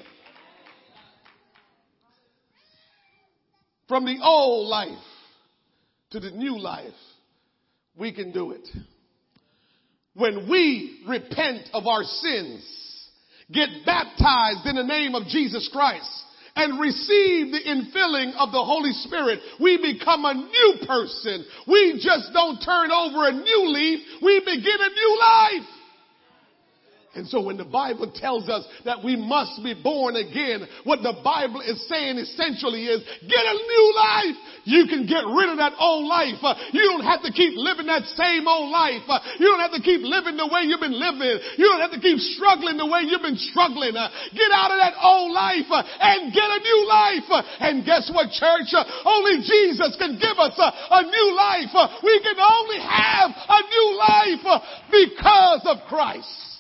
From 3.88 4.06
the 4.06 4.18
old 4.24 4.70
life 4.70 4.98
to 6.12 6.20
the 6.20 6.32
new 6.32 6.58
life, 6.58 6.94
we 7.96 8.14
can 8.14 8.32
do 8.32 8.52
it. 8.52 8.68
When 10.16 10.50
we 10.50 11.04
repent 11.08 11.70
of 11.74 11.88
our 11.88 12.04
sins, 12.04 13.10
get 13.52 13.70
baptized 13.86 14.66
in 14.66 14.76
the 14.76 14.84
name 14.84 15.16
of 15.16 15.28
Jesus 15.28 15.70
Christ, 15.72 16.23
and 16.56 16.80
receive 16.80 17.52
the 17.52 17.62
infilling 17.66 18.36
of 18.38 18.52
the 18.52 18.64
Holy 18.64 18.94
Spirit, 18.94 19.40
we 19.60 19.78
become 19.78 20.26
a 20.26 20.34
new 20.34 20.76
person. 20.86 21.46
We 21.68 21.94
just 22.02 22.32
don't 22.32 22.60
turn 22.62 22.92
over 22.92 23.28
a 23.28 23.32
new 23.32 23.70
leaf, 23.70 24.00
we 24.22 24.40
begin 24.40 24.78
a 24.80 24.90
new 24.90 25.20
life. 25.20 25.68
And 27.14 27.30
so 27.30 27.46
when 27.46 27.62
the 27.62 27.70
Bible 27.70 28.10
tells 28.10 28.50
us 28.50 28.66
that 28.90 29.06
we 29.06 29.14
must 29.14 29.62
be 29.62 29.78
born 29.78 30.18
again, 30.18 30.66
what 30.82 31.06
the 31.06 31.14
Bible 31.22 31.62
is 31.62 31.78
saying 31.86 32.18
essentially 32.18 32.90
is 32.90 33.06
get 33.22 33.46
a 33.46 33.54
new 33.54 33.86
life. 33.94 34.38
You 34.66 34.90
can 34.90 35.06
get 35.06 35.22
rid 35.22 35.54
of 35.54 35.62
that 35.62 35.78
old 35.78 36.10
life. 36.10 36.42
Uh, 36.42 36.58
you 36.74 36.82
don't 36.90 37.06
have 37.06 37.22
to 37.22 37.30
keep 37.30 37.54
living 37.54 37.86
that 37.86 38.10
same 38.18 38.50
old 38.50 38.74
life. 38.74 39.06
Uh, 39.06 39.22
you 39.38 39.46
don't 39.46 39.62
have 39.62 39.78
to 39.78 39.84
keep 39.86 40.02
living 40.02 40.42
the 40.42 40.50
way 40.50 40.66
you've 40.66 40.82
been 40.82 40.98
living. 40.98 41.38
You 41.62 41.70
don't 41.70 41.86
have 41.86 41.94
to 41.94 42.02
keep 42.02 42.18
struggling 42.34 42.82
the 42.82 42.90
way 42.90 43.06
you've 43.06 43.22
been 43.22 43.38
struggling. 43.38 43.94
Uh, 43.94 44.10
get 44.34 44.50
out 44.50 44.74
of 44.74 44.82
that 44.82 44.98
old 44.98 45.38
life 45.38 45.70
and 45.70 46.34
get 46.34 46.50
a 46.50 46.60
new 46.66 46.82
life. 46.90 47.30
And 47.62 47.86
guess 47.86 48.10
what, 48.10 48.34
church? 48.34 48.74
Only 49.06 49.46
Jesus 49.46 49.94
can 50.02 50.18
give 50.18 50.42
us 50.42 50.58
a 50.58 51.02
new 51.06 51.28
life. 51.38 51.70
we 52.02 52.18
can 52.26 52.42
only 52.42 52.82
have 52.82 53.30
a 53.38 53.62
new 53.70 53.88
life 54.02 54.46
because 54.90 55.62
of 55.70 55.78
Christ. 55.86 56.53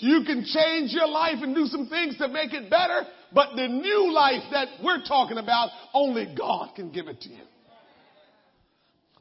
You 0.00 0.22
can 0.24 0.44
change 0.44 0.92
your 0.92 1.08
life 1.08 1.36
and 1.42 1.54
do 1.54 1.66
some 1.66 1.88
things 1.88 2.16
to 2.18 2.28
make 2.28 2.52
it 2.52 2.70
better, 2.70 3.02
but 3.32 3.56
the 3.56 3.68
new 3.68 4.12
life 4.12 4.42
that 4.52 4.68
we're 4.82 5.04
talking 5.04 5.38
about, 5.38 5.70
only 5.94 6.32
God 6.36 6.74
can 6.74 6.90
give 6.90 7.08
it 7.08 7.20
to 7.22 7.28
you. 7.28 7.42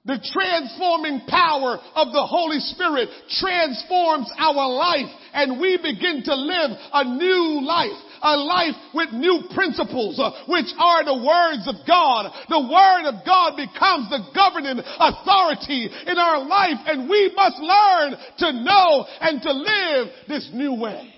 The 0.06 0.24
transforming 0.32 1.28
power 1.28 1.78
of 1.95 2.14
the 2.14 2.26
Holy 2.26 2.60
Spirit 2.60 3.10
transforms 3.41 4.32
our 4.38 4.70
life 4.70 5.12
and 5.34 5.60
we 5.60 5.76
begin 5.76 6.24
to 6.24 6.34
live 6.34 6.72
a 6.94 7.04
new 7.04 7.66
life 7.66 8.06
a 8.22 8.35
life 8.38 8.76
with 8.94 9.11
new 9.14 9.44
principles, 9.53 10.19
uh, 10.19 10.31
which 10.48 10.68
are 10.77 11.06
the 11.06 11.18
words 11.18 11.68
of 11.68 11.76
God. 11.88 12.31
The 12.49 12.60
word 12.60 13.10
of 13.10 13.26
God 13.26 13.56
becomes 13.56 14.10
the 14.10 14.23
governing 14.34 14.80
authority 14.80 15.89
in 16.07 16.18
our 16.18 16.45
life 16.45 16.77
and 16.85 17.10
we 17.10 17.31
must 17.35 17.57
learn 17.60 18.15
to 18.39 18.64
know 18.64 19.06
and 19.22 19.41
to 19.41 19.52
live 19.52 20.07
this 20.27 20.49
new 20.53 20.73
way. 20.76 21.14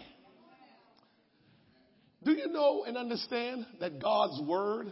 Do 2.24 2.32
you 2.32 2.48
know 2.48 2.84
and 2.86 2.98
understand 2.98 3.66
that 3.80 4.02
God's 4.02 4.42
word 4.42 4.92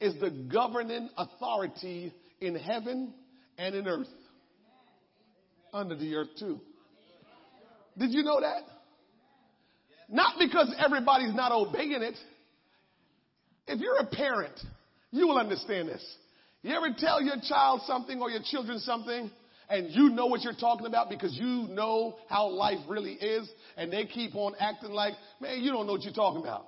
is 0.00 0.14
the 0.20 0.30
governing 0.30 1.08
authority 1.16 2.12
in 2.40 2.54
heaven 2.54 3.14
and 3.58 3.74
in 3.74 3.88
earth? 3.88 4.08
Under 5.72 5.94
the 5.94 6.14
earth 6.16 6.28
too. 6.38 6.60
Did 7.96 8.12
you 8.12 8.22
know 8.22 8.40
that? 8.40 8.62
Not 10.10 10.34
because 10.38 10.74
everybody's 10.78 11.34
not 11.34 11.52
obeying 11.52 12.02
it. 12.02 12.16
If 13.68 13.80
you're 13.80 13.98
a 13.98 14.06
parent, 14.06 14.58
you 15.12 15.28
will 15.28 15.38
understand 15.38 15.88
this. 15.88 16.04
You 16.62 16.74
ever 16.74 16.88
tell 16.98 17.22
your 17.22 17.36
child 17.48 17.82
something 17.86 18.20
or 18.20 18.30
your 18.30 18.42
children 18.44 18.80
something 18.80 19.30
and 19.70 19.90
you 19.90 20.10
know 20.10 20.26
what 20.26 20.42
you're 20.42 20.52
talking 20.52 20.86
about 20.86 21.08
because 21.08 21.34
you 21.34 21.68
know 21.70 22.16
how 22.28 22.48
life 22.48 22.80
really 22.88 23.12
is 23.12 23.48
and 23.76 23.92
they 23.92 24.04
keep 24.04 24.34
on 24.34 24.54
acting 24.58 24.90
like, 24.90 25.14
man, 25.40 25.62
you 25.62 25.70
don't 25.70 25.86
know 25.86 25.92
what 25.92 26.02
you're 26.02 26.12
talking 26.12 26.42
about. 26.42 26.66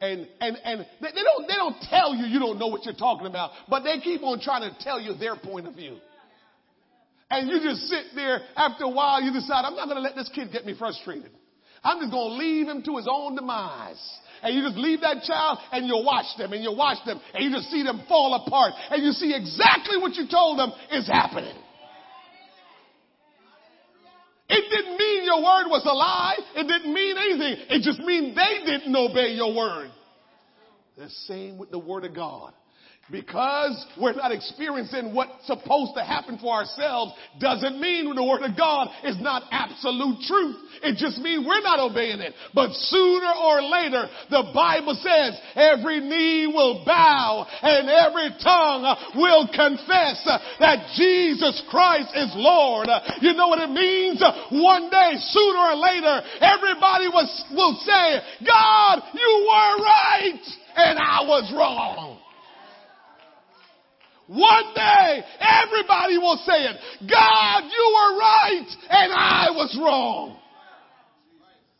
And, 0.00 0.26
and, 0.40 0.56
and 0.64 0.86
they, 1.00 1.08
they 1.14 1.22
don't, 1.22 1.46
they 1.46 1.54
don't 1.54 1.76
tell 1.88 2.14
you 2.14 2.26
you 2.26 2.40
don't 2.40 2.58
know 2.58 2.66
what 2.66 2.84
you're 2.84 2.94
talking 2.94 3.26
about, 3.26 3.50
but 3.68 3.84
they 3.84 4.00
keep 4.00 4.22
on 4.22 4.40
trying 4.40 4.62
to 4.62 4.76
tell 4.82 5.00
you 5.00 5.14
their 5.14 5.36
point 5.36 5.68
of 5.68 5.74
view. 5.74 5.98
And 7.30 7.48
you 7.48 7.60
just 7.60 7.82
sit 7.88 8.06
there 8.14 8.40
after 8.56 8.84
a 8.84 8.90
while, 8.90 9.22
you 9.22 9.32
decide, 9.32 9.64
I'm 9.64 9.76
not 9.76 9.86
going 9.86 9.96
to 9.96 10.02
let 10.02 10.16
this 10.16 10.30
kid 10.34 10.50
get 10.50 10.66
me 10.66 10.74
frustrated. 10.76 11.30
I'm 11.84 12.00
just 12.00 12.10
going 12.10 12.30
to 12.30 12.36
leave 12.36 12.66
him 12.66 12.82
to 12.82 12.96
his 12.96 13.06
own 13.10 13.36
demise. 13.36 14.00
And 14.42 14.54
you 14.54 14.62
just 14.62 14.76
leave 14.76 15.00
that 15.02 15.22
child 15.22 15.58
and 15.72 15.86
you 15.86 16.02
watch 16.04 16.26
them 16.36 16.52
and 16.52 16.62
you 16.62 16.72
watch 16.74 16.98
them 17.06 17.20
and 17.32 17.44
you 17.44 17.50
just 17.50 17.70
see 17.70 17.82
them 17.82 18.02
fall 18.08 18.34
apart 18.34 18.72
and 18.90 19.02
you 19.02 19.12
see 19.12 19.34
exactly 19.34 19.98
what 19.98 20.14
you 20.16 20.26
told 20.28 20.58
them 20.58 20.72
is 20.90 21.06
happening. 21.06 21.56
It 24.48 24.64
didn't 24.70 24.98
mean 24.98 25.24
your 25.24 25.38
word 25.38 25.68
was 25.68 25.82
a 25.84 25.94
lie. 25.94 26.36
It 26.56 26.68
didn't 26.68 26.92
mean 26.92 27.16
anything. 27.16 27.66
It 27.70 27.82
just 27.82 28.00
mean 28.00 28.34
they 28.34 28.64
didn't 28.64 28.94
obey 28.94 29.32
your 29.34 29.54
word. 29.56 29.90
The 30.96 31.08
same 31.26 31.58
with 31.58 31.70
the 31.70 31.78
word 31.78 32.04
of 32.04 32.14
God. 32.14 32.52
Because 33.10 33.84
we're 34.00 34.14
not 34.14 34.32
experiencing 34.32 35.14
what's 35.14 35.46
supposed 35.46 35.92
to 35.96 36.02
happen 36.02 36.38
for 36.38 36.54
ourselves 36.54 37.12
doesn't 37.38 37.78
mean 37.78 38.14
the 38.14 38.24
word 38.24 38.42
of 38.42 38.56
God 38.56 38.88
is 39.04 39.20
not 39.20 39.42
absolute 39.50 40.20
truth. 40.26 40.56
It 40.82 40.96
just 40.96 41.18
means 41.18 41.44
we're 41.46 41.60
not 41.60 41.80
obeying 41.80 42.20
it. 42.20 42.32
But 42.54 42.72
sooner 42.72 43.28
or 43.28 43.60
later, 43.60 44.08
the 44.30 44.50
Bible 44.54 44.96
says 44.96 45.38
every 45.54 46.00
knee 46.00 46.46
will 46.46 46.82
bow 46.86 47.46
and 47.60 47.90
every 47.90 48.30
tongue 48.42 48.88
will 49.16 49.48
confess 49.52 50.24
that 50.58 50.88
Jesus 50.96 51.62
Christ 51.68 52.08
is 52.16 52.32
Lord. 52.34 52.88
You 53.20 53.34
know 53.34 53.48
what 53.48 53.60
it 53.60 53.70
means? 53.70 54.22
One 54.50 54.88
day, 54.88 55.12
sooner 55.28 55.60
or 55.60 55.76
later, 55.76 56.22
everybody 56.40 57.08
was, 57.08 57.28
will 57.52 57.76
say, 57.84 58.20
God, 58.46 59.02
you 59.12 59.46
were 59.46 59.84
right 59.84 60.40
and 60.76 60.98
I 60.98 61.20
was 61.28 61.52
wrong. 61.54 62.23
One 64.26 64.74
day, 64.74 65.22
everybody 65.38 66.18
will 66.18 66.40
say 66.46 66.64
it. 66.64 66.76
God, 67.10 67.64
you 67.64 67.94
were 67.94 68.18
right 68.18 68.66
and 68.88 69.12
I 69.12 69.48
was 69.50 69.78
wrong. 69.80 70.38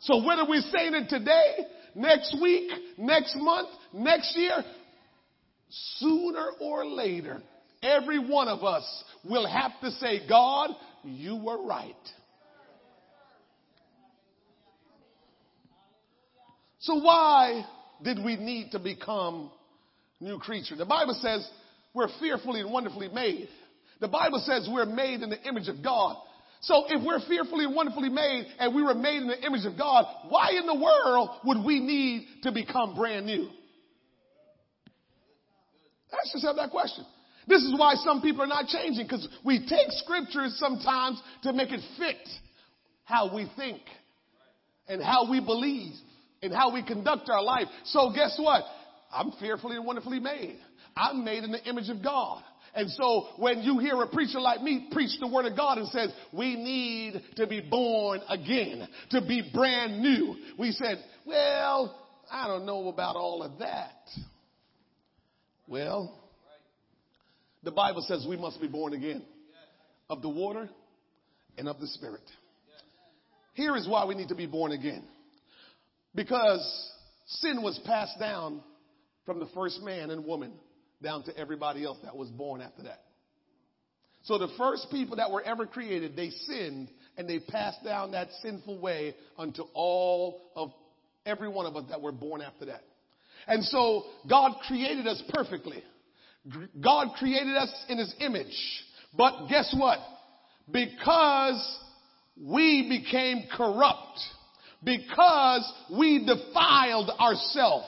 So 0.00 0.22
whether 0.22 0.44
we're 0.46 0.60
saying 0.60 0.94
it 0.94 1.08
today, 1.08 1.66
next 1.94 2.36
week, 2.40 2.70
next 2.98 3.34
month, 3.36 3.68
next 3.94 4.36
year, 4.36 4.62
sooner 5.98 6.50
or 6.60 6.84
later, 6.84 7.40
every 7.82 8.18
one 8.18 8.48
of 8.48 8.62
us 8.62 9.04
will 9.24 9.46
have 9.46 9.72
to 9.80 9.90
say, 9.92 10.28
God, 10.28 10.70
you 11.02 11.36
were 11.36 11.64
right. 11.64 11.94
So 16.80 16.96
why 16.96 17.64
did 18.02 18.22
we 18.22 18.36
need 18.36 18.72
to 18.72 18.78
become 18.78 19.50
new 20.20 20.38
creature? 20.38 20.76
The 20.76 20.84
Bible 20.84 21.18
says 21.22 21.48
we're 21.94 22.08
fearfully 22.20 22.60
and 22.60 22.72
wonderfully 22.72 23.08
made. 23.08 23.48
The 24.00 24.08
Bible 24.08 24.42
says 24.44 24.68
we're 24.70 24.84
made 24.84 25.22
in 25.22 25.30
the 25.30 25.40
image 25.48 25.68
of 25.68 25.82
God. 25.82 26.16
So 26.60 26.84
if 26.88 27.04
we're 27.04 27.20
fearfully 27.28 27.64
and 27.64 27.74
wonderfully 27.74 28.08
made 28.08 28.46
and 28.58 28.74
we 28.74 28.82
were 28.82 28.94
made 28.94 29.22
in 29.22 29.28
the 29.28 29.46
image 29.46 29.64
of 29.64 29.78
God, 29.78 30.04
why 30.28 30.50
in 30.58 30.66
the 30.66 30.74
world 30.74 31.30
would 31.44 31.64
we 31.64 31.78
need 31.80 32.26
to 32.42 32.52
become 32.52 32.94
brand 32.96 33.26
new? 33.26 33.48
Ask 36.12 36.34
yourself 36.34 36.56
that 36.56 36.70
question. 36.70 37.04
This 37.46 37.62
is 37.62 37.74
why 37.76 37.94
some 37.96 38.22
people 38.22 38.42
are 38.42 38.46
not 38.46 38.66
changing 38.66 39.06
because 39.06 39.28
we 39.44 39.60
take 39.60 39.90
scriptures 39.90 40.56
sometimes 40.58 41.20
to 41.42 41.52
make 41.52 41.70
it 41.70 41.80
fit 41.98 42.28
how 43.04 43.34
we 43.34 43.50
think 43.56 43.82
and 44.88 45.02
how 45.02 45.30
we 45.30 45.40
believe 45.40 45.92
and 46.42 46.52
how 46.52 46.72
we 46.72 46.82
conduct 46.82 47.28
our 47.28 47.42
life. 47.42 47.66
So 47.84 48.12
guess 48.14 48.36
what? 48.38 48.64
I'm 49.12 49.32
fearfully 49.38 49.76
and 49.76 49.84
wonderfully 49.84 50.18
made. 50.18 50.58
I'm 50.96 51.24
made 51.24 51.44
in 51.44 51.52
the 51.52 51.62
image 51.68 51.88
of 51.88 52.02
God. 52.02 52.42
And 52.74 52.90
so 52.90 53.28
when 53.36 53.62
you 53.62 53.78
hear 53.78 54.00
a 54.02 54.08
preacher 54.08 54.40
like 54.40 54.60
me 54.60 54.88
preach 54.90 55.10
the 55.20 55.28
word 55.28 55.46
of 55.46 55.56
God 55.56 55.78
and 55.78 55.88
says, 55.88 56.12
we 56.32 56.56
need 56.56 57.22
to 57.36 57.46
be 57.46 57.60
born 57.60 58.20
again, 58.28 58.88
to 59.10 59.20
be 59.20 59.48
brand 59.54 60.02
new, 60.02 60.34
we 60.58 60.72
said, 60.72 60.98
well, 61.24 61.96
I 62.30 62.48
don't 62.48 62.66
know 62.66 62.88
about 62.88 63.14
all 63.14 63.42
of 63.42 63.60
that. 63.60 64.08
Well, 65.68 66.20
the 67.62 67.70
Bible 67.70 68.04
says 68.06 68.26
we 68.28 68.36
must 68.36 68.60
be 68.60 68.68
born 68.68 68.92
again 68.92 69.22
of 70.10 70.20
the 70.20 70.28
water 70.28 70.68
and 71.56 71.68
of 71.68 71.80
the 71.80 71.86
spirit. 71.86 72.28
Here 73.54 73.76
is 73.76 73.88
why 73.88 74.04
we 74.04 74.16
need 74.16 74.28
to 74.28 74.34
be 74.34 74.46
born 74.46 74.72
again. 74.72 75.04
Because 76.14 76.92
sin 77.26 77.62
was 77.62 77.80
passed 77.86 78.18
down 78.18 78.62
from 79.24 79.38
the 79.38 79.46
first 79.54 79.80
man 79.80 80.10
and 80.10 80.24
woman 80.24 80.52
down 81.04 81.22
to 81.24 81.36
everybody 81.36 81.84
else 81.84 81.98
that 82.02 82.16
was 82.16 82.28
born 82.30 82.60
after 82.60 82.82
that. 82.84 83.02
So 84.24 84.38
the 84.38 84.48
first 84.56 84.86
people 84.90 85.16
that 85.16 85.30
were 85.30 85.42
ever 85.42 85.66
created, 85.66 86.16
they 86.16 86.30
sinned 86.30 86.88
and 87.16 87.28
they 87.28 87.38
passed 87.38 87.84
down 87.84 88.12
that 88.12 88.28
sinful 88.42 88.80
way 88.80 89.14
unto 89.38 89.62
all 89.74 90.40
of 90.56 90.72
every 91.26 91.48
one 91.48 91.66
of 91.66 91.76
us 91.76 91.84
that 91.90 92.00
were 92.00 92.12
born 92.12 92.40
after 92.40 92.64
that. 92.66 92.82
And 93.46 93.62
so 93.64 94.04
God 94.28 94.52
created 94.66 95.06
us 95.06 95.22
perfectly. 95.28 95.82
God 96.82 97.08
created 97.18 97.56
us 97.56 97.72
in 97.88 97.98
his 97.98 98.14
image. 98.18 98.84
But 99.16 99.48
guess 99.48 99.74
what? 99.78 99.98
Because 100.70 101.78
we 102.40 102.88
became 102.88 103.44
corrupt, 103.54 104.18
because 104.82 105.70
we 105.96 106.26
defiled 106.26 107.10
ourselves, 107.10 107.86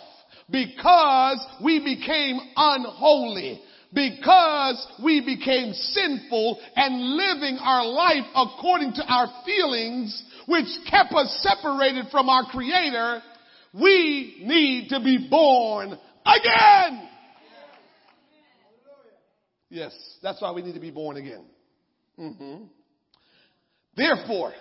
because 0.51 1.45
we 1.63 1.81
became 1.81 2.39
unholy, 2.57 3.61
because 3.93 4.87
we 5.03 5.21
became 5.21 5.73
sinful 5.73 6.61
and 6.77 7.17
living 7.17 7.59
our 7.61 7.87
life 7.87 8.25
according 8.35 8.93
to 8.95 9.05
our 9.07 9.29
feelings, 9.45 10.25
which 10.47 10.67
kept 10.91 11.13
us 11.13 11.47
separated 11.49 12.07
from 12.11 12.29
our 12.29 12.45
creator, 12.45 13.23
we 13.73 14.43
need 14.45 14.89
to 14.91 15.01
be 15.01 15.27
born 15.31 15.99
again. 16.25 17.09
Yes, 19.69 19.93
that's 20.23 20.41
why 20.41 20.53
we 20.53 20.63
need 20.63 20.75
to 20.75 20.81
be 20.81 20.91
born 20.91 21.17
again. 21.17 21.45
hmm 22.17 22.65
Therefore, 23.97 24.53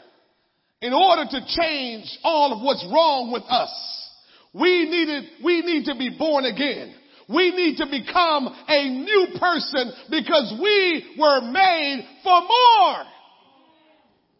in 0.81 0.93
order 0.93 1.25
to 1.29 1.45
change 1.45 2.17
all 2.23 2.53
of 2.53 2.63
what's 2.63 2.85
wrong 2.91 3.31
with 3.31 3.43
us, 3.43 4.04
we 4.57 4.89
needed, 4.89 5.23
we 5.43 5.61
need 5.61 5.85
to 5.85 5.95
be 5.95 6.15
born 6.17 6.45
again. 6.45 6.95
We 7.27 7.51
need 7.51 7.77
to 7.77 7.85
become 7.87 8.47
a 8.67 8.89
new 8.89 9.27
person 9.37 9.91
because 10.09 10.53
we 10.61 11.15
were 11.19 11.41
made 11.51 12.05
for 12.23 12.41
more. 12.41 13.03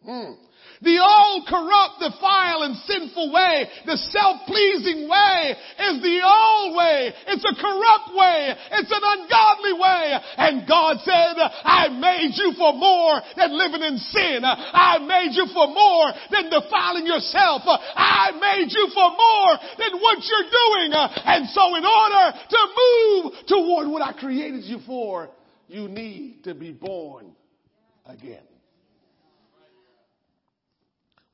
Hmm. 0.04 0.45
The 0.82 1.00
old 1.00 1.48
corrupt, 1.48 2.04
defile, 2.04 2.62
and 2.68 2.76
sinful 2.84 3.32
way, 3.32 3.64
the 3.86 3.96
self-pleasing 3.96 5.08
way 5.08 5.56
is 5.56 6.02
the 6.04 6.20
old 6.20 6.76
way. 6.76 7.12
It's 7.32 7.44
a 7.44 7.56
corrupt 7.56 8.12
way. 8.12 8.52
It's 8.76 8.92
an 8.92 9.04
ungodly 9.04 9.72
way. 9.72 10.20
And 10.36 10.68
God 10.68 11.00
said, 11.00 11.40
I 11.40 11.88
made 11.88 12.36
you 12.36 12.52
for 12.58 12.74
more 12.74 13.22
than 13.36 13.56
living 13.56 13.82
in 13.82 13.96
sin. 13.96 14.44
I 14.44 14.98
made 15.00 15.32
you 15.32 15.46
for 15.52 15.66
more 15.68 16.12
than 16.30 16.50
defiling 16.52 17.06
yourself. 17.06 17.62
I 17.64 18.36
made 18.36 18.68
you 18.68 18.88
for 18.92 19.10
more 19.16 19.52
than 19.80 20.00
what 20.00 20.18
you're 20.20 20.50
doing. 20.52 20.92
And 20.92 21.48
so 21.50 21.74
in 21.76 21.84
order 21.84 22.36
to 22.36 22.60
move 22.76 23.32
toward 23.48 23.88
what 23.88 24.02
I 24.02 24.12
created 24.12 24.64
you 24.64 24.80
for, 24.86 25.30
you 25.68 25.88
need 25.88 26.44
to 26.44 26.54
be 26.54 26.72
born 26.72 27.32
again. 28.04 28.44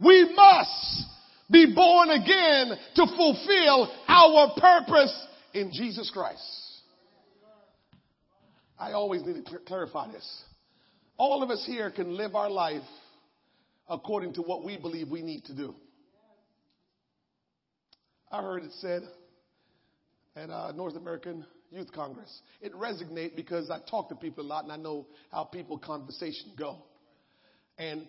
We 0.02 0.32
must 0.34 1.06
be 1.50 1.72
born 1.74 2.10
again 2.10 2.72
to 2.96 3.06
fulfill 3.06 3.92
our 4.08 4.52
purpose 4.56 5.26
in 5.54 5.70
Jesus 5.72 6.10
Christ. 6.10 6.42
I 8.78 8.92
always 8.92 9.22
need 9.24 9.44
to 9.44 9.58
clarify 9.66 10.10
this. 10.10 10.42
All 11.16 11.42
of 11.42 11.50
us 11.50 11.64
here 11.64 11.90
can 11.90 12.16
live 12.16 12.34
our 12.34 12.50
life 12.50 12.82
according 13.88 14.34
to 14.34 14.42
what 14.42 14.64
we 14.64 14.76
believe 14.76 15.08
we 15.08 15.22
need 15.22 15.44
to 15.44 15.54
do. 15.54 15.74
I 18.30 18.42
heard 18.42 18.64
it 18.64 18.72
said 18.80 19.02
at 20.34 20.48
uh, 20.48 20.72
North 20.72 20.96
American 20.96 21.44
Youth 21.70 21.92
Congress. 21.92 22.40
It 22.60 22.74
resonates 22.74 23.36
because 23.36 23.70
I 23.70 23.78
talk 23.88 24.08
to 24.08 24.14
people 24.14 24.44
a 24.44 24.48
lot 24.48 24.64
and 24.64 24.72
I 24.72 24.76
know 24.76 25.06
how 25.30 25.44
people 25.44 25.78
conversation 25.78 26.52
go. 26.58 26.78
And 27.78 28.08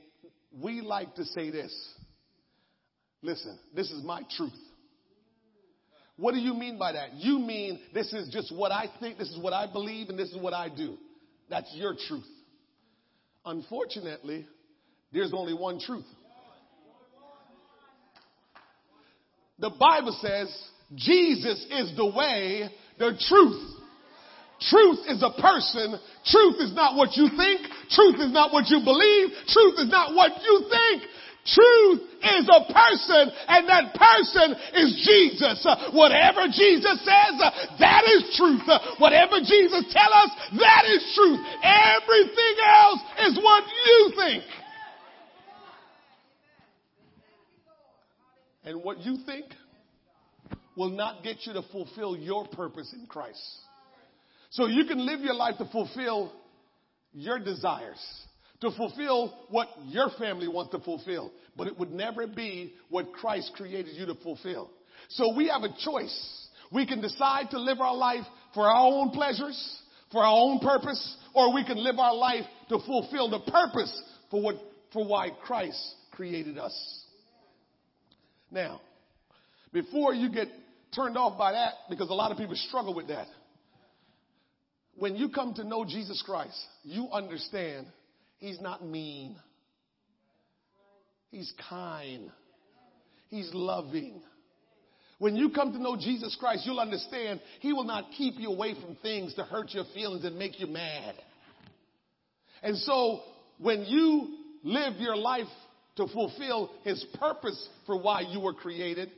we 0.61 0.81
like 0.81 1.15
to 1.15 1.25
say 1.25 1.49
this. 1.49 1.73
Listen, 3.21 3.57
this 3.75 3.89
is 3.91 4.03
my 4.03 4.21
truth. 4.37 4.51
What 6.17 6.33
do 6.33 6.39
you 6.39 6.53
mean 6.53 6.77
by 6.77 6.91
that? 6.91 7.13
You 7.13 7.39
mean 7.39 7.79
this 7.93 8.13
is 8.13 8.29
just 8.29 8.55
what 8.55 8.71
I 8.71 8.85
think, 8.99 9.17
this 9.17 9.29
is 9.29 9.39
what 9.39 9.53
I 9.53 9.71
believe, 9.71 10.09
and 10.09 10.19
this 10.19 10.29
is 10.29 10.37
what 10.37 10.53
I 10.53 10.69
do. 10.69 10.97
That's 11.49 11.71
your 11.75 11.95
truth. 12.07 12.27
Unfortunately, 13.45 14.45
there's 15.11 15.33
only 15.33 15.53
one 15.53 15.79
truth. 15.79 16.05
The 19.59 19.69
Bible 19.69 20.17
says 20.21 20.55
Jesus 20.95 21.65
is 21.71 21.95
the 21.95 22.05
way, 22.05 22.69
the 22.99 23.17
truth. 23.27 23.73
Truth 24.69 24.99
is 25.09 25.23
a 25.23 25.33
person. 25.41 25.99
Truth 26.25 26.57
is 26.61 26.73
not 26.73 26.95
what 26.95 27.17
you 27.17 27.27
think. 27.35 27.61
Truth 27.91 28.21
is 28.21 28.31
not 28.31 28.53
what 28.53 28.69
you 28.69 28.79
believe. 28.83 29.29
Truth 29.47 29.79
is 29.79 29.89
not 29.89 30.15
what 30.15 30.31
you 30.43 30.55
think. 30.69 31.03
Truth 31.43 31.99
is 32.23 32.47
a 32.47 32.71
person 32.71 33.27
and 33.49 33.67
that 33.67 33.91
person 33.99 34.55
is 34.79 34.95
Jesus. 35.03 35.65
Uh, 35.67 35.91
whatever 35.91 36.47
Jesus 36.47 37.03
says, 37.03 37.35
uh, 37.43 37.51
that 37.79 38.03
is 38.07 38.33
truth. 38.37 38.61
Uh, 38.65 38.79
whatever 38.97 39.39
Jesus 39.43 39.83
tells 39.91 40.15
us, 40.23 40.31
that 40.57 40.85
is 40.87 41.03
truth. 41.15 41.39
Everything 41.61 42.55
else 42.63 42.99
is 43.27 43.37
what 43.43 43.63
you 43.67 44.11
think. 44.15 44.43
And 48.63 48.81
what 48.81 48.99
you 48.99 49.17
think 49.25 49.45
will 50.77 50.91
not 50.91 51.23
get 51.23 51.45
you 51.45 51.51
to 51.51 51.61
fulfill 51.73 52.15
your 52.15 52.47
purpose 52.47 52.93
in 52.93 53.05
Christ. 53.05 53.41
So 54.53 54.67
you 54.67 54.85
can 54.85 55.03
live 55.03 55.21
your 55.21 55.33
life 55.33 55.57
to 55.57 55.65
fulfill 55.65 56.31
your 57.11 57.39
desires, 57.39 57.99
to 58.61 58.69
fulfill 58.77 59.33
what 59.49 59.67
your 59.85 60.11
family 60.19 60.47
wants 60.47 60.71
to 60.73 60.79
fulfill, 60.79 61.31
but 61.57 61.65
it 61.65 61.77
would 61.79 61.91
never 61.91 62.27
be 62.27 62.75
what 62.89 63.13
Christ 63.13 63.51
created 63.55 63.95
you 63.95 64.05
to 64.05 64.15
fulfill. 64.15 64.69
So 65.09 65.35
we 65.35 65.47
have 65.47 65.63
a 65.63 65.73
choice. 65.83 66.47
We 66.71 66.85
can 66.85 67.01
decide 67.01 67.49
to 67.49 67.59
live 67.59 67.81
our 67.81 67.95
life 67.95 68.25
for 68.53 68.67
our 68.67 68.85
own 68.85 69.09
pleasures, 69.09 69.81
for 70.11 70.23
our 70.23 70.37
own 70.37 70.59
purpose, 70.59 71.17
or 71.33 71.51
we 71.51 71.65
can 71.65 71.83
live 71.83 71.97
our 71.97 72.13
life 72.13 72.45
to 72.69 72.77
fulfill 72.85 73.31
the 73.31 73.39
purpose 73.51 74.01
for 74.29 74.39
what, 74.39 74.55
for 74.93 75.03
why 75.03 75.29
Christ 75.45 75.81
created 76.11 76.59
us. 76.59 77.05
Now, 78.51 78.81
before 79.71 80.13
you 80.13 80.29
get 80.31 80.49
turned 80.95 81.17
off 81.17 81.39
by 81.39 81.53
that, 81.53 81.73
because 81.89 82.11
a 82.11 82.13
lot 82.13 82.31
of 82.31 82.37
people 82.37 82.55
struggle 82.55 82.93
with 82.93 83.07
that. 83.07 83.25
When 84.97 85.15
you 85.15 85.29
come 85.29 85.53
to 85.55 85.63
know 85.63 85.85
Jesus 85.85 86.21
Christ, 86.25 86.59
you 86.83 87.07
understand 87.11 87.87
He's 88.37 88.59
not 88.59 88.85
mean. 88.85 89.35
He's 91.31 91.51
kind. 91.69 92.29
He's 93.29 93.49
loving. 93.53 94.21
When 95.17 95.35
you 95.35 95.49
come 95.49 95.71
to 95.71 95.81
know 95.81 95.95
Jesus 95.95 96.35
Christ, 96.39 96.65
you'll 96.65 96.79
understand 96.79 97.39
He 97.61 97.73
will 97.73 97.85
not 97.85 98.05
keep 98.17 98.35
you 98.37 98.49
away 98.49 98.75
from 98.75 98.95
things 99.01 99.33
to 99.35 99.43
hurt 99.43 99.71
your 99.71 99.85
feelings 99.93 100.25
and 100.25 100.37
make 100.37 100.59
you 100.59 100.67
mad. 100.67 101.15
And 102.61 102.77
so 102.77 103.21
when 103.57 103.83
you 103.85 104.37
live 104.63 104.95
your 104.97 105.15
life 105.15 105.47
to 105.95 106.07
fulfill 106.07 106.71
His 106.83 107.03
purpose 107.19 107.69
for 107.85 107.99
why 107.99 108.21
you 108.21 108.39
were 108.41 108.53
created, 108.53 109.09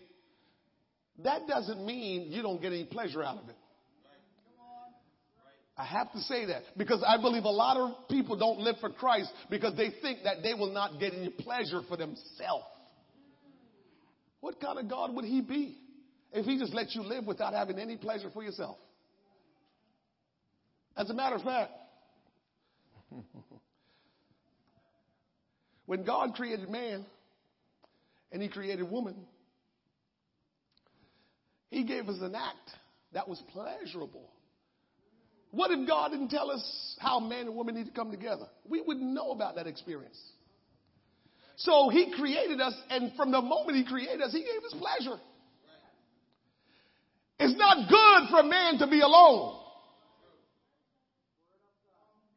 that 1.24 1.48
doesn't 1.48 1.86
mean 1.86 2.32
you 2.32 2.42
don't 2.42 2.62
get 2.62 2.72
any 2.72 2.86
pleasure 2.86 3.24
out 3.24 3.38
of 3.42 3.50
it. 3.50 3.56
I 5.78 5.84
have 5.84 6.12
to 6.14 6.20
say 6.22 6.46
that 6.46 6.64
because 6.78 7.04
I 7.06 7.18
believe 7.22 7.44
a 7.44 7.50
lot 7.50 7.76
of 7.76 8.08
people 8.08 8.38
don't 8.38 8.60
live 8.60 8.76
for 8.80 8.90
Christ 8.90 9.30
because 9.50 9.76
they 9.76 9.90
think 10.02 10.20
that 10.24 10.38
they 10.42 10.54
will 10.54 10.72
not 10.72 11.00
get 11.00 11.14
any 11.14 11.30
pleasure 11.30 11.82
for 11.90 11.98
themselves. 11.98 12.66
What 14.40 14.62
kind 14.62 14.80
of 14.80 14.90
God 14.90 15.14
would 15.16 15.26
he 15.26 15.42
be 15.42 15.78
if 16.32 16.46
he 16.46 16.58
just 16.58 16.74
let 16.74 16.96
you 16.96 17.04
live 17.04 17.26
without 17.26 17.54
having 17.54 17.78
any 17.78 17.98
pleasure 17.98 18.30
for 18.34 18.42
yourself? 18.42 18.78
As 20.96 21.10
a 21.10 21.14
matter 21.14 21.36
of 21.36 21.42
fact, 21.42 21.72
when 25.86 26.06
God 26.06 26.36
created 26.36 26.70
man 26.70 27.06
and 28.32 28.42
he 28.42 28.48
created 28.48 28.90
woman, 28.90 29.16
he 31.70 31.84
gave 31.84 32.08
us 32.08 32.22
an 32.22 32.34
act 32.34 32.70
that 33.12 33.28
was 33.28 33.44
pleasurable. 33.52 34.30
What 35.56 35.72
if 35.72 35.88
God 35.88 36.10
didn't 36.12 36.30
tell 36.30 36.52
us 36.52 36.98
how 37.00 37.22
man 37.22 37.48
and 37.48 37.56
woman 37.56 37.76
need 37.76 37.86
to 37.86 37.92
come 37.94 38.12
together? 38.12 38.46
We 38.68 38.82
wouldn't 38.82 39.14
know 39.14 39.32
about 39.32 39.56
that 39.56 39.68
experience. 39.68 40.20
So 41.56 41.88
he 41.88 42.12
created 42.14 42.60
us, 42.60 42.74
and 42.90 43.14
from 43.16 43.32
the 43.32 43.42
moment 43.42 43.78
he 43.78 43.86
created 43.86 44.22
us, 44.22 44.34
he 44.34 44.42
gave 44.42 44.64
us 44.66 44.76
pleasure. 44.78 45.18
It's 47.40 47.58
not 47.58 47.90
good 47.90 48.30
for 48.30 48.44
man 48.44 48.80
to 48.80 48.88
be 48.88 49.00
alone. 49.00 49.62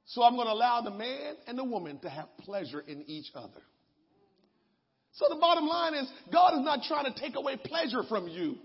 So 0.07 0.23
I'm 0.23 0.37
going 0.37 0.47
to 0.47 0.53
allow 0.53 0.83
the 0.83 0.93
man 0.93 1.35
and 1.49 1.59
the 1.59 1.65
woman 1.65 1.99
to 2.01 2.09
have 2.09 2.29
pleasure 2.39 2.81
in 2.87 3.03
each 3.09 3.27
other. 3.35 3.61
So 5.15 5.27
the 5.29 5.41
bottom 5.41 5.67
line 5.67 5.95
is 5.95 6.09
God 6.33 6.55
is 6.55 6.65
not 6.65 6.85
trying 6.87 7.13
to 7.13 7.21
take 7.21 7.35
away 7.35 7.57
pleasure 7.57 8.05
from 8.09 8.29
you. 8.29 8.59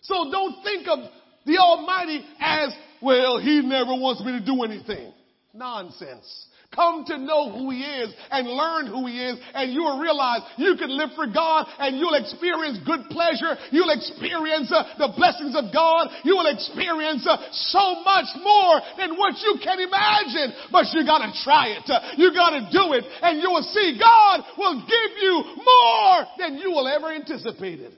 So 0.00 0.30
don't 0.32 0.64
think 0.64 0.88
of 0.88 0.98
the 1.46 1.58
Almighty 1.58 2.24
as, 2.40 2.74
well, 3.00 3.38
He 3.38 3.60
never 3.62 3.92
wants 3.92 4.22
me 4.22 4.38
to 4.38 4.44
do 4.44 4.62
anything. 4.62 5.12
Nonsense. 5.54 6.46
Come 6.74 7.04
to 7.04 7.18
know 7.18 7.52
who 7.52 7.68
he 7.68 7.84
is 7.84 8.14
and 8.30 8.48
learn 8.48 8.86
who 8.86 9.04
he 9.06 9.20
is 9.20 9.36
and 9.52 9.72
you 9.72 9.82
will 9.84 10.00
realize 10.00 10.40
you 10.56 10.74
can 10.78 10.88
live 10.88 11.10
for 11.14 11.26
God 11.26 11.66
and 11.78 11.98
you'll 11.98 12.14
experience 12.14 12.80
good 12.86 13.04
pleasure. 13.10 13.60
You'll 13.70 13.92
experience 13.92 14.72
uh, 14.72 14.96
the 14.96 15.12
blessings 15.14 15.54
of 15.54 15.68
God. 15.68 16.08
You 16.24 16.32
will 16.32 16.48
experience 16.48 17.28
uh, 17.28 17.36
so 17.52 18.00
much 18.00 18.24
more 18.40 18.80
than 18.96 19.18
what 19.20 19.36
you 19.44 19.60
can 19.62 19.80
imagine. 19.80 20.56
But 20.72 20.88
you 20.96 21.04
gotta 21.04 21.36
try 21.44 21.76
it. 21.76 21.84
Uh, 21.84 22.16
you 22.16 22.32
gotta 22.32 22.64
do 22.72 22.96
it 22.96 23.04
and 23.20 23.42
you 23.42 23.50
will 23.50 23.68
see 23.68 24.00
God 24.00 24.40
will 24.56 24.80
give 24.80 25.12
you 25.20 25.44
more 25.60 26.24
than 26.38 26.56
you 26.56 26.70
will 26.70 26.88
ever 26.88 27.12
anticipated. 27.12 27.92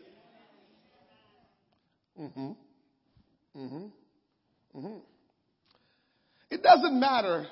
Mm-hmm. 2.19 2.64
Mm-hmm. 3.57 4.79
Mm-hmm. 4.79 4.99
It 6.51 6.63
doesn't 6.63 6.99
matter 6.99 7.47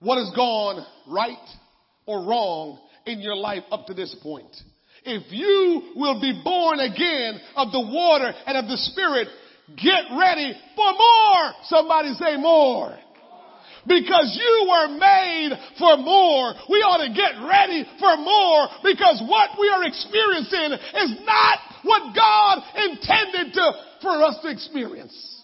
what 0.00 0.18
has 0.18 0.30
gone 0.34 0.84
right 1.08 1.36
or 2.06 2.24
wrong 2.26 2.78
in 3.06 3.20
your 3.20 3.36
life 3.36 3.62
up 3.70 3.86
to 3.86 3.94
this 3.94 4.14
point. 4.22 4.54
If 5.04 5.32
you 5.32 5.92
will 5.96 6.20
be 6.20 6.40
born 6.44 6.80
again 6.80 7.40
of 7.56 7.72
the 7.72 7.80
water 7.80 8.32
and 8.46 8.58
of 8.58 8.66
the 8.66 8.76
spirit, 8.76 9.28
get 9.76 10.10
ready 10.18 10.52
for 10.76 10.92
more. 10.92 11.52
Somebody 11.64 12.12
say 12.14 12.36
more. 12.36 12.98
Because 13.86 14.36
you 14.36 14.68
were 14.68 14.88
made 14.92 15.56
for 15.78 15.96
more. 15.96 16.52
We 16.68 16.84
ought 16.84 17.00
to 17.00 17.08
get 17.16 17.40
ready 17.40 17.88
for 17.96 18.12
more 18.20 18.68
because 18.84 19.24
what 19.24 19.56
we 19.56 19.72
are 19.72 19.84
experiencing 19.88 20.76
is 20.76 21.10
not 21.24 21.58
what 21.82 22.12
God 22.12 22.60
intended 22.76 23.54
to, 23.56 23.64
for 24.02 24.22
us 24.24 24.38
to 24.42 24.50
experience. 24.50 25.42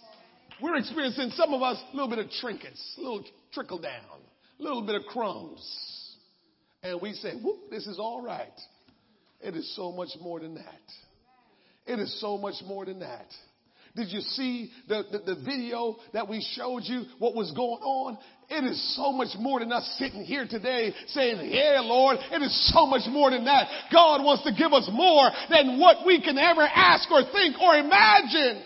We're 0.61 0.77
experiencing 0.77 1.31
some 1.31 1.53
of 1.53 1.63
us 1.63 1.79
a 1.93 1.97
little 1.97 2.09
bit 2.09 2.19
of 2.19 2.31
trinkets, 2.31 2.95
a 2.97 3.01
little 3.01 3.25
trickle 3.53 3.79
down, 3.79 4.21
a 4.59 4.63
little 4.63 4.83
bit 4.83 4.95
of 4.95 5.03
crumbs. 5.05 5.63
And 6.83 7.01
we 7.01 7.13
say, 7.13 7.33
whoop, 7.43 7.71
this 7.71 7.87
is 7.87 7.99
all 7.99 8.23
right. 8.23 8.59
It 9.41 9.55
is 9.55 9.75
so 9.77 9.93
much 9.93 10.11
more 10.21 10.41
than 10.41 10.55
that. 10.55 10.83
It 11.87 11.99
is 12.01 12.21
so 12.21 12.39
much 12.39 12.55
more 12.65 12.85
than 12.85 13.01
that. 13.01 13.27
Did 13.97 14.13
you 14.13 14.21
see 14.21 14.71
the, 14.89 15.05
the, 15.11 15.35
the, 15.35 15.41
video 15.43 15.97
that 16.13 16.29
we 16.29 16.47
showed 16.55 16.83
you 16.85 17.05
what 17.19 17.35
was 17.35 17.51
going 17.53 17.81
on? 17.81 18.19
It 18.51 18.63
is 18.65 18.95
so 18.95 19.11
much 19.11 19.35
more 19.39 19.61
than 19.61 19.73
us 19.73 19.97
sitting 19.99 20.23
here 20.23 20.47
today 20.49 20.93
saying, 21.09 21.51
yeah, 21.51 21.81
Lord, 21.81 22.19
it 22.21 22.43
is 22.43 22.73
so 22.75 22.85
much 22.85 23.09
more 23.09 23.31
than 23.31 23.47
that. 23.47 23.67
God 23.91 24.23
wants 24.23 24.45
to 24.45 24.53
give 24.53 24.75
us 24.75 24.87
more 24.93 25.31
than 25.49 25.81
what 25.81 26.07
we 26.07 26.23
can 26.23 26.37
ever 26.37 26.61
ask 26.61 27.11
or 27.11 27.23
think 27.33 27.59
or 27.59 27.75
imagine. 27.75 28.65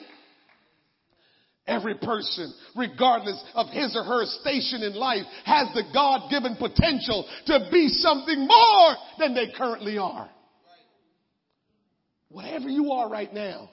Every 1.64 1.94
person, 1.94 2.52
regardless 2.74 3.40
of 3.54 3.68
his 3.68 3.94
or 3.94 4.02
her 4.02 4.24
station 4.40 4.82
in 4.82 4.94
life, 4.94 5.22
has 5.44 5.68
the 5.74 5.84
God-given 5.94 6.56
potential 6.56 7.24
to 7.46 7.68
be 7.70 7.86
something 7.88 8.48
more 8.48 8.96
than 9.20 9.36
they 9.36 9.52
currently 9.56 9.96
are. 9.96 10.28
Whatever 12.30 12.68
you 12.68 12.90
are 12.90 13.08
right 13.08 13.32
now, 13.32 13.70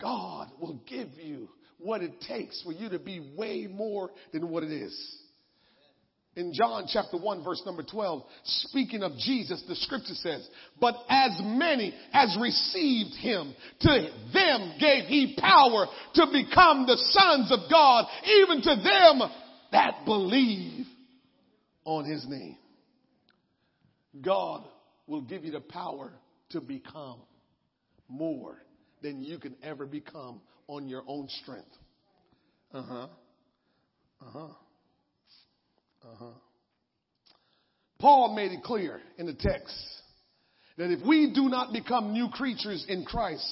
God 0.00 0.50
will 0.60 0.80
give 0.86 1.08
you 1.16 1.48
what 1.78 2.02
it 2.02 2.20
takes 2.26 2.62
for 2.62 2.72
you 2.72 2.88
to 2.90 2.98
be 2.98 3.32
way 3.36 3.66
more 3.70 4.10
than 4.32 4.48
what 4.48 4.62
it 4.62 4.72
is. 4.72 5.18
In 6.36 6.52
John 6.52 6.86
chapter 6.88 7.16
1 7.16 7.44
verse 7.44 7.62
number 7.64 7.84
12, 7.84 8.22
speaking 8.44 9.04
of 9.04 9.12
Jesus, 9.18 9.62
the 9.68 9.76
scripture 9.76 10.14
says, 10.14 10.48
but 10.80 10.96
as 11.08 11.30
many 11.44 11.94
as 12.12 12.36
received 12.40 13.14
him, 13.14 13.54
to 13.82 14.08
them 14.32 14.74
gave 14.80 15.04
he 15.04 15.36
power 15.38 15.86
to 16.14 16.26
become 16.26 16.86
the 16.86 16.96
sons 17.10 17.52
of 17.52 17.70
God, 17.70 18.06
even 18.26 18.62
to 18.62 18.74
them 18.74 19.30
that 19.70 20.04
believe 20.04 20.86
on 21.84 22.04
his 22.04 22.26
name. 22.28 22.56
God 24.20 24.64
will 25.06 25.22
give 25.22 25.44
you 25.44 25.52
the 25.52 25.60
power 25.60 26.12
to 26.50 26.60
become 26.60 27.20
more 28.08 28.56
than 29.04 29.22
you 29.22 29.38
can 29.38 29.54
ever 29.62 29.84
become 29.84 30.40
on 30.66 30.88
your 30.88 31.04
own 31.06 31.28
strength. 31.42 31.68
Uh 32.72 32.82
huh. 32.82 33.06
Uh 34.20 34.30
huh. 34.32 34.48
Uh 36.02 36.16
huh. 36.18 36.38
Paul 38.00 38.34
made 38.34 38.50
it 38.50 38.64
clear 38.64 39.00
in 39.18 39.26
the 39.26 39.34
text 39.34 39.76
that 40.78 40.90
if 40.90 41.06
we 41.06 41.32
do 41.34 41.48
not 41.50 41.72
become 41.72 42.12
new 42.12 42.28
creatures 42.30 42.84
in 42.88 43.04
Christ, 43.04 43.46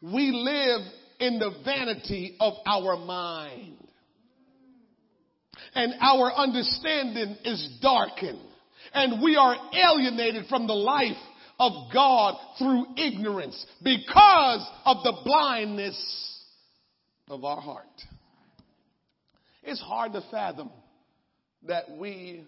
we 0.00 0.30
live 0.32 0.80
in 1.20 1.38
the 1.38 1.50
vanity 1.64 2.36
of 2.40 2.54
our 2.66 2.96
mind. 2.96 3.76
And 5.74 5.92
our 6.00 6.32
understanding 6.32 7.36
is 7.44 7.78
darkened. 7.82 8.40
And 8.94 9.22
we 9.22 9.36
are 9.36 9.54
alienated 9.74 10.46
from 10.48 10.66
the 10.66 10.72
life 10.72 11.16
of 11.62 11.92
God 11.92 12.34
through 12.58 12.86
ignorance 12.96 13.64
because 13.84 14.68
of 14.84 14.96
the 15.04 15.12
blindness 15.24 16.40
of 17.28 17.44
our 17.44 17.60
heart. 17.60 17.86
It's 19.62 19.80
hard 19.80 20.12
to 20.14 20.22
fathom 20.28 20.72
that 21.68 21.84
we 21.96 22.44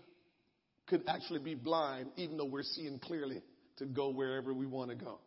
could 0.89 1.05
actually 1.07 1.39
be 1.39 1.55
blind 1.55 2.09
even 2.17 2.37
though 2.37 2.45
we're 2.45 2.65
seeing 2.65 2.99
clearly 2.99 3.41
to 3.77 3.87
go 3.87 4.11
wherever 4.11 4.53
we 4.53 4.67
want 4.67 4.91
to 4.91 4.97
go. 4.97 5.21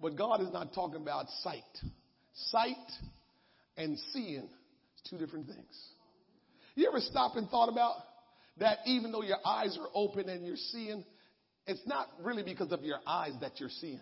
But 0.00 0.16
God 0.16 0.40
is 0.40 0.50
not 0.50 0.72
talking 0.72 1.02
about 1.02 1.26
sight. 1.42 1.62
Sight 2.32 2.74
and 3.76 3.98
seeing 4.14 4.44
is 4.44 5.10
two 5.10 5.18
different 5.18 5.46
things. 5.46 5.88
You 6.74 6.88
ever 6.88 7.00
stop 7.00 7.36
and 7.36 7.50
thought 7.50 7.68
about 7.68 7.96
that 8.56 8.78
even 8.86 9.12
though 9.12 9.22
your 9.22 9.44
eyes 9.44 9.76
are 9.78 9.88
open 9.94 10.30
and 10.30 10.46
you're 10.46 10.56
seeing, 10.56 11.04
it's 11.66 11.86
not 11.86 12.08
really 12.22 12.42
because 12.42 12.72
of 12.72 12.82
your 12.82 12.98
eyes 13.06 13.32
that 13.40 13.58
you're 13.58 13.70
seeing. 13.70 14.00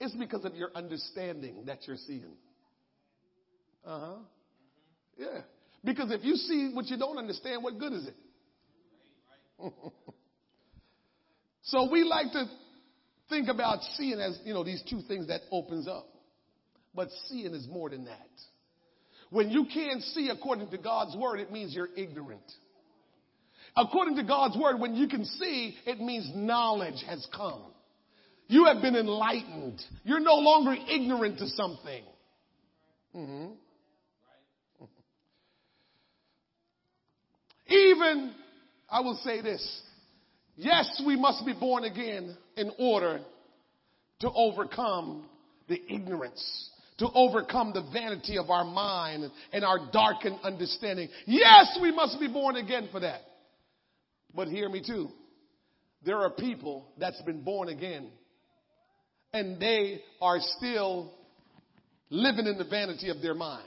It's 0.00 0.14
because 0.14 0.44
of 0.44 0.54
your 0.54 0.70
understanding 0.74 1.64
that 1.66 1.86
you're 1.86 1.98
seeing. 2.06 2.32
Uh 3.84 4.00
huh. 4.00 4.16
Yeah. 5.16 5.40
Because 5.84 6.10
if 6.10 6.24
you 6.24 6.36
see 6.36 6.70
what 6.72 6.86
you 6.86 6.98
don't 6.98 7.18
understand, 7.18 7.62
what 7.62 7.78
good 7.78 7.92
is 7.92 8.06
it? 8.06 8.14
so 11.62 11.90
we 11.90 12.02
like 12.04 12.32
to 12.32 12.44
think 13.28 13.48
about 13.48 13.82
seeing 13.96 14.20
as, 14.20 14.38
you 14.44 14.54
know, 14.54 14.64
these 14.64 14.82
two 14.88 15.00
things 15.06 15.28
that 15.28 15.42
opens 15.50 15.86
up. 15.86 16.06
But 16.94 17.08
seeing 17.28 17.54
is 17.54 17.68
more 17.68 17.90
than 17.90 18.06
that. 18.06 18.28
When 19.30 19.50
you 19.50 19.66
can't 19.72 20.02
see 20.02 20.28
according 20.28 20.70
to 20.70 20.78
God's 20.78 21.16
word, 21.16 21.38
it 21.38 21.52
means 21.52 21.74
you're 21.74 21.88
ignorant. 21.96 22.42
According 23.76 24.16
to 24.16 24.24
God's 24.24 24.56
word, 24.56 24.80
when 24.80 24.94
you 24.94 25.08
can 25.08 25.24
see, 25.24 25.76
it 25.86 26.00
means 26.00 26.30
knowledge 26.34 27.04
has 27.06 27.26
come. 27.34 27.62
You 28.48 28.64
have 28.64 28.82
been 28.82 28.96
enlightened. 28.96 29.80
You're 30.02 30.20
no 30.20 30.34
longer 30.34 30.74
ignorant 30.88 31.38
to 31.38 31.48
something. 31.48 32.02
Mm-hmm. 33.14 33.52
Even, 37.68 38.34
I 38.90 39.00
will 39.00 39.20
say 39.24 39.40
this. 39.40 39.82
Yes, 40.56 41.00
we 41.06 41.16
must 41.16 41.46
be 41.46 41.52
born 41.52 41.84
again 41.84 42.36
in 42.56 42.72
order 42.78 43.20
to 44.20 44.30
overcome 44.32 45.24
the 45.68 45.80
ignorance, 45.88 46.70
to 46.98 47.08
overcome 47.14 47.72
the 47.72 47.88
vanity 47.92 48.36
of 48.36 48.50
our 48.50 48.64
mind 48.64 49.30
and 49.52 49.64
our 49.64 49.78
darkened 49.92 50.40
understanding. 50.42 51.08
Yes, 51.26 51.78
we 51.80 51.92
must 51.92 52.18
be 52.18 52.26
born 52.26 52.56
again 52.56 52.88
for 52.90 53.00
that. 53.00 53.20
But 54.34 54.48
hear 54.48 54.68
me 54.68 54.82
too. 54.84 55.08
There 56.04 56.18
are 56.18 56.30
people 56.30 56.86
that's 56.98 57.20
been 57.22 57.42
born 57.42 57.68
again 57.68 58.10
and 59.32 59.60
they 59.60 60.00
are 60.20 60.38
still 60.40 61.12
living 62.08 62.46
in 62.46 62.58
the 62.58 62.64
vanity 62.64 63.10
of 63.10 63.20
their 63.20 63.34
mind. 63.34 63.66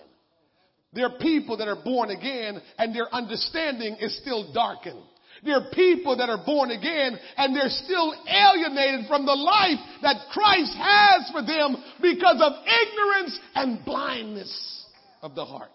There 0.93 1.05
are 1.05 1.17
people 1.19 1.57
that 1.57 1.67
are 1.67 1.81
born 1.83 2.09
again 2.09 2.61
and 2.77 2.95
their 2.95 3.13
understanding 3.13 3.97
is 3.99 4.17
still 4.21 4.53
darkened. 4.53 5.01
There 5.43 5.55
are 5.55 5.71
people 5.73 6.17
that 6.17 6.29
are 6.29 6.43
born 6.45 6.71
again 6.71 7.17
and 7.37 7.55
they're 7.55 7.69
still 7.69 8.13
alienated 8.27 9.07
from 9.07 9.25
the 9.25 9.33
life 9.33 9.79
that 10.01 10.17
Christ 10.31 10.75
has 10.77 11.29
for 11.31 11.41
them 11.41 11.75
because 12.01 12.41
of 12.41 12.53
ignorance 12.65 13.39
and 13.55 13.85
blindness 13.85 14.85
of 15.21 15.35
the 15.35 15.45
heart. 15.45 15.71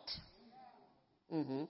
Mm-hmm. 1.33 1.65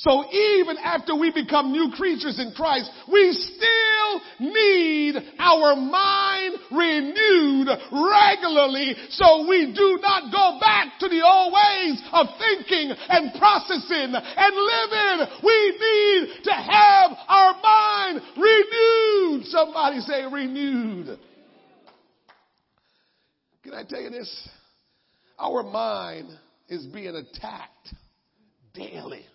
So 0.00 0.24
even 0.32 0.78
after 0.78 1.14
we 1.14 1.30
become 1.30 1.72
new 1.72 1.92
creatures 1.94 2.38
in 2.38 2.52
Christ, 2.56 2.90
we 3.12 3.32
still 3.32 4.20
need 4.40 5.14
our 5.38 5.76
mind 5.76 6.56
renewed 6.72 7.68
regularly 7.92 8.96
so 9.10 9.46
we 9.46 9.74
do 9.76 9.98
not 10.00 10.32
go 10.32 10.58
back 10.58 10.98
to 11.00 11.08
the 11.08 11.20
old 11.22 11.52
ways 11.52 12.00
of 12.12 12.28
thinking 12.38 12.96
and 13.10 13.38
processing 13.38 14.14
and 14.14 14.54
living. 14.56 15.26
We 15.44 15.76
need 15.78 16.44
to 16.44 16.52
have 16.52 17.10
our 17.28 17.60
mind 17.62 18.22
renewed. 18.38 19.44
Somebody 19.48 20.00
say 20.00 20.24
renewed. 20.32 21.18
Can 23.62 23.74
I 23.74 23.84
tell 23.84 24.00
you 24.00 24.08
this? 24.08 24.48
Our 25.38 25.62
mind 25.62 26.30
is 26.70 26.86
being 26.86 27.14
attacked 27.14 27.92
daily 28.72 29.26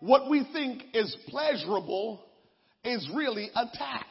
what 0.00 0.28
we 0.28 0.46
think 0.52 0.82
is 0.94 1.14
pleasurable 1.28 2.24
is 2.84 3.08
really 3.14 3.50
attack. 3.54 4.06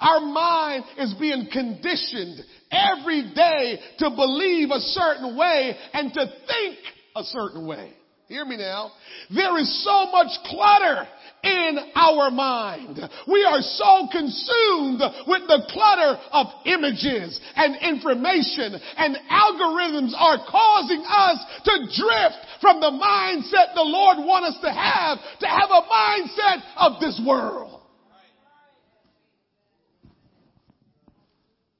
Our 0.00 0.20
mind 0.20 0.84
is 0.98 1.14
being 1.18 1.48
conditioned 1.52 2.40
every 2.70 3.32
day 3.34 3.78
to 3.98 4.10
believe 4.10 4.70
a 4.70 4.80
certain 4.80 5.36
way 5.36 5.74
and 5.92 6.12
to 6.12 6.26
think 6.46 6.76
a 7.14 7.22
certain 7.24 7.66
way. 7.66 7.92
Hear 8.28 8.44
me 8.44 8.56
now. 8.56 8.90
There 9.32 9.56
is 9.58 9.84
so 9.84 10.10
much 10.10 10.32
clutter 10.46 11.06
in 11.44 11.78
our 11.94 12.28
mind. 12.32 12.98
We 13.28 13.44
are 13.44 13.60
so 13.60 14.08
consumed 14.10 15.00
with 15.28 15.46
the 15.46 15.62
clutter 15.68 16.18
of 16.32 16.46
images 16.64 17.38
and 17.54 17.76
information 17.76 18.80
and 18.96 19.16
algorithms 19.30 20.12
are 20.18 20.38
causing 20.50 21.04
us 21.06 21.38
to 21.64 21.72
drift 22.02 22.46
from 22.60 22.80
the 22.80 22.90
mindset 22.90 23.74
the 23.74 23.82
Lord 23.82 24.18
wants 24.18 24.56
us 24.56 24.62
to 24.62 24.72
have, 24.72 25.18
to 25.40 25.46
have 25.46 25.70
a 25.70 25.82
mindset 25.82 26.62
of 26.78 27.00
this 27.00 27.20
world. 27.24 27.80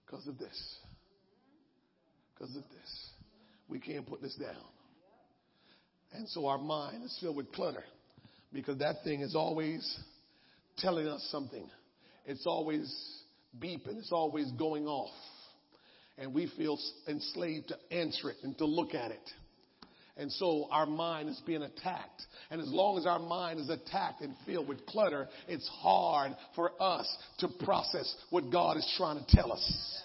Because 0.07 0.29
of 0.29 0.39
this. 0.39 0.77
Because 2.35 2.55
of 2.55 2.63
this. 2.63 3.11
We 3.69 3.81
can't 3.81 4.07
put 4.07 4.23
this 4.23 4.37
down. 4.37 4.76
And 6.17 6.29
so 6.29 6.47
our 6.47 6.59
mind 6.59 7.05
is 7.05 7.17
filled 7.21 7.37
with 7.37 7.53
clutter 7.53 7.85
because 8.53 8.79
that 8.79 8.97
thing 9.05 9.21
is 9.21 9.35
always 9.35 9.99
telling 10.79 11.07
us 11.07 11.27
something. 11.31 11.69
It's 12.25 12.47
always 12.47 12.93
beeping. 13.61 13.99
It's 13.99 14.13
always 14.13 14.51
going 14.53 14.87
off. 14.87 15.15
And 16.19 16.33
we 16.33 16.51
feel 16.57 16.79
enslaved 17.07 17.69
to 17.69 17.77
answer 17.91 18.31
it 18.31 18.37
and 18.43 18.57
to 18.59 18.65
look 18.65 18.95
at 18.95 19.11
it. 19.11 19.31
And 20.17 20.33
so 20.33 20.69
our 20.71 20.87
mind 20.87 21.29
is 21.29 21.41
being 21.47 21.63
attacked. 21.63 22.23
And 22.51 22.61
as 22.61 22.69
long 22.69 22.97
as 22.97 23.05
our 23.05 23.19
mind 23.19 23.61
is 23.61 23.69
attacked 23.69 24.23
and 24.23 24.35
filled 24.47 24.67
with 24.67 24.87
clutter, 24.87 25.29
it's 25.47 25.69
hard 25.69 26.33
for 26.55 26.73
us 26.81 27.07
to 27.41 27.49
process 27.65 28.15
what 28.31 28.51
God 28.51 28.79
is 28.79 28.95
trying 28.97 29.23
to 29.23 29.37
tell 29.37 29.53
us. 29.53 30.03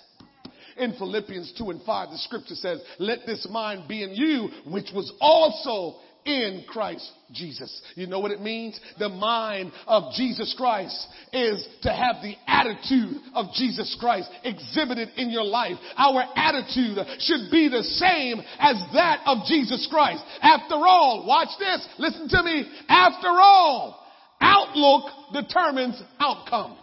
In 0.78 0.94
Philippians 0.94 1.54
2 1.58 1.70
and 1.70 1.82
5, 1.84 2.10
the 2.10 2.18
scripture 2.18 2.56
says, 2.56 2.82
let 3.00 3.26
this 3.26 3.48
mind 3.50 3.88
be 3.88 4.04
in 4.04 4.12
you, 4.12 4.50
which 4.66 4.90
was 4.94 5.12
also 5.20 6.00
in 6.26 6.64
Christ 6.68 7.10
Jesus. 7.32 7.82
You 7.96 8.08
know 8.08 8.20
what 8.20 8.32
it 8.32 8.42
means? 8.42 8.80
The 9.00 9.10
mind 9.10 9.72
of 9.88 10.14
Jesus 10.14 10.54
Christ 10.58 11.08
is 11.34 11.68
to 11.82 11.90
have 11.90 12.18
the 12.22 12.36
attitude 12.46 13.18
of 13.34 13.48
Jesus 13.56 13.98
Christ 14.00 14.30
exhibited 14.44 15.10
in 15.18 15.32
your 15.32 15.44
life. 15.44 15.78
Our 15.98 16.24
attitude 16.36 17.00
should 17.20 17.50
be 17.52 17.70
the 17.70 17.84
same 17.84 18.40
as 18.60 18.76
that 18.94 19.24
of 19.26 19.46
Jesus 19.48 19.88
Christ. 19.90 20.24
After 20.42 20.76
all, 20.76 21.26
watch 21.28 21.50
this, 21.58 21.88
listen 21.98 22.30
to 22.30 22.44
me. 22.44 22.70
After 22.88 23.30
all, 23.30 24.06
outlook 24.40 25.06
determines 25.34 26.02
outcome. 26.20 26.78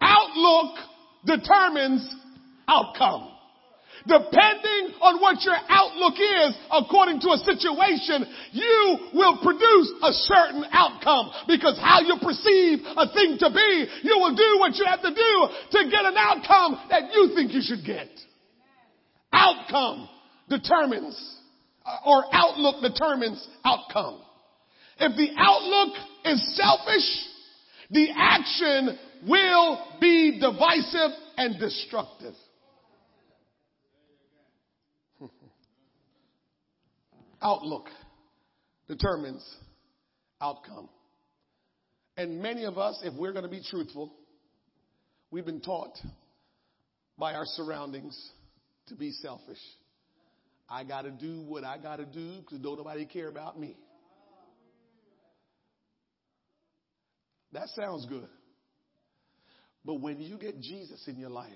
Outlook 0.00 0.76
determines 1.26 2.06
outcome. 2.68 3.30
Depending 4.06 5.00
on 5.00 5.16
what 5.20 5.40
your 5.42 5.56
outlook 5.68 6.20
is 6.20 6.52
according 6.68 7.20
to 7.20 7.32
a 7.32 7.38
situation, 7.40 8.28
you 8.52 8.98
will 9.14 9.40
produce 9.40 9.88
a 10.02 10.12
certain 10.28 10.64
outcome 10.72 11.30
because 11.48 11.78
how 11.80 12.00
you 12.00 12.16
perceive 12.20 12.84
a 12.84 13.08
thing 13.14 13.38
to 13.40 13.48
be, 13.48 13.86
you 14.02 14.18
will 14.20 14.36
do 14.36 14.60
what 14.60 14.76
you 14.76 14.84
have 14.84 15.00
to 15.00 15.08
do 15.08 15.34
to 15.72 15.90
get 15.90 16.04
an 16.04 16.16
outcome 16.18 16.84
that 16.90 17.14
you 17.14 17.32
think 17.34 17.52
you 17.52 17.62
should 17.64 17.84
get. 17.84 18.08
Outcome 19.32 20.08
determines 20.50 21.16
or 22.04 22.24
outlook 22.32 22.82
determines 22.82 23.46
outcome. 23.64 24.20
If 24.98 25.16
the 25.16 25.30
outlook 25.38 25.96
is 26.26 26.56
selfish, 26.56 27.08
the 27.90 28.08
action 28.14 28.98
will 29.28 29.78
be 30.00 30.38
divisive 30.40 31.10
and 31.36 31.58
destructive. 31.58 32.34
Outlook 37.42 37.88
determines 38.88 39.44
outcome. 40.40 40.88
And 42.16 42.40
many 42.40 42.64
of 42.64 42.78
us, 42.78 43.00
if 43.04 43.14
we're 43.14 43.32
going 43.32 43.44
to 43.44 43.50
be 43.50 43.62
truthful, 43.62 44.12
we've 45.30 45.46
been 45.46 45.60
taught 45.60 45.98
by 47.18 47.34
our 47.34 47.44
surroundings 47.44 48.30
to 48.88 48.94
be 48.94 49.10
selfish. 49.10 49.58
I 50.68 50.84
got 50.84 51.02
to 51.02 51.10
do 51.10 51.42
what 51.42 51.64
I 51.64 51.78
got 51.78 51.96
to 51.96 52.04
do 52.04 52.40
because 52.40 52.58
don't 52.60 52.78
nobody 52.78 53.04
care 53.06 53.28
about 53.28 53.58
me. 53.58 53.76
That 57.52 57.68
sounds 57.68 58.06
good. 58.06 58.28
But 59.84 59.94
when 60.00 60.20
you 60.20 60.38
get 60.38 60.60
Jesus 60.60 61.06
in 61.06 61.18
your 61.18 61.30
life, 61.30 61.52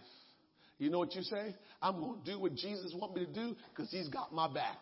you 0.79 0.91
know 0.91 0.99
what 0.99 1.15
you 1.15 1.23
say? 1.23 1.55
I'm 1.83 1.99
going 2.01 2.23
to 2.23 2.33
do 2.33 2.39
what 2.39 2.55
Jesus 2.55 2.95
wants 2.95 3.17
me 3.17 3.27
to 3.27 3.33
do 3.33 3.57
because 3.71 3.91
he's 3.91 4.09
got 4.09 4.33
my 4.33 4.53
back. 4.53 4.79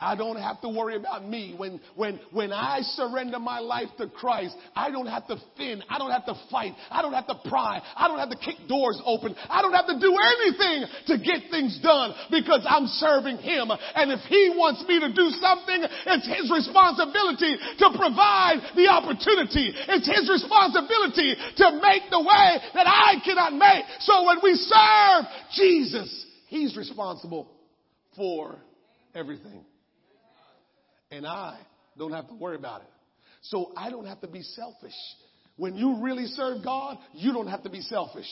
I 0.00 0.16
don't 0.16 0.40
have 0.40 0.62
to 0.62 0.68
worry 0.70 0.96
about 0.96 1.28
me. 1.28 1.54
When, 1.56 1.78
when, 1.94 2.18
when 2.32 2.52
I 2.52 2.80
surrender 2.80 3.38
my 3.38 3.58
life 3.58 3.88
to 3.98 4.08
Christ, 4.08 4.56
I 4.74 4.90
don't 4.90 5.06
have 5.06 5.26
to 5.28 5.36
fin. 5.58 5.82
I 5.90 5.98
don't 5.98 6.10
have 6.10 6.24
to 6.24 6.34
fight. 6.50 6.72
I 6.90 7.02
don't 7.02 7.12
have 7.12 7.26
to 7.26 7.36
pry. 7.48 7.82
I 7.94 8.08
don't 8.08 8.18
have 8.18 8.30
to 8.30 8.40
kick 8.40 8.66
doors 8.66 9.00
open. 9.04 9.36
I 9.50 9.60
don't 9.60 9.74
have 9.74 9.86
to 9.88 10.00
do 10.00 10.16
anything 10.16 10.88
to 11.08 11.18
get 11.20 11.50
things 11.50 11.78
done 11.82 12.14
because 12.30 12.64
I'm 12.64 12.86
serving 12.86 13.44
Him. 13.44 13.68
And 13.70 14.10
if 14.10 14.20
He 14.24 14.56
wants 14.56 14.82
me 14.88 15.00
to 15.00 15.12
do 15.12 15.28
something, 15.36 15.84
it's 15.84 16.26
His 16.26 16.50
responsibility 16.50 17.60
to 17.84 17.86
provide 17.92 18.72
the 18.74 18.88
opportunity. 18.88 19.76
It's 19.76 20.08
His 20.08 20.32
responsibility 20.32 21.36
to 21.60 21.76
make 21.76 22.08
the 22.08 22.24
way 22.24 22.48
that 22.72 22.88
I 22.88 23.20
cannot 23.22 23.52
make. 23.52 23.84
So 24.00 24.24
when 24.24 24.38
we 24.42 24.54
serve 24.54 25.28
Jesus, 25.52 26.08
He's 26.48 26.74
responsible 26.74 27.52
for 28.16 28.56
everything 29.14 29.64
and 31.10 31.26
I 31.26 31.58
don't 31.98 32.12
have 32.12 32.28
to 32.28 32.34
worry 32.34 32.56
about 32.56 32.82
it. 32.82 32.88
So 33.42 33.72
I 33.76 33.90
don't 33.90 34.06
have 34.06 34.20
to 34.20 34.28
be 34.28 34.42
selfish. 34.42 34.94
When 35.56 35.76
you 35.76 36.02
really 36.02 36.26
serve 36.26 36.64
God, 36.64 36.96
you 37.12 37.32
don't 37.32 37.48
have 37.48 37.62
to 37.64 37.70
be 37.70 37.80
selfish. 37.82 38.26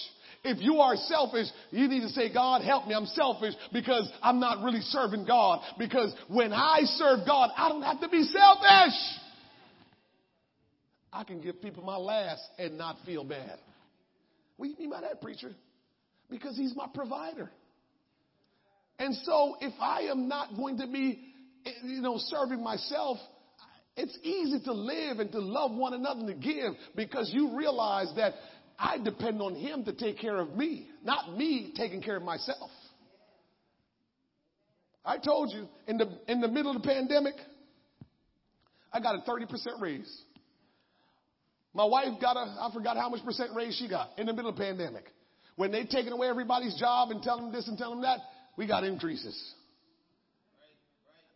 If 0.44 0.62
you 0.62 0.78
are 0.78 0.96
selfish, 0.96 1.46
you 1.70 1.88
need 1.88 2.00
to 2.00 2.08
say, 2.08 2.32
God, 2.32 2.62
help 2.62 2.86
me. 2.86 2.94
I'm 2.94 3.06
selfish 3.06 3.54
because 3.72 4.10
I'm 4.22 4.40
not 4.40 4.62
really 4.64 4.80
serving 4.80 5.26
God. 5.26 5.60
Because 5.78 6.14
when 6.28 6.52
I 6.52 6.80
serve 6.84 7.26
God, 7.26 7.50
I 7.56 7.68
don't 7.68 7.82
have 7.82 8.00
to 8.00 8.08
be 8.08 8.22
selfish. 8.22 8.94
I 11.12 11.24
can 11.24 11.40
give 11.40 11.60
people 11.60 11.82
my 11.84 11.96
last 11.96 12.42
and 12.58 12.78
not 12.78 12.96
feel 13.04 13.24
bad. 13.24 13.58
What 14.56 14.66
do 14.66 14.72
you 14.72 14.78
mean 14.78 14.90
by 14.90 15.02
that, 15.02 15.20
preacher? 15.20 15.50
Because 16.30 16.56
he's 16.56 16.74
my 16.76 16.86
provider. 16.94 17.50
And 18.98 19.14
so 19.24 19.56
if 19.60 19.72
I 19.80 20.02
am 20.02 20.28
not 20.28 20.56
going 20.56 20.78
to 20.78 20.86
be 20.86 21.27
you 21.84 22.00
know, 22.00 22.16
serving 22.18 22.62
myself, 22.62 23.18
it's 23.96 24.16
easy 24.22 24.60
to 24.64 24.72
live 24.72 25.18
and 25.18 25.30
to 25.32 25.40
love 25.40 25.72
one 25.72 25.92
another 25.92 26.20
and 26.20 26.28
to 26.28 26.34
give 26.34 26.72
because 26.94 27.30
you 27.32 27.56
realize 27.56 28.12
that 28.16 28.34
I 28.78 28.98
depend 28.98 29.42
on 29.42 29.56
Him 29.56 29.84
to 29.84 29.92
take 29.92 30.18
care 30.18 30.36
of 30.36 30.54
me, 30.54 30.88
not 31.02 31.36
me 31.36 31.72
taking 31.76 32.00
care 32.00 32.16
of 32.16 32.22
myself. 32.22 32.70
I 35.04 35.18
told 35.18 35.52
you 35.52 35.66
in 35.86 35.96
the, 35.98 36.06
in 36.28 36.40
the 36.40 36.48
middle 36.48 36.76
of 36.76 36.82
the 36.82 36.88
pandemic, 36.88 37.34
I 38.92 39.00
got 39.00 39.16
a 39.16 39.30
30% 39.30 39.80
raise. 39.80 40.22
My 41.74 41.84
wife 41.84 42.20
got 42.20 42.36
a, 42.36 42.40
I 42.40 42.70
forgot 42.72 42.96
how 42.96 43.08
much 43.08 43.24
percent 43.24 43.50
raise 43.54 43.74
she 43.76 43.88
got 43.88 44.10
in 44.18 44.26
the 44.26 44.32
middle 44.32 44.50
of 44.50 44.56
the 44.56 44.62
pandemic. 44.62 45.04
When 45.56 45.72
they 45.72 45.84
taking 45.84 46.12
away 46.12 46.28
everybody's 46.28 46.78
job 46.78 47.10
and 47.10 47.22
telling 47.22 47.44
them 47.44 47.52
this 47.52 47.66
and 47.66 47.76
telling 47.76 48.00
them 48.00 48.02
that, 48.02 48.20
we 48.56 48.66
got 48.66 48.84
increases 48.84 49.54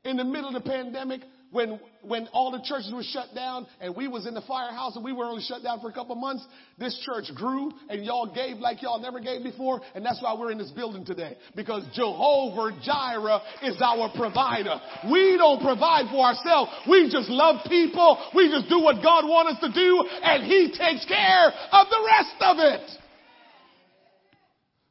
in 0.04 0.16
the 0.16 0.24
middle 0.24 0.48
of 0.48 0.62
the 0.62 0.68
pandemic 0.68 1.20
when 1.52 1.78
when 2.00 2.26
all 2.32 2.50
the 2.50 2.60
churches 2.64 2.90
were 2.92 3.04
shut 3.04 3.26
down 3.34 3.66
and 3.80 3.94
we 3.94 4.08
was 4.08 4.26
in 4.26 4.34
the 4.34 4.42
firehouse 4.42 4.96
and 4.96 5.04
we 5.04 5.12
were 5.12 5.26
only 5.26 5.42
shut 5.42 5.62
down 5.62 5.78
for 5.80 5.88
a 5.88 5.92
couple 5.92 6.16
months 6.16 6.44
this 6.78 6.98
church 7.04 7.30
grew 7.36 7.70
and 7.88 8.04
y'all 8.04 8.34
gave 8.34 8.56
like 8.56 8.82
y'all 8.82 9.00
never 9.00 9.20
gave 9.20 9.44
before 9.44 9.80
and 9.94 10.04
that's 10.04 10.20
why 10.20 10.34
we're 10.36 10.50
in 10.50 10.58
this 10.58 10.70
building 10.70 11.04
today. 11.04 11.36
Because 11.54 11.84
jehovah 11.94 12.76
jireh 12.82 13.40
is 13.62 13.80
our 13.80 14.10
provider. 14.16 14.80
We 15.10 15.36
don't 15.36 15.62
provide 15.62 16.06
for 16.10 16.26
ourselves. 16.26 16.72
We 16.88 17.08
just 17.12 17.28
love 17.28 17.60
people. 17.68 18.18
We 18.34 18.48
just 18.48 18.68
do 18.68 18.80
what 18.80 18.96
god 19.02 19.24
wants 19.24 19.62
us 19.62 19.70
to 19.70 19.72
do 19.72 20.08
and 20.22 20.42
he 20.44 20.74
takes 20.76 21.04
care 21.04 21.52
of 21.70 21.86
the 21.88 22.02
rest 22.06 22.36
of 22.40 22.56
it. 22.58 22.90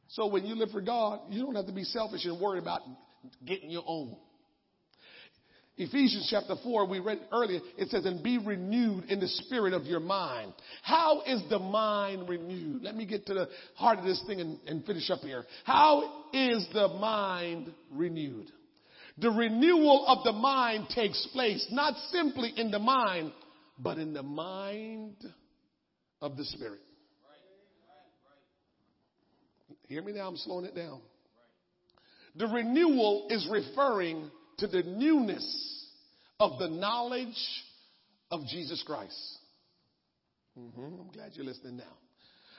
So 0.08 0.26
when 0.28 0.46
you 0.46 0.54
live 0.54 0.70
for 0.70 0.80
god 0.80 1.20
you 1.28 1.42
don't 1.42 1.56
have 1.56 1.66
to 1.66 1.72
be 1.72 1.84
selfish 1.84 2.24
and 2.24 2.40
worry 2.40 2.60
about 2.60 2.80
getting 3.44 3.68
your 3.68 3.84
own 3.86 4.16
Ephesians 5.78 6.28
chapter 6.30 6.54
4, 6.62 6.86
we 6.86 6.98
read 6.98 7.20
earlier, 7.32 7.60
it 7.78 7.88
says, 7.88 8.04
and 8.04 8.22
be 8.22 8.36
renewed 8.36 9.04
in 9.04 9.20
the 9.20 9.28
spirit 9.28 9.72
of 9.72 9.84
your 9.84 10.00
mind. 10.00 10.52
How 10.82 11.22
is 11.22 11.42
the 11.48 11.58
mind 11.58 12.28
renewed? 12.28 12.82
Let 12.82 12.94
me 12.94 13.06
get 13.06 13.24
to 13.26 13.34
the 13.34 13.48
heart 13.74 13.98
of 13.98 14.04
this 14.04 14.22
thing 14.26 14.40
and, 14.40 14.58
and 14.66 14.84
finish 14.84 15.08
up 15.10 15.20
here. 15.20 15.44
How 15.64 16.26
is 16.34 16.66
the 16.74 16.88
mind 16.88 17.72
renewed? 17.90 18.50
The 19.16 19.30
renewal 19.30 20.04
of 20.06 20.24
the 20.24 20.32
mind 20.32 20.88
takes 20.94 21.26
place 21.32 21.66
not 21.70 21.94
simply 22.10 22.52
in 22.54 22.70
the 22.70 22.78
mind, 22.78 23.32
but 23.78 23.98
in 23.98 24.12
the 24.12 24.22
mind 24.22 25.16
of 26.20 26.36
the 26.36 26.44
spirit. 26.44 26.80
Hear 29.88 30.02
me 30.02 30.12
now, 30.12 30.28
I'm 30.28 30.36
slowing 30.36 30.66
it 30.66 30.74
down. 30.74 31.00
The 32.36 32.46
renewal 32.46 33.26
is 33.30 33.46
referring 33.50 34.30
to 34.62 34.68
the 34.68 34.84
newness 34.84 35.88
of 36.38 36.56
the 36.60 36.68
knowledge 36.68 37.64
of 38.30 38.46
Jesus 38.46 38.80
Christ. 38.84 39.38
Mhm, 40.56 41.00
I'm 41.00 41.10
glad 41.10 41.34
you're 41.34 41.44
listening 41.44 41.78
now. 41.78 41.98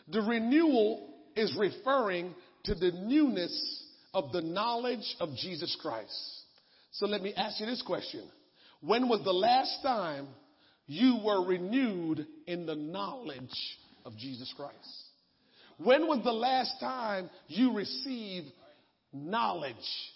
The 0.09 0.21
renewal 0.21 1.13
is 1.37 1.55
referring 1.55 2.35
to 2.63 2.75
the 2.75 2.91
newness 2.91 3.85
of 4.13 4.33
the 4.33 4.41
knowledge 4.41 5.15
of 5.21 5.33
Jesus 5.35 5.77
Christ. 5.77 6.43
So 6.91 7.05
let 7.05 7.21
me 7.21 7.33
ask 7.35 7.61
you 7.61 7.67
this 7.67 7.81
question. 7.81 8.29
When 8.81 9.07
was 9.07 9.23
the 9.23 9.33
last 9.33 9.81
time 9.81 10.27
you 10.87 11.15
were 11.23 11.45
renewed 11.45 12.27
in 12.47 12.65
the 12.65 12.75
knowledge 12.75 13.77
of 14.03 14.17
Jesus 14.17 14.51
Christ? 14.57 15.09
When 15.77 16.05
was 16.07 16.21
the 16.21 16.33
last 16.33 16.81
time 16.81 17.29
you 17.47 17.71
received 17.71 18.51
knowledge 19.13 20.12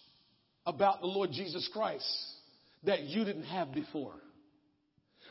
about 0.67 1.01
the 1.01 1.07
Lord 1.07 1.31
Jesus 1.31 1.67
Christ 1.73 2.05
that 2.83 3.03
you 3.03 3.25
didn't 3.25 3.45
have 3.45 3.73
before? 3.73 4.13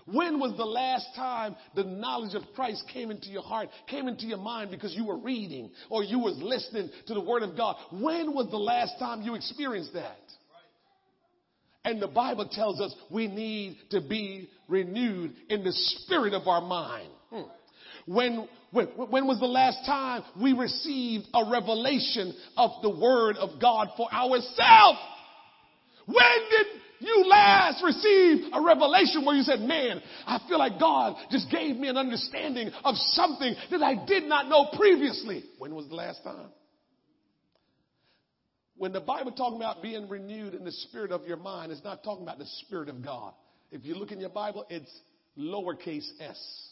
When 0.07 0.39
was 0.39 0.57
the 0.57 0.65
last 0.65 1.07
time 1.17 1.57
the 1.75 1.83
knowledge 1.83 2.35
of 2.35 2.43
Christ 2.55 2.85
came 2.93 3.11
into 3.11 3.29
your 3.29 3.43
heart, 3.43 3.69
came 3.89 4.07
into 4.07 4.25
your 4.25 4.39
mind 4.39 4.71
because 4.71 4.95
you 4.95 5.05
were 5.05 5.19
reading 5.19 5.71
or 5.91 6.05
you 6.05 6.21
was 6.21 6.37
listening 6.41 6.91
to 7.09 7.15
the 7.15 7.21
Word 7.21 7.43
of 7.43 7.57
God? 7.57 7.77
When 7.91 8.33
was 8.33 8.49
the 8.51 8.57
last 8.57 8.99
time 9.01 9.23
you 9.23 9.35
experienced 9.35 9.95
that? 9.95 10.17
And 11.85 12.01
the 12.01 12.09
Bible 12.09 12.49
tells 12.51 12.81
us 12.81 12.95
we 13.11 13.27
need 13.27 13.79
to 13.91 14.01
be 14.01 14.49
renewed 14.69 15.35
in 15.49 15.65
the 15.65 15.73
spirit 15.73 16.35
of 16.35 16.47
our 16.47 16.61
mind. 16.61 17.09
Hmm. 17.31 17.43
When, 18.07 18.49
when, 18.71 18.87
when 18.87 19.27
was 19.27 19.41
the 19.41 19.47
last 19.47 19.85
time 19.87 20.23
we 20.41 20.53
received 20.53 21.27
a 21.35 21.51
revelation 21.51 22.33
of 22.57 22.71
the 22.83 22.91
Word 22.91 23.37
of 23.37 23.61
God 23.61 23.89
for 23.97 24.13
ourselves? 24.13 24.99
When 26.07 26.41
did 26.51 26.66
you 27.01 27.24
last 27.28 27.83
received 27.85 28.55
a 28.55 28.61
revelation 28.61 29.24
where 29.24 29.37
you 29.37 29.43
said, 29.43 29.61
man, 29.61 30.01
I 30.27 30.41
feel 30.49 30.59
like 30.59 30.78
God 30.81 31.16
just 31.31 31.51
gave 31.51 31.77
me 31.77 31.89
an 31.89 31.97
understanding 31.97 32.70
of 32.85 32.95
something 32.97 33.55
that 33.70 33.83
I 33.83 34.07
did 34.07 34.24
not 34.24 34.49
know 34.49 34.69
previously. 34.77 35.45
When 35.59 35.74
was 35.74 35.89
the 35.89 35.95
last 35.95 36.23
time? 36.24 36.49
When 38.77 38.93
the 38.93 39.01
Bible 39.01 39.33
talking 39.33 39.57
about 39.57 39.83
being 39.83 40.09
renewed 40.09 40.55
in 40.55 40.65
the 40.65 40.73
spirit 40.73 41.11
of 41.11 41.27
your 41.27 41.39
mind, 41.39 41.73
it's 41.73 41.85
not 41.85 42.05
talking 42.05 42.23
about 42.23 42.39
the 42.39 42.47
spirit 42.66 42.89
of 42.89 43.03
God. 43.03 43.33
If 43.70 43.85
you 43.85 43.95
look 43.95 44.12
in 44.12 44.20
your 44.20 44.31
Bible, 44.31 44.66
it's 44.69 44.91
lowercase 45.39 46.09
s. 46.20 46.65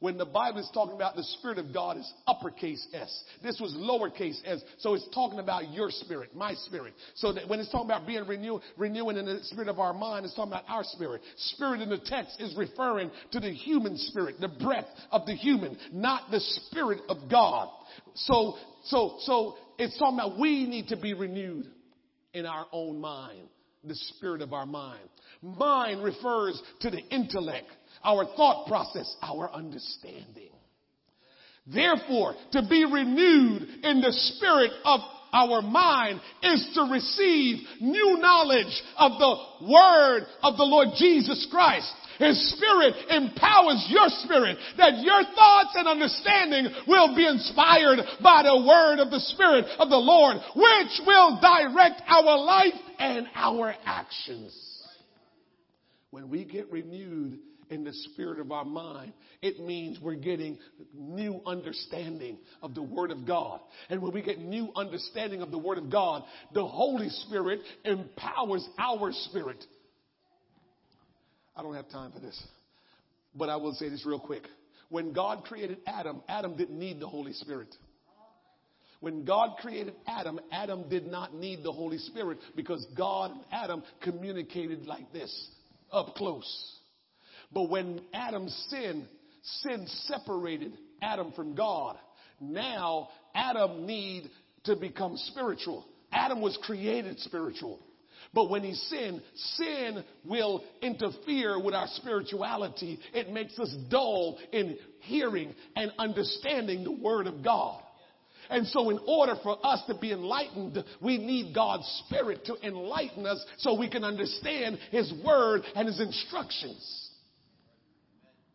When 0.00 0.16
the 0.16 0.24
Bible 0.24 0.60
is 0.60 0.70
talking 0.72 0.94
about 0.94 1.14
the 1.14 1.22
Spirit 1.22 1.58
of 1.58 1.74
God, 1.74 1.98
it's 1.98 2.12
uppercase 2.26 2.86
S. 2.94 3.24
This 3.42 3.60
was 3.60 3.74
lowercase 3.74 4.40
s. 4.46 4.62
So 4.78 4.94
it's 4.94 5.06
talking 5.14 5.38
about 5.38 5.72
your 5.72 5.90
spirit, 5.90 6.34
my 6.34 6.54
spirit. 6.54 6.94
So 7.16 7.32
that 7.34 7.46
when 7.48 7.60
it's 7.60 7.70
talking 7.70 7.86
about 7.86 8.06
being 8.06 8.26
renewed, 8.26 8.62
renewing 8.78 9.18
in 9.18 9.26
the 9.26 9.40
spirit 9.42 9.68
of 9.68 9.78
our 9.78 9.92
mind, 9.92 10.24
it's 10.24 10.34
talking 10.34 10.52
about 10.52 10.64
our 10.68 10.84
spirit. 10.84 11.20
Spirit 11.36 11.82
in 11.82 11.90
the 11.90 12.00
text 12.02 12.40
is 12.40 12.54
referring 12.56 13.10
to 13.32 13.40
the 13.40 13.52
human 13.52 13.98
spirit, 13.98 14.36
the 14.40 14.48
breath 14.48 14.86
of 15.12 15.26
the 15.26 15.34
human, 15.34 15.76
not 15.92 16.30
the 16.30 16.40
spirit 16.40 17.00
of 17.10 17.30
God. 17.30 17.68
So, 18.14 18.56
so, 18.84 19.16
so 19.20 19.56
it's 19.78 19.98
talking 19.98 20.18
about 20.18 20.38
we 20.38 20.66
need 20.66 20.88
to 20.88 20.96
be 20.96 21.12
renewed 21.12 21.66
in 22.32 22.46
our 22.46 22.66
own 22.72 23.00
mind, 23.02 23.48
the 23.84 23.94
spirit 23.94 24.40
of 24.40 24.54
our 24.54 24.66
mind. 24.66 25.08
Mind 25.42 26.02
refers 26.02 26.60
to 26.80 26.90
the 26.90 27.00
intellect, 27.10 27.68
our 28.04 28.24
thought 28.36 28.66
process, 28.66 29.14
our 29.22 29.50
understanding. 29.52 30.50
Therefore, 31.66 32.34
to 32.52 32.62
be 32.68 32.84
renewed 32.84 33.62
in 33.82 34.00
the 34.00 34.12
spirit 34.12 34.72
of 34.84 35.00
our 35.32 35.62
mind 35.62 36.20
is 36.42 36.70
to 36.74 36.88
receive 36.90 37.58
new 37.80 38.18
knowledge 38.18 38.82
of 38.98 39.12
the 39.12 39.66
word 39.70 40.26
of 40.42 40.56
the 40.56 40.64
Lord 40.64 40.88
Jesus 40.96 41.46
Christ. 41.50 41.92
His 42.18 42.52
spirit 42.54 42.94
empowers 43.08 43.86
your 43.88 44.08
spirit 44.08 44.58
that 44.76 44.98
your 44.98 45.22
thoughts 45.34 45.70
and 45.74 45.88
understanding 45.88 46.68
will 46.86 47.16
be 47.16 47.26
inspired 47.26 48.00
by 48.22 48.42
the 48.42 48.66
word 48.66 48.98
of 48.98 49.10
the 49.10 49.20
spirit 49.20 49.64
of 49.78 49.88
the 49.88 49.96
Lord, 49.96 50.36
which 50.54 51.00
will 51.06 51.40
direct 51.40 52.02
our 52.06 52.36
life 52.36 52.74
and 52.98 53.26
our 53.34 53.74
actions. 53.86 54.54
When 56.10 56.28
we 56.28 56.44
get 56.44 56.70
renewed 56.70 57.38
in 57.70 57.84
the 57.84 57.92
spirit 57.92 58.40
of 58.40 58.52
our 58.52 58.64
mind, 58.64 59.12
it 59.42 59.60
means 59.60 59.98
we're 60.00 60.14
getting 60.14 60.58
new 60.94 61.40
understanding 61.46 62.38
of 62.62 62.74
the 62.74 62.82
Word 62.82 63.10
of 63.10 63.26
God. 63.26 63.60
And 63.88 64.02
when 64.02 64.12
we 64.12 64.22
get 64.22 64.38
new 64.38 64.70
understanding 64.76 65.40
of 65.40 65.50
the 65.50 65.58
Word 65.58 65.78
of 65.78 65.90
God, 65.90 66.24
the 66.52 66.66
Holy 66.66 67.08
Spirit 67.08 67.60
empowers 67.84 68.68
our 68.78 69.12
spirit. 69.12 69.64
I 71.56 71.62
don't 71.62 71.74
have 71.74 71.88
time 71.90 72.12
for 72.12 72.20
this, 72.20 72.40
but 73.34 73.48
I 73.48 73.56
will 73.56 73.74
say 73.74 73.88
this 73.88 74.04
real 74.04 74.20
quick. 74.20 74.42
When 74.88 75.12
God 75.12 75.44
created 75.44 75.78
Adam, 75.86 76.22
Adam 76.28 76.56
didn't 76.56 76.78
need 76.78 77.00
the 77.00 77.08
Holy 77.08 77.32
Spirit. 77.32 77.74
When 79.00 79.24
God 79.24 79.56
created 79.60 79.94
Adam, 80.06 80.40
Adam 80.52 80.88
did 80.88 81.06
not 81.06 81.34
need 81.34 81.62
the 81.62 81.72
Holy 81.72 81.98
Spirit 81.98 82.38
because 82.54 82.86
God 82.96 83.30
and 83.30 83.40
Adam 83.50 83.82
communicated 84.02 84.84
like 84.86 85.10
this, 85.12 85.48
up 85.90 86.14
close. 86.16 86.79
But 87.52 87.68
when 87.68 88.00
Adam 88.12 88.48
sinned, 88.68 89.06
sin 89.62 89.86
separated 90.04 90.72
Adam 91.02 91.32
from 91.32 91.54
God. 91.54 91.96
Now 92.40 93.08
Adam 93.34 93.86
need 93.86 94.30
to 94.64 94.76
become 94.76 95.16
spiritual. 95.16 95.86
Adam 96.12 96.40
was 96.40 96.58
created 96.62 97.18
spiritual. 97.20 97.80
But 98.32 98.50
when 98.50 98.62
he 98.62 98.74
sinned, 98.74 99.22
sin 99.56 100.04
will 100.24 100.62
interfere 100.82 101.60
with 101.62 101.74
our 101.74 101.88
spirituality. 101.94 103.00
It 103.12 103.32
makes 103.32 103.58
us 103.58 103.74
dull 103.90 104.38
in 104.52 104.76
hearing 105.00 105.54
and 105.74 105.90
understanding 105.98 106.84
the 106.84 106.92
word 106.92 107.26
of 107.26 107.42
God. 107.42 107.82
And 108.48 108.66
so 108.66 108.90
in 108.90 108.98
order 109.06 109.36
for 109.42 109.64
us 109.64 109.82
to 109.86 109.94
be 109.94 110.12
enlightened, 110.12 110.82
we 111.00 111.18
need 111.18 111.54
God's 111.54 111.86
Spirit 112.06 112.44
to 112.46 112.56
enlighten 112.66 113.24
us 113.24 113.44
so 113.58 113.78
we 113.78 113.88
can 113.88 114.02
understand 114.02 114.78
His 114.90 115.12
Word 115.24 115.62
and 115.76 115.86
His 115.86 116.00
instructions. 116.00 117.09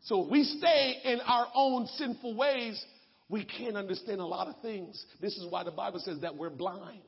So 0.06 0.23
if 0.23 0.32
we 0.32 0.44
stay 0.44 0.98
in 1.03 1.19
our 1.22 1.48
own 1.56 1.88
sinful 1.98 2.36
ways, 2.36 2.84
we 3.27 3.44
can't 3.44 3.76
understand 3.76 4.22
a 4.22 4.26
lot 4.26 4.48
of 4.48 4.61
things. 4.61 5.03
This 5.19 5.36
is 5.36 5.48
why 5.49 5.64
the 5.64 5.72
Bible 5.72 5.99
says 5.99 6.22
that 6.22 6.36
we're 6.36 6.52
blind. 6.52 7.02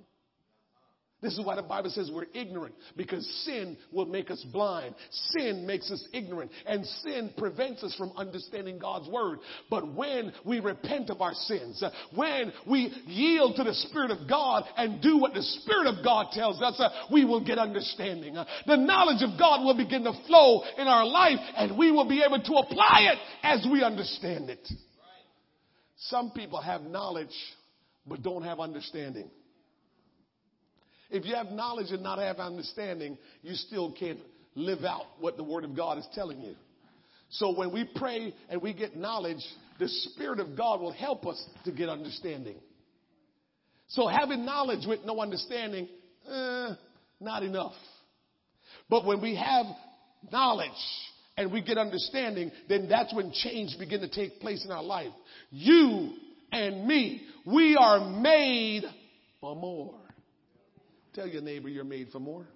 This 1.19 1.35
is 1.35 1.43
why 1.43 1.55
the 1.55 1.63
Bible 1.63 1.89
says 1.89 2.11
we're 2.13 2.27
ignorant 2.35 2.75
because 2.95 3.25
sin 3.43 3.75
will 3.91 4.05
make 4.05 4.29
us 4.29 4.45
blind. 4.53 4.93
Sin 5.35 5.65
makes 5.65 5.89
us 5.89 6.07
ignorant 6.13 6.51
and 6.67 6.85
sin 6.85 7.31
prevents 7.35 7.83
us 7.83 7.95
from 7.95 8.11
understanding 8.15 8.77
God's 8.77 9.09
word. 9.09 9.39
But 9.67 9.95
when 9.95 10.31
we 10.45 10.59
repent 10.59 11.09
of 11.09 11.21
our 11.21 11.33
sins, 11.33 11.81
uh, 11.81 11.89
when 12.13 12.53
we 12.69 12.93
yield 13.07 13.55
to 13.55 13.63
the 13.63 13.73
Spirit 13.73 14.11
of 14.11 14.29
God 14.29 14.65
and 14.77 15.01
do 15.01 15.17
what 15.17 15.33
the 15.33 15.41
Spirit 15.41 15.87
of 15.87 16.03
God 16.03 16.27
tells 16.33 16.61
us, 16.61 16.79
uh, 16.79 16.89
we 17.11 17.25
will 17.25 17.43
get 17.43 17.57
understanding. 17.57 18.37
Uh, 18.37 18.45
the 18.67 18.77
knowledge 18.77 19.23
of 19.23 19.39
God 19.39 19.65
will 19.65 19.75
begin 19.75 20.03
to 20.03 20.13
flow 20.27 20.61
in 20.77 20.87
our 20.87 21.05
life 21.05 21.39
and 21.55 21.79
we 21.79 21.91
will 21.91 22.07
be 22.07 22.21
able 22.21 22.43
to 22.43 22.53
apply 22.53 23.09
it 23.11 23.17
as 23.41 23.65
we 23.71 23.81
understand 23.83 24.51
it. 24.51 24.67
Some 25.97 26.29
people 26.29 26.61
have 26.61 26.83
knowledge 26.83 27.33
but 28.05 28.21
don't 28.21 28.43
have 28.43 28.59
understanding. 28.59 29.31
If 31.09 31.25
you 31.25 31.35
have 31.35 31.47
knowledge 31.47 31.91
and 31.91 32.03
not 32.03 32.19
have 32.19 32.37
understanding, 32.37 33.17
you 33.41 33.55
still 33.55 33.93
can't 33.93 34.19
live 34.55 34.83
out 34.83 35.05
what 35.19 35.37
the 35.37 35.43
Word 35.43 35.63
of 35.63 35.75
God 35.75 35.97
is 35.97 36.07
telling 36.13 36.41
you. 36.41 36.55
So 37.29 37.55
when 37.55 37.71
we 37.71 37.89
pray 37.95 38.33
and 38.49 38.61
we 38.61 38.73
get 38.73 38.95
knowledge, 38.95 39.43
the 39.79 39.87
Spirit 39.87 40.39
of 40.39 40.57
God 40.57 40.81
will 40.81 40.91
help 40.91 41.25
us 41.25 41.43
to 41.65 41.71
get 41.71 41.89
understanding. 41.89 42.55
So 43.89 44.07
having 44.07 44.45
knowledge 44.45 44.85
with 44.85 45.05
no 45.05 45.21
understanding, 45.21 45.87
eh, 46.29 46.69
not 47.19 47.43
enough. 47.43 47.75
But 48.89 49.05
when 49.05 49.21
we 49.21 49.35
have 49.35 49.65
knowledge 50.31 50.69
and 51.37 51.51
we 51.51 51.61
get 51.61 51.77
understanding, 51.77 52.51
then 52.67 52.89
that's 52.89 53.13
when 53.13 53.31
change 53.31 53.77
begin 53.79 54.01
to 54.01 54.09
take 54.09 54.39
place 54.39 54.65
in 54.65 54.71
our 54.71 54.83
life. 54.83 55.11
You 55.51 56.13
and 56.51 56.87
me, 56.87 57.21
we 57.45 57.77
are 57.77 58.09
made 58.09 58.83
for 59.39 59.55
more. 59.55 60.06
Tell 61.13 61.27
your 61.27 61.41
neighbor 61.41 61.69
you're 61.69 61.83
made 61.83 62.09
for 62.11 62.19
more. 62.19 62.47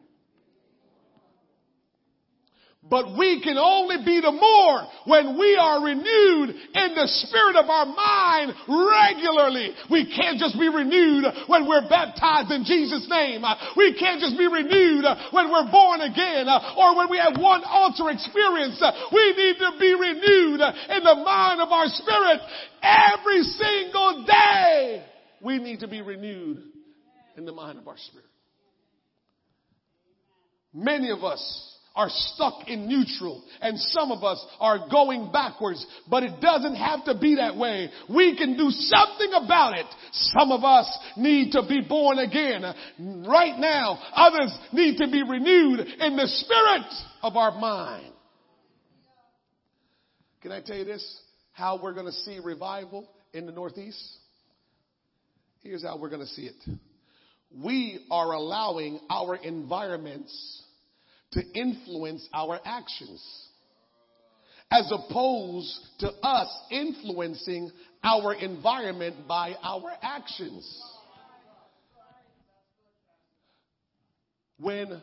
But 2.82 3.16
we 3.16 3.42
can 3.46 3.62
only 3.62 4.04
be 4.04 4.22
the 4.22 4.32
more 4.32 4.88
when 5.06 5.38
we 5.38 5.54
are 5.54 5.86
renewed 5.86 6.50
in 6.50 6.90
the 6.98 7.06
spirit 7.06 7.56
of 7.56 7.70
our 7.70 7.86
mind 7.86 8.58
regularly. 8.66 9.70
We 9.86 10.10
can't 10.10 10.40
just 10.40 10.58
be 10.58 10.68
renewed 10.68 11.26
when 11.46 11.70
we're 11.70 11.88
baptized 11.88 12.50
in 12.50 12.66
Jesus' 12.66 13.06
name. 13.08 13.46
We 13.78 13.94
can't 13.94 14.20
just 14.20 14.36
be 14.36 14.48
renewed 14.50 15.06
when 15.30 15.52
we're 15.54 15.70
born 15.70 16.02
again 16.02 16.50
or 16.50 16.98
when 16.98 17.06
we 17.12 17.22
have 17.22 17.38
one 17.38 17.62
altar 17.66 18.10
experience. 18.10 18.82
We 19.14 19.26
need 19.38 19.62
to 19.62 19.78
be 19.78 19.94
renewed 19.94 20.62
in 20.90 21.04
the 21.06 21.22
mind 21.22 21.62
of 21.62 21.70
our 21.70 21.86
spirit 21.86 22.42
every 22.82 23.44
single 23.44 24.26
day. 24.26 25.06
We 25.40 25.60
need 25.60 25.82
to 25.82 25.88
be 25.88 26.02
renewed 26.02 26.64
in 27.38 27.46
the 27.46 27.54
mind 27.54 27.78
of 27.78 27.88
our 27.88 27.98
spirit. 27.98 28.26
Many 30.74 31.10
of 31.12 31.24
us 31.24 31.72
are 31.96 32.08
stuck 32.10 32.68
in 32.68 32.88
neutral 32.88 33.44
and 33.60 33.78
some 33.78 34.12
of 34.12 34.24
us 34.24 34.44
are 34.60 34.88
going 34.90 35.32
backwards, 35.32 35.86
but 36.10 36.24
it 36.24 36.40
doesn't 36.40 36.76
have 36.76 37.04
to 37.06 37.18
be 37.20 37.36
that 37.36 37.58
way. 37.58 37.90
We 38.10 38.38
can 38.38 38.58
do 38.58 38.70
something 38.70 39.32
about 39.34 39.78
it. 39.78 39.86
Some 40.12 40.52
of 40.52 40.64
us 40.64 40.98
need 41.18 41.52
to 41.52 41.64
be 41.68 41.82
born 41.82 42.20
again 42.20 42.64
right 43.28 43.60
now. 43.60 44.00
Others 44.16 44.58
need 44.72 44.98
to 44.98 45.12
be 45.12 45.22
renewed 45.22 45.80
in 45.82 46.16
the 46.16 46.28
spirit 46.28 46.88
of 47.22 47.36
our 47.36 47.52
mind. 47.60 48.14
Can 50.42 50.52
I 50.52 50.62
tell 50.62 50.78
you 50.78 50.86
this? 50.86 51.22
How 51.52 51.80
we're 51.82 51.94
going 51.94 52.06
to 52.06 52.12
see 52.12 52.40
revival 52.42 53.08
in 53.34 53.46
the 53.46 53.52
Northeast? 53.52 54.02
Here's 55.62 55.84
how 55.84 56.00
we're 56.00 56.10
going 56.10 56.22
to 56.22 56.28
see 56.28 56.44
it. 56.44 56.78
We 57.54 58.06
are 58.10 58.32
allowing 58.32 59.00
our 59.10 59.36
environments 59.36 60.61
to 61.32 61.42
influence 61.54 62.28
our 62.34 62.60
actions 62.66 63.48
as 64.72 64.90
opposed 64.92 65.80
to 66.00 66.10
us 66.24 66.48
influencing 66.72 67.70
our 68.04 68.34
environment 68.34 69.28
by 69.28 69.54
our 69.62 69.92
actions. 70.02 70.82
When 74.58 75.02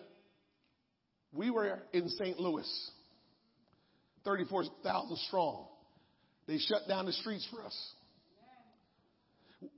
we 1.32 1.50
were 1.50 1.80
in 1.92 2.08
St. 2.08 2.38
Louis, 2.40 2.90
34,000 4.24 5.16
strong, 5.18 5.66
they 6.46 6.58
shut 6.58 6.82
down 6.88 7.04
the 7.04 7.12
streets 7.12 7.46
for 7.50 7.62
us. 7.62 7.92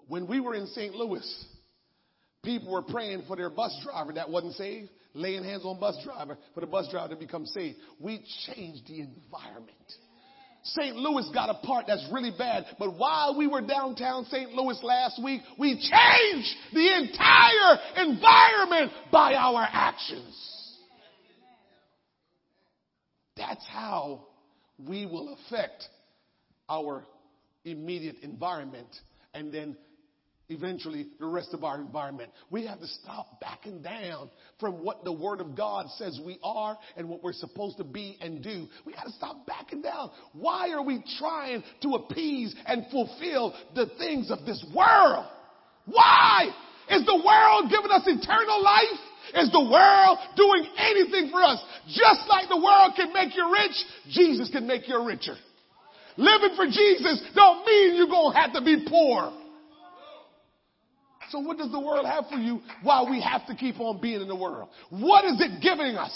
When 0.07 0.29
we 0.29 0.39
were 0.39 0.55
in 0.55 0.67
St. 0.69 0.95
Louis, 0.95 1.45
people 2.45 2.71
were 2.71 2.83
praying 2.83 3.25
for 3.27 3.37
their 3.37 3.51
bus 3.51 3.77
driver 3.83 4.13
that 4.13 4.31
wasn't 4.31 4.55
saved, 4.55 4.91
laying 5.15 5.45
hands 5.45 5.65
on 5.65 5.79
bus 5.81 5.99
driver 6.05 6.37
for 6.55 6.61
the 6.61 6.67
bus 6.67 6.89
driver 6.91 7.15
to 7.15 7.17
become 7.17 7.47
saved. 7.47 7.79
We 7.99 8.25
changed 8.47 8.87
the 8.87 9.01
environment. 9.01 9.77
St. 10.63 10.95
Louis 10.95 11.29
got 11.33 11.49
a 11.49 11.67
part 11.67 11.87
that's 11.87 12.07
really 12.13 12.33
bad, 12.37 12.67
but 12.79 12.99
while 12.99 13.37
we 13.37 13.47
were 13.47 13.63
downtown 13.63 14.27
St. 14.27 14.53
Louis 14.53 14.79
last 14.83 15.23
week, 15.23 15.41
we 15.59 15.75
changed 15.75 16.49
the 16.73 16.97
entire 16.99 17.79
environment 17.97 18.93
by 19.11 19.35
our 19.35 19.67
actions. 19.71 20.37
That's 23.37 23.67
how 23.69 24.27
we 24.79 25.07
will 25.07 25.37
affect 25.47 25.89
our 26.69 27.05
immediate 27.65 28.17
environment 28.23 28.89
and 29.33 29.53
then 29.53 29.77
eventually 30.51 31.07
the 31.19 31.27
rest 31.27 31.55
of 31.55 31.65
our 31.65 31.81
environment. 31.81 32.31
We 32.51 32.67
have 32.67 32.81
to 32.81 32.87
stop 32.87 33.41
backing 33.41 33.83
down 33.83 34.31
from 34.59 34.85
what 34.85 35.05
the 35.05 35.13
Word 35.13 35.41
of 35.41 35.57
God 35.57 35.87
says 35.97 36.21
we 36.25 36.39
are 36.43 36.77
and 36.97 37.09
what 37.09 37.23
we're 37.23 37.33
supposed 37.33 37.79
to 37.79 37.85
be 37.85 38.19
and 38.21 38.43
do. 38.43 38.67
We 38.85 38.93
got 38.93 39.05
to 39.05 39.13
stop 39.13 39.47
backing 39.47 39.83
down. 39.83 40.11
Why 40.33 40.71
are 40.71 40.83
we 40.83 41.03
trying 41.19 41.63
to 41.83 41.89
appease 41.95 42.55
and 42.67 42.85
fulfill 42.91 43.55
the 43.75 43.87
things 43.99 44.31
of 44.31 44.45
this 44.45 44.65
world? 44.75 45.27
Why? 45.87 46.49
Is 46.91 47.07
the 47.07 47.23
world 47.25 47.71
giving 47.71 47.91
us 47.91 48.03
eternal 48.07 48.63
life? 48.63 49.01
Is 49.35 49.51
the 49.53 49.63
world 49.63 50.19
doing 50.37 50.67
anything 50.77 51.31
for 51.31 51.43
us? 51.43 51.63
Just 51.87 52.29
like 52.29 52.49
the 52.49 52.61
world 52.61 52.95
can 52.97 53.13
make 53.13 53.37
you 53.37 53.53
rich, 53.53 53.77
Jesus 54.11 54.51
can 54.51 54.67
make 54.67 54.89
you 54.89 55.05
richer. 55.07 55.37
Living 56.17 56.57
for 56.57 56.67
Jesus 56.67 57.23
don't 57.35 57.65
mean 57.65 57.97
you're 57.97 58.09
going 58.09 58.35
to 58.35 58.39
have 58.39 58.53
to 58.55 58.61
be 58.61 58.85
poor. 58.89 59.33
So 61.31 61.39
what 61.39 61.59
does 61.59 61.71
the 61.71 61.81
world 61.81 62.07
have 62.07 62.27
for 62.29 62.37
you 62.37 62.61
while 62.83 63.09
we 63.09 63.21
have 63.23 63.47
to 63.47 63.55
keep 63.55 63.79
on 63.81 64.01
being 64.01 64.21
in 64.21 64.29
the 64.29 64.37
world? 64.37 64.69
What 64.91 65.25
is 65.25 65.41
it 65.41 65.63
giving 65.63 65.97
us? 65.97 66.13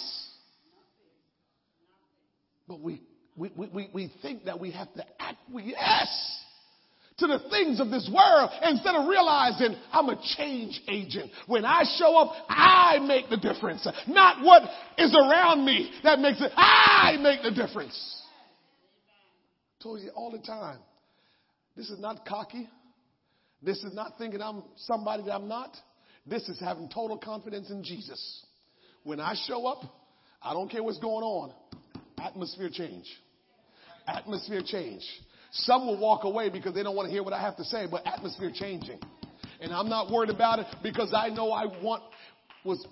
But 2.66 2.80
we, 2.80 3.00
we, 3.36 3.50
we, 3.56 3.90
we, 3.92 4.12
think 4.22 4.44
that 4.44 4.58
we 4.58 4.72
have 4.72 4.92
to 4.94 5.04
acquiesce 5.20 6.40
to 7.18 7.26
the 7.28 7.38
things 7.50 7.78
of 7.78 7.90
this 7.90 8.10
world 8.12 8.50
instead 8.62 8.96
of 8.96 9.06
realizing 9.06 9.76
I'm 9.92 10.08
a 10.08 10.20
change 10.36 10.80
agent. 10.88 11.30
When 11.46 11.64
I 11.64 11.84
show 11.96 12.16
up, 12.16 12.32
I 12.48 12.98
make 13.06 13.28
the 13.30 13.36
difference. 13.36 13.86
Not 14.08 14.44
what 14.44 14.62
is 14.98 15.14
around 15.14 15.64
me 15.64 15.92
that 16.02 16.18
makes 16.18 16.40
it. 16.40 16.50
I 16.56 17.18
make 17.20 17.42
the 17.42 17.50
difference. 17.52 18.22
I 19.78 19.82
told 19.82 20.00
you 20.00 20.10
all 20.16 20.32
the 20.32 20.38
time. 20.38 20.78
This 21.76 21.90
is 21.90 22.00
not 22.00 22.26
cocky. 22.26 22.68
This 23.64 23.82
is 23.82 23.94
not 23.94 24.18
thinking 24.18 24.42
I'm 24.42 24.62
somebody 24.76 25.22
that 25.24 25.32
I'm 25.32 25.48
not. 25.48 25.76
This 26.26 26.48
is 26.48 26.60
having 26.60 26.88
total 26.88 27.18
confidence 27.18 27.70
in 27.70 27.82
Jesus. 27.82 28.44
When 29.04 29.20
I 29.20 29.34
show 29.46 29.66
up, 29.66 29.82
I 30.42 30.52
don't 30.52 30.70
care 30.70 30.82
what's 30.82 30.98
going 30.98 31.24
on. 31.24 31.52
Atmosphere 32.22 32.70
change. 32.72 33.06
Atmosphere 34.06 34.62
change. 34.64 35.02
Some 35.52 35.86
will 35.86 35.98
walk 35.98 36.24
away 36.24 36.50
because 36.50 36.74
they 36.74 36.82
don't 36.82 36.96
want 36.96 37.06
to 37.06 37.12
hear 37.12 37.22
what 37.22 37.32
I 37.32 37.40
have 37.40 37.56
to 37.56 37.64
say, 37.64 37.86
but 37.90 38.06
atmosphere 38.06 38.50
changing. 38.52 38.98
And 39.60 39.72
I'm 39.72 39.88
not 39.88 40.10
worried 40.10 40.30
about 40.30 40.58
it 40.58 40.66
because 40.82 41.14
I 41.14 41.28
know 41.28 41.52
I 41.52 41.66
want 41.82 42.02
was 42.64 42.84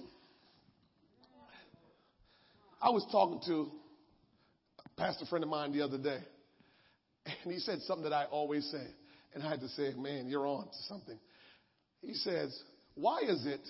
I 2.81 2.91
was 2.91 3.07
talking 3.13 3.41
to 3.47 3.71
a 4.85 5.01
pastor 5.01 5.27
friend 5.27 5.43
of 5.43 5.51
mine 5.51 5.73
the 5.73 5.83
other 5.83 5.99
day, 5.99 6.19
and 7.27 7.53
he 7.53 7.59
said 7.59 7.81
something 7.83 8.05
that 8.05 8.13
I 8.15 8.25
always 8.25 8.65
say. 8.71 8.87
And 9.35 9.43
I 9.43 9.51
had 9.51 9.61
to 9.61 9.69
say, 9.71 9.93
man, 9.97 10.29
you're 10.29 10.47
on 10.47 10.67
to 10.67 10.83
something. 10.89 11.19
He 12.01 12.15
says, 12.15 12.57
why 12.95 13.21
is 13.21 13.47
it 13.47 13.61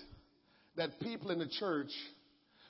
that 0.77 0.99
people 1.01 1.31
in 1.31 1.39
the 1.39 1.49
church 1.49 1.91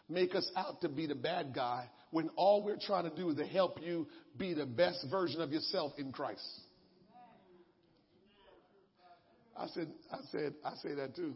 make 0.08 0.34
us 0.34 0.48
out 0.56 0.80
to 0.82 0.88
be 0.88 1.06
the 1.06 1.14
bad 1.14 1.54
guy 1.54 1.88
when 2.10 2.28
all 2.36 2.62
we're 2.62 2.78
trying 2.78 3.08
to 3.08 3.16
do 3.16 3.30
is 3.30 3.36
to 3.36 3.46
help 3.46 3.78
you 3.82 4.06
be 4.36 4.52
the 4.52 4.66
best 4.66 5.06
version 5.10 5.40
of 5.40 5.52
yourself 5.52 5.92
in 5.98 6.12
Christ? 6.12 6.46
I 9.56 9.66
said, 9.68 9.88
I 10.10 10.18
said, 10.30 10.54
I 10.64 10.74
say 10.82 10.94
that 10.94 11.14
too. 11.14 11.34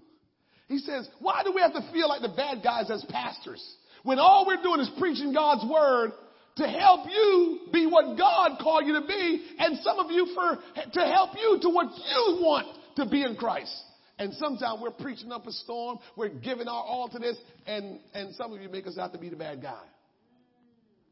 He 0.69 0.79
says, 0.79 1.09
why 1.21 1.43
do 1.45 1.53
we 1.55 1.61
have 1.61 1.75
to 1.75 1.93
feel 1.93 2.09
like 2.09 2.23
the 2.23 2.35
bad 2.37 2.63
guys 2.63 2.91
as 2.91 3.05
pastors 3.09 3.65
when 4.03 4.19
all 4.19 4.47
we're 4.47 4.63
doing 4.63 4.81
is 4.81 4.91
preaching 4.99 5.33
God's 5.33 5.65
word 5.71 6.13
to 6.57 6.67
help 6.67 7.07
you 7.11 7.61
be 7.73 7.87
what 7.87 8.17
God 8.17 8.59
called 8.61 8.87
you 8.87 8.95
to 8.95 9.07
be, 9.07 9.47
and 9.59 9.79
some 9.83 9.99
of 9.99 10.11
you 10.11 10.27
for 10.35 10.59
to 10.93 11.01
help 11.01 11.31
you 11.35 11.59
to 11.63 11.69
what 11.69 11.87
you 11.87 12.39
want 12.41 12.67
to 12.97 13.07
be 13.07 13.23
in 13.23 13.37
Christ. 13.37 13.75
And 14.19 14.33
sometimes 14.35 14.81
we're 14.81 14.93
preaching 14.93 15.31
up 15.31 15.47
a 15.47 15.53
storm, 15.53 15.99
we're 16.17 16.31
giving 16.31 16.69
our 16.69 16.83
all 16.83 17.09
to 17.11 17.19
this, 17.19 17.37
and, 17.67 18.01
and 18.15 18.35
some 18.35 18.53
of 18.53 18.63
you 18.63 18.71
make 18.71 18.87
us 18.87 18.97
out 18.97 19.13
to 19.13 19.19
be 19.19 19.29
the 19.29 19.37
bad 19.37 19.61
guy. 19.61 19.83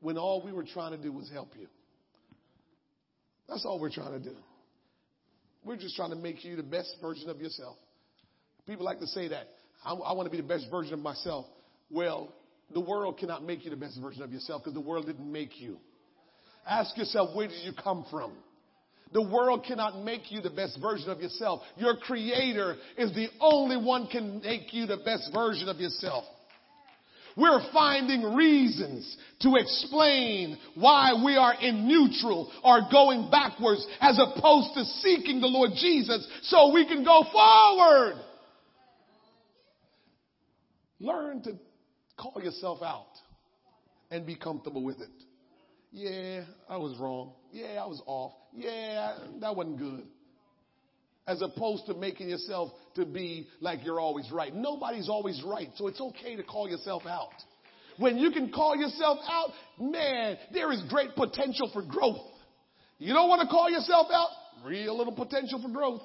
When 0.01 0.17
all 0.17 0.43
we 0.43 0.53
were 0.53 0.65
trying 0.65 0.93
to 0.93 0.99
do 0.99 1.13
was 1.13 1.31
help 1.31 1.51
you. 1.59 1.67
That's 3.49 3.67
all 3.67 3.79
we're 3.79 3.93
trying 3.93 4.13
to 4.13 4.31
do. 4.31 4.37
We're 5.65 5.77
just 5.77 5.97
trying 5.97 6.11
to 6.11 6.17
make 6.17 6.45
you 6.45 6.57
the 6.57 6.63
best 6.63 6.97
version 7.03 7.29
of 7.29 7.41
yourself. 7.41 7.77
People 8.67 8.87
like 8.87 9.01
to 9.01 9.07
say 9.07 9.29
that. 9.29 9.49
I, 9.85 9.93
I 9.93 10.13
want 10.15 10.27
to 10.27 10.31
be 10.31 10.41
the 10.41 10.49
best 10.49 10.67
version 10.71 10.95
of 10.95 11.01
myself. 11.01 11.45
Well, 11.91 12.33
the 12.73 12.81
world 12.81 13.19
cannot 13.19 13.45
make 13.45 13.65
you 13.65 13.71
the 13.71 13.77
best 13.77 14.01
version 14.01 14.23
of 14.23 14.33
yourself 14.33 14.63
because 14.63 14.75
the 14.75 14.81
world 14.81 15.07
didn't 15.07 15.31
make 15.31 15.61
you. 15.61 15.79
Ask 16.67 16.97
yourself, 16.97 17.37
where 17.37 17.49
did 17.49 17.63
you 17.65 17.73
come 17.73 18.07
from? 18.11 18.33
The 19.13 19.23
world 19.23 19.65
cannot 19.67 20.03
make 20.03 20.33
you 20.33 20.41
the 20.41 20.51
best 20.51 20.79
version 20.81 21.11
of 21.11 21.21
yourself. 21.21 21.63
Your 21.77 21.97
creator 21.97 22.77
is 22.99 23.15
the 23.15 23.29
only 23.41 23.77
one 23.77 24.09
can 24.09 24.41
make 24.41 24.73
you 24.75 24.87
the 24.87 24.97
best 24.97 25.31
version 25.33 25.69
of 25.69 25.77
yourself. 25.77 26.25
We're 27.37 27.61
finding 27.73 28.35
reasons 28.35 29.17
to 29.41 29.57
explain 29.57 30.57
why 30.75 31.21
we 31.25 31.37
are 31.37 31.55
in 31.61 31.87
neutral 31.89 32.51
or 32.63 32.83
going 32.91 33.29
backwards 33.31 33.87
as 34.01 34.19
opposed 34.21 34.75
to 34.75 34.85
seeking 34.85 35.41
the 35.41 35.49
Lord 35.49 35.71
Jesus 35.77 36.27
so 36.43 36.73
we 36.73 36.87
can 36.87 37.05
go 37.05 37.25
forward. 37.33 38.15
Learn 41.01 41.43
to 41.43 41.59
call 42.17 42.41
yourself 42.43 42.83
out 42.83 43.07
and 44.11 44.27
be 44.27 44.37
comfortable 44.37 44.85
with 44.85 45.01
it. 45.01 45.09
Yeah, 45.93 46.45
I 46.69 46.77
was 46.77 46.99
wrong. 46.99 47.33
Yeah, 47.53 47.81
I 47.83 47.87
was 47.87 48.03
off. 48.07 48.33
Yeah, 48.53 49.17
that 49.41 49.55
wasn't 49.55 49.79
good. 49.79 50.05
As 51.27 51.41
opposed 51.41 51.87
to 51.87 51.95
making 51.95 52.29
yourself 52.29 52.71
to 52.97 53.07
be 53.07 53.49
like 53.61 53.85
you're 53.85 54.01
always 54.01 54.31
right. 54.31 54.55
Nobody's 54.55 55.09
always 55.09 55.41
right, 55.45 55.71
so 55.77 55.87
it's 55.87 56.01
okay 56.01 56.37
to 56.37 56.43
call 56.43 56.69
yourself 56.69 57.05
out. 57.07 57.31
when 57.99 58.19
you 58.19 58.31
can 58.31 58.51
call 58.51 58.77
yourself 58.77 59.19
out, 59.29 59.51
man, 59.81 60.37
there 60.53 60.73
is 60.73 60.83
great 60.89 61.15
potential 61.15 61.71
for 61.73 61.83
growth. 61.83 62.21
You 62.99 63.13
don't 63.13 63.29
want 63.29 63.43
to 63.43 63.49
call 63.49 63.71
yourself 63.71 64.09
out? 64.13 64.29
Real 64.65 64.97
little 64.97 65.15
potential 65.15 65.61
for 65.63 65.69
growth. 65.69 66.03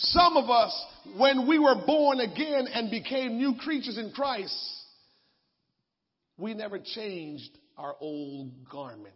Some 0.00 0.36
of 0.36 0.48
us, 0.48 0.86
when 1.16 1.48
we 1.48 1.58
were 1.58 1.74
born 1.84 2.20
again 2.20 2.68
and 2.72 2.88
became 2.88 3.36
new 3.36 3.56
creatures 3.56 3.98
in 3.98 4.12
Christ, 4.12 4.56
we 6.36 6.54
never 6.54 6.78
changed 6.78 7.50
our 7.76 7.96
old 8.00 8.52
garment. 8.70 9.14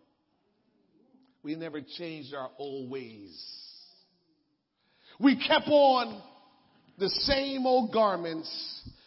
We 1.44 1.54
never 1.54 1.80
changed 1.80 2.34
our 2.34 2.50
old 2.58 2.90
ways. 2.90 3.40
We 5.20 5.36
kept 5.36 5.68
on 5.68 6.20
the 6.98 7.08
same 7.08 7.64
old 7.64 7.92
garments 7.92 8.50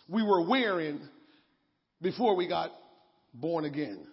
we 0.07 0.23
were 0.23 0.47
wearing 0.47 1.01
before 2.01 2.37
we 2.37 2.47
got 2.47 2.71
born 3.33 3.65
again. 3.65 4.07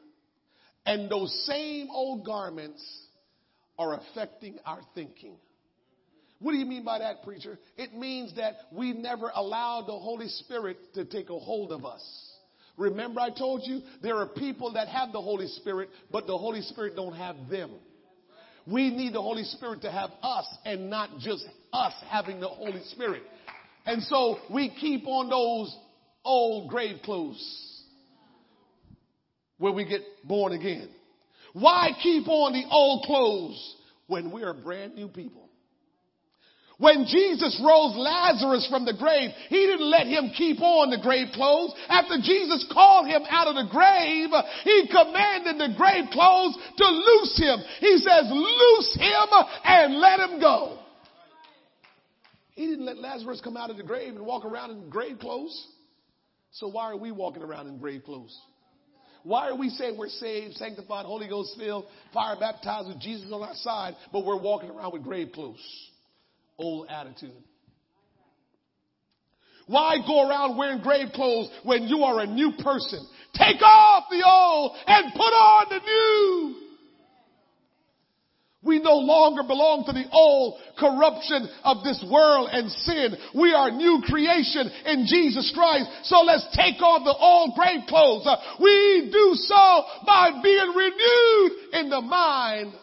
And 0.84 1.08
those 1.08 1.32
same 1.46 1.90
old 1.92 2.26
garments 2.26 2.84
are 3.78 3.94
affecting 3.94 4.58
our 4.66 4.80
thinking. 4.96 5.36
What 6.42 6.52
do 6.52 6.58
you 6.58 6.66
mean 6.66 6.84
by 6.84 6.98
that, 6.98 7.22
preacher? 7.22 7.58
It 7.76 7.94
means 7.94 8.34
that 8.36 8.54
we 8.72 8.92
never 8.92 9.30
allowed 9.34 9.86
the 9.86 9.98
Holy 9.98 10.28
Spirit 10.28 10.76
to 10.94 11.04
take 11.04 11.30
a 11.30 11.38
hold 11.38 11.70
of 11.70 11.84
us. 11.84 12.02
Remember 12.76 13.20
I 13.20 13.30
told 13.30 13.62
you 13.64 13.80
there 14.02 14.16
are 14.16 14.26
people 14.26 14.72
that 14.72 14.88
have 14.88 15.12
the 15.12 15.20
Holy 15.20 15.46
Spirit, 15.46 15.88
but 16.10 16.26
the 16.26 16.36
Holy 16.36 16.62
Spirit 16.62 16.96
don't 16.96 17.14
have 17.14 17.36
them. 17.48 17.70
We 18.66 18.90
need 18.90 19.14
the 19.14 19.22
Holy 19.22 19.44
Spirit 19.44 19.82
to 19.82 19.90
have 19.90 20.10
us 20.22 20.46
and 20.64 20.90
not 20.90 21.18
just 21.20 21.46
us 21.72 21.92
having 22.08 22.40
the 22.40 22.48
Holy 22.48 22.82
Spirit. 22.86 23.22
And 23.86 24.02
so 24.02 24.38
we 24.52 24.74
keep 24.80 25.06
on 25.06 25.28
those 25.28 25.76
old 26.24 26.70
grave 26.70 26.96
clothes 27.04 27.82
when 29.58 29.76
we 29.76 29.84
get 29.84 30.02
born 30.24 30.52
again. 30.52 30.88
Why 31.52 31.90
keep 32.02 32.26
on 32.26 32.52
the 32.52 32.64
old 32.70 33.04
clothes 33.04 33.76
when 34.06 34.32
we 34.32 34.42
are 34.42 34.54
brand 34.54 34.94
new 34.94 35.08
people? 35.08 35.41
When 36.78 37.04
Jesus 37.06 37.60
rose 37.64 37.94
Lazarus 37.96 38.66
from 38.68 38.84
the 38.84 38.94
grave, 38.94 39.30
he 39.48 39.66
didn't 39.66 39.90
let 39.90 40.06
him 40.06 40.32
keep 40.36 40.60
on 40.60 40.90
the 40.90 40.98
grave 40.98 41.28
clothes. 41.34 41.74
After 41.88 42.16
Jesus 42.20 42.66
called 42.72 43.06
him 43.06 43.22
out 43.28 43.46
of 43.46 43.54
the 43.54 43.70
grave, 43.70 44.30
he 44.64 44.88
commanded 44.90 45.58
the 45.58 45.76
grave 45.76 46.10
clothes 46.10 46.58
to 46.76 46.86
loose 46.88 47.38
him. 47.38 47.58
He 47.78 47.98
says, 47.98 48.24
loose 48.30 48.96
him 48.98 49.28
and 49.64 50.00
let 50.00 50.20
him 50.20 50.40
go. 50.40 50.78
He 52.54 52.66
didn't 52.66 52.84
let 52.84 52.98
Lazarus 52.98 53.40
come 53.42 53.56
out 53.56 53.70
of 53.70 53.76
the 53.76 53.82
grave 53.82 54.14
and 54.16 54.26
walk 54.26 54.44
around 54.44 54.70
in 54.70 54.90
grave 54.90 55.18
clothes. 55.18 55.66
So 56.52 56.68
why 56.68 56.90
are 56.90 56.96
we 56.96 57.12
walking 57.12 57.42
around 57.42 57.66
in 57.68 57.78
grave 57.78 58.02
clothes? 58.04 58.36
Why 59.24 59.48
are 59.48 59.56
we 59.56 59.68
saying 59.70 59.96
we're 59.96 60.08
saved, 60.08 60.54
sanctified, 60.54 61.06
Holy 61.06 61.28
Ghost 61.28 61.54
filled, 61.56 61.86
fire 62.12 62.36
baptized 62.38 62.88
with 62.88 62.98
Jesus 62.98 63.30
on 63.32 63.42
our 63.42 63.54
side, 63.54 63.94
but 64.12 64.24
we're 64.24 64.40
walking 64.40 64.68
around 64.68 64.92
with 64.92 65.04
grave 65.04 65.30
clothes? 65.32 65.60
Old 66.58 66.88
attitude. 66.88 67.32
Why 69.66 69.96
go 70.06 70.28
around 70.28 70.56
wearing 70.56 70.82
grave 70.82 71.08
clothes 71.14 71.50
when 71.62 71.84
you 71.84 72.02
are 72.04 72.20
a 72.20 72.26
new 72.26 72.52
person? 72.58 73.06
Take 73.34 73.62
off 73.62 74.04
the 74.10 74.22
old 74.26 74.76
and 74.86 75.12
put 75.14 75.20
on 75.20 75.66
the 75.70 75.78
new. 75.78 76.56
We 78.64 78.78
no 78.80 78.94
longer 78.94 79.42
belong 79.42 79.84
to 79.86 79.92
the 79.92 80.04
old 80.12 80.60
corruption 80.78 81.48
of 81.64 81.82
this 81.82 82.04
world 82.08 82.48
and 82.52 82.70
sin. 82.70 83.16
We 83.34 83.52
are 83.54 83.72
new 83.72 84.02
creation 84.06 84.70
in 84.86 85.04
Jesus 85.06 85.50
Christ. 85.52 85.90
So 86.04 86.20
let's 86.20 86.46
take 86.54 86.80
off 86.80 87.02
the 87.02 87.16
old 87.18 87.56
grave 87.56 87.88
clothes. 87.88 88.24
Uh, 88.24 88.36
We 88.60 89.10
do 89.10 89.34
so 89.34 89.84
by 90.06 90.40
being 90.42 90.70
renewed 90.76 91.52
in 91.72 91.90
the 91.90 92.02
mind 92.02 92.74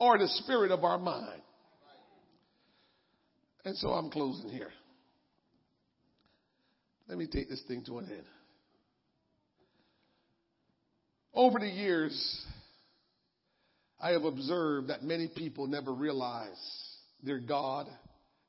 or 0.00 0.18
the 0.18 0.28
spirit 0.28 0.72
of 0.72 0.82
our 0.82 0.98
mind. 0.98 1.42
And 3.68 3.76
so 3.76 3.90
I'm 3.90 4.08
closing 4.08 4.48
here. 4.48 4.70
Let 7.06 7.18
me 7.18 7.26
take 7.26 7.50
this 7.50 7.62
thing 7.68 7.84
to 7.84 7.98
an 7.98 8.06
end. 8.06 8.24
Over 11.34 11.58
the 11.58 11.68
years, 11.68 12.46
I 14.00 14.12
have 14.12 14.24
observed 14.24 14.88
that 14.88 15.02
many 15.02 15.28
people 15.28 15.66
never 15.66 15.92
realize 15.92 16.56
their 17.22 17.40
God 17.40 17.88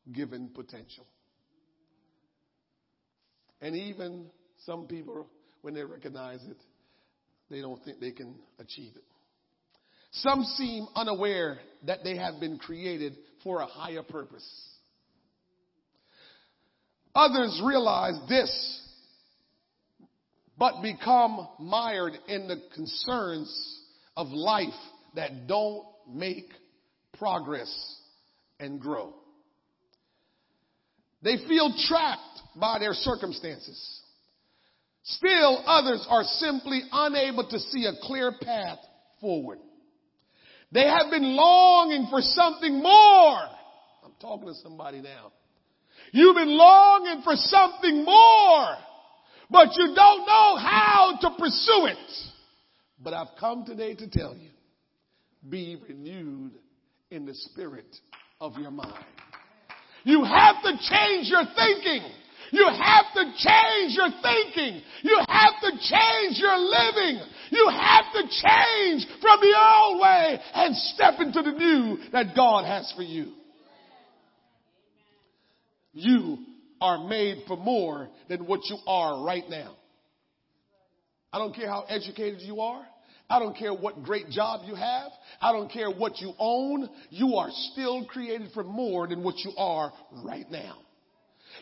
given 0.09 0.51
potential. 0.55 1.05
And 3.59 3.75
even 3.75 4.27
some 4.65 4.87
people, 4.87 5.27
when 5.63 5.73
they 5.73 5.83
recognize 5.83 6.41
it, 6.49 6.63
they 7.51 7.59
don't 7.59 7.83
think 7.83 7.99
they 7.99 8.11
can 8.11 8.35
achieve 8.57 8.93
it. 8.95 9.03
Some 10.11 10.45
seem 10.45 10.87
unaware 10.95 11.59
that 11.87 12.05
they 12.05 12.15
have 12.15 12.39
been 12.39 12.57
created 12.57 13.17
for 13.43 13.59
a 13.59 13.65
higher 13.65 14.01
purpose. 14.01 14.68
Others 17.19 17.61
realize 17.65 18.17
this, 18.29 18.81
but 20.57 20.81
become 20.81 21.49
mired 21.59 22.13
in 22.29 22.47
the 22.47 22.61
concerns 22.73 23.81
of 24.15 24.27
life 24.27 24.69
that 25.15 25.45
don't 25.45 25.83
make 26.09 26.45
progress 27.17 27.69
and 28.57 28.79
grow. 28.79 29.13
They 31.21 31.35
feel 31.45 31.73
trapped 31.89 32.41
by 32.55 32.79
their 32.79 32.93
circumstances. 32.93 34.01
Still, 35.03 35.61
others 35.65 36.07
are 36.09 36.23
simply 36.23 36.83
unable 36.89 37.49
to 37.49 37.59
see 37.59 37.83
a 37.85 37.99
clear 38.07 38.31
path 38.41 38.79
forward. 39.19 39.59
They 40.71 40.87
have 40.87 41.11
been 41.11 41.35
longing 41.35 42.07
for 42.09 42.21
something 42.21 42.81
more. 42.81 43.41
I'm 44.05 44.13
talking 44.21 44.47
to 44.47 44.55
somebody 44.63 45.01
now. 45.01 45.33
You've 46.11 46.35
been 46.35 46.57
longing 46.57 47.21
for 47.23 47.35
something 47.35 48.03
more, 48.03 48.75
but 49.49 49.69
you 49.75 49.93
don't 49.95 50.25
know 50.25 50.57
how 50.57 51.17
to 51.21 51.29
pursue 51.37 51.87
it. 51.87 51.97
But 53.01 53.13
I've 53.13 53.35
come 53.39 53.65
today 53.65 53.95
to 53.95 54.07
tell 54.09 54.35
you, 54.35 54.49
be 55.47 55.77
renewed 55.87 56.51
in 57.11 57.25
the 57.25 57.33
spirit 57.33 57.95
of 58.41 58.57
your 58.57 58.71
mind. 58.71 59.05
You 60.03 60.23
have 60.23 60.61
to 60.63 60.71
change 60.71 61.27
your 61.27 61.43
thinking. 61.55 62.09
You 62.51 62.65
have 62.67 63.05
to 63.13 63.23
change 63.37 63.95
your 63.95 64.09
thinking. 64.21 64.81
You 65.03 65.19
have 65.27 65.53
to 65.61 65.71
change 65.71 66.39
your 66.39 66.57
living. 66.57 67.21
You 67.51 67.69
have 67.69 68.05
to 68.13 68.21
change 68.21 69.07
from 69.21 69.39
the 69.39 69.55
old 69.57 70.01
way 70.01 70.39
and 70.53 70.75
step 70.75 71.15
into 71.19 71.41
the 71.41 71.51
new 71.51 71.97
that 72.11 72.35
God 72.35 72.65
has 72.65 72.91
for 72.95 73.03
you. 73.03 73.33
You 75.93 76.37
are 76.81 77.07
made 77.07 77.43
for 77.47 77.57
more 77.57 78.09
than 78.27 78.45
what 78.45 78.61
you 78.69 78.77
are 78.87 79.23
right 79.23 79.43
now. 79.49 79.75
I 81.31 81.39
don't 81.39 81.55
care 81.55 81.67
how 81.67 81.85
educated 81.87 82.41
you 82.41 82.61
are. 82.61 82.85
I 83.29 83.37
don't 83.37 83.55
care 83.55 83.73
what 83.73 84.03
great 84.03 84.29
job 84.29 84.61
you 84.65 84.73
have. 84.73 85.11
I 85.39 85.51
don't 85.51 85.71
care 85.71 85.91
what 85.91 86.19
you 86.19 86.33
own. 86.39 86.89
You 87.11 87.35
are 87.35 87.49
still 87.71 88.05
created 88.05 88.49
for 88.53 88.63
more 88.63 89.07
than 89.07 89.23
what 89.23 89.35
you 89.39 89.51
are 89.55 89.93
right 90.23 90.49
now. 90.49 90.77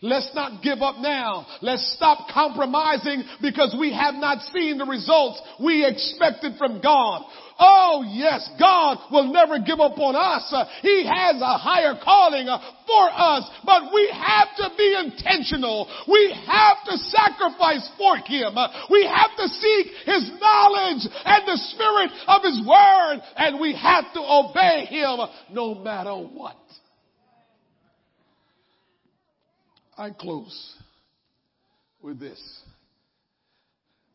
Let's 0.01 0.29
not 0.35 0.61
give 0.61 0.81
up 0.81 0.97
now. 0.99 1.45
Let's 1.61 1.93
stop 1.95 2.29
compromising 2.33 3.23
because 3.41 3.75
we 3.79 3.93
have 3.93 4.15
not 4.15 4.41
seen 4.53 4.77
the 4.77 4.85
results 4.85 5.41
we 5.59 5.85
expected 5.85 6.53
from 6.57 6.81
God. 6.81 7.23
Oh 7.59 8.05
yes, 8.07 8.47
God 8.59 8.99
will 9.11 9.33
never 9.33 9.57
give 9.57 9.79
up 9.79 9.97
on 9.97 10.15
us. 10.15 10.53
He 10.81 11.05
has 11.05 11.41
a 11.41 11.57
higher 11.57 11.95
calling 12.03 12.45
for 12.45 13.09
us, 13.09 13.49
but 13.65 13.91
we 13.93 14.13
have 14.13 14.49
to 14.57 14.69
be 14.77 14.93
intentional. 14.93 15.89
We 16.07 16.35
have 16.45 16.77
to 16.85 16.97
sacrifice 17.09 17.89
for 17.97 18.17
Him. 18.17 18.53
We 18.91 19.09
have 19.09 19.35
to 19.37 19.47
seek 19.47 19.87
His 20.05 20.29
knowledge 20.39 21.07
and 21.25 21.47
the 21.47 21.57
spirit 21.73 22.11
of 22.27 22.43
His 22.43 22.61
word, 22.61 23.21
and 23.35 23.59
we 23.59 23.73
have 23.73 24.13
to 24.13 24.21
obey 24.21 24.85
Him 24.85 25.17
no 25.51 25.73
matter 25.73 26.13
what. 26.13 26.57
I 29.97 30.11
close 30.11 30.75
with 32.01 32.19
this. 32.19 32.39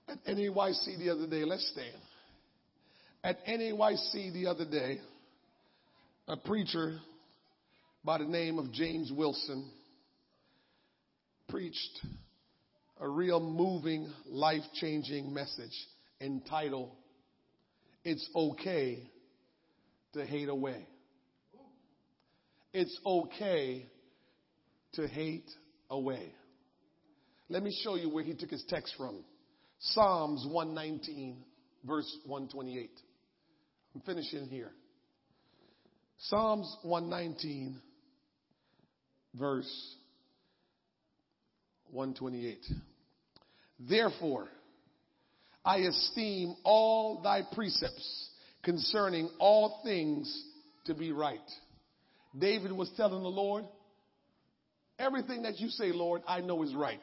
At 0.09 0.25
NAYC 0.25 0.99
the 0.99 1.11
other 1.11 1.27
day, 1.27 1.45
let's 1.45 1.69
stand. 1.73 2.03
At 3.25 3.45
NAYC 3.47 4.33
the 4.33 4.47
other 4.47 4.65
day, 4.65 5.01
a 6.29 6.37
preacher 6.37 6.99
by 8.05 8.19
the 8.19 8.25
name 8.25 8.59
of 8.59 8.73
James 8.73 9.11
Wilson 9.11 9.69
preached 11.49 12.01
a 13.01 13.09
real 13.09 13.41
moving, 13.41 14.09
life 14.27 14.63
changing 14.75 15.35
message 15.35 15.75
entitled, 16.21 16.91
It's 18.05 18.29
Okay 18.35 19.11
to 20.13 20.25
Hate 20.25 20.49
Away. 20.49 20.87
It's 22.73 22.97
okay 23.05 23.87
to 24.95 25.09
hate 25.09 25.51
away. 25.93 26.33
Let 27.49 27.63
me 27.63 27.79
show 27.85 27.95
you 27.95 28.09
where 28.09 28.25
he 28.25 28.35
took 28.35 28.51
his 28.51 28.65
text 28.69 28.95
from 28.97 29.23
Psalms 29.79 30.47
119, 30.51 31.37
verse 31.85 32.11
128. 32.25 32.91
I'm 33.95 34.01
finishing 34.01 34.47
here. 34.47 34.71
Psalms 36.19 36.77
119, 36.83 37.79
verse 39.35 39.95
128. 41.91 42.59
Therefore, 43.79 44.49
I 45.65 45.79
esteem 45.79 46.55
all 46.65 47.21
thy 47.23 47.43
precepts 47.53 48.31
concerning 48.63 49.29
all 49.39 49.81
things 49.85 50.45
to 50.87 50.95
be 50.95 51.13
right. 51.13 51.39
David 52.39 52.73
was 52.73 52.91
telling 52.97 53.23
the 53.23 53.29
Lord, 53.29 53.65
everything 54.99 55.43
that 55.43 55.59
you 55.59 55.69
say, 55.69 55.93
Lord, 55.93 56.23
I 56.27 56.41
know 56.41 56.63
is 56.63 56.75
right. 56.75 57.01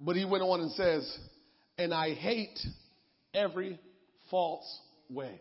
But 0.00 0.16
he 0.16 0.24
went 0.24 0.42
on 0.42 0.60
and 0.60 0.72
says, 0.72 1.18
and 1.78 1.94
I 1.94 2.14
hate 2.14 2.58
every 3.34 3.78
false 4.30 4.80
way. 5.08 5.40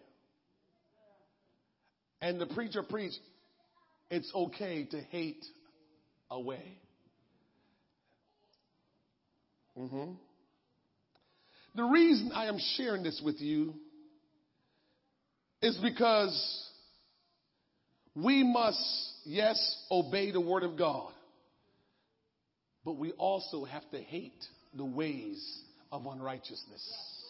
And 2.21 2.39
the 2.39 2.45
preacher 2.45 2.83
preached, 2.83 3.19
it's 4.11 4.31
okay 4.35 4.85
to 4.85 5.01
hate 5.01 5.43
a 6.29 6.39
way. 6.39 6.77
hmm 9.75 10.11
The 11.75 11.83
reason 11.83 12.31
I 12.33 12.45
am 12.45 12.59
sharing 12.75 13.01
this 13.01 13.21
with 13.23 13.41
you 13.41 13.73
is 15.61 15.77
because 15.77 16.70
we 18.15 18.43
must, 18.43 18.79
yes, 19.25 19.85
obey 19.89 20.31
the 20.31 20.41
word 20.41 20.63
of 20.63 20.77
God, 20.77 21.11
but 22.83 22.97
we 22.97 23.11
also 23.13 23.63
have 23.65 23.89
to 23.91 23.99
hate 23.99 24.45
the 24.75 24.85
ways 24.85 25.61
of 25.91 26.05
unrighteousness. 26.05 27.21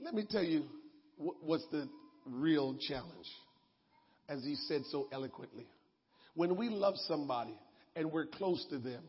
Let 0.00 0.14
me 0.14 0.26
tell 0.28 0.42
you 0.42 0.64
what's 1.16 1.66
the 1.70 1.88
real 2.26 2.76
challenge, 2.88 3.26
as 4.28 4.42
he 4.42 4.56
said 4.56 4.82
so 4.90 5.08
eloquently. 5.12 5.66
When 6.34 6.56
we 6.56 6.68
love 6.68 6.94
somebody 7.06 7.54
and 7.94 8.10
we're 8.10 8.26
close 8.26 8.66
to 8.70 8.78
them, 8.78 9.02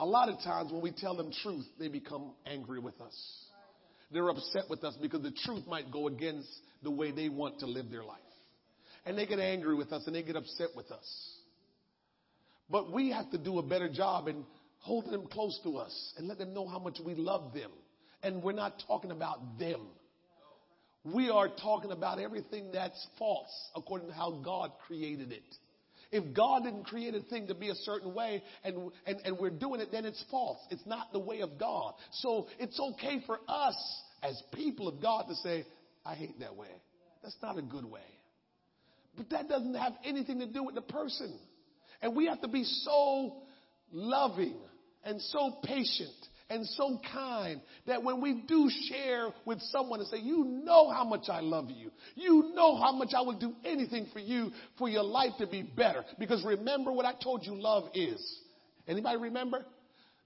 a 0.00 0.06
lot 0.06 0.30
of 0.30 0.40
times 0.40 0.72
when 0.72 0.80
we 0.80 0.92
tell 0.92 1.14
them 1.14 1.30
truth, 1.42 1.66
they 1.78 1.88
become 1.88 2.32
angry 2.46 2.80
with 2.80 2.98
us. 3.02 3.14
They're 4.10 4.30
upset 4.30 4.64
with 4.70 4.82
us 4.82 4.96
because 5.00 5.22
the 5.22 5.30
truth 5.44 5.66
might 5.68 5.92
go 5.92 6.08
against 6.08 6.48
the 6.82 6.90
way 6.90 7.12
they 7.12 7.28
want 7.28 7.60
to 7.60 7.66
live 7.66 7.90
their 7.90 8.02
life. 8.02 8.18
And 9.04 9.16
they 9.16 9.26
get 9.26 9.38
angry 9.38 9.74
with 9.74 9.92
us 9.92 10.02
and 10.06 10.16
they 10.16 10.22
get 10.22 10.36
upset 10.36 10.68
with 10.74 10.90
us. 10.90 11.06
But 12.70 12.90
we 12.92 13.10
have 13.10 13.30
to 13.32 13.38
do 13.38 13.58
a 13.58 13.62
better 13.62 13.90
job 13.90 14.26
in 14.26 14.44
holding 14.78 15.12
them 15.12 15.26
close 15.26 15.60
to 15.64 15.76
us 15.76 16.14
and 16.16 16.26
let 16.26 16.38
them 16.38 16.54
know 16.54 16.66
how 16.66 16.78
much 16.78 16.98
we 17.04 17.14
love 17.14 17.52
them. 17.52 17.70
And 18.22 18.42
we're 18.42 18.52
not 18.52 18.82
talking 18.86 19.10
about 19.10 19.58
them. 19.58 19.80
We 21.04 21.28
are 21.28 21.48
talking 21.48 21.92
about 21.92 22.18
everything 22.18 22.70
that's 22.72 23.06
false 23.18 23.52
according 23.76 24.08
to 24.08 24.14
how 24.14 24.40
God 24.42 24.72
created 24.86 25.30
it. 25.30 25.56
If 26.12 26.34
God 26.34 26.64
didn't 26.64 26.84
create 26.84 27.14
a 27.14 27.20
thing 27.20 27.46
to 27.46 27.54
be 27.54 27.68
a 27.68 27.74
certain 27.74 28.14
way 28.14 28.42
and, 28.64 28.90
and, 29.06 29.18
and 29.24 29.38
we're 29.38 29.50
doing 29.50 29.80
it, 29.80 29.88
then 29.92 30.04
it's 30.04 30.22
false. 30.30 30.58
It's 30.70 30.84
not 30.84 31.12
the 31.12 31.20
way 31.20 31.40
of 31.40 31.58
God. 31.58 31.94
So 32.14 32.48
it's 32.58 32.78
okay 32.80 33.22
for 33.26 33.38
us 33.46 33.76
as 34.22 34.42
people 34.52 34.88
of 34.88 35.00
God 35.00 35.26
to 35.28 35.34
say, 35.36 35.64
I 36.04 36.14
hate 36.14 36.40
that 36.40 36.56
way. 36.56 36.68
That's 37.22 37.36
not 37.42 37.58
a 37.58 37.62
good 37.62 37.84
way. 37.84 38.00
But 39.16 39.30
that 39.30 39.48
doesn't 39.48 39.74
have 39.74 39.92
anything 40.04 40.40
to 40.40 40.46
do 40.46 40.64
with 40.64 40.74
the 40.74 40.82
person. 40.82 41.32
And 42.02 42.16
we 42.16 42.26
have 42.26 42.40
to 42.40 42.48
be 42.48 42.64
so 42.64 43.36
loving 43.92 44.56
and 45.04 45.20
so 45.20 45.58
patient 45.62 46.14
and 46.50 46.66
so 46.66 47.00
kind 47.12 47.60
that 47.86 48.02
when 48.02 48.20
we 48.20 48.42
do 48.46 48.68
share 48.88 49.28
with 49.46 49.60
someone 49.70 50.00
and 50.00 50.08
say, 50.08 50.18
you 50.18 50.44
know 50.44 50.90
how 50.90 51.04
much 51.04 51.28
I 51.28 51.40
love 51.40 51.70
you. 51.70 51.92
You 52.16 52.50
know 52.54 52.76
how 52.76 52.90
much 52.90 53.10
I 53.16 53.22
would 53.22 53.38
do 53.38 53.54
anything 53.64 54.08
for 54.12 54.18
you 54.18 54.50
for 54.76 54.88
your 54.88 55.04
life 55.04 55.30
to 55.38 55.46
be 55.46 55.62
better. 55.62 56.04
Because 56.18 56.44
remember 56.44 56.90
what 56.90 57.06
I 57.06 57.12
told 57.22 57.46
you 57.46 57.54
love 57.54 57.84
is. 57.94 58.40
Anybody 58.88 59.16
remember? 59.18 59.64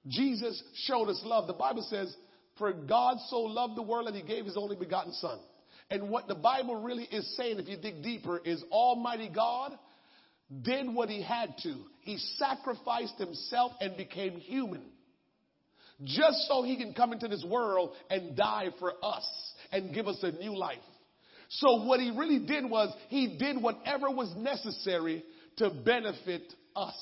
Jesus 0.08 0.62
showed 0.86 1.10
us 1.10 1.20
love. 1.24 1.46
The 1.46 1.52
Bible 1.52 1.86
says, 1.90 2.14
for 2.56 2.72
God 2.72 3.18
so 3.28 3.40
loved 3.40 3.76
the 3.76 3.82
world 3.82 4.06
that 4.06 4.14
he 4.14 4.22
gave 4.22 4.46
his 4.46 4.56
only 4.56 4.76
begotten 4.76 5.12
son. 5.12 5.38
And 5.90 6.08
what 6.08 6.26
the 6.26 6.34
Bible 6.34 6.82
really 6.82 7.04
is 7.04 7.36
saying, 7.36 7.58
if 7.58 7.68
you 7.68 7.76
dig 7.76 8.02
deeper, 8.02 8.38
is 8.38 8.64
Almighty 8.72 9.28
God 9.28 9.72
did 10.62 10.88
what 10.88 11.10
he 11.10 11.22
had 11.22 11.54
to. 11.64 11.74
He 12.00 12.16
sacrificed 12.38 13.18
himself 13.18 13.72
and 13.82 13.94
became 13.96 14.38
human 14.38 14.82
just 16.02 16.48
so 16.48 16.62
he 16.62 16.76
can 16.76 16.92
come 16.92 17.12
into 17.12 17.28
this 17.28 17.44
world 17.48 17.92
and 18.10 18.36
die 18.36 18.68
for 18.80 18.92
us 19.02 19.26
and 19.70 19.94
give 19.94 20.08
us 20.08 20.18
a 20.22 20.32
new 20.32 20.56
life. 20.56 20.78
So 21.48 21.84
what 21.84 22.00
he 22.00 22.10
really 22.10 22.40
did 22.40 22.68
was 22.68 22.94
he 23.08 23.36
did 23.38 23.62
whatever 23.62 24.10
was 24.10 24.32
necessary 24.36 25.22
to 25.58 25.70
benefit 25.70 26.42
us. 26.74 26.96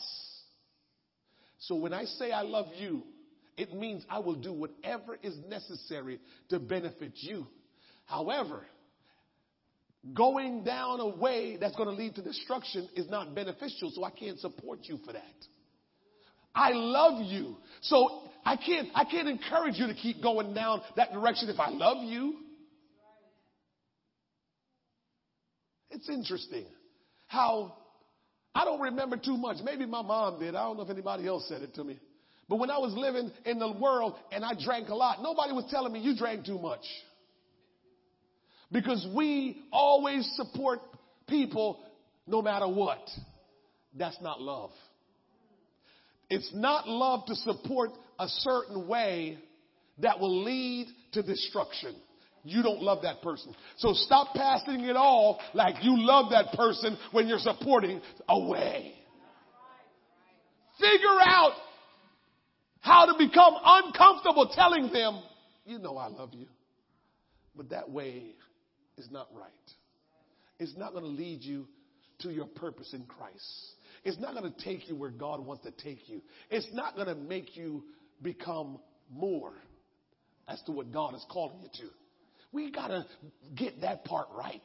So 1.61 1.77
when 1.77 1.95
I 1.95 2.05
say 2.05 2.33
I 2.33 2.43
love 2.43 2.67
you, 2.77 3.03
it 3.57 3.73
means 3.73 4.05
I 4.11 4.19
will 4.19 4.35
do 4.35 4.53
whatever 4.53 5.17
is 5.23 5.37
necessary 5.49 6.19
to 6.49 6.59
benefit 6.59 7.13
you. 7.15 7.47
However, 8.07 8.67
going 10.13 10.65
down 10.65 11.01
a 11.01 11.09
way 11.09 11.57
that's 11.61 11.77
going 11.77 11.89
to 11.89 11.95
lead 11.95 12.17
to 12.17 12.23
destruction 12.23 12.89
is 12.97 13.09
not 13.09 13.35
beneficial, 13.35 13.91
so 13.95 14.05
I 14.05 14.11
can't 14.11 14.39
support 14.39 14.81
you 14.83 14.99
for 15.07 15.13
that. 15.13 15.23
I 16.55 16.73
love 16.73 17.23
you. 17.23 17.57
So 17.83 18.25
I 18.45 18.57
can't, 18.57 18.89
I 18.95 19.05
can't 19.05 19.29
encourage 19.29 19.77
you 19.77 19.87
to 19.87 19.95
keep 19.95 20.23
going 20.23 20.55
down 20.55 20.83
that 20.97 21.13
direction 21.13 21.49
if 21.49 21.61
I 21.61 21.71
love 21.71 22.05
you. 22.05 22.35
It's 25.91 26.09
interesting 26.09 26.65
how 27.29 27.75
I 28.55 28.65
don't 28.65 28.81
remember 28.81 29.17
too 29.17 29.37
much. 29.37 29.59
Maybe 29.65 29.87
my 29.87 30.03
mom 30.03 30.41
did. 30.41 30.55
I 30.55 30.65
don't 30.65 30.77
know 30.77 30.83
if 30.83 30.91
anybody 30.91 31.27
else 31.27 31.47
said 31.49 31.63
it 31.63 31.75
to 31.75 31.85
me. 31.85 32.01
But 32.49 32.59
when 32.59 32.71
I 32.71 32.79
was 32.79 32.93
living 32.95 33.31
in 33.45 33.59
the 33.59 33.73
world 33.73 34.15
and 34.31 34.45
I 34.45 34.53
drank 34.63 34.89
a 34.89 34.95
lot, 34.95 35.23
nobody 35.23 35.53
was 35.53 35.65
telling 35.71 35.93
me 35.93 36.01
you 36.01 36.17
drank 36.17 36.45
too 36.45 36.59
much. 36.59 36.85
Because 38.71 39.07
we 39.15 39.63
always 39.71 40.31
support 40.37 40.81
people 41.29 41.79
no 42.27 42.43
matter 42.43 42.67
what. 42.69 43.09
That's 43.95 44.21
not 44.21 44.41
love. 44.41 44.71
It's 46.29 46.51
not 46.55 46.89
love 46.89 47.27
to 47.27 47.35
support 47.37 47.91
a 48.23 48.29
certain 48.29 48.87
way 48.87 49.37
that 49.99 50.21
will 50.21 50.45
lead 50.45 50.87
to 51.13 51.23
destruction. 51.23 51.95
You 52.45 52.63
don't 52.63 52.83
love 52.83 53.03
that 53.03 53.21
person. 53.23 53.55
So 53.77 53.93
stop 53.93 54.35
passing 54.35 54.81
it 54.81 54.97
off 54.97 55.41
like 55.55 55.77
you 55.83 55.95
love 55.97 56.31
that 56.31 56.57
person 56.57 56.97
when 57.13 57.29
you're 57.29 57.39
supporting 57.39 58.01
a 58.29 58.41
way. 58.41 58.95
Figure 60.81 61.21
out 61.25 61.53
how 62.81 63.07
to 63.07 63.15
become 63.19 63.55
uncomfortable 63.65 64.51
telling 64.55 64.93
them, 64.93 65.23
you 65.65 65.79
know 65.79 65.97
I 65.97 66.09
love 66.09 66.31
you. 66.33 66.47
But 67.57 67.71
that 67.71 67.91
way 67.91 68.23
is 68.97 69.09
not 69.11 69.29
right. 69.35 69.51
It's 70.59 70.77
not 70.77 70.93
going 70.93 71.05
to 71.05 71.11
lead 71.11 71.43
you 71.43 71.67
to 72.21 72.31
your 72.31 72.47
purpose 72.47 72.93
in 72.93 73.05
Christ. 73.05 73.45
It's 74.05 74.19
not 74.19 74.35
going 74.35 74.53
to 74.53 74.65
take 74.65 74.89
you 74.89 74.97
where 74.97 75.11
God 75.11 75.45
wants 75.45 75.65
to 75.65 75.71
take 75.71 76.09
you. 76.09 76.23
It's 76.51 76.69
not 76.73 76.97
going 76.97 77.09
to 77.09 77.15
make 77.15 77.57
you 77.57 77.85
become 78.23 78.79
more 79.11 79.53
as 80.49 80.61
to 80.63 80.73
what 80.73 80.93
God 80.93 81.15
is 81.15 81.25
calling 81.31 81.61
you 81.63 81.69
to. 81.81 81.91
We 82.53 82.71
got 82.71 82.89
to 82.89 83.07
get 83.55 83.81
that 83.81 84.05
part 84.05 84.29
right. 84.37 84.61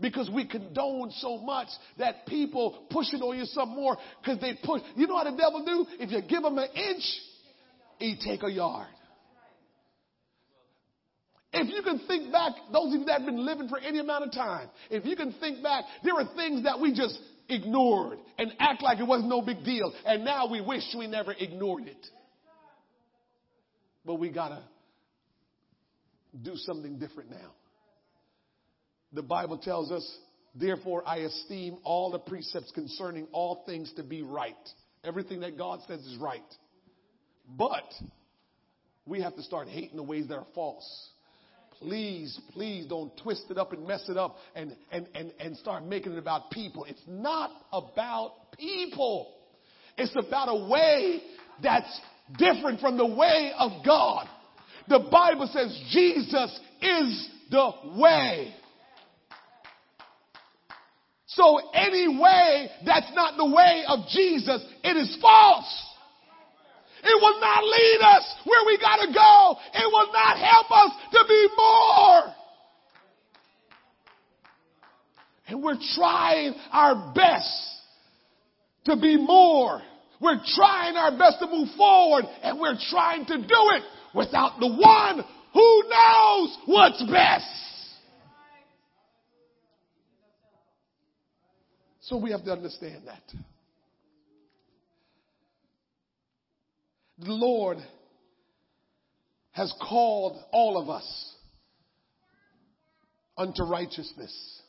Because 0.00 0.30
we 0.32 0.46
condone 0.48 1.10
so 1.18 1.38
much 1.38 1.68
that 1.98 2.26
people 2.26 2.86
push 2.90 3.06
it 3.12 3.20
on 3.20 3.36
you 3.36 3.44
some 3.44 3.68
more 3.68 3.96
because 4.20 4.40
they 4.40 4.54
push. 4.62 4.80
You 4.96 5.06
know 5.06 5.18
how 5.18 5.24
the 5.24 5.36
devil 5.36 5.64
do? 5.64 5.86
If 6.02 6.10
you 6.10 6.22
give 6.22 6.42
him 6.42 6.58
an 6.58 6.68
inch, 6.74 7.04
he 7.98 8.16
take 8.24 8.42
a 8.42 8.50
yard. 8.50 8.88
If 11.52 11.68
you 11.68 11.82
can 11.82 12.00
think 12.08 12.32
back, 12.32 12.52
those 12.72 12.94
of 12.94 13.00
you 13.00 13.04
that 13.04 13.20
have 13.20 13.26
been 13.26 13.44
living 13.44 13.68
for 13.68 13.78
any 13.78 13.98
amount 13.98 14.24
of 14.24 14.32
time, 14.32 14.68
if 14.90 15.04
you 15.04 15.14
can 15.14 15.34
think 15.38 15.62
back, 15.62 15.84
there 16.02 16.14
are 16.14 16.28
things 16.34 16.64
that 16.64 16.80
we 16.80 16.94
just 16.94 17.18
ignored 17.48 18.18
and 18.38 18.52
act 18.58 18.82
like 18.82 18.98
it 18.98 19.06
was 19.06 19.22
no 19.24 19.42
big 19.42 19.62
deal. 19.62 19.92
And 20.06 20.24
now 20.24 20.50
we 20.50 20.62
wish 20.62 20.82
we 20.98 21.06
never 21.06 21.32
ignored 21.32 21.86
it. 21.86 22.06
But 24.04 24.14
we 24.14 24.30
gotta 24.30 24.62
do 26.40 26.56
something 26.56 26.98
different 26.98 27.30
now. 27.30 27.52
The 29.12 29.22
Bible 29.22 29.58
tells 29.58 29.90
us, 29.92 30.18
therefore 30.54 31.02
I 31.06 31.18
esteem 31.18 31.78
all 31.84 32.10
the 32.10 32.18
precepts 32.18 32.70
concerning 32.72 33.26
all 33.32 33.62
things 33.66 33.92
to 33.96 34.02
be 34.02 34.22
right. 34.22 34.56
Everything 35.04 35.40
that 35.40 35.58
God 35.58 35.80
says 35.86 36.00
is 36.00 36.16
right. 36.16 36.40
But 37.56 37.84
we 39.06 39.20
have 39.20 39.36
to 39.36 39.42
start 39.42 39.68
hating 39.68 39.96
the 39.96 40.02
ways 40.02 40.28
that 40.28 40.36
are 40.36 40.46
false. 40.54 41.10
please, 41.80 42.38
please 42.52 42.86
don't 42.86 43.12
twist 43.22 43.44
it 43.50 43.58
up 43.58 43.72
and 43.72 43.86
mess 43.86 44.04
it 44.08 44.16
up 44.16 44.36
and, 44.54 44.74
and, 44.90 45.08
and, 45.14 45.32
and 45.40 45.56
start 45.56 45.84
making 45.84 46.12
it 46.12 46.18
about 46.18 46.50
people. 46.50 46.84
It's 46.84 47.02
not 47.06 47.50
about 47.72 48.52
people. 48.56 49.32
It's 49.98 50.14
about 50.16 50.46
a 50.46 50.68
way 50.70 51.20
that's 51.62 52.00
different 52.36 52.80
from 52.80 52.96
the 52.96 53.06
way 53.06 53.52
of 53.58 53.84
God. 53.84 54.26
The 54.88 55.00
Bible 55.10 55.48
says 55.52 55.78
Jesus 55.90 56.60
is 56.80 57.28
the 57.50 57.70
way. 57.96 58.54
So 61.26 61.60
any 61.72 62.08
way 62.08 62.68
that's 62.84 63.10
not 63.14 63.36
the 63.36 63.46
way 63.46 63.84
of 63.88 64.00
Jesus, 64.10 64.62
it 64.84 64.96
is 64.96 65.16
false. 65.20 65.88
It 67.04 67.20
will 67.20 67.40
not 67.40 67.64
lead 67.64 67.98
us 68.02 68.34
where 68.44 68.64
we 68.66 68.78
gotta 68.78 69.12
go. 69.12 69.56
It 69.74 69.86
will 69.86 70.12
not 70.12 70.36
help 70.38 70.70
us 70.70 70.92
to 71.12 71.24
be 71.26 71.48
more. 71.56 72.34
And 75.48 75.62
we're 75.62 75.80
trying 75.94 76.54
our 76.70 77.12
best 77.14 77.72
to 78.84 78.96
be 78.96 79.16
more. 79.16 79.82
We're 80.22 80.40
trying 80.54 80.96
our 80.96 81.10
best 81.18 81.40
to 81.40 81.48
move 81.48 81.68
forward 81.76 82.26
and 82.44 82.60
we're 82.60 82.78
trying 82.90 83.26
to 83.26 83.38
do 83.38 83.44
it 83.48 83.82
without 84.14 84.60
the 84.60 84.68
one 84.68 85.24
who 85.52 85.82
knows 85.88 86.58
what's 86.66 87.02
best. 87.10 87.44
So 92.02 92.18
we 92.18 92.30
have 92.30 92.44
to 92.44 92.52
understand 92.52 93.02
that. 93.06 93.22
The 97.18 97.32
Lord 97.32 97.78
has 99.50 99.74
called 99.80 100.36
all 100.52 100.80
of 100.80 100.88
us 100.88 101.34
unto 103.36 103.64
righteousness. 103.64 104.62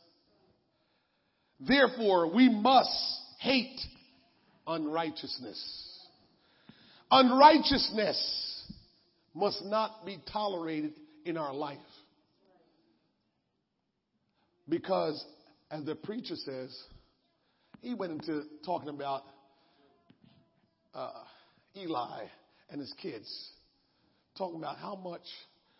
Therefore, 1.59 2.33
we 2.33 2.49
must 2.49 2.89
hate 3.39 3.79
unrighteousness. 4.67 5.99
Unrighteousness 7.11 8.71
must 9.33 9.63
not 9.65 10.05
be 10.05 10.17
tolerated 10.31 10.93
in 11.25 11.37
our 11.37 11.53
life. 11.53 11.77
Because, 14.69 15.23
as 15.69 15.83
the 15.83 15.95
preacher 15.95 16.35
says, 16.35 16.75
he 17.81 17.93
went 17.93 18.13
into 18.13 18.43
talking 18.65 18.89
about 18.89 19.23
uh, 20.93 21.11
Eli 21.75 22.25
and 22.69 22.79
his 22.79 22.93
kids, 23.01 23.51
talking 24.37 24.57
about 24.57 24.77
how 24.77 24.95
much 24.95 25.21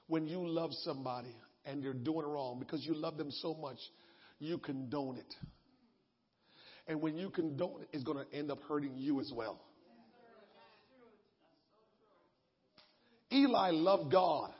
when 0.07 0.27
you 0.27 0.45
love 0.45 0.71
somebody 0.81 1.35
and 1.65 1.83
they're 1.83 1.93
doing 1.93 2.25
wrong 2.25 2.59
because 2.59 2.85
you 2.85 2.93
love 2.93 3.17
them 3.17 3.31
so 3.31 3.53
much, 3.53 3.77
you 4.39 4.57
condone 4.57 5.17
it. 5.17 5.35
And 6.87 7.01
when 7.01 7.17
you 7.17 7.29
condone 7.29 7.81
it, 7.81 7.89
it's 7.93 8.03
going 8.03 8.17
to 8.17 8.37
end 8.37 8.51
up 8.51 8.61
hurting 8.67 8.93
you 8.97 9.19
as 9.21 9.31
well. 9.33 9.59
Eli 13.31 13.71
loved 13.71 14.11
God, 14.11 14.51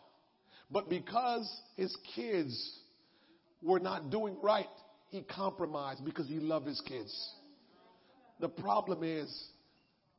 but 0.71 0.89
because 0.89 1.47
his 1.75 1.95
kids 2.15 2.79
were 3.61 3.79
not 3.79 4.09
doing 4.09 4.35
right, 4.41 4.65
he 5.09 5.21
compromised 5.21 6.03
because 6.03 6.27
he 6.27 6.39
loved 6.39 6.65
his 6.65 6.81
kids. 6.81 7.13
The 8.39 8.49
problem 8.49 9.03
is, 9.03 9.31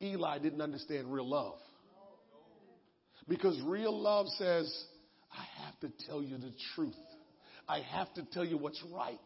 Eli 0.01 0.39
didn't 0.39 0.61
understand 0.61 1.11
real 1.11 1.27
love. 1.27 1.57
Because 3.27 3.59
real 3.65 3.99
love 3.99 4.27
says, 4.37 4.73
I 5.33 5.43
have 5.65 5.79
to 5.81 6.05
tell 6.07 6.23
you 6.23 6.37
the 6.37 6.53
truth. 6.75 6.95
I 7.67 7.79
have 7.79 8.13
to 8.13 8.23
tell 8.31 8.45
you 8.45 8.57
what's 8.57 8.81
right. 8.93 9.19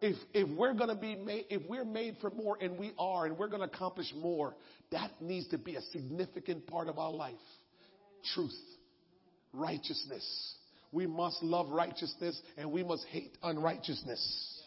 If, 0.00 0.16
if 0.32 0.48
we're 0.56 0.72
going 0.72 0.88
to 0.88 0.94
be 0.94 1.14
made, 1.14 1.44
if 1.50 1.62
we're 1.68 1.84
made 1.84 2.16
for 2.20 2.30
more 2.30 2.56
and 2.60 2.78
we 2.78 2.92
are, 2.98 3.26
and 3.26 3.36
we're 3.36 3.48
going 3.48 3.60
to 3.60 3.74
accomplish 3.74 4.12
more, 4.16 4.54
that 4.92 5.10
needs 5.20 5.48
to 5.48 5.58
be 5.58 5.76
a 5.76 5.82
significant 5.92 6.66
part 6.66 6.88
of 6.88 6.98
our 6.98 7.12
life. 7.12 7.34
Truth. 8.34 8.56
Righteousness. 9.52 10.54
We 10.92 11.06
must 11.06 11.42
love 11.42 11.68
righteousness 11.70 12.40
and 12.56 12.72
we 12.72 12.82
must 12.82 13.04
hate 13.06 13.36
unrighteousness 13.42 14.60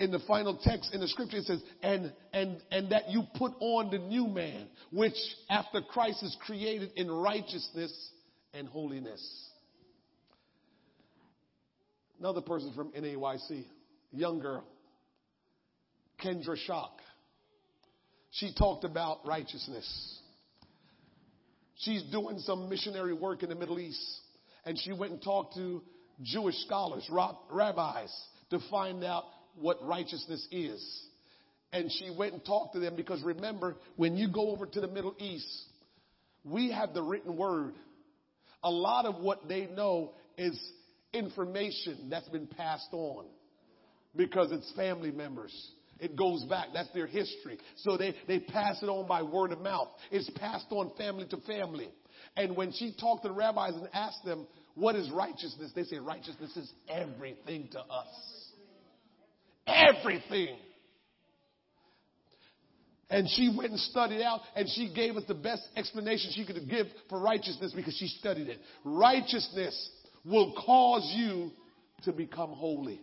in 0.00 0.12
the 0.12 0.20
final 0.20 0.58
text 0.62 0.94
in 0.94 1.00
the 1.00 1.08
scripture 1.08 1.38
it 1.38 1.44
says 1.44 1.60
and 1.82 2.12
and 2.32 2.62
and 2.70 2.92
that 2.92 3.10
you 3.10 3.22
put 3.36 3.52
on 3.60 3.90
the 3.90 3.98
new 3.98 4.26
man 4.28 4.68
which 4.92 5.16
after 5.50 5.80
christ 5.80 6.22
is 6.22 6.36
created 6.44 6.90
in 6.94 7.10
righteousness 7.10 7.92
and 8.54 8.68
holiness 8.68 9.20
another 12.20 12.40
person 12.40 12.72
from 12.74 12.92
nayc 12.92 13.64
young 14.12 14.38
girl 14.38 14.64
kendra 16.22 16.56
shock 16.56 17.00
she 18.30 18.52
talked 18.54 18.84
about 18.84 19.26
righteousness 19.26 20.20
she's 21.76 22.02
doing 22.04 22.38
some 22.38 22.68
missionary 22.68 23.14
work 23.14 23.42
in 23.42 23.48
the 23.48 23.54
middle 23.54 23.78
east 23.78 24.20
and 24.64 24.78
she 24.78 24.92
went 24.92 25.12
and 25.12 25.22
talked 25.22 25.54
to 25.54 25.82
jewish 26.22 26.56
scholars 26.64 27.08
rabbis 27.50 28.10
to 28.50 28.58
find 28.70 29.04
out 29.04 29.24
what 29.60 29.84
righteousness 29.84 30.46
is. 30.50 31.02
And 31.72 31.90
she 31.92 32.10
went 32.16 32.32
and 32.32 32.44
talked 32.44 32.74
to 32.74 32.80
them 32.80 32.96
because 32.96 33.22
remember, 33.22 33.76
when 33.96 34.16
you 34.16 34.28
go 34.30 34.50
over 34.50 34.66
to 34.66 34.80
the 34.80 34.88
Middle 34.88 35.14
East, 35.18 35.64
we 36.44 36.70
have 36.70 36.94
the 36.94 37.02
written 37.02 37.36
word. 37.36 37.74
A 38.62 38.70
lot 38.70 39.04
of 39.04 39.16
what 39.16 39.48
they 39.48 39.66
know 39.66 40.12
is 40.38 40.58
information 41.12 42.08
that's 42.10 42.28
been 42.28 42.46
passed 42.46 42.88
on 42.92 43.26
because 44.16 44.52
it's 44.52 44.70
family 44.74 45.10
members. 45.10 45.52
It 46.00 46.16
goes 46.16 46.44
back. 46.44 46.68
That's 46.72 46.92
their 46.92 47.06
history. 47.06 47.58
So 47.76 47.96
they, 47.96 48.14
they 48.26 48.38
pass 48.38 48.82
it 48.82 48.86
on 48.86 49.08
by 49.08 49.22
word 49.22 49.52
of 49.52 49.60
mouth. 49.60 49.88
It's 50.10 50.30
passed 50.30 50.66
on 50.70 50.92
family 50.96 51.26
to 51.30 51.38
family. 51.38 51.88
And 52.36 52.56
when 52.56 52.72
she 52.72 52.94
talked 52.98 53.22
to 53.22 53.28
the 53.28 53.34
rabbis 53.34 53.74
and 53.74 53.88
asked 53.92 54.24
them, 54.24 54.46
what 54.74 54.94
is 54.94 55.10
righteousness? 55.10 55.72
They 55.74 55.82
say 55.82 55.98
righteousness 55.98 56.56
is 56.56 56.72
everything 56.88 57.68
to 57.72 57.80
us. 57.80 58.52
Everything. 59.66 60.56
And 63.10 63.28
she 63.30 63.52
went 63.56 63.70
and 63.70 63.80
studied 63.80 64.22
out 64.22 64.40
and 64.54 64.68
she 64.68 64.92
gave 64.94 65.16
us 65.16 65.24
the 65.26 65.34
best 65.34 65.62
explanation 65.76 66.30
she 66.34 66.44
could 66.44 66.68
give 66.68 66.86
for 67.08 67.18
righteousness 67.18 67.72
because 67.74 67.96
she 67.96 68.06
studied 68.06 68.48
it. 68.48 68.60
Righteousness 68.84 69.90
will 70.24 70.54
cause 70.64 71.10
you 71.16 71.50
to 72.04 72.12
become 72.12 72.50
holy. 72.50 73.00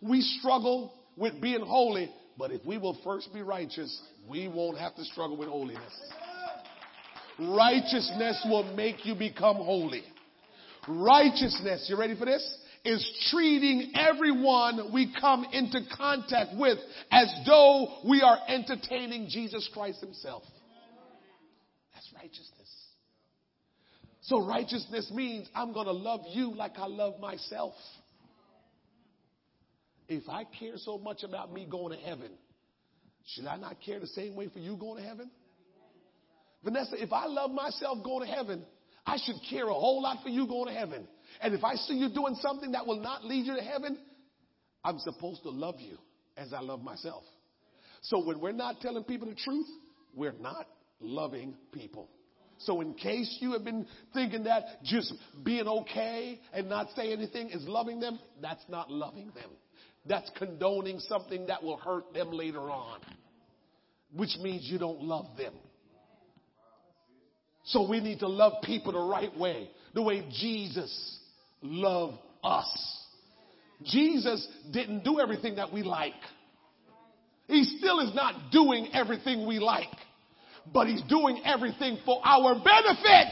We 0.00 0.22
struggle 0.22 0.92
with 1.16 1.40
being 1.40 1.60
holy, 1.60 2.10
but 2.38 2.50
if 2.50 2.64
we 2.64 2.78
will 2.78 2.98
first 3.04 3.32
be 3.32 3.42
righteous, 3.42 4.00
we 4.28 4.48
won't 4.48 4.78
have 4.78 4.94
to 4.96 5.04
struggle 5.04 5.36
with 5.36 5.48
holiness. 5.48 5.92
Righteousness 7.38 8.46
will 8.48 8.74
make 8.74 9.04
you 9.04 9.14
become 9.14 9.56
holy. 9.56 10.02
Righteousness, 10.88 11.86
you 11.88 11.98
ready 11.98 12.16
for 12.16 12.24
this? 12.24 12.58
is 12.84 13.28
treating 13.30 13.92
everyone 13.94 14.90
we 14.92 15.14
come 15.20 15.44
into 15.52 15.80
contact 15.96 16.56
with 16.56 16.78
as 17.10 17.32
though 17.46 17.98
we 18.08 18.22
are 18.22 18.38
entertaining 18.48 19.28
Jesus 19.28 19.68
Christ 19.72 20.00
himself. 20.00 20.42
That's 21.92 22.08
righteousness. 22.14 22.68
So 24.22 24.46
righteousness 24.46 25.10
means 25.14 25.48
I'm 25.54 25.72
going 25.72 25.86
to 25.86 25.92
love 25.92 26.20
you 26.30 26.54
like 26.54 26.78
I 26.78 26.86
love 26.86 27.20
myself. 27.20 27.74
If 30.10 30.28
I 30.28 30.42
care 30.42 30.72
so 30.74 30.98
much 30.98 31.22
about 31.22 31.52
me 31.52 31.68
going 31.70 31.96
to 31.96 32.04
heaven, 32.04 32.32
should 33.26 33.46
I 33.46 33.56
not 33.56 33.76
care 33.80 34.00
the 34.00 34.08
same 34.08 34.34
way 34.34 34.48
for 34.48 34.58
you 34.58 34.76
going 34.76 35.00
to 35.00 35.08
heaven? 35.08 35.30
Vanessa, 36.64 37.00
if 37.00 37.12
I 37.12 37.26
love 37.26 37.52
myself 37.52 38.02
going 38.04 38.26
to 38.26 38.34
heaven, 38.34 38.64
I 39.06 39.18
should 39.24 39.36
care 39.48 39.68
a 39.68 39.72
whole 39.72 40.02
lot 40.02 40.18
for 40.24 40.28
you 40.28 40.48
going 40.48 40.66
to 40.66 40.78
heaven. 40.78 41.06
And 41.40 41.54
if 41.54 41.62
I 41.62 41.76
see 41.76 41.94
you 41.94 42.08
doing 42.12 42.34
something 42.40 42.72
that 42.72 42.88
will 42.88 43.00
not 43.00 43.24
lead 43.24 43.46
you 43.46 43.54
to 43.54 43.62
heaven, 43.62 43.98
I'm 44.82 44.98
supposed 44.98 45.44
to 45.44 45.50
love 45.50 45.76
you 45.78 45.96
as 46.36 46.52
I 46.52 46.60
love 46.60 46.82
myself. 46.82 47.22
So 48.02 48.24
when 48.24 48.40
we're 48.40 48.50
not 48.50 48.80
telling 48.80 49.04
people 49.04 49.28
the 49.28 49.36
truth, 49.36 49.68
we're 50.12 50.32
not 50.32 50.66
loving 50.98 51.54
people. 51.72 52.10
So 52.58 52.80
in 52.80 52.94
case 52.94 53.38
you 53.40 53.52
have 53.52 53.64
been 53.64 53.86
thinking 54.12 54.42
that 54.44 54.82
just 54.82 55.14
being 55.44 55.68
okay 55.68 56.40
and 56.52 56.68
not 56.68 56.88
saying 56.96 57.12
anything 57.12 57.50
is 57.50 57.62
loving 57.68 58.00
them, 58.00 58.18
that's 58.42 58.64
not 58.68 58.90
loving 58.90 59.30
them. 59.36 59.50
That's 60.06 60.30
condoning 60.36 60.98
something 61.00 61.46
that 61.46 61.62
will 61.62 61.76
hurt 61.76 62.12
them 62.14 62.32
later 62.32 62.60
on, 62.60 63.00
which 64.14 64.36
means 64.40 64.62
you 64.64 64.78
don't 64.78 65.02
love 65.02 65.26
them. 65.36 65.52
So 67.64 67.88
we 67.88 68.00
need 68.00 68.20
to 68.20 68.28
love 68.28 68.62
people 68.62 68.92
the 68.92 68.98
right 68.98 69.36
way, 69.38 69.70
the 69.94 70.02
way 70.02 70.26
Jesus 70.40 71.18
loved 71.62 72.18
us. 72.42 72.96
Jesus 73.84 74.46
didn't 74.72 75.04
do 75.04 75.20
everything 75.20 75.56
that 75.56 75.72
we 75.72 75.82
like. 75.82 76.12
He 77.46 77.64
still 77.64 78.00
is 78.00 78.14
not 78.14 78.50
doing 78.52 78.88
everything 78.92 79.46
we 79.46 79.58
like, 79.58 79.88
but 80.72 80.86
he's 80.86 81.02
doing 81.02 81.42
everything 81.44 81.98
for 82.04 82.20
our 82.24 82.54
benefit. 82.54 83.28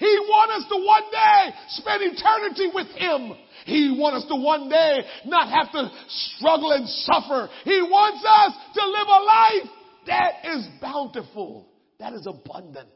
He 0.00 0.18
wants 0.28 0.64
us 0.64 0.70
to 0.70 0.76
one 0.82 1.02
day 1.12 1.56
spend 1.68 2.02
eternity 2.02 2.70
with 2.72 2.86
Him. 2.96 3.36
He 3.66 3.94
wants 3.98 4.24
us 4.24 4.28
to 4.30 4.36
one 4.36 4.70
day 4.70 5.00
not 5.26 5.50
have 5.50 5.70
to 5.72 5.90
struggle 6.08 6.72
and 6.72 6.88
suffer. 6.88 7.50
He 7.64 7.82
wants 7.82 8.24
us 8.26 8.54
to 8.76 8.86
live 8.88 9.06
a 9.06 9.22
life 9.22 9.70
that 10.06 10.56
is 10.56 10.66
bountiful, 10.80 11.68
that 11.98 12.14
is 12.14 12.26
abundant. 12.26 12.88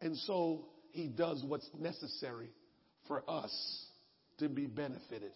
And 0.00 0.16
so 0.16 0.66
He 0.92 1.08
does 1.08 1.42
what's 1.44 1.68
necessary 1.76 2.50
for 3.08 3.28
us 3.28 3.52
to 4.38 4.48
be 4.48 4.66
benefited. 4.66 5.32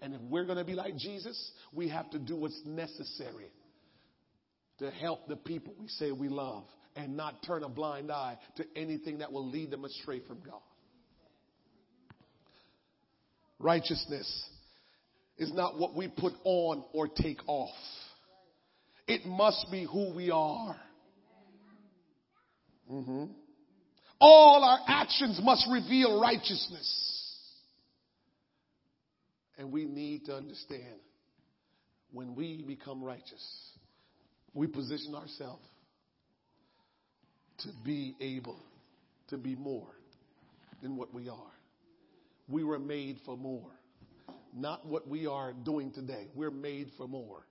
And 0.00 0.14
if 0.14 0.20
we're 0.20 0.44
going 0.44 0.58
to 0.58 0.64
be 0.64 0.74
like 0.74 0.96
Jesus, 0.96 1.50
we 1.72 1.88
have 1.88 2.08
to 2.10 2.20
do 2.20 2.36
what's 2.36 2.60
necessary 2.64 3.50
to 4.78 4.88
help 4.92 5.26
the 5.26 5.36
people 5.36 5.74
we 5.80 5.88
say 5.88 6.12
we 6.12 6.28
love 6.28 6.64
and 6.96 7.16
not 7.16 7.42
turn 7.42 7.62
a 7.62 7.68
blind 7.68 8.10
eye 8.10 8.38
to 8.56 8.64
anything 8.76 9.18
that 9.18 9.32
will 9.32 9.48
lead 9.48 9.70
them 9.70 9.84
astray 9.84 10.20
from 10.26 10.40
God. 10.40 10.60
Righteousness 13.58 14.48
is 15.36 15.52
not 15.52 15.78
what 15.78 15.94
we 15.94 16.08
put 16.08 16.32
on 16.44 16.84
or 16.92 17.08
take 17.08 17.40
off. 17.46 17.74
It 19.06 19.26
must 19.26 19.66
be 19.70 19.84
who 19.84 20.14
we 20.14 20.30
are. 20.30 20.76
hmm 22.88 23.24
All 24.20 24.64
our 24.64 24.78
actions 24.86 25.40
must 25.42 25.66
reveal 25.70 26.20
righteousness. 26.20 27.06
And 29.58 29.72
we 29.72 29.84
need 29.84 30.24
to 30.26 30.34
understand 30.34 31.00
when 32.12 32.34
we 32.34 32.62
become 32.66 33.02
righteous, 33.02 33.44
we 34.54 34.66
position 34.66 35.14
ourselves 35.14 35.64
to 37.62 37.68
be 37.84 38.14
able 38.20 38.58
to 39.28 39.38
be 39.38 39.54
more 39.54 39.88
than 40.82 40.96
what 40.96 41.12
we 41.12 41.28
are. 41.28 41.52
We 42.48 42.64
were 42.64 42.78
made 42.78 43.18
for 43.24 43.36
more, 43.36 43.70
not 44.54 44.86
what 44.86 45.06
we 45.06 45.26
are 45.26 45.52
doing 45.52 45.92
today. 45.92 46.26
We're 46.34 46.50
made 46.50 46.88
for 46.96 47.06
more. 47.06 47.46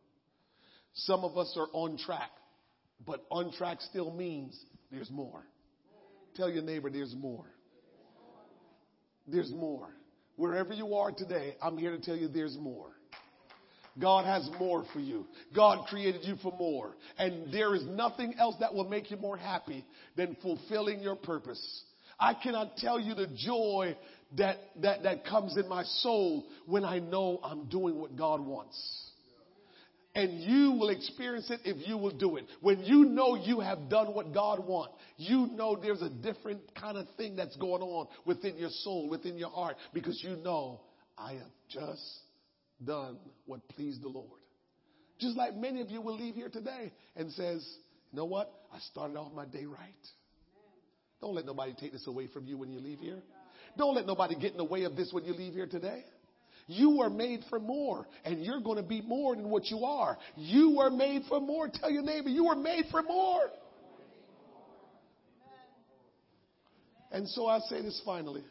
Some 0.93 1.23
of 1.23 1.37
us 1.37 1.55
are 1.57 1.67
on 1.73 1.97
track, 1.97 2.31
but 3.05 3.23
on 3.31 3.51
track 3.53 3.81
still 3.81 4.11
means 4.11 4.59
there's 4.91 5.09
more. 5.09 5.43
Tell 6.35 6.49
your 6.49 6.63
neighbor 6.63 6.89
there's 6.89 7.15
more. 7.15 7.45
There's 9.27 9.51
more. 9.51 9.89
Wherever 10.35 10.73
you 10.73 10.95
are 10.95 11.11
today, 11.11 11.55
I'm 11.61 11.77
here 11.77 11.91
to 11.91 12.01
tell 12.01 12.15
you 12.15 12.27
there's 12.27 12.57
more. 12.57 12.91
God 13.99 14.25
has 14.25 14.49
more 14.59 14.85
for 14.93 14.99
you. 14.99 15.25
God 15.55 15.87
created 15.87 16.21
you 16.23 16.35
for 16.41 16.53
more. 16.57 16.95
And 17.17 17.53
there 17.53 17.75
is 17.75 17.83
nothing 17.85 18.35
else 18.37 18.55
that 18.59 18.73
will 18.73 18.87
make 18.87 19.11
you 19.11 19.17
more 19.17 19.37
happy 19.37 19.85
than 20.15 20.37
fulfilling 20.41 21.01
your 21.01 21.15
purpose. 21.15 21.83
I 22.19 22.33
cannot 22.33 22.77
tell 22.77 22.99
you 22.99 23.15
the 23.15 23.27
joy 23.27 23.95
that, 24.37 24.57
that, 24.81 25.03
that 25.03 25.25
comes 25.25 25.57
in 25.57 25.67
my 25.67 25.83
soul 25.83 26.45
when 26.65 26.83
I 26.83 26.99
know 26.99 27.39
I'm 27.43 27.65
doing 27.69 27.95
what 27.97 28.15
God 28.15 28.41
wants. 28.41 29.05
And 30.15 30.41
you 30.41 30.71
will 30.71 30.89
experience 30.89 31.49
it 31.51 31.61
if 31.63 31.87
you 31.87 31.97
will 31.97 32.17
do 32.17 32.37
it. 32.37 32.45
When 32.61 32.79
you 32.83 33.05
know 33.05 33.35
you 33.35 33.59
have 33.59 33.89
done 33.89 34.07
what 34.13 34.33
God 34.33 34.65
wants, 34.67 34.95
you 35.17 35.47
know 35.53 35.79
there's 35.81 36.01
a 36.01 36.09
different 36.09 36.61
kind 36.75 36.97
of 36.97 37.07
thing 37.15 37.35
that's 37.35 37.55
going 37.57 37.81
on 37.81 38.07
within 38.25 38.57
your 38.57 38.71
soul, 38.71 39.07
within 39.07 39.37
your 39.37 39.51
heart, 39.51 39.75
because 39.93 40.21
you 40.23 40.35
know 40.37 40.81
I 41.17 41.33
have 41.33 41.51
just 41.69 42.01
done 42.85 43.17
what 43.45 43.67
pleased 43.69 44.01
the 44.01 44.09
Lord. 44.09 44.39
Just 45.19 45.35
like 45.35 45.55
many 45.55 45.81
of 45.81 45.89
you 45.89 46.01
will 46.01 46.17
leave 46.17 46.35
here 46.35 46.49
today 46.49 46.91
and 47.15 47.31
says, 47.31 47.67
you 48.11 48.17
know 48.17 48.25
what? 48.25 48.51
I 48.73 48.79
started 48.91 49.17
off 49.17 49.33
my 49.33 49.45
day 49.45 49.65
right. 49.65 50.07
Don't 51.21 51.35
let 51.35 51.45
nobody 51.45 51.73
take 51.77 51.91
this 51.91 52.07
away 52.07 52.27
from 52.27 52.45
you 52.45 52.57
when 52.57 52.71
you 52.71 52.79
leave 52.79 52.99
here. 52.99 53.21
Don't 53.77 53.95
let 53.95 54.05
nobody 54.05 54.35
get 54.35 54.51
in 54.51 54.57
the 54.57 54.63
way 54.63 54.83
of 54.83 54.95
this 54.95 55.11
when 55.11 55.25
you 55.25 55.33
leave 55.33 55.53
here 55.53 55.67
today. 55.67 56.03
You 56.67 56.97
were 56.97 57.09
made 57.09 57.41
for 57.49 57.59
more, 57.59 58.07
and 58.23 58.43
you're 58.43 58.61
going 58.61 58.77
to 58.77 58.87
be 58.87 59.01
more 59.01 59.35
than 59.35 59.49
what 59.49 59.65
you 59.71 59.83
are. 59.85 60.17
You 60.35 60.77
were 60.77 60.91
made 60.91 61.23
for 61.27 61.41
more. 61.41 61.67
Tell 61.67 61.89
your 61.89 62.03
neighbor, 62.03 62.29
you 62.29 62.45
were 62.45 62.55
made 62.55 62.85
for 62.91 63.01
more. 63.01 63.49
And 67.11 67.27
so 67.29 67.47
I 67.47 67.59
say 67.61 67.81
this 67.81 67.99
finally. 68.05 68.43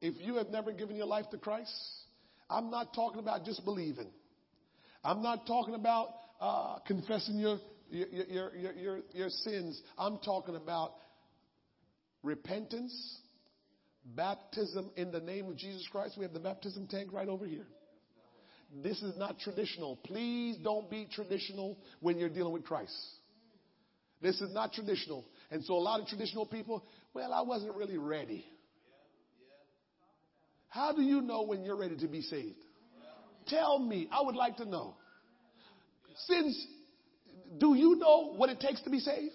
If 0.00 0.14
you 0.18 0.36
have 0.36 0.48
never 0.48 0.72
given 0.72 0.94
your 0.94 1.06
life 1.06 1.24
to 1.30 1.38
Christ, 1.38 1.72
I'm 2.48 2.70
not 2.70 2.94
talking 2.94 3.20
about 3.20 3.44
just 3.44 3.64
believing. 3.64 4.08
I'm 5.02 5.22
not 5.22 5.46
talking 5.46 5.74
about 5.74 6.08
uh, 6.40 6.78
confessing 6.86 7.38
your 7.38 7.58
your, 7.90 8.08
your, 8.08 8.56
your, 8.56 8.72
your, 8.72 8.98
your 9.12 9.28
sins. 9.28 9.80
I'm 9.96 10.18
talking 10.18 10.56
about 10.56 10.94
repentance, 12.22 13.18
baptism 14.04 14.90
in 14.96 15.12
the 15.12 15.20
name 15.20 15.46
of 15.46 15.56
Jesus 15.56 15.86
Christ. 15.90 16.16
We 16.16 16.24
have 16.24 16.32
the 16.32 16.40
baptism 16.40 16.86
tank 16.88 17.12
right 17.12 17.28
over 17.28 17.46
here. 17.46 17.66
This 18.82 19.00
is 19.02 19.16
not 19.16 19.38
traditional. 19.38 19.96
Please 20.04 20.56
don't 20.56 20.90
be 20.90 21.06
traditional 21.12 21.78
when 22.00 22.18
you're 22.18 22.28
dealing 22.28 22.52
with 22.52 22.64
Christ. 22.64 22.92
This 24.20 24.40
is 24.40 24.52
not 24.52 24.72
traditional. 24.72 25.24
And 25.50 25.62
so 25.64 25.74
a 25.74 25.78
lot 25.78 26.00
of 26.00 26.06
traditional 26.08 26.46
people, 26.46 26.84
well, 27.12 27.32
I 27.32 27.42
wasn't 27.42 27.76
really 27.76 27.98
ready. 27.98 28.44
How 30.74 30.90
do 30.90 31.02
you 31.02 31.20
know 31.20 31.42
when 31.42 31.62
you're 31.62 31.76
ready 31.76 31.96
to 31.98 32.08
be 32.08 32.20
saved? 32.20 32.56
Tell 33.46 33.78
me. 33.78 34.08
I 34.10 34.22
would 34.22 34.34
like 34.34 34.56
to 34.56 34.64
know. 34.64 34.96
Since, 36.26 36.66
do 37.58 37.74
you 37.74 37.94
know 37.94 38.34
what 38.34 38.50
it 38.50 38.58
takes 38.58 38.82
to 38.82 38.90
be 38.90 38.98
saved? 38.98 39.34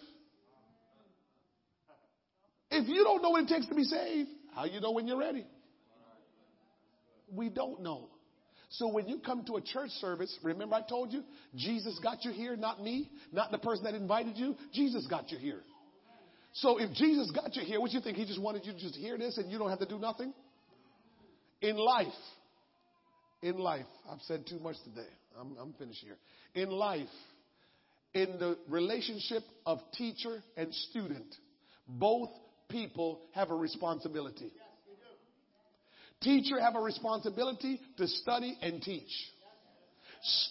If 2.70 2.90
you 2.90 3.06
don't 3.06 3.22
know 3.22 3.30
what 3.30 3.44
it 3.44 3.48
takes 3.48 3.68
to 3.68 3.74
be 3.74 3.86
saved, 3.86 4.28
how 4.54 4.66
you 4.66 4.82
know 4.82 4.92
when 4.92 5.08
you're 5.08 5.18
ready? 5.18 5.46
We 7.34 7.48
don't 7.48 7.84
know. 7.84 8.10
So 8.72 8.90
when 8.90 9.08
you 9.08 9.20
come 9.20 9.46
to 9.46 9.56
a 9.56 9.62
church 9.62 9.92
service, 10.02 10.38
remember 10.44 10.76
I 10.76 10.82
told 10.82 11.14
you, 11.14 11.24
Jesus 11.56 11.98
got 12.04 12.26
you 12.26 12.32
here, 12.32 12.58
not 12.58 12.84
me, 12.84 13.10
not 13.32 13.52
the 13.52 13.60
person 13.60 13.86
that 13.86 13.94
invited 13.94 14.36
you. 14.36 14.58
Jesus 14.74 15.08
got 15.08 15.32
you 15.32 15.38
here. 15.38 15.62
So 16.52 16.80
if 16.80 16.92
Jesus 16.94 17.32
got 17.32 17.56
you 17.56 17.64
here, 17.64 17.80
what 17.80 17.92
you 17.92 18.02
think? 18.02 18.18
He 18.18 18.26
just 18.26 18.42
wanted 18.42 18.66
you 18.66 18.74
to 18.74 18.80
just 18.80 18.96
hear 18.96 19.18
this 19.18 19.38
and 19.38 19.50
you 19.50 19.58
don't 19.58 19.70
have 19.70 19.80
to 19.80 19.88
do 19.88 20.00
nothing? 20.00 20.34
In 21.62 21.76
life, 21.76 22.08
in 23.42 23.58
life, 23.58 23.86
I've 24.10 24.22
said 24.22 24.46
too 24.48 24.60
much 24.60 24.78
today. 24.84 25.10
I'm, 25.40 25.56
I'm 25.60 25.74
finished 25.74 26.04
here. 26.04 26.18
In 26.56 26.70
life, 26.70 27.08
in 28.14 28.38
the 28.40 28.58
relationship 28.68 29.44
of 29.66 29.80
teacher 29.94 30.42
and 30.58 30.74
student, 30.74 31.36
both 31.88 32.30
people 32.70 33.22
have 33.34 33.52
a 33.52 33.56
responsibility. 33.56 34.52
Teacher 36.22 36.60
have 36.60 36.76
a 36.76 36.80
responsibility 36.80 37.80
to 37.98 38.08
study 38.08 38.58
and 38.62 38.82
teach. 38.82 39.12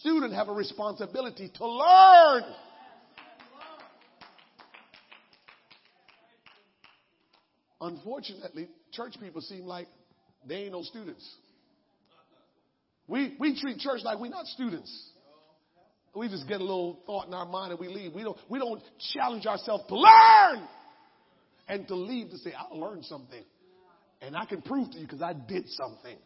Student 0.01 0.33
have 0.35 0.49
a 0.49 0.53
responsibility 0.53 1.51
to 1.55 1.67
learn. 1.67 2.43
Unfortunately, 7.81 8.69
church 8.93 9.15
people 9.21 9.41
seem 9.41 9.65
like 9.65 9.87
they 10.47 10.57
ain't 10.57 10.73
no 10.73 10.83
students. 10.83 11.27
We, 13.07 13.37
we 13.39 13.59
treat 13.59 13.79
church 13.79 14.01
like 14.05 14.19
we're 14.19 14.31
not 14.31 14.47
students. 14.47 15.11
We 16.15 16.29
just 16.29 16.49
get 16.49 16.61
a 16.61 16.65
little 16.65 17.01
thought 17.07 17.27
in 17.27 17.35
our 17.35 17.47
mind 17.47 17.73
and 17.73 17.81
we 17.81 17.89
leave. 17.89 18.13
We 18.13 18.23
don't, 18.23 18.37
we 18.49 18.59
don't 18.59 18.83
challenge 19.15 19.47
ourselves 19.47 19.85
to 19.89 19.95
learn 19.95 20.69
and 21.69 21.87
to 21.89 21.95
leave 21.95 22.31
to 22.31 22.39
say, 22.39 22.53
I 22.53 22.75
learned 22.75 23.05
something. 23.05 23.45
And 24.21 24.37
I 24.37 24.45
can 24.47 24.63
prove 24.63 24.91
to 24.91 24.99
you 24.99 25.07
because 25.07 25.23
I 25.23 25.33
did 25.33 25.69
something. 25.69 26.17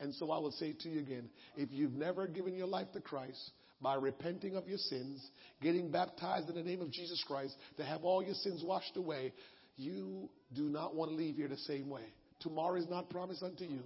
And 0.00 0.14
so 0.14 0.30
I 0.30 0.38
will 0.38 0.52
say 0.52 0.74
to 0.80 0.88
you 0.88 1.00
again, 1.00 1.28
if 1.56 1.68
you've 1.70 1.92
never 1.92 2.26
given 2.26 2.54
your 2.54 2.66
life 2.66 2.88
to 2.94 3.00
Christ 3.00 3.52
by 3.80 3.94
repenting 3.94 4.56
of 4.56 4.66
your 4.66 4.78
sins, 4.78 5.24
getting 5.62 5.90
baptized 5.90 6.48
in 6.48 6.54
the 6.54 6.62
name 6.62 6.80
of 6.80 6.90
Jesus 6.90 7.22
Christ 7.26 7.54
to 7.76 7.84
have 7.84 8.02
all 8.02 8.22
your 8.22 8.34
sins 8.34 8.62
washed 8.64 8.96
away, 8.96 9.32
you 9.76 10.28
do 10.54 10.64
not 10.64 10.94
want 10.94 11.10
to 11.10 11.16
leave 11.16 11.36
here 11.36 11.48
the 11.48 11.56
same 11.58 11.88
way. 11.88 12.02
Tomorrow 12.40 12.76
is 12.76 12.88
not 12.88 13.10
promised 13.10 13.42
unto 13.42 13.64
you. 13.64 13.80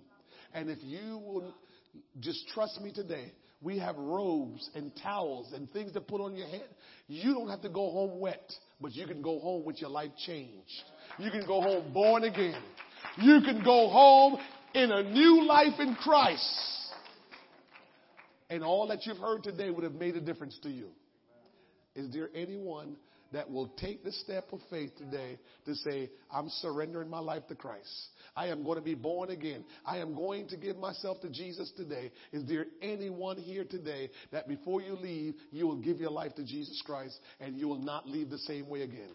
And 0.52 0.70
if 0.70 0.78
you 0.82 1.18
will 1.24 1.54
just 2.20 2.48
trust 2.48 2.80
me 2.80 2.92
today, 2.92 3.32
we 3.60 3.78
have 3.78 3.96
robes 3.96 4.68
and 4.74 4.92
towels 5.02 5.52
and 5.52 5.70
things 5.72 5.92
to 5.92 6.00
put 6.00 6.20
on 6.20 6.36
your 6.36 6.46
head. 6.46 6.68
You 7.08 7.34
don't 7.34 7.48
have 7.48 7.62
to 7.62 7.68
go 7.68 7.90
home 7.90 8.20
wet, 8.20 8.52
but 8.80 8.92
you 8.92 9.06
can 9.06 9.22
go 9.22 9.38
home 9.38 9.64
with 9.64 9.80
your 9.80 9.90
life 9.90 10.10
changed. 10.26 10.82
You 11.18 11.30
can 11.30 11.46
go 11.46 11.60
home 11.60 11.92
born 11.92 12.24
again. 12.24 12.60
You 13.18 13.40
can 13.40 13.62
go 13.64 13.88
home 13.88 14.38
in 14.74 14.90
a 14.90 15.02
new 15.02 15.44
life 15.44 15.78
in 15.78 15.94
Christ. 15.94 16.60
And 18.50 18.62
all 18.62 18.88
that 18.88 19.06
you've 19.06 19.18
heard 19.18 19.42
today 19.42 19.70
would 19.70 19.84
have 19.84 19.94
made 19.94 20.16
a 20.16 20.20
difference 20.20 20.58
to 20.62 20.68
you. 20.68 20.88
Is 21.94 22.12
there 22.12 22.28
anyone 22.34 22.96
that 23.34 23.50
will 23.50 23.68
take 23.76 24.04
the 24.04 24.12
step 24.12 24.46
of 24.52 24.60
faith 24.70 24.96
today 24.96 25.38
to 25.66 25.74
say, 25.74 26.08
I'm 26.30 26.48
surrendering 26.48 27.10
my 27.10 27.18
life 27.18 27.46
to 27.48 27.56
Christ. 27.56 27.90
I 28.36 28.46
am 28.46 28.62
going 28.62 28.78
to 28.78 28.84
be 28.84 28.94
born 28.94 29.30
again. 29.30 29.64
I 29.84 29.98
am 29.98 30.14
going 30.14 30.48
to 30.48 30.56
give 30.56 30.76
myself 30.76 31.20
to 31.22 31.28
Jesus 31.28 31.72
today. 31.76 32.12
Is 32.32 32.48
there 32.48 32.66
anyone 32.80 33.36
here 33.36 33.64
today 33.64 34.10
that 34.30 34.48
before 34.48 34.80
you 34.82 34.94
leave, 34.94 35.34
you 35.50 35.66
will 35.66 35.80
give 35.80 35.98
your 35.98 36.10
life 36.10 36.34
to 36.36 36.44
Jesus 36.44 36.80
Christ 36.86 37.18
and 37.40 37.58
you 37.58 37.66
will 37.66 37.78
not 37.78 38.08
leave 38.08 38.30
the 38.30 38.38
same 38.38 38.68
way 38.68 38.82
again? 38.82 39.10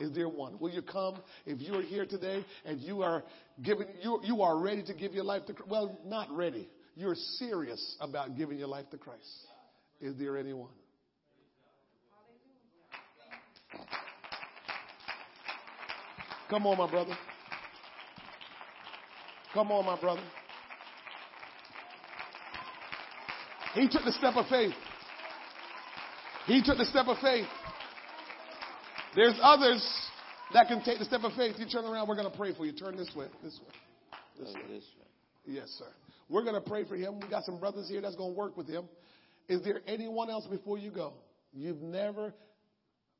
Is 0.00 0.12
there 0.12 0.28
one? 0.28 0.58
Will 0.58 0.70
you 0.70 0.82
come 0.82 1.22
if 1.46 1.60
you 1.60 1.74
are 1.74 1.82
here 1.82 2.06
today 2.06 2.44
and 2.64 2.80
you 2.80 3.02
are 3.02 3.22
giving 3.62 3.86
you 4.02 4.20
you 4.24 4.42
are 4.42 4.58
ready 4.58 4.82
to 4.84 4.94
give 4.94 5.12
your 5.12 5.24
life 5.24 5.46
to 5.46 5.54
Christ? 5.54 5.70
Well, 5.70 6.00
not 6.04 6.30
ready. 6.34 6.68
You're 6.96 7.14
serious 7.14 7.96
about 8.00 8.36
giving 8.36 8.58
your 8.58 8.68
life 8.68 8.88
to 8.90 8.98
Christ. 8.98 9.28
Is 10.00 10.16
there 10.18 10.36
anyone? 10.36 10.70
Come 16.50 16.66
on, 16.66 16.76
my 16.76 16.90
brother. 16.90 17.16
Come 19.54 19.72
on, 19.72 19.86
my 19.86 19.98
brother. 19.98 20.22
He 23.74 23.88
took 23.88 24.04
the 24.04 24.12
step 24.12 24.34
of 24.36 24.46
faith. 24.48 24.74
He 26.46 26.62
took 26.62 26.76
the 26.76 26.84
step 26.84 27.06
of 27.06 27.18
faith. 27.18 27.46
There's 29.14 29.38
others 29.42 29.82
that 30.52 30.68
can 30.68 30.82
take 30.82 30.98
the 30.98 31.04
step 31.04 31.22
of 31.24 31.32
faith. 31.34 31.56
You 31.58 31.66
turn 31.66 31.84
around, 31.84 32.08
we're 32.08 32.16
going 32.16 32.30
to 32.30 32.36
pray 32.36 32.54
for 32.54 32.66
you. 32.66 32.72
Turn 32.72 32.96
this 32.96 33.10
way. 33.14 33.26
This 33.42 33.58
way. 33.60 33.72
This 34.38 34.54
way. 34.54 35.06
Yes, 35.46 35.68
sir. 35.78 35.88
We're 36.28 36.42
going 36.44 36.54
to 36.54 36.68
pray 36.68 36.84
for 36.84 36.96
him. 36.96 37.20
We 37.20 37.28
got 37.28 37.44
some 37.44 37.58
brothers 37.58 37.88
here 37.88 38.00
that's 38.00 38.16
going 38.16 38.32
to 38.32 38.38
work 38.38 38.56
with 38.56 38.68
him. 38.68 38.84
Is 39.48 39.62
there 39.62 39.80
anyone 39.86 40.30
else 40.30 40.46
before 40.46 40.78
you 40.78 40.90
go? 40.90 41.14
You've 41.52 41.82
never 41.82 42.32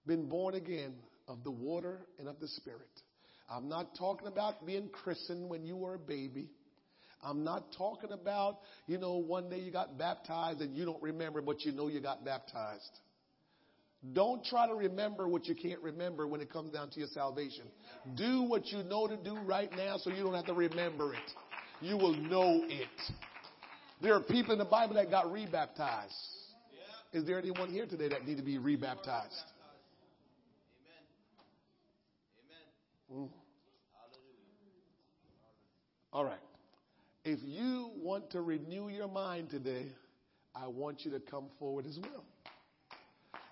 been 0.07 0.29
born 0.29 0.55
again 0.55 0.95
of 1.29 1.45
the 1.45 1.51
water 1.51 2.01
and 2.19 2.29
of 2.29 2.41
the 2.41 2.49
spirit. 2.49 2.81
I'm 3.51 3.69
not 3.69 3.95
talking 3.99 4.29
about 4.29 4.67
being 4.67 4.89
christened 4.89 5.49
when 5.49 5.65
you 5.65 5.77
were 5.77 5.95
a 5.95 5.99
baby. 5.99 6.49
I'm 7.23 7.45
not 7.45 7.73
talking 7.77 8.11
about, 8.11 8.59
you 8.87 8.99
know, 8.99 9.17
one 9.17 9.49
day 9.49 9.61
you 9.61 9.71
got 9.71 9.97
baptized 9.97 10.61
and 10.61 10.77
you 10.77 10.85
don't 10.85 11.03
remember, 11.03 11.41
but 11.41 11.65
you 11.65 11.73
know 11.73 11.89
you 11.89 12.01
got 12.01 12.25
baptized. 12.25 12.99
Don't 14.13 14.45
try 14.45 14.67
to 14.67 14.75
remember 14.75 15.29
what 15.29 15.47
you 15.47 15.55
can't 15.55 15.81
remember 15.81 16.27
when 16.27 16.41
it 16.41 16.53
comes 16.53 16.73
down 16.73 16.91
to 16.91 16.99
your 16.99 17.09
salvation. 17.09 17.65
Do 18.17 18.43
what 18.43 18.67
you 18.67 18.83
know 18.83 19.07
to 19.07 19.17
do 19.17 19.37
right 19.45 19.71
now 19.77 19.97
so 19.99 20.11
you 20.11 20.25
don't 20.25 20.35
have 20.35 20.47
to 20.47 20.55
remember 20.55 21.15
it. 21.15 21.21
You 21.81 21.97
will 21.97 22.15
know 22.15 22.65
it. 22.69 22.89
There 24.01 24.15
are 24.15 24.21
people 24.21 24.53
in 24.53 24.59
the 24.59 24.65
Bible 24.65 24.95
that 24.95 25.09
got 25.09 25.31
rebaptized. 25.31 26.13
Is 27.13 27.25
there 27.25 27.39
anyone 27.39 27.71
here 27.71 27.87
today 27.87 28.09
that 28.09 28.27
need 28.27 28.39
to 28.39 28.43
be 28.43 28.59
rebaptized? 28.59 29.52
Mm. 33.13 33.29
All 36.13 36.25
right. 36.25 36.39
If 37.25 37.39
you 37.43 37.91
want 38.03 38.31
to 38.31 38.41
renew 38.41 38.89
your 38.89 39.09
mind 39.09 39.51
today, 39.51 39.87
I 40.55 40.67
want 40.67 41.05
you 41.05 41.11
to 41.13 41.21
come 41.21 41.47
forward 41.59 41.87
as 41.87 41.99
well. 42.03 42.25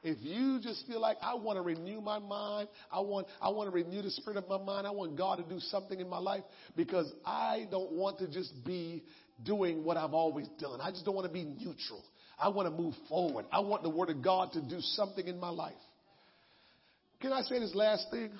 If 0.02 0.16
you 0.20 0.60
just 0.62 0.86
feel 0.86 1.00
like 1.00 1.18
I 1.20 1.34
want 1.34 1.58
to 1.58 1.62
renew 1.62 2.00
my 2.00 2.18
mind, 2.18 2.68
I 2.90 3.00
want 3.00 3.26
I 3.40 3.50
want 3.50 3.70
to 3.70 3.74
renew 3.74 4.00
the 4.00 4.10
spirit 4.10 4.38
of 4.38 4.48
my 4.48 4.56
mind, 4.56 4.86
I 4.86 4.90
want 4.90 5.16
God 5.16 5.36
to 5.36 5.42
do 5.42 5.60
something 5.60 6.00
in 6.00 6.08
my 6.08 6.18
life 6.18 6.42
because 6.74 7.12
I 7.24 7.66
don't 7.70 7.92
want 7.92 8.18
to 8.20 8.28
just 8.28 8.52
be 8.64 9.04
doing 9.44 9.84
what 9.84 9.98
I've 9.98 10.14
always 10.14 10.48
done. 10.58 10.80
I 10.80 10.90
just 10.90 11.04
don't 11.04 11.14
want 11.14 11.26
to 11.26 11.32
be 11.32 11.44
neutral. 11.44 12.02
I 12.38 12.48
want 12.48 12.74
to 12.74 12.82
move 12.82 12.94
forward. 13.10 13.44
I 13.52 13.60
want 13.60 13.82
the 13.82 13.90
word 13.90 14.08
of 14.08 14.22
God 14.22 14.52
to 14.52 14.62
do 14.62 14.80
something 14.80 15.26
in 15.26 15.38
my 15.38 15.50
life. 15.50 15.74
Can 17.20 17.34
I 17.34 17.42
say 17.42 17.58
this 17.58 17.74
last 17.74 18.06
thing? 18.10 18.30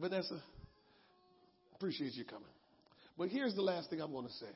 Vanessa, 0.00 0.40
appreciate 1.74 2.14
you 2.14 2.24
coming. 2.24 2.44
But 3.16 3.30
here's 3.30 3.54
the 3.54 3.62
last 3.62 3.90
thing 3.90 4.00
I'm 4.00 4.12
going 4.12 4.26
to 4.26 4.32
say. 4.32 4.46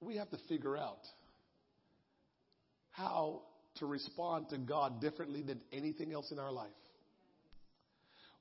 We 0.00 0.16
have 0.16 0.30
to 0.30 0.38
figure 0.48 0.76
out 0.76 1.00
how 2.92 3.42
to 3.76 3.86
respond 3.86 4.48
to 4.50 4.58
God 4.58 5.00
differently 5.00 5.42
than 5.42 5.60
anything 5.72 6.12
else 6.12 6.30
in 6.30 6.38
our 6.38 6.52
life. 6.52 6.68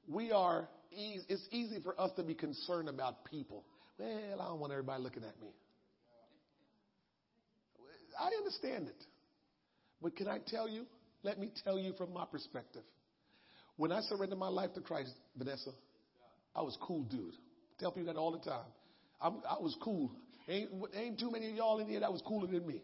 We 0.07 0.31
are, 0.31 0.67
it's 0.91 1.47
easy 1.51 1.79
for 1.81 1.99
us 1.99 2.11
to 2.17 2.23
be 2.23 2.35
concerned 2.35 2.87
about 2.87 3.25
people. 3.25 3.63
Well, 3.97 4.39
I 4.39 4.45
don't 4.45 4.59
want 4.59 4.71
everybody 4.71 5.01
looking 5.01 5.23
at 5.23 5.41
me. 5.41 5.47
I 8.19 8.29
understand 8.37 8.87
it. 8.87 9.03
But 10.01 10.15
can 10.15 10.27
I 10.27 10.37
tell 10.47 10.69
you? 10.69 10.85
Let 11.25 11.39
me 11.39 11.49
tell 11.63 11.79
you 11.79 11.93
from 11.93 12.13
my 12.13 12.23
perspective. 12.23 12.83
When 13.77 13.91
I 13.91 14.01
surrendered 14.01 14.37
my 14.37 14.47
life 14.47 14.75
to 14.75 14.81
Christ, 14.81 15.09
Vanessa, 15.35 15.71
I 16.55 16.61
was 16.61 16.77
cool 16.79 17.01
dude. 17.01 17.33
Tell 17.79 17.91
people 17.91 18.13
that 18.13 18.19
all 18.19 18.31
the 18.31 18.47
time. 18.47 18.67
I'm, 19.19 19.37
i 19.49 19.59
was 19.59 19.75
cool. 19.81 20.11
Ain't, 20.47 20.69
ain't 20.93 21.19
too 21.19 21.31
many 21.31 21.49
of 21.49 21.55
y'all 21.55 21.79
in 21.79 21.87
here 21.87 21.99
that 22.01 22.13
was 22.13 22.21
cooler 22.27 22.45
than 22.45 22.67
me. 22.67 22.83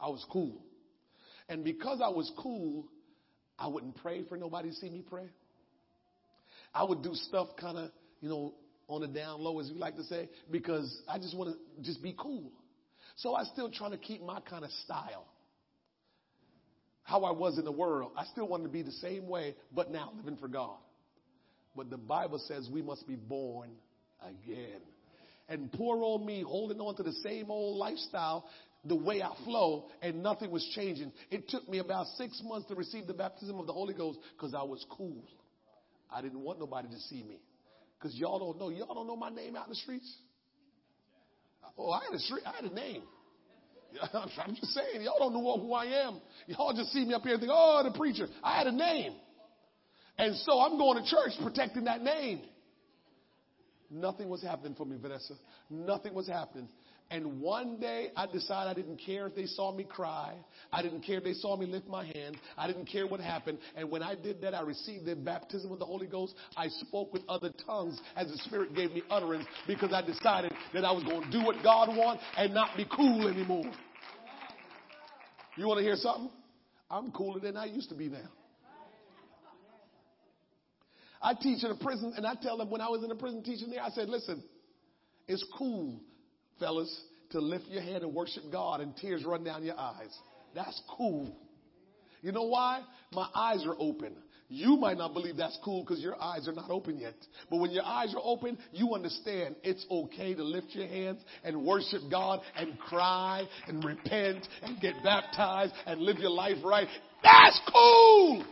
I 0.00 0.08
was 0.08 0.24
cool. 0.32 0.56
And 1.46 1.62
because 1.62 2.00
I 2.02 2.08
was 2.08 2.32
cool, 2.38 2.86
I 3.58 3.68
wouldn't 3.68 3.96
pray 3.96 4.24
for 4.30 4.38
nobody 4.38 4.70
to 4.70 4.76
see 4.76 4.88
me 4.88 5.04
pray. 5.06 5.28
I 6.72 6.84
would 6.84 7.02
do 7.02 7.12
stuff 7.12 7.48
kind 7.60 7.76
of, 7.76 7.90
you 8.22 8.30
know, 8.30 8.54
on 8.88 9.02
the 9.02 9.08
down 9.08 9.42
low, 9.42 9.60
as 9.60 9.70
we 9.70 9.78
like 9.78 9.96
to 9.96 10.04
say, 10.04 10.30
because 10.50 11.02
I 11.06 11.18
just 11.18 11.36
want 11.36 11.54
to 11.54 11.82
just 11.82 12.02
be 12.02 12.14
cool. 12.16 12.50
So 13.16 13.34
I 13.34 13.44
still 13.44 13.70
trying 13.70 13.90
to 13.90 13.98
keep 13.98 14.22
my 14.22 14.40
kind 14.40 14.64
of 14.64 14.70
style. 14.84 15.26
How 17.08 17.24
I 17.24 17.30
was 17.30 17.56
in 17.56 17.64
the 17.64 17.72
world. 17.72 18.12
I 18.18 18.26
still 18.26 18.46
wanted 18.46 18.64
to 18.64 18.68
be 18.68 18.82
the 18.82 18.92
same 18.92 19.28
way, 19.28 19.54
but 19.74 19.90
now 19.90 20.12
living 20.14 20.36
for 20.36 20.46
God. 20.46 20.76
But 21.74 21.88
the 21.88 21.96
Bible 21.96 22.38
says 22.46 22.68
we 22.70 22.82
must 22.82 23.08
be 23.08 23.16
born 23.16 23.70
again. 24.20 24.82
And 25.48 25.72
poor 25.72 26.02
old 26.02 26.26
me 26.26 26.44
holding 26.46 26.78
on 26.80 26.96
to 26.96 27.02
the 27.02 27.14
same 27.24 27.50
old 27.50 27.78
lifestyle, 27.78 28.44
the 28.84 28.94
way 28.94 29.22
I 29.22 29.32
flow, 29.46 29.86
and 30.02 30.22
nothing 30.22 30.50
was 30.50 30.62
changing. 30.74 31.10
It 31.30 31.48
took 31.48 31.66
me 31.66 31.78
about 31.78 32.08
six 32.18 32.42
months 32.44 32.68
to 32.68 32.74
receive 32.74 33.06
the 33.06 33.14
baptism 33.14 33.58
of 33.58 33.66
the 33.66 33.72
Holy 33.72 33.94
Ghost 33.94 34.18
because 34.36 34.52
I 34.52 34.62
was 34.62 34.84
cool. 34.90 35.24
I 36.12 36.20
didn't 36.20 36.40
want 36.40 36.58
nobody 36.58 36.88
to 36.88 36.98
see 37.08 37.22
me. 37.22 37.40
Because 37.98 38.14
y'all 38.16 38.38
don't 38.38 38.58
know. 38.58 38.68
Y'all 38.68 38.94
don't 38.94 39.06
know 39.06 39.16
my 39.16 39.30
name 39.30 39.56
out 39.56 39.64
in 39.64 39.70
the 39.70 39.76
streets. 39.76 40.14
Oh, 41.78 41.90
I 41.90 42.00
had 42.04 42.14
a 42.14 42.18
street. 42.18 42.42
I 42.44 42.52
had 42.54 42.70
a 42.70 42.74
name. 42.74 43.02
I'm 44.12 44.54
just 44.54 44.72
saying, 44.72 45.02
y'all 45.02 45.18
don't 45.18 45.32
know 45.32 45.58
who 45.58 45.72
I 45.72 46.06
am. 46.06 46.20
Y'all 46.46 46.72
just 46.74 46.92
see 46.92 47.04
me 47.04 47.14
up 47.14 47.22
here 47.22 47.32
and 47.32 47.40
think, 47.40 47.52
oh, 47.54 47.82
the 47.84 47.96
preacher. 47.96 48.26
I 48.42 48.58
had 48.58 48.66
a 48.66 48.72
name. 48.72 49.14
And 50.18 50.34
so 50.36 50.60
I'm 50.60 50.76
going 50.78 51.02
to 51.02 51.08
church 51.08 51.32
protecting 51.42 51.84
that 51.84 52.02
name. 52.02 52.40
Nothing 53.90 54.28
was 54.28 54.42
happening 54.42 54.74
for 54.74 54.84
me, 54.84 54.96
Vanessa. 55.00 55.34
Nothing 55.70 56.12
was 56.12 56.28
happening. 56.28 56.68
And 57.10 57.40
one 57.40 57.80
day 57.80 58.10
I 58.14 58.26
decided 58.26 58.70
I 58.70 58.74
didn't 58.74 58.98
care 58.98 59.26
if 59.26 59.34
they 59.34 59.46
saw 59.46 59.72
me 59.72 59.84
cry. 59.84 60.34
I 60.70 60.82
didn't 60.82 61.00
care 61.00 61.18
if 61.18 61.24
they 61.24 61.32
saw 61.32 61.56
me 61.56 61.64
lift 61.64 61.88
my 61.88 62.04
hand. 62.04 62.36
I 62.56 62.66
didn't 62.66 62.84
care 62.84 63.06
what 63.06 63.18
happened. 63.18 63.58
And 63.76 63.90
when 63.90 64.02
I 64.02 64.14
did 64.14 64.42
that, 64.42 64.54
I 64.54 64.60
received 64.60 65.06
the 65.06 65.16
baptism 65.16 65.72
of 65.72 65.78
the 65.78 65.86
Holy 65.86 66.06
Ghost. 66.06 66.34
I 66.54 66.68
spoke 66.68 67.14
with 67.14 67.22
other 67.26 67.50
tongues 67.64 67.98
as 68.14 68.30
the 68.30 68.36
Spirit 68.38 68.74
gave 68.74 68.92
me 68.92 69.02
utterance 69.08 69.46
because 69.66 69.90
I 69.90 70.02
decided 70.02 70.52
that 70.74 70.84
I 70.84 70.92
was 70.92 71.02
going 71.04 71.22
to 71.22 71.30
do 71.30 71.42
what 71.42 71.56
God 71.62 71.88
wants 71.96 72.22
and 72.36 72.52
not 72.52 72.76
be 72.76 72.84
cool 72.94 73.26
anymore. 73.26 73.72
You 75.56 75.66
want 75.66 75.78
to 75.78 75.84
hear 75.84 75.96
something? 75.96 76.30
I'm 76.90 77.10
cooler 77.10 77.40
than 77.40 77.56
I 77.56 77.64
used 77.66 77.88
to 77.88 77.94
be 77.94 78.08
now. 78.08 78.28
I 81.22 81.32
teach 81.40 81.64
in 81.64 81.70
a 81.70 81.76
prison 81.76 82.12
and 82.16 82.26
I 82.26 82.34
tell 82.40 82.58
them 82.58 82.70
when 82.70 82.82
I 82.82 82.88
was 82.88 83.02
in 83.02 83.10
a 83.10 83.16
prison 83.16 83.42
teaching 83.42 83.70
there, 83.70 83.82
I 83.82 83.88
said, 83.88 84.10
listen, 84.10 84.42
it's 85.26 85.44
cool 85.56 86.00
fellas, 86.58 87.04
to 87.30 87.40
lift 87.40 87.66
your 87.66 87.82
head 87.82 88.02
and 88.02 88.14
worship 88.14 88.44
God 88.50 88.80
and 88.80 88.96
tears 88.96 89.24
run 89.24 89.44
down 89.44 89.64
your 89.64 89.78
eyes. 89.78 90.16
That's 90.54 90.80
cool. 90.96 91.36
You 92.22 92.32
know 92.32 92.44
why? 92.44 92.82
My 93.12 93.28
eyes 93.34 93.64
are 93.66 93.76
open. 93.78 94.14
You 94.50 94.76
might 94.76 94.96
not 94.96 95.12
believe 95.12 95.36
that's 95.36 95.58
cool 95.62 95.82
because 95.82 96.00
your 96.00 96.20
eyes 96.20 96.48
are 96.48 96.54
not 96.54 96.70
open 96.70 96.98
yet. 96.98 97.14
But 97.50 97.58
when 97.58 97.70
your 97.70 97.84
eyes 97.84 98.14
are 98.14 98.22
open, 98.24 98.56
you 98.72 98.94
understand 98.94 99.56
it's 99.62 99.84
okay 99.90 100.34
to 100.34 100.42
lift 100.42 100.68
your 100.70 100.86
hands 100.86 101.20
and 101.44 101.64
worship 101.64 102.00
God 102.10 102.40
and 102.56 102.78
cry 102.78 103.46
and 103.66 103.84
repent 103.84 104.48
and 104.62 104.80
get 104.80 104.94
baptized 105.04 105.74
and 105.86 106.00
live 106.00 106.18
your 106.18 106.30
life 106.30 106.56
right. 106.64 106.88
That's 107.22 107.60
cool. 107.70 108.42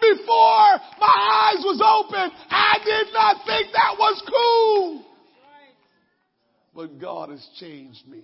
Before 0.00 0.80
my 1.00 1.52
eyes 1.54 1.64
was 1.64 1.80
open, 1.80 2.30
I 2.50 2.78
did 2.84 3.14
not 3.14 3.36
think 3.46 3.72
that 3.72 3.96
was 3.98 4.22
cool. 4.28 5.11
But 6.74 6.98
God 6.98 7.30
has 7.30 7.46
changed 7.58 8.06
me. 8.08 8.22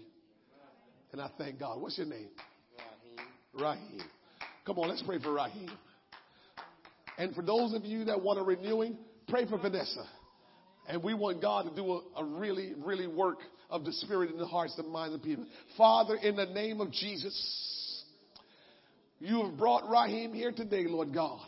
And 1.13 1.21
I 1.21 1.31
thank 1.39 1.59
God. 1.59 1.81
What's 1.81 1.99
your 1.99 2.07
name? 2.07 2.29
Raheem. 3.55 3.99
Raheem. 3.99 4.03
Come 4.67 4.79
on, 4.79 4.89
let's 4.89 5.03
pray 5.03 5.19
for 5.19 5.33
Raheem. 5.33 5.71
And 7.17 7.35
for 7.35 7.43
those 7.43 7.75
of 7.75 7.85
you 7.85 8.05
that 8.05 8.23
want 8.23 8.39
a 8.39 8.43
renewing, 8.43 8.97
pray 9.29 9.47
for 9.47 9.59
Vanessa. 9.59 10.05
And 10.89 11.03
we 11.03 11.15
want 11.15 11.43
God 11.43 11.69
to 11.69 11.75
do 11.75 11.93
a, 11.93 12.21
a, 12.21 12.25
really, 12.25 12.73
really 12.79 13.07
work 13.07 13.39
of 13.69 13.85
the 13.85 13.93
Spirit 13.93 14.31
in 14.31 14.39
the 14.39 14.47
hearts 14.47 14.75
and 14.79 14.91
minds 14.91 15.15
of 15.15 15.23
people. 15.23 15.45
Father, 15.77 16.15
in 16.15 16.37
the 16.37 16.47
name 16.47 16.81
of 16.81 16.91
Jesus, 16.93 18.05
you 19.19 19.45
have 19.45 19.59
brought 19.59 19.89
Raheem 19.89 20.33
here 20.33 20.53
today, 20.53 20.85
Lord 20.87 21.13
God. 21.13 21.41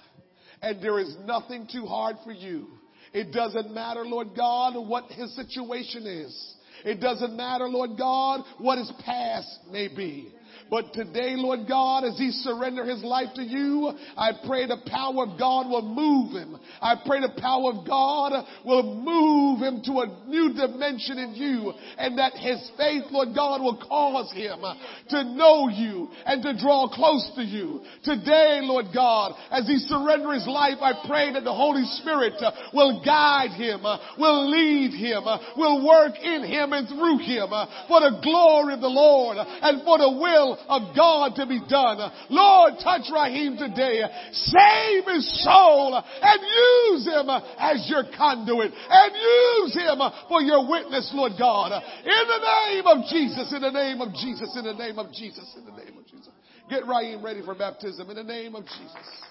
And 0.60 0.82
there 0.82 0.98
is 0.98 1.14
nothing 1.24 1.68
too 1.72 1.86
hard 1.86 2.16
for 2.24 2.32
you. 2.32 2.66
It 3.14 3.32
doesn't 3.32 3.72
matter, 3.72 4.04
Lord 4.04 4.28
God, 4.36 4.74
what 4.86 5.04
his 5.10 5.34
situation 5.34 6.06
is. 6.06 6.54
It 6.84 7.00
doesn't 7.00 7.36
matter, 7.36 7.68
Lord 7.68 7.96
God, 7.98 8.42
what 8.58 8.78
his 8.78 8.90
past 9.04 9.60
may 9.70 9.88
be. 9.88 10.32
But 10.70 10.92
today, 10.92 11.34
Lord 11.34 11.66
God, 11.66 12.04
as 12.04 12.16
he 12.16 12.30
surrender 12.30 12.84
his 12.84 13.02
life 13.02 13.34
to 13.34 13.42
you, 13.42 13.90
I 14.16 14.30
pray 14.46 14.66
the 14.66 14.78
power 14.86 15.24
of 15.26 15.36
God 15.36 15.68
will 15.68 15.82
move 15.82 16.32
him. 16.32 16.56
I 16.80 16.94
pray 17.04 17.20
the 17.20 17.40
power 17.42 17.72
of 17.74 17.84
God 17.84 18.46
will 18.64 18.94
move 18.94 19.58
him 19.58 19.82
to 19.86 20.06
a 20.06 20.28
new 20.28 20.54
dimension 20.54 21.18
in 21.18 21.34
you 21.34 21.72
and 21.98 22.16
that 22.18 22.34
his 22.34 22.70
faith, 22.78 23.02
Lord 23.10 23.34
God, 23.34 23.60
will 23.60 23.82
cause 23.82 24.30
him 24.32 24.62
to 25.08 25.24
know 25.34 25.68
you 25.68 26.08
and 26.24 26.40
to 26.44 26.56
draw 26.56 26.88
close 26.88 27.32
to 27.34 27.42
you. 27.42 27.82
Today, 28.04 28.60
Lord 28.62 28.86
God, 28.94 29.34
as 29.50 29.66
he 29.66 29.76
surrender 29.78 30.32
his 30.32 30.46
life, 30.46 30.78
I 30.80 31.02
pray 31.04 31.32
that 31.32 31.42
the 31.42 31.52
Holy 31.52 31.84
Spirit 31.98 32.34
will 32.72 33.02
guide 33.04 33.58
him, 33.58 33.82
will 34.18 34.48
lead 34.48 34.94
him, 34.94 35.24
will 35.56 35.84
work 35.84 36.14
in 36.22 36.44
him 36.44 36.72
and 36.72 36.86
through 36.86 37.18
him 37.18 37.50
for 37.88 37.98
the 37.98 38.20
glory 38.22 38.74
of 38.74 38.80
the 38.80 38.86
Lord 38.86 39.36
and 39.38 39.82
for 39.82 39.98
the 39.98 40.10
will 40.10 40.59
of 40.68 40.94
God 40.96 41.34
to 41.36 41.46
be 41.46 41.60
done. 41.68 41.98
Lord, 42.28 42.74
touch 42.82 43.06
Raheem 43.12 43.56
today. 43.56 44.02
Save 44.32 45.04
his 45.06 45.44
soul 45.44 45.94
and 45.96 46.40
use 46.42 47.06
him 47.06 47.28
as 47.58 47.86
your 47.88 48.04
conduit 48.16 48.72
and 48.72 49.12
use 49.14 49.74
him 49.74 49.98
for 50.28 50.42
your 50.42 50.68
witness, 50.68 51.10
Lord 51.14 51.32
God. 51.38 51.72
In 51.72 52.24
the 52.28 52.42
name 52.42 52.86
of 52.86 53.08
Jesus, 53.08 53.52
in 53.54 53.62
the 53.62 53.70
name 53.70 54.00
of 54.00 54.12
Jesus, 54.14 54.54
in 54.56 54.64
the 54.64 54.74
name 54.74 54.98
of 54.98 55.12
Jesus, 55.12 55.56
in 55.56 55.64
the 55.64 55.72
name 55.72 55.98
of 55.98 56.06
Jesus. 56.06 56.28
Get 56.68 56.86
Raheem 56.86 57.24
ready 57.24 57.42
for 57.44 57.54
baptism 57.54 58.08
in 58.10 58.16
the 58.16 58.24
name 58.24 58.54
of 58.54 58.64
Jesus. 58.64 59.30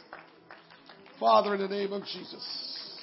Father, 1.19 1.55
in 1.55 1.61
the 1.61 1.67
name 1.67 1.93
of 1.93 2.03
Jesus, 2.03 2.99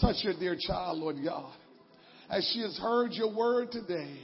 touch 0.00 0.16
your 0.22 0.34
dear 0.34 0.56
child, 0.58 0.98
Lord 0.98 1.16
God. 1.24 1.52
As 2.28 2.48
she 2.52 2.60
has 2.62 2.76
heard 2.78 3.12
your 3.12 3.32
word 3.32 3.70
today, 3.70 4.18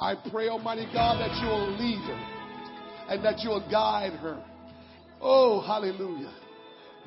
I 0.00 0.14
pray, 0.30 0.48
Almighty 0.48 0.86
God, 0.92 1.20
that 1.20 1.42
you 1.42 1.48
will 1.48 1.76
lead 1.78 1.98
her 1.98 2.33
and 3.08 3.24
that 3.24 3.40
you 3.40 3.50
will 3.50 3.68
guide 3.70 4.12
her. 4.14 4.42
Oh, 5.20 5.60
hallelujah. 5.60 6.32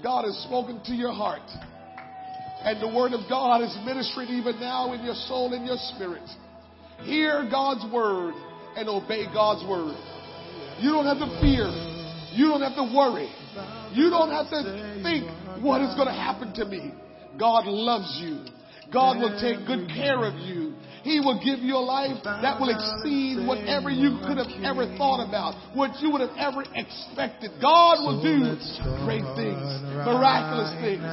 God 0.03 0.25
has 0.25 0.35
spoken 0.47 0.81
to 0.85 0.93
your 0.93 1.13
heart. 1.13 1.41
And 2.63 2.81
the 2.81 2.87
word 2.87 3.13
of 3.13 3.29
God 3.29 3.61
is 3.61 3.75
ministering 3.85 4.29
even 4.29 4.59
now 4.59 4.93
in 4.93 5.03
your 5.03 5.15
soul 5.27 5.53
and 5.53 5.65
your 5.65 5.77
spirit. 5.95 6.27
Hear 7.03 7.47
God's 7.49 7.85
word 7.93 8.33
and 8.75 8.89
obey 8.89 9.25
God's 9.33 9.67
word. 9.67 9.95
You 10.79 10.91
don't 10.91 11.05
have 11.05 11.19
to 11.19 11.29
fear. 11.41 11.69
You 12.33 12.49
don't 12.49 12.61
have 12.61 12.75
to 12.75 12.93
worry. 12.95 13.29
You 13.93 14.09
don't 14.09 14.31
have 14.31 14.49
to 14.49 15.01
think 15.01 15.25
what 15.63 15.81
is 15.81 15.93
going 15.95 16.07
to 16.07 16.13
happen 16.13 16.53
to 16.53 16.65
me. 16.65 16.93
God 17.39 17.65
loves 17.65 18.19
you. 18.21 18.45
God 18.93 19.17
will 19.17 19.39
take 19.41 19.65
good 19.65 19.89
care 19.89 20.23
of 20.23 20.35
you. 20.39 20.73
He 21.07 21.23
will 21.23 21.39
give 21.39 21.63
you 21.63 21.79
a 21.79 21.85
life 21.87 22.19
that 22.19 22.59
will 22.59 22.67
exceed 22.67 23.47
whatever 23.47 23.87
you 23.87 24.19
could 24.27 24.35
have 24.35 24.51
ever 24.59 24.83
thought 24.99 25.23
about, 25.23 25.55
what 25.71 25.95
you 26.03 26.11
would 26.11 26.19
have 26.19 26.35
ever 26.35 26.67
expected. 26.75 27.55
God 27.63 28.03
will 28.03 28.19
do 28.19 28.59
great 29.07 29.23
things, 29.39 29.63
miraculous 30.03 30.75
things. 30.83 31.07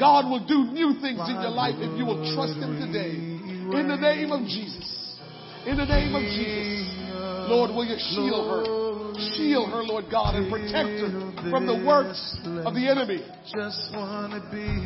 God 0.00 0.32
will 0.32 0.48
do 0.48 0.72
new 0.72 0.96
things 0.96 1.20
in 1.28 1.44
your 1.44 1.52
life 1.52 1.76
if 1.76 1.92
you 1.92 2.08
will 2.08 2.24
trust 2.32 2.56
Him 2.56 2.80
today. 2.80 3.20
In 3.76 3.84
the 3.84 4.00
name 4.00 4.32
of 4.32 4.48
Jesus. 4.48 5.20
In 5.68 5.76
the 5.76 5.84
name 5.84 6.16
of 6.16 6.24
Jesus. 6.24 6.88
Lord, 7.52 7.68
will 7.68 7.84
you 7.84 8.00
shield 8.00 8.48
her? 8.48 8.93
Shield 9.14 9.70
her, 9.70 9.82
Lord 9.82 10.06
God, 10.10 10.34
and 10.34 10.50
protect 10.50 10.98
her 10.98 11.50
from 11.50 11.66
the 11.66 11.84
works 11.86 12.36
of 12.66 12.74
the 12.74 12.88
enemy, 12.88 13.22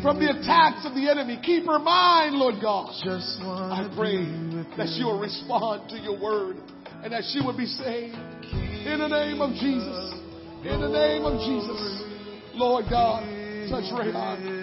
from 0.03 0.21
the 0.21 0.31
attacks 0.37 0.85
of 0.85 0.95
the 0.95 1.09
enemy. 1.09 1.41
Keep 1.43 1.67
her 1.67 1.79
mind, 1.79 2.35
Lord 2.37 2.57
God. 2.61 2.91
I 2.93 3.89
pray 3.97 4.21
that 4.77 4.89
she 4.97 5.05
will 5.05 5.19
respond 5.19 5.89
to 5.91 5.99
your 5.99 6.21
word 6.21 6.57
and 7.03 7.13
that 7.13 7.25
she 7.33 7.41
will 7.41 7.57
be 7.57 7.67
saved. 7.67 8.17
In 8.85 8.99
the 9.01 9.09
name 9.09 9.41
of 9.41 9.53
Jesus. 9.55 10.15
In 10.65 10.81
the 10.81 10.89
name 10.89 11.25
of 11.25 11.41
Jesus. 11.41 12.03
Lord 12.55 12.87
God, 12.91 13.23
touch 13.71 13.89
Rayon. 13.93 14.58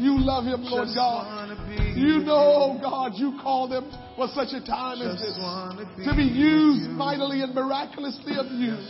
You 0.00 0.16
love 0.16 0.48
him, 0.48 0.64
Lord 0.64 0.88
God. 0.96 1.58
You 1.94 2.24
know, 2.24 2.72
oh 2.72 2.78
God, 2.80 3.12
you 3.16 3.38
called 3.42 3.72
him 3.72 3.84
for 4.16 4.28
such 4.32 4.56
a 4.56 4.64
time 4.64 5.02
as 5.04 5.20
this 5.20 5.36
to 5.36 6.16
be 6.16 6.24
used 6.24 6.88
mightily 6.88 7.42
and 7.42 7.54
miraculously 7.54 8.32
of 8.40 8.46
you. 8.48 8.80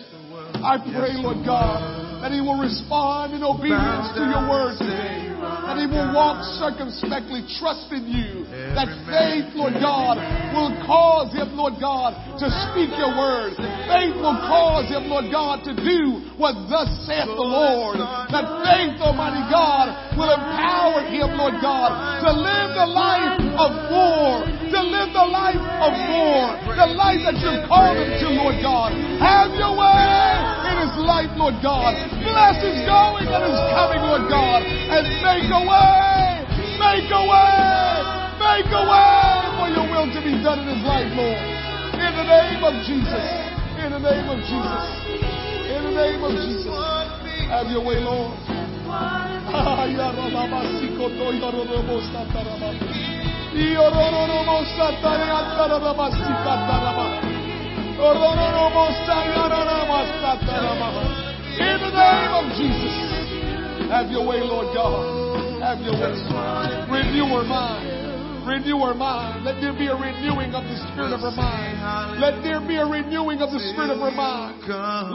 I 0.63 0.79
pray, 0.79 1.19
Lord 1.19 1.43
God, 1.45 2.23
that 2.23 2.31
he 2.31 2.41
will 2.41 2.61
respond 2.63 3.35
in 3.35 3.43
obedience 3.43 4.15
to 4.15 4.23
your 4.23 4.47
word 4.47 4.79
today. 4.79 5.35
That 5.67 5.79
he 5.79 5.87
will 5.87 6.11
walk 6.15 6.43
circumspectly, 6.59 7.47
trusting 7.59 8.07
you. 8.07 8.47
That 8.75 8.91
faith, 9.07 9.55
Lord 9.55 9.79
God, 9.79 10.19
will 10.55 10.75
cause 10.87 11.31
him, 11.35 11.55
Lord 11.59 11.79
God, 11.79 12.15
to 12.39 12.47
speak 12.71 12.91
your 12.95 13.15
word. 13.15 13.55
Faith 13.91 14.15
will 14.19 14.39
cause 14.47 14.87
him, 14.91 15.11
Lord 15.11 15.31
God, 15.31 15.63
to 15.67 15.73
do 15.75 16.31
what 16.39 16.55
thus 16.71 16.89
saith 17.07 17.27
the 17.27 17.47
Lord. 17.47 17.99
That 18.31 18.47
faith, 18.63 18.99
Almighty 19.03 19.43
God, 19.51 20.17
will 20.17 20.31
empower 20.31 21.03
him, 21.07 21.39
Lord 21.39 21.59
God, 21.59 21.91
to 22.23 22.31
live 22.31 22.71
the 22.75 22.89
life 22.91 23.39
of 23.59 23.71
war, 23.91 24.47
to 24.47 24.81
live 24.81 25.11
the 25.13 25.29
life 25.29 25.65
of 25.83 25.93
war, 26.11 26.55
the 26.79 26.91
life 26.95 27.23
that 27.27 27.37
you've 27.43 27.67
called 27.67 27.99
him 27.99 28.11
to, 28.23 28.27
Lord 28.39 28.59
God. 28.63 28.95
Have 29.19 29.53
your 29.59 29.75
way 29.75 30.70
his 30.81 30.97
life, 30.97 31.29
Lord 31.37 31.61
God. 31.61 31.93
Bless 32.25 32.57
his 32.65 32.81
going 32.89 33.29
and 33.29 33.43
his 33.45 33.61
coming, 33.77 34.01
Lord 34.01 34.25
God. 34.33 34.65
And 34.65 35.05
make 35.21 35.49
a 35.53 35.63
way, 35.63 36.41
make 36.81 37.09
a 37.13 37.23
way, 37.29 37.93
make 38.41 38.71
a 38.73 38.83
way 38.89 39.35
for 39.61 39.69
your 39.69 39.87
will 39.93 40.09
to 40.09 40.21
be 40.25 40.35
done 40.41 40.65
in 40.65 40.69
his 40.73 40.83
life, 40.89 41.11
Lord. 41.13 41.41
In 42.01 42.13
the 42.17 42.25
name 42.25 42.63
of 42.65 42.75
Jesus. 42.89 43.25
In 43.85 43.93
the 43.93 44.01
name 44.01 44.27
of 44.33 44.39
Jesus. 44.41 44.85
In 45.69 45.81
the 45.85 45.93
name 45.93 46.21
of 46.25 46.33
Jesus. 46.33 46.73
Have 47.53 47.69
your 47.69 47.85
way, 47.85 48.01
Lord. 48.01 48.33
In 61.61 61.77
the 61.85 61.93
name 61.93 62.33
of 62.33 62.47
Jesus. 62.57 62.97
Have 63.93 64.09
your 64.09 64.25
way, 64.25 64.41
Lord 64.41 64.73
God. 64.73 65.61
Have 65.61 65.85
your 65.85 65.93
way. 65.93 66.09
Renew 66.89 67.29
our 67.29 67.45
mind. 67.45 68.49
Renew 68.49 68.81
our 68.81 68.95
mind. 68.95 69.45
Let 69.45 69.61
there 69.61 69.77
be 69.77 69.93
a 69.93 69.95
renewing 69.95 70.57
of 70.57 70.65
the 70.65 70.77
spirit 70.89 71.13
of 71.13 71.21
our 71.21 71.37
mind. 71.37 71.77
Let 72.17 72.41
there 72.43 72.65
be 72.65 72.77
a 72.81 72.87
renewing 72.89 73.45
of 73.45 73.53
the 73.53 73.61
spirit 73.73 73.93
of 73.93 74.01
our 74.01 74.11
mind. 74.11 74.65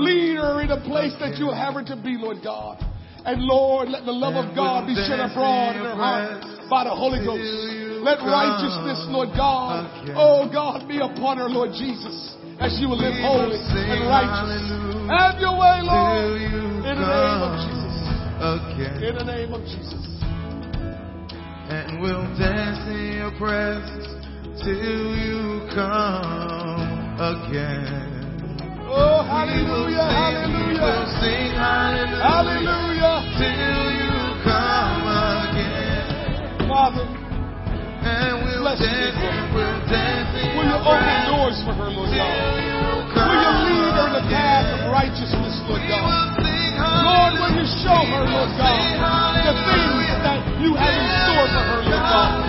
Lead 0.05 0.37
her 0.37 0.61
in 0.61 0.69
a 0.69 0.77
place 0.85 1.13
that 1.19 1.41
you'll 1.41 1.57
have 1.57 1.73
her 1.73 1.83
to 1.89 1.97
be, 1.97 2.21
Lord 2.21 2.37
God. 2.45 2.77
And 3.25 3.41
Lord, 3.41 3.89
let 3.89 4.05
the 4.05 4.13
love 4.13 4.37
of 4.37 4.53
God 4.53 4.85
be 4.85 4.93
shed 4.93 5.17
abroad 5.17 5.73
in 5.75 5.81
her 5.81 5.97
heart 5.97 6.69
by 6.69 6.83
the 6.85 6.93
Holy 6.93 7.17
Ghost. 7.25 7.41
Let 8.05 8.21
righteousness, 8.21 9.09
Lord 9.09 9.33
God, 9.33 9.89
oh 10.13 10.45
God, 10.53 10.87
be 10.87 11.01
upon 11.01 11.41
her, 11.41 11.49
Lord 11.49 11.73
Jesus, 11.73 12.37
as 12.59 12.71
she 12.79 12.85
will 12.85 12.97
live 12.97 13.13
holy 13.21 13.55
and 13.57 14.07
righteous. 14.07 14.63
Have 15.11 15.39
your 15.39 15.53
way, 15.59 15.79
Lord, 15.83 16.41
in 16.41 16.95
the 16.97 17.07
name 17.07 17.41
of 17.43 17.53
Jesus. 17.61 17.95
In 19.03 19.13
the 19.15 19.23
name 19.25 19.53
of 19.53 19.61
Jesus. 19.63 20.03
and 21.69 21.99
we'll 22.01 22.23
dance 22.37 22.85
in 22.89 23.17
your 23.17 23.31
presence 23.37 24.07
till 24.61 25.17
you 25.17 25.65
come 25.73 27.17
again. 27.17 28.13
Oh, 28.87 29.25
hallelujah, 29.25 29.97
We'll 29.97 30.13
hallelujah, 30.13 31.09
sing 31.19 31.51
hallelujah 31.57 32.21
hallelujah. 32.21 33.17
till 33.41 33.85
you 33.97 34.13
come 34.45 35.09
again. 35.09 36.69
Father, 36.69 37.05
in 38.65 38.81
will 40.57 40.65
you 40.65 40.79
open 40.81 41.17
doors 41.29 41.53
for 41.61 41.73
her, 41.77 41.85
Lord 41.93 42.09
God? 42.09 42.33
Will 43.13 43.37
you 43.37 43.53
lead 43.61 43.93
her 43.93 44.05
in 44.09 44.13
the 44.17 44.25
path 44.25 44.65
of 44.73 44.89
righteousness, 44.89 45.53
Lord 45.69 45.85
God? 45.85 46.33
Lord, 47.05 47.33
will 47.45 47.53
you 47.61 47.65
show 47.85 47.93
her, 47.93 48.25
Lord 48.25 48.49
God, 48.57 48.81
the 49.45 49.53
things 49.53 50.17
that 50.25 50.41
you 50.65 50.73
have 50.73 50.97
in 50.97 51.07
store 51.29 51.45
for 51.53 51.61
her, 51.61 51.81
Lord 51.93 52.05
God? 52.09 52.41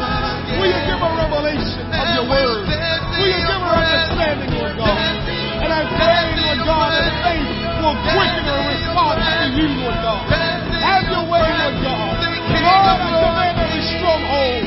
Will 0.56 0.72
you 0.72 0.80
give 0.88 1.04
her 1.04 1.12
revelation 1.20 1.84
of 1.84 2.06
your 2.16 2.26
word? 2.32 2.64
Will 2.64 3.28
you 3.28 3.40
give 3.44 3.60
her 3.60 3.76
understanding, 3.76 4.56
Lord 4.56 4.72
God? 4.72 4.96
And 4.96 5.68
I 5.68 5.84
pray, 6.00 6.32
Lord 6.48 6.60
God, 6.64 6.96
that 6.96 7.12
faith 7.28 7.48
will 7.84 7.98
quicken 8.16 8.44
her 8.48 8.62
response 8.72 9.20
to 9.20 9.46
you, 9.52 9.68
Lord 9.84 10.00
God. 10.00 10.24
Have 10.32 11.12
your 11.12 11.28
way, 11.28 11.44
Lord 11.44 11.76
God. 11.84 12.24
Lord, 12.56 12.84
I 12.88 12.96
command 13.04 13.56
every 13.60 13.84
stronghold 14.00 14.65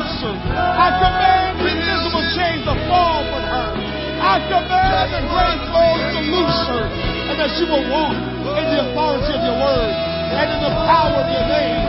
I 0.00 0.88
command 0.96 1.60
invisible 1.60 2.24
chains 2.32 2.64
to 2.64 2.72
fall 2.88 3.20
from 3.28 3.44
her. 3.44 3.68
I 4.20 4.40
command 4.48 5.12
the 5.12 5.20
great 5.28 5.60
load 5.68 6.00
to 6.16 6.20
loose 6.24 6.60
her, 6.72 6.84
and 7.28 7.36
that 7.36 7.50
she 7.56 7.68
will 7.68 7.84
walk 7.92 8.16
in 8.16 8.64
the 8.64 8.80
authority 8.90 9.32
of 9.36 9.42
your 9.44 9.58
word 9.60 9.92
and 10.40 10.46
in 10.56 10.60
the 10.64 10.72
power 10.88 11.20
of 11.20 11.28
your 11.28 11.44
name. 11.52 11.84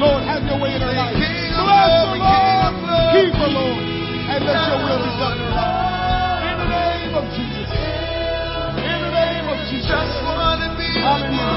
Lord, 0.00 0.20
have 0.28 0.44
your 0.44 0.60
way 0.60 0.76
in 0.76 0.84
her 0.84 0.92
life. 0.92 1.16
Bless 1.16 1.96
her, 2.04 2.20
Lord. 2.20 2.76
Keep 3.16 3.32
her, 3.40 3.48
Lord, 3.48 3.80
and 3.80 4.40
let 4.44 4.60
your 4.68 4.80
will 4.84 5.00
be 5.00 5.12
done 5.16 5.40
in 5.40 5.48
her 5.48 5.56
life. 5.56 6.44
In 6.44 6.56
the 6.60 6.68
name 6.68 7.12
of 7.16 7.24
Jesus. 7.32 7.68
In 8.84 8.98
the 9.00 9.12
name 9.16 9.48
of 9.48 9.56
Jesus. 9.72 9.88
Hallelujah. 11.00 11.56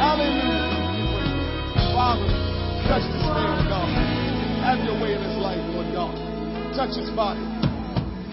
Hallelujah. 0.00 0.72
Father, 1.92 2.24
touch 2.88 3.04
this 3.12 3.28
man, 3.28 3.68
God 3.68 4.11
his 4.80 5.36
life, 5.42 5.60
Lord 5.74 5.92
God. 5.92 6.14
Touch 6.72 6.96
his 6.96 7.10
body. 7.10 7.42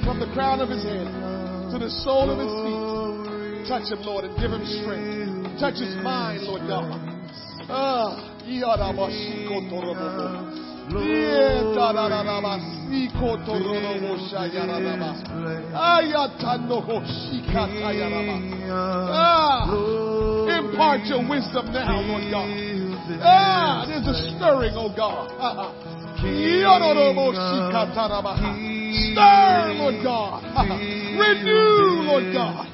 From 0.05 0.19
the 0.19 0.31
crown 0.33 0.61
of 0.61 0.69
his 0.69 0.83
head 0.83 1.05
to 1.71 1.77
the 1.77 1.89
sole 2.03 2.29
of 2.31 2.39
his 2.39 2.53
feet. 2.63 3.67
Touch 3.67 3.91
him, 3.91 4.01
Lord, 4.07 4.25
and 4.25 4.33
give 4.39 4.51
him 4.51 4.63
strength. 4.81 5.59
Touch 5.59 5.75
his 5.75 5.93
mind, 6.01 6.41
Lord 6.47 6.63
God. 6.65 6.87
Ah. 7.69 8.35
Ah, 18.65 19.69
impart 20.57 21.05
your 21.05 21.21
wisdom 21.29 21.71
now, 21.73 22.01
Lord 22.01 22.31
God. 22.31 22.49
Ah, 23.21 23.85
there's 23.85 24.07
a 24.07 24.15
stirring, 24.33 24.73
oh 24.73 24.89
God. 24.95 25.85
Stir, 28.91 29.73
Lord 29.79 30.03
God. 30.03 30.43
Renew, 31.15 32.03
Lord 32.03 32.33
God. 32.33 32.67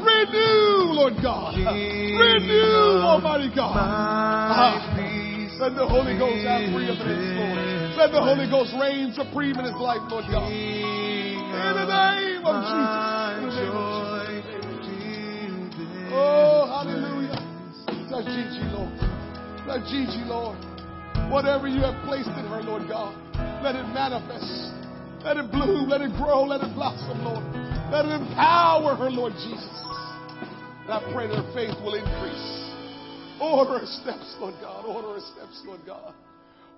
Renew, 0.00 0.96
Lord 0.96 1.16
God. 1.22 1.54
Renew, 1.56 3.04
Almighty 3.04 3.50
God. 3.54 3.76
Let 5.60 5.74
the 5.76 5.86
Holy 5.86 6.16
Ghost 6.16 6.40
have 6.46 6.72
preeminence, 6.72 7.36
Lord. 7.36 7.58
Let 8.00 8.12
the 8.12 8.22
Holy 8.22 8.48
Ghost 8.48 8.72
reign 8.80 9.12
supreme 9.12 9.58
in 9.58 9.64
his 9.66 9.76
life, 9.76 10.00
Lord 10.08 10.24
God. 10.32 10.48
In 10.50 11.36
the 11.76 11.84
name 11.84 12.40
of 12.48 12.64
Jesus. 12.64 12.96
In 13.36 13.44
the 13.44 13.60
name 13.60 13.76
of 13.76 13.92
Jesus. 14.88 15.20
Oh, 16.12 16.64
hallelujah. 16.64 17.44
Touch 18.08 18.24
Gigi, 18.24 18.64
Lord. 18.72 18.96
Touch 19.68 19.84
Gigi, 19.92 20.24
Lord. 20.24 20.69
Whatever 21.30 21.68
you 21.68 21.80
have 21.80 21.94
placed 22.04 22.28
in 22.28 22.44
her, 22.50 22.60
Lord 22.62 22.88
God, 22.88 23.14
let 23.62 23.76
it 23.76 23.86
manifest. 23.94 24.74
Let 25.22 25.36
it 25.36 25.50
bloom. 25.52 25.88
Let 25.88 26.00
it 26.00 26.10
grow. 26.18 26.42
Let 26.42 26.60
it 26.60 26.74
blossom, 26.74 27.22
Lord. 27.22 27.44
Let 27.92 28.04
it 28.04 28.12
empower 28.18 28.96
her, 28.96 29.10
Lord 29.10 29.32
Jesus. 29.34 29.78
And 30.82 30.90
I 30.90 30.98
pray 31.14 31.28
that 31.28 31.36
her 31.36 31.52
faith 31.54 31.78
will 31.84 31.94
increase. 31.94 32.50
Order 33.40 33.78
her 33.78 33.86
steps, 33.86 34.36
Lord 34.40 34.54
God. 34.60 34.84
Order 34.84 35.20
her 35.20 35.26
steps, 35.32 35.62
Lord 35.64 35.80
God. 35.86 36.14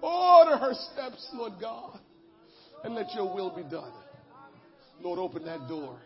Order 0.03 0.59
her 0.59 0.75
steps, 0.93 1.27
Lord 1.33 1.55
God. 1.59 1.99
And 2.85 2.95
let 2.95 3.15
your 3.15 3.33
will 3.33 3.55
be 3.55 3.63
done. 3.63 3.93
Lord, 5.01 5.19
open 5.19 5.45
that 5.47 5.67
door. 5.67 5.99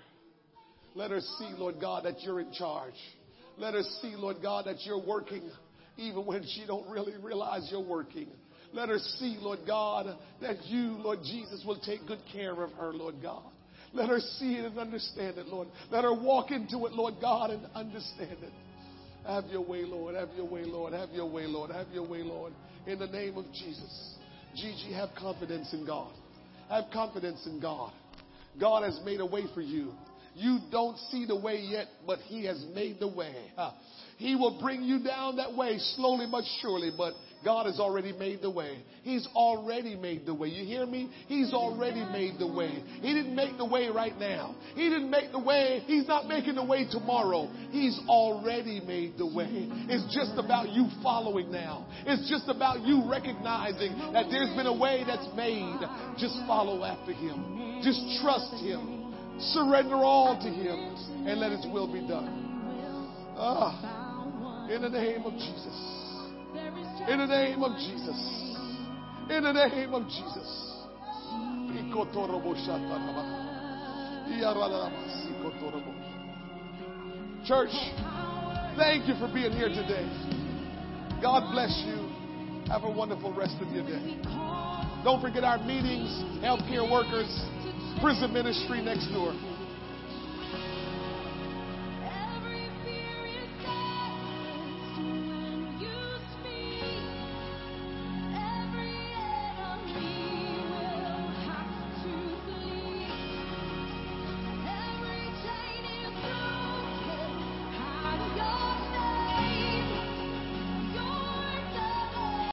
Let 0.94 1.10
her 1.10 1.20
see, 1.20 1.50
Lord 1.58 1.81
God, 1.81 2.05
that 2.05 2.23
you're 2.23 2.41
in 2.41 2.52
charge. 2.52 2.94
Let 3.58 3.75
her 3.75 3.83
see, 4.00 4.15
Lord 4.16 4.36
God, 4.41 4.66
that 4.66 4.86
you're 4.86 5.05
working 5.05 5.50
even 5.97 6.26
when 6.26 6.42
she 6.42 6.65
don't 6.66 6.89
really 6.89 7.15
realize 7.23 7.68
you're 7.70 7.81
working. 7.81 8.28
Let 8.73 8.89
her 8.89 8.99
see, 8.99 9.39
Lord 9.41 9.60
God, 9.66 10.16
that 10.42 10.65
you, 10.66 10.97
Lord 10.99 11.20
Jesus, 11.23 11.62
will 11.66 11.81
take 11.81 12.07
good 12.07 12.20
care 12.33 12.62
of 12.62 12.73
her, 12.73 12.92
Lord 12.92 13.16
God. 13.23 13.44
Let 13.92 14.08
her 14.08 14.20
see 14.20 14.55
it 14.57 14.65
and 14.65 14.78
understand 14.78 15.39
it, 15.39 15.47
Lord. 15.47 15.68
Let 15.91 16.05
her 16.05 16.12
walk 16.12 16.50
into 16.50 16.84
it, 16.86 16.92
Lord 16.92 17.15
God, 17.20 17.50
and 17.50 17.65
understand 17.75 18.39
it. 18.42 18.52
Have 19.26 19.47
your 19.47 19.62
way, 19.62 19.84
Lord. 19.84 20.15
Have 20.15 20.28
your 20.36 20.47
way, 20.47 20.65
Lord. 20.65 20.92
Have 20.92 21.10
your 21.10 21.31
way, 21.31 21.47
Lord. 21.47 21.70
Have 21.70 21.89
your 21.92 22.07
way, 22.07 22.23
Lord. 22.23 22.52
In 22.86 22.99
the 22.99 23.07
name 23.07 23.39
of 23.39 23.47
Jesus. 23.52 24.16
Gigi, 24.55 24.92
have 24.92 25.10
confidence 25.18 25.73
in 25.73 25.86
God. 25.86 26.12
Have 26.68 26.84
confidence 26.92 27.47
in 27.47 27.60
God. 27.60 27.92
God 28.60 28.84
has 28.84 29.00
made 29.05 29.20
a 29.20 29.26
way 29.26 29.44
for 29.55 29.60
you. 29.60 29.92
You 30.34 30.58
don't 30.70 30.99
see 31.10 31.25
the 31.26 31.36
way 31.36 31.58
yet, 31.60 31.86
but 32.07 32.18
He 32.20 32.44
has 32.44 32.65
made 32.75 33.00
the 33.00 33.08
way. 33.08 33.34
He 34.16 34.34
will 34.34 34.58
bring 34.60 34.82
you 34.82 35.02
down 35.02 35.36
that 35.36 35.54
way 35.54 35.78
slowly 35.78 36.26
but 36.30 36.44
surely, 36.60 36.90
but 36.96 37.14
God 37.44 37.66
has 37.66 37.78
already 37.78 38.12
made 38.12 38.42
the 38.42 38.50
way. 38.50 38.82
He's 39.02 39.28
already 39.36 39.94
made 39.94 40.26
the 40.26 40.34
way. 40.34 40.48
You 40.48 40.64
hear 40.64 40.86
me? 40.86 41.10
He's 41.28 41.52
already 41.52 42.04
made 42.10 42.40
the 42.40 42.46
way. 42.46 42.82
He 43.00 43.12
didn't 43.14 43.36
make 43.36 43.56
the 43.56 43.64
way 43.64 43.88
right 43.88 44.18
now. 44.18 44.56
He 44.74 44.88
didn't 44.88 45.10
make 45.10 45.30
the 45.32 45.38
way. 45.38 45.82
He's 45.86 46.08
not 46.08 46.26
making 46.26 46.56
the 46.56 46.64
way 46.64 46.88
tomorrow. 46.90 47.48
He's 47.70 48.00
already 48.08 48.80
made 48.80 49.18
the 49.18 49.26
way. 49.26 49.68
It's 49.86 50.12
just 50.12 50.32
about 50.36 50.70
you 50.70 50.88
following 51.02 51.52
now. 51.52 51.86
It's 52.06 52.28
just 52.28 52.48
about 52.48 52.80
you 52.80 53.08
recognizing 53.08 53.92
that 54.12 54.26
there's 54.30 54.50
been 54.56 54.66
a 54.66 54.76
way 54.76 55.04
that's 55.06 55.28
made. 55.36 55.78
Just 56.18 56.34
follow 56.48 56.82
after 56.84 57.12
Him. 57.12 57.80
Just 57.84 58.00
trust 58.22 58.54
Him. 58.64 59.14
Surrender 59.52 59.96
all 59.96 60.40
to 60.40 60.48
Him 60.48 61.28
and 61.28 61.38
let 61.38 61.52
His 61.52 61.66
will 61.70 61.92
be 61.92 62.00
done. 62.08 62.46
Ah, 63.38 64.06
in 64.70 64.82
the 64.82 64.88
name 64.88 65.22
of 65.22 65.32
Jesus. 65.34 65.76
In 67.08 67.18
the 67.18 67.26
name 67.26 67.62
of 67.62 67.72
Jesus. 67.78 68.20
In 69.30 69.42
the 69.42 69.52
name 69.52 69.94
of 69.94 70.02
Jesus. 70.08 70.66
Church, 77.46 77.74
thank 78.76 79.06
you 79.06 79.14
for 79.20 79.30
being 79.32 79.52
here 79.52 79.68
today. 79.68 80.06
God 81.22 81.52
bless 81.52 81.72
you. 81.86 82.06
Have 82.68 82.82
a 82.82 82.90
wonderful 82.90 83.32
rest 83.32 83.56
of 83.60 83.68
your 83.68 83.86
day. 83.86 84.18
Don't 85.04 85.22
forget 85.22 85.44
our 85.44 85.58
meetings, 85.58 86.10
healthcare 86.42 86.90
workers, 86.90 87.30
prison 88.02 88.32
ministry 88.32 88.82
next 88.82 89.06
door. 89.12 89.32